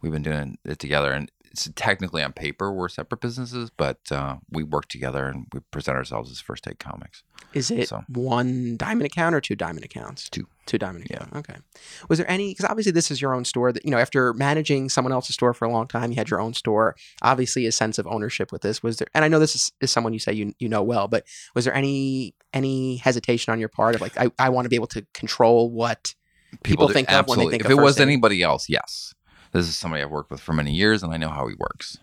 we've 0.00 0.12
been 0.12 0.22
doing 0.22 0.58
it 0.64 0.78
together. 0.78 1.12
And 1.12 1.30
it's 1.50 1.68
technically 1.74 2.22
on 2.22 2.32
paper, 2.32 2.72
we're 2.72 2.88
separate 2.88 3.20
businesses, 3.20 3.70
but 3.76 3.98
uh, 4.10 4.36
we 4.50 4.62
work 4.62 4.86
together 4.88 5.26
and 5.26 5.46
we 5.52 5.60
present 5.70 5.96
ourselves 5.96 6.30
as 6.30 6.40
First 6.40 6.66
Aid 6.68 6.78
Comics. 6.78 7.22
Is 7.54 7.70
it 7.70 7.88
so- 7.88 8.02
one 8.08 8.76
diamond 8.76 9.06
account 9.06 9.34
or 9.34 9.40
two 9.40 9.56
diamond 9.56 9.84
accounts? 9.84 10.28
Two. 10.28 10.46
Two 10.66 10.76
diamond 10.76 11.06
Yeah. 11.10 11.16
account. 11.24 11.36
Okay. 11.36 11.58
Was 12.10 12.18
there 12.18 12.30
any? 12.30 12.50
Because 12.50 12.66
obviously 12.66 12.92
this 12.92 13.10
is 13.10 13.22
your 13.22 13.34
own 13.34 13.46
store. 13.46 13.72
That 13.72 13.84
you 13.86 13.90
know, 13.90 13.96
after 13.98 14.34
managing 14.34 14.90
someone 14.90 15.12
else's 15.12 15.34
store 15.34 15.54
for 15.54 15.64
a 15.64 15.70
long 15.72 15.88
time, 15.88 16.10
you 16.10 16.16
had 16.16 16.28
your 16.28 16.40
own 16.42 16.52
store. 16.52 16.94
Obviously, 17.22 17.64
a 17.64 17.72
sense 17.72 17.98
of 17.98 18.06
ownership 18.06 18.52
with 18.52 18.60
this. 18.60 18.82
Was 18.82 18.98
there? 18.98 19.08
And 19.14 19.24
I 19.24 19.28
know 19.28 19.38
this 19.38 19.54
is, 19.54 19.72
is 19.80 19.90
someone 19.90 20.12
you 20.12 20.18
say 20.18 20.34
you 20.34 20.52
you 20.58 20.68
know 20.68 20.82
well, 20.82 21.08
but 21.08 21.24
was 21.54 21.64
there 21.64 21.72
any 21.74 22.34
any 22.52 22.96
hesitation 22.96 23.50
on 23.50 23.58
your 23.60 23.70
part 23.70 23.94
of 23.94 24.02
like 24.02 24.14
I, 24.18 24.30
I 24.38 24.50
want 24.50 24.66
to 24.66 24.68
be 24.68 24.76
able 24.76 24.86
to 24.88 25.06
control 25.14 25.70
what 25.70 26.14
People 26.64 26.88
do- 26.88 26.92
think 26.94 27.10
of 27.10 27.28
when 27.28 27.38
they 27.38 27.46
think 27.48 27.60
if 27.60 27.66
of 27.66 27.72
it 27.72 27.82
was 27.82 27.98
Aid. 27.98 28.02
anybody 28.02 28.42
else, 28.42 28.68
yes. 28.68 29.14
This 29.52 29.66
is 29.68 29.76
somebody 29.76 30.02
I've 30.02 30.10
worked 30.10 30.30
with 30.30 30.40
for 30.40 30.52
many 30.52 30.72
years 30.72 31.02
and 31.02 31.12
I 31.12 31.16
know 31.16 31.28
how 31.28 31.46
he 31.46 31.54
works. 31.58 31.98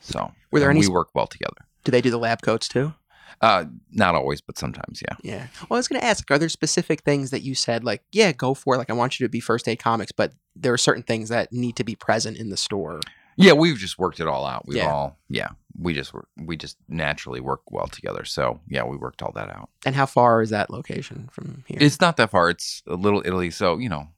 So 0.00 0.32
Were 0.50 0.60
there 0.60 0.70
any 0.70 0.80
we 0.80 0.88
work 0.88 1.08
well 1.14 1.26
together. 1.26 1.66
do 1.84 1.92
they 1.92 2.00
do 2.00 2.10
the 2.10 2.18
lab 2.18 2.42
coats 2.42 2.68
too? 2.68 2.94
Uh, 3.42 3.66
not 3.92 4.14
always, 4.14 4.40
but 4.40 4.56
sometimes, 4.56 5.02
yeah. 5.06 5.14
Yeah. 5.22 5.46
Well, 5.68 5.76
I 5.76 5.80
was 5.80 5.88
going 5.88 6.00
to 6.00 6.06
ask, 6.06 6.30
are 6.30 6.38
there 6.38 6.48
specific 6.48 7.02
things 7.02 7.30
that 7.30 7.42
you 7.42 7.54
said, 7.54 7.84
like, 7.84 8.02
yeah, 8.10 8.32
go 8.32 8.54
for 8.54 8.74
it? 8.74 8.78
Like, 8.78 8.88
I 8.88 8.94
want 8.94 9.20
you 9.20 9.26
to 9.26 9.30
be 9.30 9.40
First 9.40 9.68
Aid 9.68 9.78
Comics, 9.78 10.10
but 10.10 10.32
there 10.54 10.72
are 10.72 10.78
certain 10.78 11.02
things 11.02 11.28
that 11.28 11.52
need 11.52 11.76
to 11.76 11.84
be 11.84 11.94
present 11.94 12.38
in 12.38 12.48
the 12.48 12.56
store. 12.56 13.00
Yeah, 13.36 13.52
we've 13.52 13.76
just 13.76 13.98
worked 13.98 14.20
it 14.20 14.26
all 14.26 14.46
out. 14.46 14.66
We've 14.66 14.78
Yeah. 14.78 14.90
all, 14.90 15.18
yeah, 15.28 15.48
we 15.78 15.92
just 15.92 16.14
we 16.38 16.56
just 16.56 16.78
naturally 16.88 17.40
work 17.40 17.60
well 17.70 17.86
together. 17.88 18.24
So 18.24 18.60
yeah, 18.68 18.84
we 18.84 18.96
worked 18.96 19.20
all 19.22 19.32
that 19.32 19.50
out. 19.50 19.68
And 19.84 19.94
how 19.94 20.06
far 20.06 20.40
is 20.40 20.48
that 20.48 20.70
location 20.70 21.28
from 21.30 21.62
here? 21.66 21.76
It's 21.78 22.00
not 22.00 22.16
that 22.16 22.30
far. 22.30 22.48
It's 22.48 22.82
a 22.86 22.94
little 22.94 23.20
Italy, 23.26 23.50
so 23.50 23.76
you 23.76 23.90
know, 23.90 24.08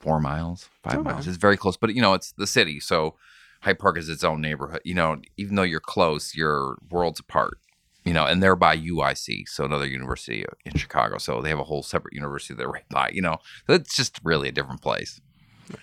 four 0.00 0.20
miles, 0.20 0.68
five 0.82 0.98
Oh. 0.98 1.02
miles. 1.02 1.26
It's 1.28 1.36
very 1.36 1.56
close, 1.56 1.76
but 1.76 1.94
you 1.94 2.00
know, 2.02 2.14
it's 2.14 2.32
the 2.32 2.46
city, 2.46 2.80
so 2.80 3.16
Hyde 3.62 3.78
Park 3.78 3.98
is 3.98 4.08
its 4.08 4.24
own 4.24 4.40
neighborhood. 4.40 4.80
You 4.84 4.94
know, 4.94 5.20
even 5.36 5.54
though 5.56 5.62
you're 5.62 5.80
close, 5.80 6.34
you're 6.34 6.76
worlds 6.90 7.20
apart. 7.20 7.58
You 8.02 8.14
know, 8.14 8.24
and 8.24 8.42
they're 8.42 8.56
by 8.56 8.78
UIC, 8.78 9.46
so 9.46 9.66
another 9.66 9.86
university 9.86 10.42
in 10.64 10.72
Chicago. 10.74 11.18
So 11.18 11.42
they 11.42 11.50
have 11.50 11.58
a 11.58 11.64
whole 11.64 11.82
separate 11.82 12.14
university 12.14 12.54
they're 12.54 12.66
right 12.66 12.88
by. 12.88 13.10
You 13.12 13.20
know, 13.20 13.36
so 13.66 13.74
it's 13.74 13.94
just 13.94 14.18
really 14.24 14.48
a 14.48 14.52
different 14.52 14.80
place. 14.80 15.20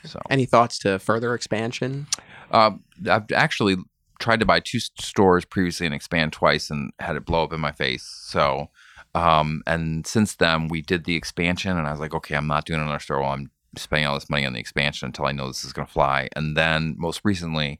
So 0.04 0.20
Any 0.30 0.46
thoughts 0.48 0.80
to 0.80 0.98
further 0.98 1.36
expansion? 1.36 2.08
Um, 2.52 2.84
I've 3.08 3.32
actually 3.32 3.78
tried 4.20 4.40
to 4.40 4.46
buy 4.48 4.60
two 4.60 4.80
stores 4.80 5.46
previously 5.46 5.86
and 5.86 5.94
expand 5.94 6.34
twice 6.34 6.72
and 6.72 6.92
had 7.00 7.16
it 7.16 7.24
blow 7.26 7.44
up 7.44 7.54
in 7.54 7.60
my 7.62 7.72
face. 7.72 8.04
So, 8.04 8.72
um, 9.14 9.62
and 9.68 10.06
since 10.08 10.36
then 10.36 10.68
we 10.70 10.82
did 10.82 11.04
the 11.06 11.16
expansion 11.16 11.78
and 11.78 11.88
I 11.88 11.92
was 11.92 12.00
like, 12.00 12.16
okay, 12.16 12.36
I'm 12.36 12.48
not 12.48 12.66
doing 12.66 12.82
another 12.82 13.00
store 13.00 13.22
while 13.22 13.34
I'm 13.34 13.52
spending 13.78 14.08
all 14.08 14.16
this 14.16 14.30
money 14.30 14.46
on 14.46 14.54
the 14.54 14.60
expansion 14.60 15.08
until 15.08 15.26
I 15.26 15.32
know 15.32 15.48
this 15.48 15.64
is 15.64 15.74
going 15.74 15.88
to 15.88 15.94
fly. 15.94 16.30
And 16.36 16.56
then 16.56 16.96
most 16.98 17.22
recently, 17.24 17.80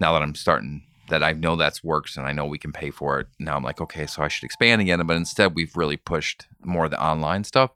now 0.00 0.12
that 0.12 0.22
I'm 0.22 0.34
starting, 0.34 0.82
that 1.08 1.22
I 1.22 1.32
know 1.32 1.56
that's 1.56 1.84
works 1.84 2.16
and 2.16 2.26
I 2.26 2.32
know 2.32 2.46
we 2.46 2.58
can 2.58 2.72
pay 2.72 2.90
for 2.90 3.20
it. 3.20 3.28
Now 3.38 3.56
I'm 3.56 3.62
like, 3.62 3.80
okay, 3.80 4.06
so 4.06 4.22
I 4.22 4.28
should 4.28 4.44
expand 4.44 4.80
again. 4.80 5.04
But 5.06 5.16
instead, 5.16 5.54
we've 5.54 5.76
really 5.76 5.96
pushed 5.96 6.46
more 6.64 6.86
of 6.86 6.90
the 6.90 7.02
online 7.02 7.44
stuff. 7.44 7.70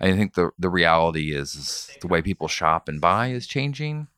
I 0.00 0.12
think 0.12 0.34
the 0.34 0.50
the 0.58 0.68
reality 0.68 1.34
is, 1.34 1.54
is 1.54 1.90
the 2.00 2.06
way 2.06 2.22
people 2.22 2.48
shop 2.48 2.88
and 2.88 3.00
buy 3.00 3.28
is 3.28 3.46
changing. 3.46 4.08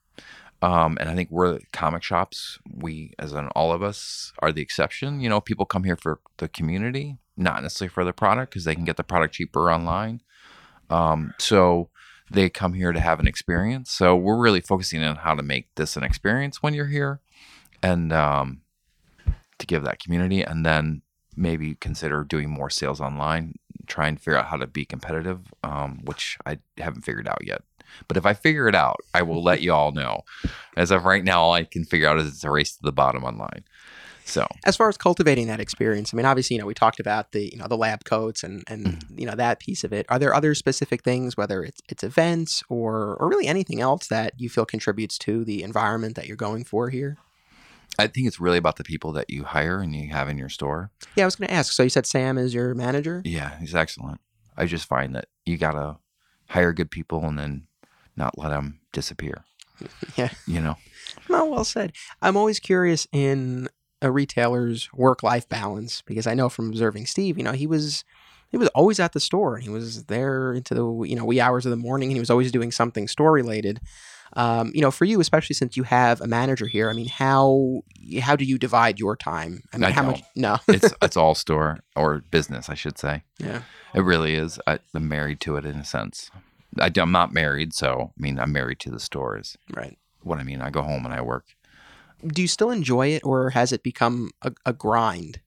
Um, 0.63 0.99
and 1.01 1.09
I 1.09 1.15
think 1.15 1.31
we're 1.31 1.61
comic 1.73 2.03
shops. 2.03 2.59
We, 2.71 3.15
as 3.19 3.33
in 3.33 3.49
all 3.49 3.73
of 3.73 3.83
us, 3.83 4.33
are 4.41 4.53
the 4.53 4.61
exception. 4.61 5.21
You 5.21 5.31
know, 5.31 5.41
people 5.41 5.65
come 5.65 5.85
here 5.85 5.97
for 5.97 6.21
the 6.37 6.49
community, 6.49 7.17
not 7.37 7.63
necessarily 7.63 7.89
for 7.89 8.05
the 8.05 8.13
product, 8.13 8.53
because 8.53 8.65
they 8.65 8.75
can 8.75 8.85
get 8.85 8.99
the 8.99 9.05
product 9.05 9.35
cheaper 9.35 9.73
online. 9.73 10.21
Um, 10.91 11.33
so 11.39 11.89
they 12.31 12.49
come 12.49 12.75
here 12.75 12.93
to 12.93 13.01
have 13.01 13.21
an 13.21 13.27
experience. 13.27 13.91
So 13.91 14.15
we're 14.17 14.39
really 14.39 14.61
focusing 14.61 15.03
on 15.03 15.17
how 15.17 15.35
to 15.35 15.43
make 15.43 15.69
this 15.75 15.97
an 15.97 16.05
experience 16.05 16.63
when 16.63 16.75
you're 16.75 16.87
here, 16.87 17.21
and 17.83 18.13
um, 18.13 18.61
to 19.59 19.67
give 19.67 19.85
that 19.85 20.01
community, 20.01 20.43
and 20.43 20.65
then 20.65 21.03
maybe 21.37 21.75
consider 21.75 22.25
doing 22.25 22.51
more 22.51 22.71
sales 22.71 23.01
online. 23.01 23.55
Try 23.87 24.09
and 24.09 24.21
figure 24.21 24.39
out 24.39 24.47
how 24.47 24.57
to 24.57 24.67
be 24.67 24.85
competitive, 24.85 25.41
um, 25.65 26.01
which 26.05 26.39
I 26.47 26.59
haven't 26.79 27.03
figured 27.03 27.27
out 27.27 27.45
yet. 27.45 27.63
But 28.07 28.17
if 28.17 28.25
I 28.25 28.35
figure 28.35 28.69
it 28.69 28.75
out, 28.75 29.01
I 29.15 29.23
will 29.23 29.43
let 29.43 29.63
you 29.63 29.73
all 29.73 29.91
know. 29.91 30.23
As 30.77 30.93
of 30.93 31.05
right 31.05 31.25
now, 31.25 31.43
all 31.43 31.53
I 31.53 31.65
can 31.65 31.85
figure 31.85 32.09
out 32.09 32.19
is 32.19 32.29
it's 32.29 32.45
a 32.45 32.51
race 32.51 32.77
to 32.77 32.83
the 32.83 32.93
bottom 32.93 33.25
online. 33.25 33.65
So 34.25 34.47
as 34.65 34.77
far 34.77 34.89
as 34.89 34.97
cultivating 34.97 35.47
that 35.49 35.61
experience, 35.61 36.13
I 36.15 36.17
mean, 36.17 36.27
obviously, 36.27 36.55
you 36.57 36.61
know, 36.61 36.67
we 36.67 36.75
talked 36.75 37.01
about 37.01 37.33
the 37.33 37.51
you 37.53 37.57
know 37.59 37.67
the 37.67 37.77
lab 37.77 38.05
coats 38.05 38.43
and 38.45 38.63
and 38.69 38.87
Mm-hmm. 38.87 39.19
you 39.19 39.27
know 39.27 39.35
that 39.35 39.61
piece 39.61 39.83
of 39.85 39.93
it. 39.93 40.07
Are 40.09 40.19
there 40.19 40.35
other 40.35 40.55
specific 40.55 41.03
things, 41.03 41.37
whether 41.37 41.63
it's 41.65 41.81
it's 41.89 42.03
events 42.05 42.63
or 42.69 43.17
or 43.17 43.29
really 43.29 43.47
anything 43.47 43.81
else 43.81 44.07
that 44.09 44.35
you 44.39 44.49
feel 44.49 44.65
contributes 44.67 45.19
to 45.19 45.45
the 45.45 45.63
environment 45.63 46.17
that 46.17 46.27
you're 46.27 46.37
going 46.37 46.65
for 46.65 46.91
here? 46.91 47.17
I 47.99 48.07
think 48.07 48.27
it's 48.29 48.39
really 48.41 48.59
about 48.59 48.77
the 48.77 48.85
people 48.85 49.13
that 49.13 49.31
you 49.31 49.43
hire 49.45 49.81
and 49.81 49.95
you 49.97 50.11
have 50.11 50.29
in 50.29 50.39
your 50.39 50.49
store. 50.49 50.91
Yeah, 51.17 51.25
I 51.25 51.27
was 51.27 51.35
going 51.37 51.49
to 51.49 51.55
ask. 51.55 51.73
So 51.73 51.83
you 51.83 51.91
said 51.91 52.07
Sam 52.07 52.39
is 52.39 52.55
your 52.55 52.73
manager. 52.75 53.21
Yeah, 53.25 53.59
he's 53.59 53.75
excellent. 53.75 54.21
I 54.57 54.67
just 54.67 54.87
find 54.87 55.15
that 55.17 55.27
you 55.45 55.57
gotta 55.59 55.97
hire 56.49 56.73
good 56.73 56.91
people 56.91 57.25
and 57.25 57.39
then 57.39 57.67
not 58.17 58.39
let 58.39 58.51
them 58.51 58.81
disappear. 58.93 59.45
Yeah. 60.17 60.29
You 60.47 60.61
know. 60.61 60.77
No, 61.31 61.47
well 61.47 61.65
said. 61.65 61.93
I'm 62.21 62.37
always 62.37 62.61
curious 62.61 63.07
in 63.13 63.69
a 64.03 64.11
retailer's 64.11 64.93
work 64.93 65.23
life 65.23 65.49
balance 65.49 66.03
because 66.03 66.27
I 66.27 66.35
know 66.35 66.49
from 66.49 66.69
observing 66.69 67.07
Steve, 67.07 67.37
you 67.39 67.45
know, 67.45 67.53
he 67.53 67.67
was 67.67 68.05
he 68.51 68.57
was 68.57 68.69
always 68.69 68.99
at 68.99 69.13
the 69.13 69.21
store 69.21 69.55
and 69.55 69.63
he 69.63 69.71
was 69.71 70.05
there 70.05 70.53
into 70.53 70.75
the 70.75 71.03
you 71.05 71.17
know 71.17 71.25
wee 71.25 71.41
hours 71.41 71.67
of 71.67 71.71
the 71.71 71.77
morning 71.77 72.09
and 72.11 72.17
he 72.17 72.21
was 72.21 72.31
always 72.31 72.53
doing 72.53 72.73
something 72.73 73.09
store 73.09 73.33
related. 73.33 73.81
Um, 74.35 74.71
you 74.75 74.81
know, 74.81 74.93
for 74.93 75.05
you, 75.05 75.21
especially 75.21 75.55
since 75.55 75.77
you 75.77 75.83
have 75.83 76.21
a 76.21 76.27
manager 76.27 76.67
here, 76.69 76.89
I 76.89 76.93
mean, 76.93 77.09
how 77.09 77.83
how 78.21 78.37
do 78.37 78.45
you 78.45 78.59
divide 78.59 78.99
your 78.99 79.17
time? 79.17 79.63
I 79.73 79.77
mean, 79.79 79.85
I 79.85 79.91
how 79.91 80.03
much? 80.05 80.23
No, 80.37 80.59
It's 80.69 80.95
it's 81.03 81.17
all 81.17 81.35
store 81.35 81.81
or 81.97 82.21
business, 82.31 82.69
I 82.69 82.75
should 82.75 82.97
say. 82.99 83.25
yeah, 83.39 83.63
It 83.93 84.03
really 84.03 84.37
is. 84.37 84.61
I, 84.67 84.79
I'm 84.95 85.09
married 85.09 85.41
to 85.41 85.57
it 85.57 85.65
in 85.65 85.77
a 85.77 85.85
sense. 85.85 86.31
I, 86.79 86.93
am 86.97 87.11
not 87.11 87.33
married, 87.33 87.75
so 87.75 88.13
I 88.17 88.23
mean, 88.23 88.39
I'm 88.39 88.53
married 88.53 88.79
to 88.81 88.91
the 88.91 89.01
stores. 89.01 89.57
right. 89.73 89.99
What 90.23 90.39
I 90.39 90.45
mean, 90.45 90.61
I 90.61 90.71
go 90.71 90.83
home 90.83 91.05
and 91.07 91.15
I 91.15 91.23
work. 91.23 91.47
Do 92.27 92.43
you 92.43 92.49
still 92.49 92.71
enjoy 92.71 93.09
it, 93.09 93.23
or 93.25 93.51
has 93.51 93.73
it 93.73 93.83
become 93.83 94.31
a, 94.43 94.53
a 94.67 94.73
grind, 94.73 95.41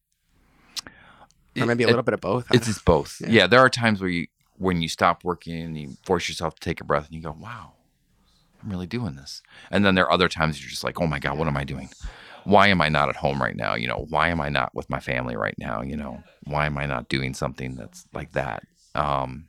or 1.60 1.66
maybe 1.66 1.84
a 1.84 1.88
it- 1.88 1.92
little 1.92 2.04
bit 2.04 2.14
of 2.14 2.22
both? 2.22 2.48
It's 2.52 2.68
just 2.68 2.84
both. 2.86 3.18
Yeah. 3.22 3.30
Yeah. 3.30 3.48
there 3.48 3.60
are 3.60 3.70
times 3.70 4.02
where 4.02 4.10
you 4.10 4.28
when 4.58 4.82
you 4.82 4.88
stop 4.90 5.24
working 5.24 5.60
and 5.62 5.78
you 5.78 5.98
force 6.06 6.28
yourself 6.30 6.56
to 6.56 6.60
take 6.62 6.80
a 6.82 6.84
breath 6.84 7.06
and 7.06 7.16
you 7.16 7.22
go, 7.22 7.36
"Wow, 7.38 7.74
I'm 8.64 8.70
really 8.70 8.88
doing 8.88 9.16
this." 9.16 9.42
And 9.72 9.86
then 9.86 9.96
there 9.96 10.06
are 10.06 10.12
other 10.12 10.30
times 10.30 10.62
you're 10.62 10.70
just 10.70 10.84
like, 10.84 11.00
"Oh 11.02 11.08
my 11.08 11.20
god, 11.20 11.38
what 11.38 11.48
am 11.48 11.58
I 11.58 11.64
doing? 11.64 11.90
Why 12.46 12.68
am 12.68 12.82
I 12.82 12.90
not 12.90 13.08
at 13.10 13.16
home 13.16 13.42
right 13.42 13.56
now? 13.56 13.76
You 13.76 13.88
know, 13.88 14.06
why 14.10 14.28
am 14.30 14.42
I 14.42 14.50
not 14.50 14.74
with 14.76 14.90
my 14.90 15.00
family 15.00 15.36
right 15.36 15.56
now? 15.58 15.82
You 15.82 15.96
know, 15.96 16.24
why 16.44 16.66
am 16.66 16.78
I 16.78 16.86
not 16.86 17.08
doing 17.10 17.34
something 17.34 17.76
that's 17.76 18.06
like 18.14 18.32
that?" 18.34 18.64
Um, 18.96 19.46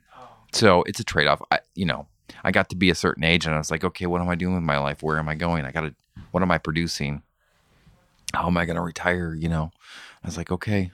so 0.53 0.83
it's 0.83 0.99
a 0.99 1.03
trade 1.03 1.27
off. 1.27 1.41
I, 1.51 1.59
you 1.75 1.85
know, 1.85 2.07
I 2.43 2.51
got 2.51 2.69
to 2.69 2.75
be 2.75 2.89
a 2.89 2.95
certain 2.95 3.23
age 3.23 3.45
and 3.45 3.55
I 3.55 3.57
was 3.57 3.71
like, 3.71 3.83
"Okay, 3.83 4.05
what 4.05 4.21
am 4.21 4.29
I 4.29 4.35
doing 4.35 4.55
with 4.55 4.63
my 4.63 4.77
life? 4.77 5.03
Where 5.03 5.17
am 5.17 5.29
I 5.29 5.35
going? 5.35 5.65
I 5.65 5.71
got 5.71 5.81
to. 5.81 5.95
What 6.31 6.43
am 6.43 6.51
I 6.51 6.57
producing? 6.57 7.23
How 8.33 8.47
am 8.47 8.57
I 8.57 8.65
going 8.65 8.75
to 8.75 8.81
retire? 8.81 9.33
You 9.33 9.49
know?" 9.49 9.71
I 10.23 10.27
was 10.27 10.37
like, 10.37 10.51
"Okay, 10.51 10.91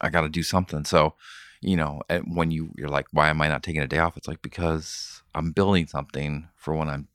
I 0.00 0.10
got 0.10 0.22
to 0.22 0.28
do 0.28 0.42
something." 0.42 0.84
So 0.84 1.14
you 1.60 1.76
know, 1.76 2.02
and 2.08 2.36
when 2.36 2.50
you 2.50 2.70
you're 2.76 2.88
like, 2.88 3.06
why 3.12 3.28
am 3.28 3.40
I 3.42 3.48
not 3.48 3.62
taking 3.62 3.82
a 3.82 3.86
day 3.86 3.98
off? 3.98 4.16
It's 4.16 4.28
like 4.28 4.42
because 4.42 5.22
I'm 5.34 5.52
building 5.52 5.86
something 5.86 6.48
for 6.56 6.74
when 6.74 6.88
I'm, 6.88 7.08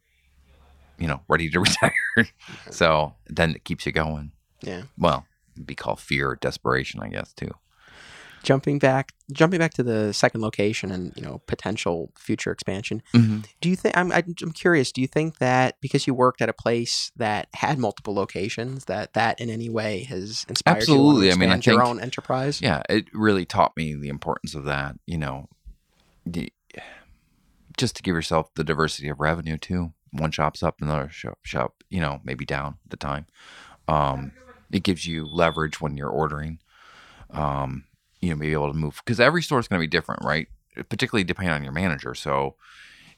you 0.98 1.08
know, 1.08 1.22
ready 1.28 1.50
to 1.50 1.60
retire. 1.62 2.28
so 2.70 3.14
then 3.28 3.52
it 3.52 3.64
keeps 3.64 3.86
you 3.86 3.92
going. 3.92 4.32
yeah. 4.62 4.84
Well, 4.98 5.26
it'd 5.56 5.66
be 5.68 5.76
called 5.76 6.00
fear 6.00 6.32
or 6.32 6.36
desperation, 6.36 7.02
I 7.02 7.10
guess, 7.10 7.34
too. 7.34 7.52
Jumping 8.44 8.80
back, 8.80 9.12
jumping 9.32 9.60
back 9.60 9.74
to 9.76 9.84
the 9.84 10.14
second 10.14 10.42
location 10.42 10.92
and 10.92 11.14
you 11.16 11.22
know 11.22 11.42
potential 11.46 12.12
future 12.18 12.52
expansion. 12.52 13.04
Mm-hmm. 13.14 13.42
Do 13.62 13.70
you 13.70 13.76
think 13.76 13.96
I'm, 13.96 14.12
I'm 14.12 14.34
curious? 14.54 14.92
Do 14.92 15.00
you 15.00 15.08
think 15.08 15.38
that 15.38 15.76
because 15.80 16.08
you 16.08 16.14
worked 16.16 16.42
at 16.42 16.50
a 16.50 16.54
place 16.54 17.12
that 17.18 17.48
had 17.54 17.78
multiple 17.78 18.16
locations, 18.16 18.86
that 18.86 19.14
that 19.14 19.40
in 19.40 19.50
any 19.52 19.70
way 19.70 20.04
has 20.06 20.44
inspired 20.50 20.78
Absolutely. 20.78 21.26
you 21.28 21.32
I 21.32 21.34
to 21.34 21.40
mean, 21.40 21.50
I 21.50 21.56
expand 21.58 21.66
your 21.68 21.84
think- 21.86 21.90
own 21.90 22.00
enterprise? 22.02 22.62
Yeah, 22.62 22.82
it 22.90 23.06
really 23.14 23.46
taught 23.46 23.78
me 23.78 23.94
the 23.94 24.10
importance 24.10 24.56
of 24.56 24.64
that. 24.66 24.96
You 25.06 25.20
know, 25.20 25.48
the, 26.26 26.52
just 27.78 27.96
to 27.98 28.02
give 28.04 28.16
yourself 28.16 28.52
the 28.56 28.64
diversity 28.64 29.08
of 29.10 29.20
revenue 29.20 29.58
too. 29.58 29.94
One 30.14 30.32
shop's 30.32 30.62
up, 30.64 30.82
another 30.82 31.10
shop, 31.10 31.38
shop, 31.44 31.84
you 31.90 32.00
know, 32.02 32.20
maybe 32.24 32.44
down 32.44 32.78
at 32.86 32.90
the 32.90 32.98
time. 32.98 33.28
Um, 33.88 34.32
it 34.72 34.84
gives 34.84 35.06
you 35.06 35.26
leverage 35.26 35.80
when 35.80 35.96
you're 35.96 36.10
ordering. 36.10 36.60
Um, 37.30 37.86
you 38.22 38.30
know, 38.30 38.36
be 38.36 38.54
able 38.54 38.72
to 38.72 38.78
move 38.78 39.02
because 39.04 39.20
every 39.20 39.42
store 39.42 39.60
is 39.60 39.68
going 39.68 39.80
to 39.80 39.84
be 39.84 39.90
different, 39.90 40.24
right? 40.24 40.48
Particularly 40.90 41.24
depending 41.24 41.54
on 41.54 41.64
your 41.64 41.74
manager. 41.74 42.14
So, 42.16 42.56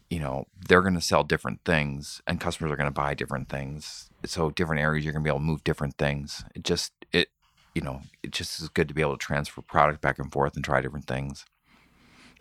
you 0.09 0.19
know, 0.19 0.45
they're 0.67 0.81
going 0.81 0.95
to 0.95 1.01
sell 1.01 1.23
different 1.23 1.61
things, 1.65 2.21
and 2.27 2.39
customers 2.39 2.71
are 2.71 2.75
going 2.75 2.87
to 2.87 2.91
buy 2.91 3.13
different 3.13 3.49
things. 3.49 4.09
So, 4.25 4.49
different 4.51 4.81
areas 4.81 5.05
you're 5.05 5.13
going 5.13 5.23
to 5.23 5.27
be 5.27 5.31
able 5.31 5.39
to 5.39 5.45
move 5.45 5.63
different 5.63 5.97
things. 5.97 6.43
It 6.55 6.63
just 6.63 6.93
it 7.11 7.29
you 7.75 7.81
know, 7.81 8.01
it 8.21 8.31
just 8.31 8.61
is 8.61 8.69
good 8.69 8.87
to 8.87 8.93
be 8.93 9.01
able 9.01 9.17
to 9.17 9.25
transfer 9.25 9.61
product 9.61 10.01
back 10.01 10.19
and 10.19 10.31
forth 10.31 10.55
and 10.55 10.63
try 10.63 10.81
different 10.81 11.07
things. 11.07 11.45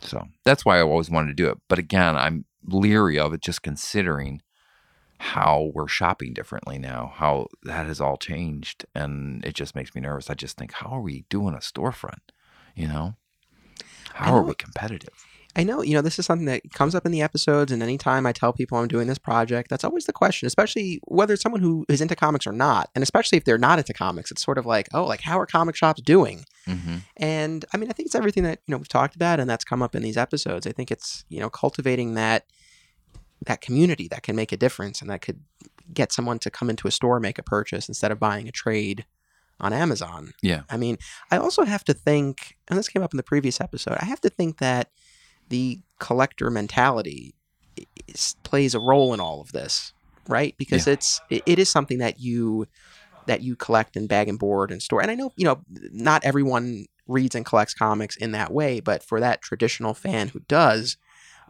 So 0.00 0.28
that's 0.44 0.64
why 0.64 0.78
I 0.78 0.82
always 0.82 1.10
wanted 1.10 1.28
to 1.28 1.42
do 1.42 1.48
it. 1.48 1.58
But 1.68 1.78
again, 1.78 2.16
I'm 2.16 2.44
leery 2.64 3.18
of 3.18 3.32
it 3.32 3.40
just 3.40 3.62
considering 3.62 4.42
how 5.18 5.70
we're 5.72 5.88
shopping 5.88 6.34
differently 6.34 6.78
now, 6.78 7.12
how 7.14 7.46
that 7.62 7.86
has 7.86 8.00
all 8.00 8.16
changed. 8.16 8.84
And 8.94 9.44
it 9.44 9.54
just 9.54 9.74
makes 9.74 9.94
me 9.94 10.00
nervous. 10.00 10.28
I 10.28 10.34
just 10.34 10.58
think, 10.58 10.72
how 10.72 10.90
are 10.90 11.00
we 11.00 11.24
doing 11.28 11.54
a 11.54 11.58
storefront? 11.58 12.31
You 12.74 12.88
know? 12.88 13.14
How 14.14 14.34
I 14.34 14.38
are 14.38 14.42
we 14.42 14.54
competitive? 14.54 15.14
I 15.54 15.64
know, 15.64 15.82
you 15.82 15.92
know, 15.92 16.00
this 16.00 16.18
is 16.18 16.24
something 16.24 16.46
that 16.46 16.72
comes 16.72 16.94
up 16.94 17.04
in 17.04 17.12
the 17.12 17.20
episodes, 17.20 17.70
and 17.72 17.82
anytime 17.82 18.24
I 18.24 18.32
tell 18.32 18.54
people 18.54 18.78
I'm 18.78 18.88
doing 18.88 19.06
this 19.06 19.18
project, 19.18 19.68
that's 19.68 19.84
always 19.84 20.06
the 20.06 20.12
question, 20.12 20.46
especially 20.46 20.98
whether 21.04 21.34
it's 21.34 21.42
someone 21.42 21.60
who 21.60 21.84
is 21.90 22.00
into 22.00 22.16
comics 22.16 22.46
or 22.46 22.52
not. 22.52 22.88
And 22.94 23.02
especially 23.02 23.36
if 23.36 23.44
they're 23.44 23.58
not 23.58 23.78
into 23.78 23.92
comics, 23.92 24.30
it's 24.30 24.42
sort 24.42 24.56
of 24.56 24.64
like, 24.64 24.88
oh, 24.94 25.04
like, 25.04 25.20
how 25.20 25.38
are 25.38 25.44
comic 25.44 25.76
shops 25.76 26.00
doing? 26.00 26.46
Mm-hmm. 26.66 26.96
And 27.18 27.64
I 27.74 27.76
mean, 27.76 27.90
I 27.90 27.92
think 27.92 28.06
it's 28.06 28.14
everything 28.14 28.44
that, 28.44 28.60
you 28.66 28.72
know, 28.72 28.78
we've 28.78 28.88
talked 28.88 29.14
about 29.14 29.40
and 29.40 29.50
that's 29.50 29.64
come 29.64 29.82
up 29.82 29.94
in 29.94 30.02
these 30.02 30.16
episodes. 30.16 30.66
I 30.66 30.72
think 30.72 30.90
it's, 30.90 31.26
you 31.28 31.40
know, 31.40 31.50
cultivating 31.50 32.14
that 32.14 32.46
that 33.44 33.60
community 33.60 34.08
that 34.08 34.22
can 34.22 34.36
make 34.36 34.52
a 34.52 34.56
difference 34.56 35.00
and 35.00 35.10
that 35.10 35.20
could 35.20 35.40
get 35.92 36.12
someone 36.12 36.38
to 36.38 36.50
come 36.50 36.70
into 36.70 36.86
a 36.86 36.92
store 36.92 37.18
make 37.18 37.38
a 37.38 37.42
purchase 37.42 37.88
instead 37.88 38.12
of 38.12 38.20
buying 38.20 38.48
a 38.48 38.52
trade 38.52 39.04
on 39.60 39.72
Amazon. 39.72 40.32
Yeah. 40.42 40.62
I 40.70 40.76
mean, 40.76 40.98
I 41.30 41.36
also 41.36 41.64
have 41.64 41.84
to 41.84 41.94
think, 41.94 42.56
and 42.68 42.78
this 42.78 42.88
came 42.88 43.02
up 43.02 43.12
in 43.12 43.16
the 43.16 43.22
previous 43.22 43.60
episode, 43.60 43.96
I 44.00 44.04
have 44.06 44.20
to 44.22 44.28
think 44.30 44.58
that 44.58 44.90
the 45.48 45.80
collector 45.98 46.50
mentality 46.50 47.34
is, 48.08 48.36
plays 48.42 48.74
a 48.74 48.80
role 48.80 49.14
in 49.14 49.20
all 49.20 49.40
of 49.40 49.52
this, 49.52 49.92
right? 50.28 50.54
Because 50.58 50.86
it's 50.86 51.20
it, 51.30 51.42
it 51.46 51.58
is 51.58 51.68
something 51.68 51.98
that 51.98 52.18
you 52.20 52.66
that 53.26 53.42
you 53.42 53.54
collect 53.54 53.96
and 53.96 54.08
bag 54.08 54.28
and 54.28 54.38
board 54.38 54.72
and 54.72 54.82
store. 54.82 55.00
And 55.00 55.10
I 55.10 55.14
know, 55.14 55.32
you 55.36 55.44
know, 55.44 55.60
not 55.92 56.24
everyone 56.24 56.86
reads 57.06 57.34
and 57.36 57.44
collects 57.46 57.72
comics 57.74 58.16
in 58.16 58.32
that 58.32 58.52
way, 58.52 58.80
but 58.80 59.02
for 59.04 59.20
that 59.20 59.42
traditional 59.42 59.94
fan 59.94 60.28
who 60.28 60.40
does, 60.48 60.96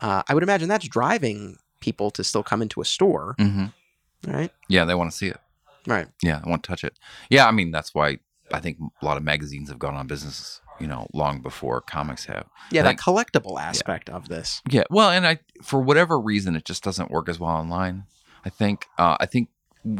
uh, 0.03 0.23
I 0.29 0.35
would 0.35 0.43
imagine 0.43 0.69
that's 0.69 0.87
driving 0.87 1.57
people 1.81 2.11
to 2.11 2.23
still 2.25 2.43
come 2.43 2.61
into 2.61 2.81
a 2.83 2.85
store, 2.85 3.35
Mm-hmm. 3.39 4.31
right? 4.31 4.51
Yeah, 4.69 4.85
they 4.85 4.95
want 4.95 5.11
to 5.13 5.17
see 5.17 5.29
it. 5.29 5.39
Right. 5.87 6.07
Yeah, 6.23 6.41
I 6.45 6.49
want 6.49 6.63
to 6.63 6.69
touch 6.69 6.85
it. 6.85 6.99
Yeah, 7.31 7.47
I 7.47 7.51
mean 7.51 7.71
that's 7.71 7.95
why 7.95 8.19
I 8.53 8.61
think 8.61 8.79
a 9.01 9.05
lot 9.05 9.17
of 9.17 9.23
magazines 9.23 9.69
have 9.69 9.79
gone 9.79 9.95
on 9.95 10.07
business, 10.07 10.61
you 10.79 10.87
know, 10.87 11.07
long 11.13 11.41
before 11.41 11.81
comics 11.81 12.27
have. 12.27 12.47
Yeah, 12.71 12.83
that 12.83 12.99
collectible 12.99 13.61
aspect 13.61 14.11
of 14.11 14.29
this. 14.29 14.63
Yeah, 14.69 14.85
well, 14.91 15.11
and 15.11 15.27
I 15.27 15.39
for 15.63 15.81
whatever 15.81 16.21
reason 16.21 16.57
it 16.57 16.65
just 16.65 16.83
doesn't 16.85 17.11
work 17.11 17.29
as 17.29 17.39
well 17.39 17.51
online. 17.51 18.05
I 18.45 18.51
think 18.51 18.87
uh, 18.99 19.17
I 19.21 19.27
think 19.27 19.49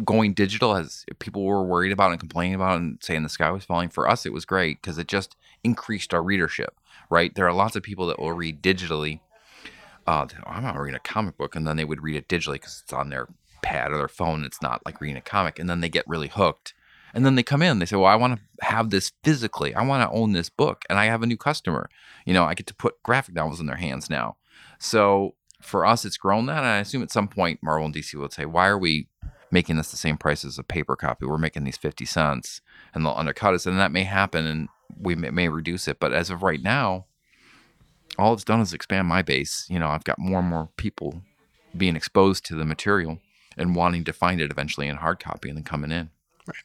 going 0.05 0.33
digital 0.33 0.77
as 0.77 1.05
people 1.19 1.45
were 1.45 1.65
worried 1.65 1.93
about 1.93 2.13
and 2.13 2.21
complaining 2.21 2.55
about 2.55 2.79
and 2.79 2.99
saying 3.03 3.23
the 3.25 3.29
sky 3.29 3.51
was 3.51 3.65
falling 3.65 3.89
for 3.89 4.09
us 4.09 4.25
it 4.25 4.33
was 4.33 4.45
great 4.45 4.81
because 4.81 4.97
it 4.97 5.09
just 5.09 5.37
increased 5.65 6.15
our 6.15 6.23
readership 6.23 6.79
right 7.11 7.35
there 7.35 7.49
are 7.49 7.53
lots 7.53 7.75
of 7.75 7.83
people 7.83 8.07
that 8.07 8.19
will 8.21 8.33
read 8.33 8.63
digitally 8.63 9.19
uh, 10.07 10.25
i'm 10.47 10.63
not 10.63 10.79
reading 10.79 10.95
a 10.95 11.01
comic 11.01 11.37
book 11.37 11.57
and 11.57 11.67
then 11.67 11.77
they 11.77 11.85
would 11.85 12.01
read 12.01 12.15
it 12.15 12.29
digitally 12.29 12.55
because 12.55 12.81
it's 12.85 12.93
on 12.93 13.11
their 13.11 13.27
pad 13.63 13.93
or 13.93 13.99
their 13.99 14.09
phone 14.09 14.45
it's 14.45 14.61
not 14.61 14.85
like 14.85 15.01
reading 15.01 15.17
a 15.17 15.23
comic 15.23 15.59
and 15.59 15.71
then 15.71 15.81
they 15.81 15.89
get 15.89 16.07
really 16.07 16.29
hooked. 16.29 16.75
And 17.15 17.27
then 17.27 17.35
they 17.35 17.43
come 17.43 17.63
in 17.63 17.79
they 17.79 17.87
say 17.87 17.97
well 17.97 18.07
i 18.07 18.17
want 18.17 18.39
to 18.39 18.65
have 18.67 18.91
this 18.91 19.13
physically. 19.23 19.75
I 19.75 19.83
want 19.83 20.03
to 20.09 20.17
own 20.17 20.33
this 20.33 20.49
book 20.49 20.85
and 20.89 20.99
i 20.99 21.07
have 21.07 21.23
a 21.23 21.27
new 21.27 21.37
customer. 21.37 21.89
You 22.27 22.35
know 22.35 22.45
i 22.45 22.55
get 22.55 22.67
to 22.67 22.75
put 22.75 23.03
graphic 23.03 23.35
novels 23.35 23.61
in 23.61 23.67
their 23.67 23.77
hands 23.77 24.11
now. 24.11 24.37
So 24.79 25.35
for 25.61 25.87
us 25.87 26.05
it's 26.05 26.17
grown 26.17 26.47
that 26.47 26.59
and 26.59 26.67
i 26.67 26.79
assume 26.79 27.05
at 27.05 27.11
some 27.13 27.29
point 27.29 27.61
marvel 27.63 27.87
and 27.87 27.95
dc 27.95 28.13
will 28.15 28.29
say 28.29 28.45
why 28.45 28.67
are 28.67 28.77
we 28.77 29.07
making 29.53 29.77
this 29.77 29.93
the 29.93 29.97
same 29.97 30.17
price 30.17 30.45
as 30.45 30.59
a 30.59 30.65
paper 30.65 30.97
copy? 30.97 31.27
We're 31.27 31.37
making 31.37 31.65
these 31.65 31.77
50 31.77 32.07
cents 32.07 32.63
and 32.95 33.05
they'll 33.05 33.13
undercut 33.13 33.55
us 33.55 33.67
and 33.67 33.79
that 33.79 33.93
may 33.93 34.05
happen 34.05 34.47
and 34.47 34.69
we 34.99 35.15
may, 35.15 35.31
may 35.31 35.49
reduce 35.49 35.87
it 35.87 36.01
but 36.01 36.13
as 36.13 36.31
of 36.31 36.43
right 36.43 36.63
now 36.63 37.07
all 38.19 38.35
it's 38.35 38.45
done 38.45 38.61
is 38.61 38.75
expand 38.75 39.09
my 39.09 39.23
base. 39.23 39.67
You 39.69 39.79
know 39.79 39.89
i've 39.89 40.05
got 40.05 40.19
more 40.19 40.41
and 40.41 40.49
more 40.49 40.71
people 40.77 41.23
being 41.77 41.97
exposed 41.97 42.45
to 42.47 42.57
the 42.57 42.65
material 42.65 43.19
and 43.57 43.75
wanting 43.75 44.05
to 44.05 44.13
find 44.13 44.41
it 44.41 44.51
eventually 44.51 44.89
in 44.89 44.97
hard 44.97 45.19
copy 45.21 45.49
and 45.49 45.57
then 45.57 45.65
coming 45.65 45.91
in 45.91 46.11
Right. 46.47 46.57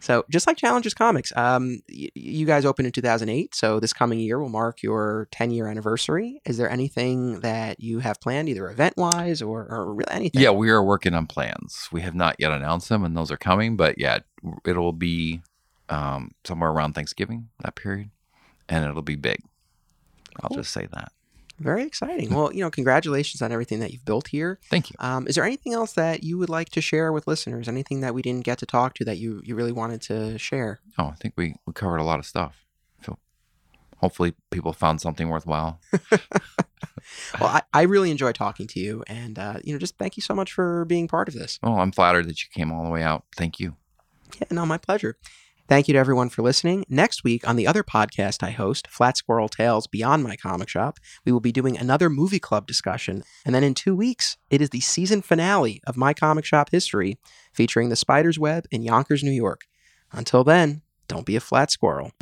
So, 0.00 0.24
just 0.30 0.46
like 0.46 0.58
Challengers 0.58 0.92
Comics, 0.92 1.32
um, 1.34 1.80
y- 1.88 2.10
you 2.14 2.44
guys 2.46 2.66
opened 2.66 2.86
in 2.86 2.92
2008. 2.92 3.54
So, 3.54 3.80
this 3.80 3.92
coming 3.94 4.18
year 4.18 4.38
will 4.38 4.50
mark 4.50 4.82
your 4.82 5.28
10 5.30 5.50
year 5.50 5.66
anniversary. 5.66 6.42
Is 6.44 6.58
there 6.58 6.68
anything 6.68 7.40
that 7.40 7.80
you 7.80 8.00
have 8.00 8.20
planned, 8.20 8.50
either 8.50 8.68
event 8.68 8.98
wise 8.98 9.40
or, 9.40 9.66
or 9.66 9.94
really 9.94 10.12
anything? 10.12 10.42
Yeah, 10.42 10.50
we 10.50 10.68
are 10.68 10.82
working 10.82 11.14
on 11.14 11.26
plans. 11.26 11.88
We 11.90 12.02
have 12.02 12.14
not 12.14 12.36
yet 12.38 12.52
announced 12.52 12.90
them, 12.90 13.02
and 13.02 13.16
those 13.16 13.30
are 13.30 13.38
coming. 13.38 13.76
But 13.78 13.98
yeah, 13.98 14.18
it'll 14.66 14.92
be 14.92 15.40
um, 15.88 16.32
somewhere 16.44 16.70
around 16.70 16.92
Thanksgiving, 16.92 17.48
that 17.62 17.74
period, 17.74 18.10
and 18.68 18.84
it'll 18.84 19.00
be 19.02 19.16
big. 19.16 19.40
I'll 20.42 20.54
just 20.54 20.70
say 20.72 20.86
that. 20.92 21.12
Very 21.58 21.84
exciting. 21.84 22.34
Well, 22.34 22.52
you 22.52 22.60
know, 22.60 22.70
congratulations 22.70 23.40
on 23.40 23.52
everything 23.52 23.78
that 23.80 23.92
you've 23.92 24.04
built 24.04 24.28
here. 24.28 24.58
Thank 24.70 24.90
you. 24.90 24.96
Um, 24.98 25.28
is 25.28 25.36
there 25.36 25.44
anything 25.44 25.72
else 25.72 25.92
that 25.92 26.24
you 26.24 26.36
would 26.38 26.48
like 26.48 26.70
to 26.70 26.80
share 26.80 27.12
with 27.12 27.26
listeners? 27.26 27.68
Anything 27.68 28.00
that 28.00 28.14
we 28.14 28.22
didn't 28.22 28.44
get 28.44 28.58
to 28.58 28.66
talk 28.66 28.94
to 28.94 29.04
that 29.04 29.18
you, 29.18 29.40
you 29.44 29.54
really 29.54 29.72
wanted 29.72 30.02
to 30.02 30.36
share? 30.38 30.80
Oh, 30.98 31.06
I 31.06 31.14
think 31.14 31.34
we, 31.36 31.54
we 31.66 31.72
covered 31.72 31.98
a 31.98 32.04
lot 32.04 32.18
of 32.18 32.26
stuff. 32.26 32.64
So 33.04 33.18
hopefully 33.98 34.34
people 34.50 34.72
found 34.72 35.00
something 35.00 35.28
worthwhile. 35.28 35.80
Well, 37.40 37.50
I, 37.50 37.62
I 37.72 37.82
really 37.82 38.10
enjoy 38.10 38.32
talking 38.32 38.66
to 38.68 38.80
you, 38.80 39.04
and 39.06 39.38
uh, 39.38 39.58
you 39.62 39.72
know, 39.72 39.78
just 39.78 39.98
thank 39.98 40.16
you 40.16 40.22
so 40.22 40.34
much 40.34 40.52
for 40.52 40.84
being 40.84 41.08
part 41.08 41.28
of 41.28 41.34
this. 41.34 41.58
Oh, 41.62 41.78
I'm 41.78 41.92
flattered 41.92 42.28
that 42.28 42.42
you 42.42 42.48
came 42.52 42.72
all 42.72 42.84
the 42.84 42.90
way 42.90 43.02
out. 43.02 43.24
Thank 43.36 43.60
you. 43.60 43.76
Yeah, 44.40 44.46
no, 44.50 44.66
my 44.66 44.78
pleasure. 44.78 45.16
Thank 45.66 45.88
you 45.88 45.94
to 45.94 45.98
everyone 45.98 46.28
for 46.28 46.42
listening. 46.42 46.84
Next 46.90 47.24
week 47.24 47.48
on 47.48 47.56
the 47.56 47.66
other 47.66 47.82
podcast 47.82 48.42
I 48.42 48.50
host, 48.50 48.86
Flat 48.86 49.16
Squirrel 49.16 49.48
Tales 49.48 49.86
Beyond 49.86 50.22
My 50.22 50.36
Comic 50.36 50.68
Shop, 50.68 51.00
we 51.24 51.32
will 51.32 51.40
be 51.40 51.52
doing 51.52 51.78
another 51.78 52.10
movie 52.10 52.38
club 52.38 52.66
discussion. 52.66 53.24
And 53.46 53.54
then 53.54 53.64
in 53.64 53.72
two 53.72 53.96
weeks, 53.96 54.36
it 54.50 54.60
is 54.60 54.68
the 54.68 54.80
season 54.80 55.22
finale 55.22 55.80
of 55.86 55.96
My 55.96 56.12
Comic 56.12 56.44
Shop 56.44 56.68
history, 56.70 57.16
featuring 57.50 57.88
the 57.88 57.96
Spider's 57.96 58.38
Web 58.38 58.66
in 58.70 58.82
Yonkers, 58.82 59.22
New 59.22 59.30
York. 59.30 59.62
Until 60.12 60.44
then, 60.44 60.82
don't 61.08 61.24
be 61.24 61.34
a 61.34 61.40
flat 61.40 61.70
squirrel. 61.70 62.12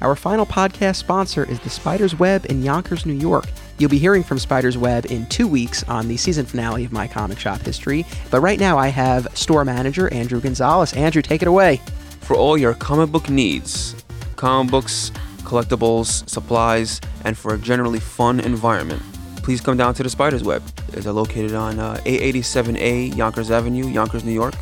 Our 0.00 0.16
final 0.16 0.44
podcast 0.44 0.96
sponsor 0.96 1.44
is 1.48 1.60
the 1.60 1.70
Spider's 1.70 2.18
Web 2.18 2.46
in 2.46 2.64
Yonkers, 2.64 3.06
New 3.06 3.14
York. 3.14 3.46
You'll 3.78 3.90
be 3.90 3.98
hearing 3.98 4.24
from 4.24 4.40
Spider's 4.40 4.76
Web 4.76 5.06
in 5.06 5.26
two 5.26 5.46
weeks 5.46 5.84
on 5.84 6.08
the 6.08 6.16
season 6.16 6.46
finale 6.46 6.84
of 6.84 6.90
My 6.90 7.06
Comic 7.06 7.38
Shop 7.38 7.60
history. 7.60 8.04
But 8.28 8.40
right 8.40 8.58
now, 8.58 8.76
I 8.76 8.88
have 8.88 9.28
store 9.38 9.64
manager 9.64 10.12
Andrew 10.12 10.40
Gonzalez. 10.40 10.92
Andrew, 10.94 11.22
take 11.22 11.42
it 11.42 11.48
away. 11.48 11.80
For 12.28 12.36
all 12.36 12.58
your 12.58 12.74
comic 12.74 13.10
book 13.10 13.30
needs, 13.30 13.94
comic 14.36 14.70
books, 14.70 15.10
collectibles, 15.44 16.28
supplies, 16.28 17.00
and 17.24 17.38
for 17.38 17.54
a 17.54 17.58
generally 17.58 18.00
fun 18.00 18.38
environment, 18.40 19.00
please 19.36 19.62
come 19.62 19.78
down 19.78 19.94
to 19.94 20.02
the 20.02 20.10
Spider's 20.10 20.44
Web. 20.44 20.62
They're 20.90 21.10
located 21.10 21.54
on 21.54 21.78
uh, 21.78 21.94
887A 22.04 23.16
Yonkers 23.16 23.50
Avenue, 23.50 23.86
Yonkers, 23.86 24.24
New 24.24 24.32
York, 24.32 24.52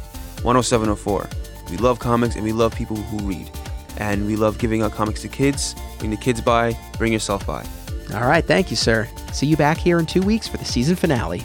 10704. 0.44 1.28
We 1.68 1.76
love 1.78 1.98
comics 1.98 2.36
and 2.36 2.44
we 2.44 2.52
love 2.52 2.72
people 2.72 2.98
who 2.98 3.18
read. 3.26 3.50
And 3.96 4.28
we 4.28 4.36
love 4.36 4.58
giving 4.58 4.82
out 4.82 4.92
comics 4.92 5.22
to 5.22 5.28
kids. 5.28 5.74
Bring 5.98 6.12
the 6.12 6.16
kids 6.16 6.40
by, 6.40 6.78
bring 6.98 7.12
yourself 7.12 7.44
by. 7.48 7.66
All 8.14 8.28
right, 8.28 8.44
thank 8.44 8.70
you, 8.70 8.76
sir. 8.76 9.08
See 9.32 9.46
you 9.46 9.56
back 9.56 9.76
here 9.76 9.98
in 9.98 10.06
two 10.06 10.22
weeks 10.22 10.46
for 10.46 10.56
the 10.56 10.64
season 10.64 10.94
finale. 10.94 11.42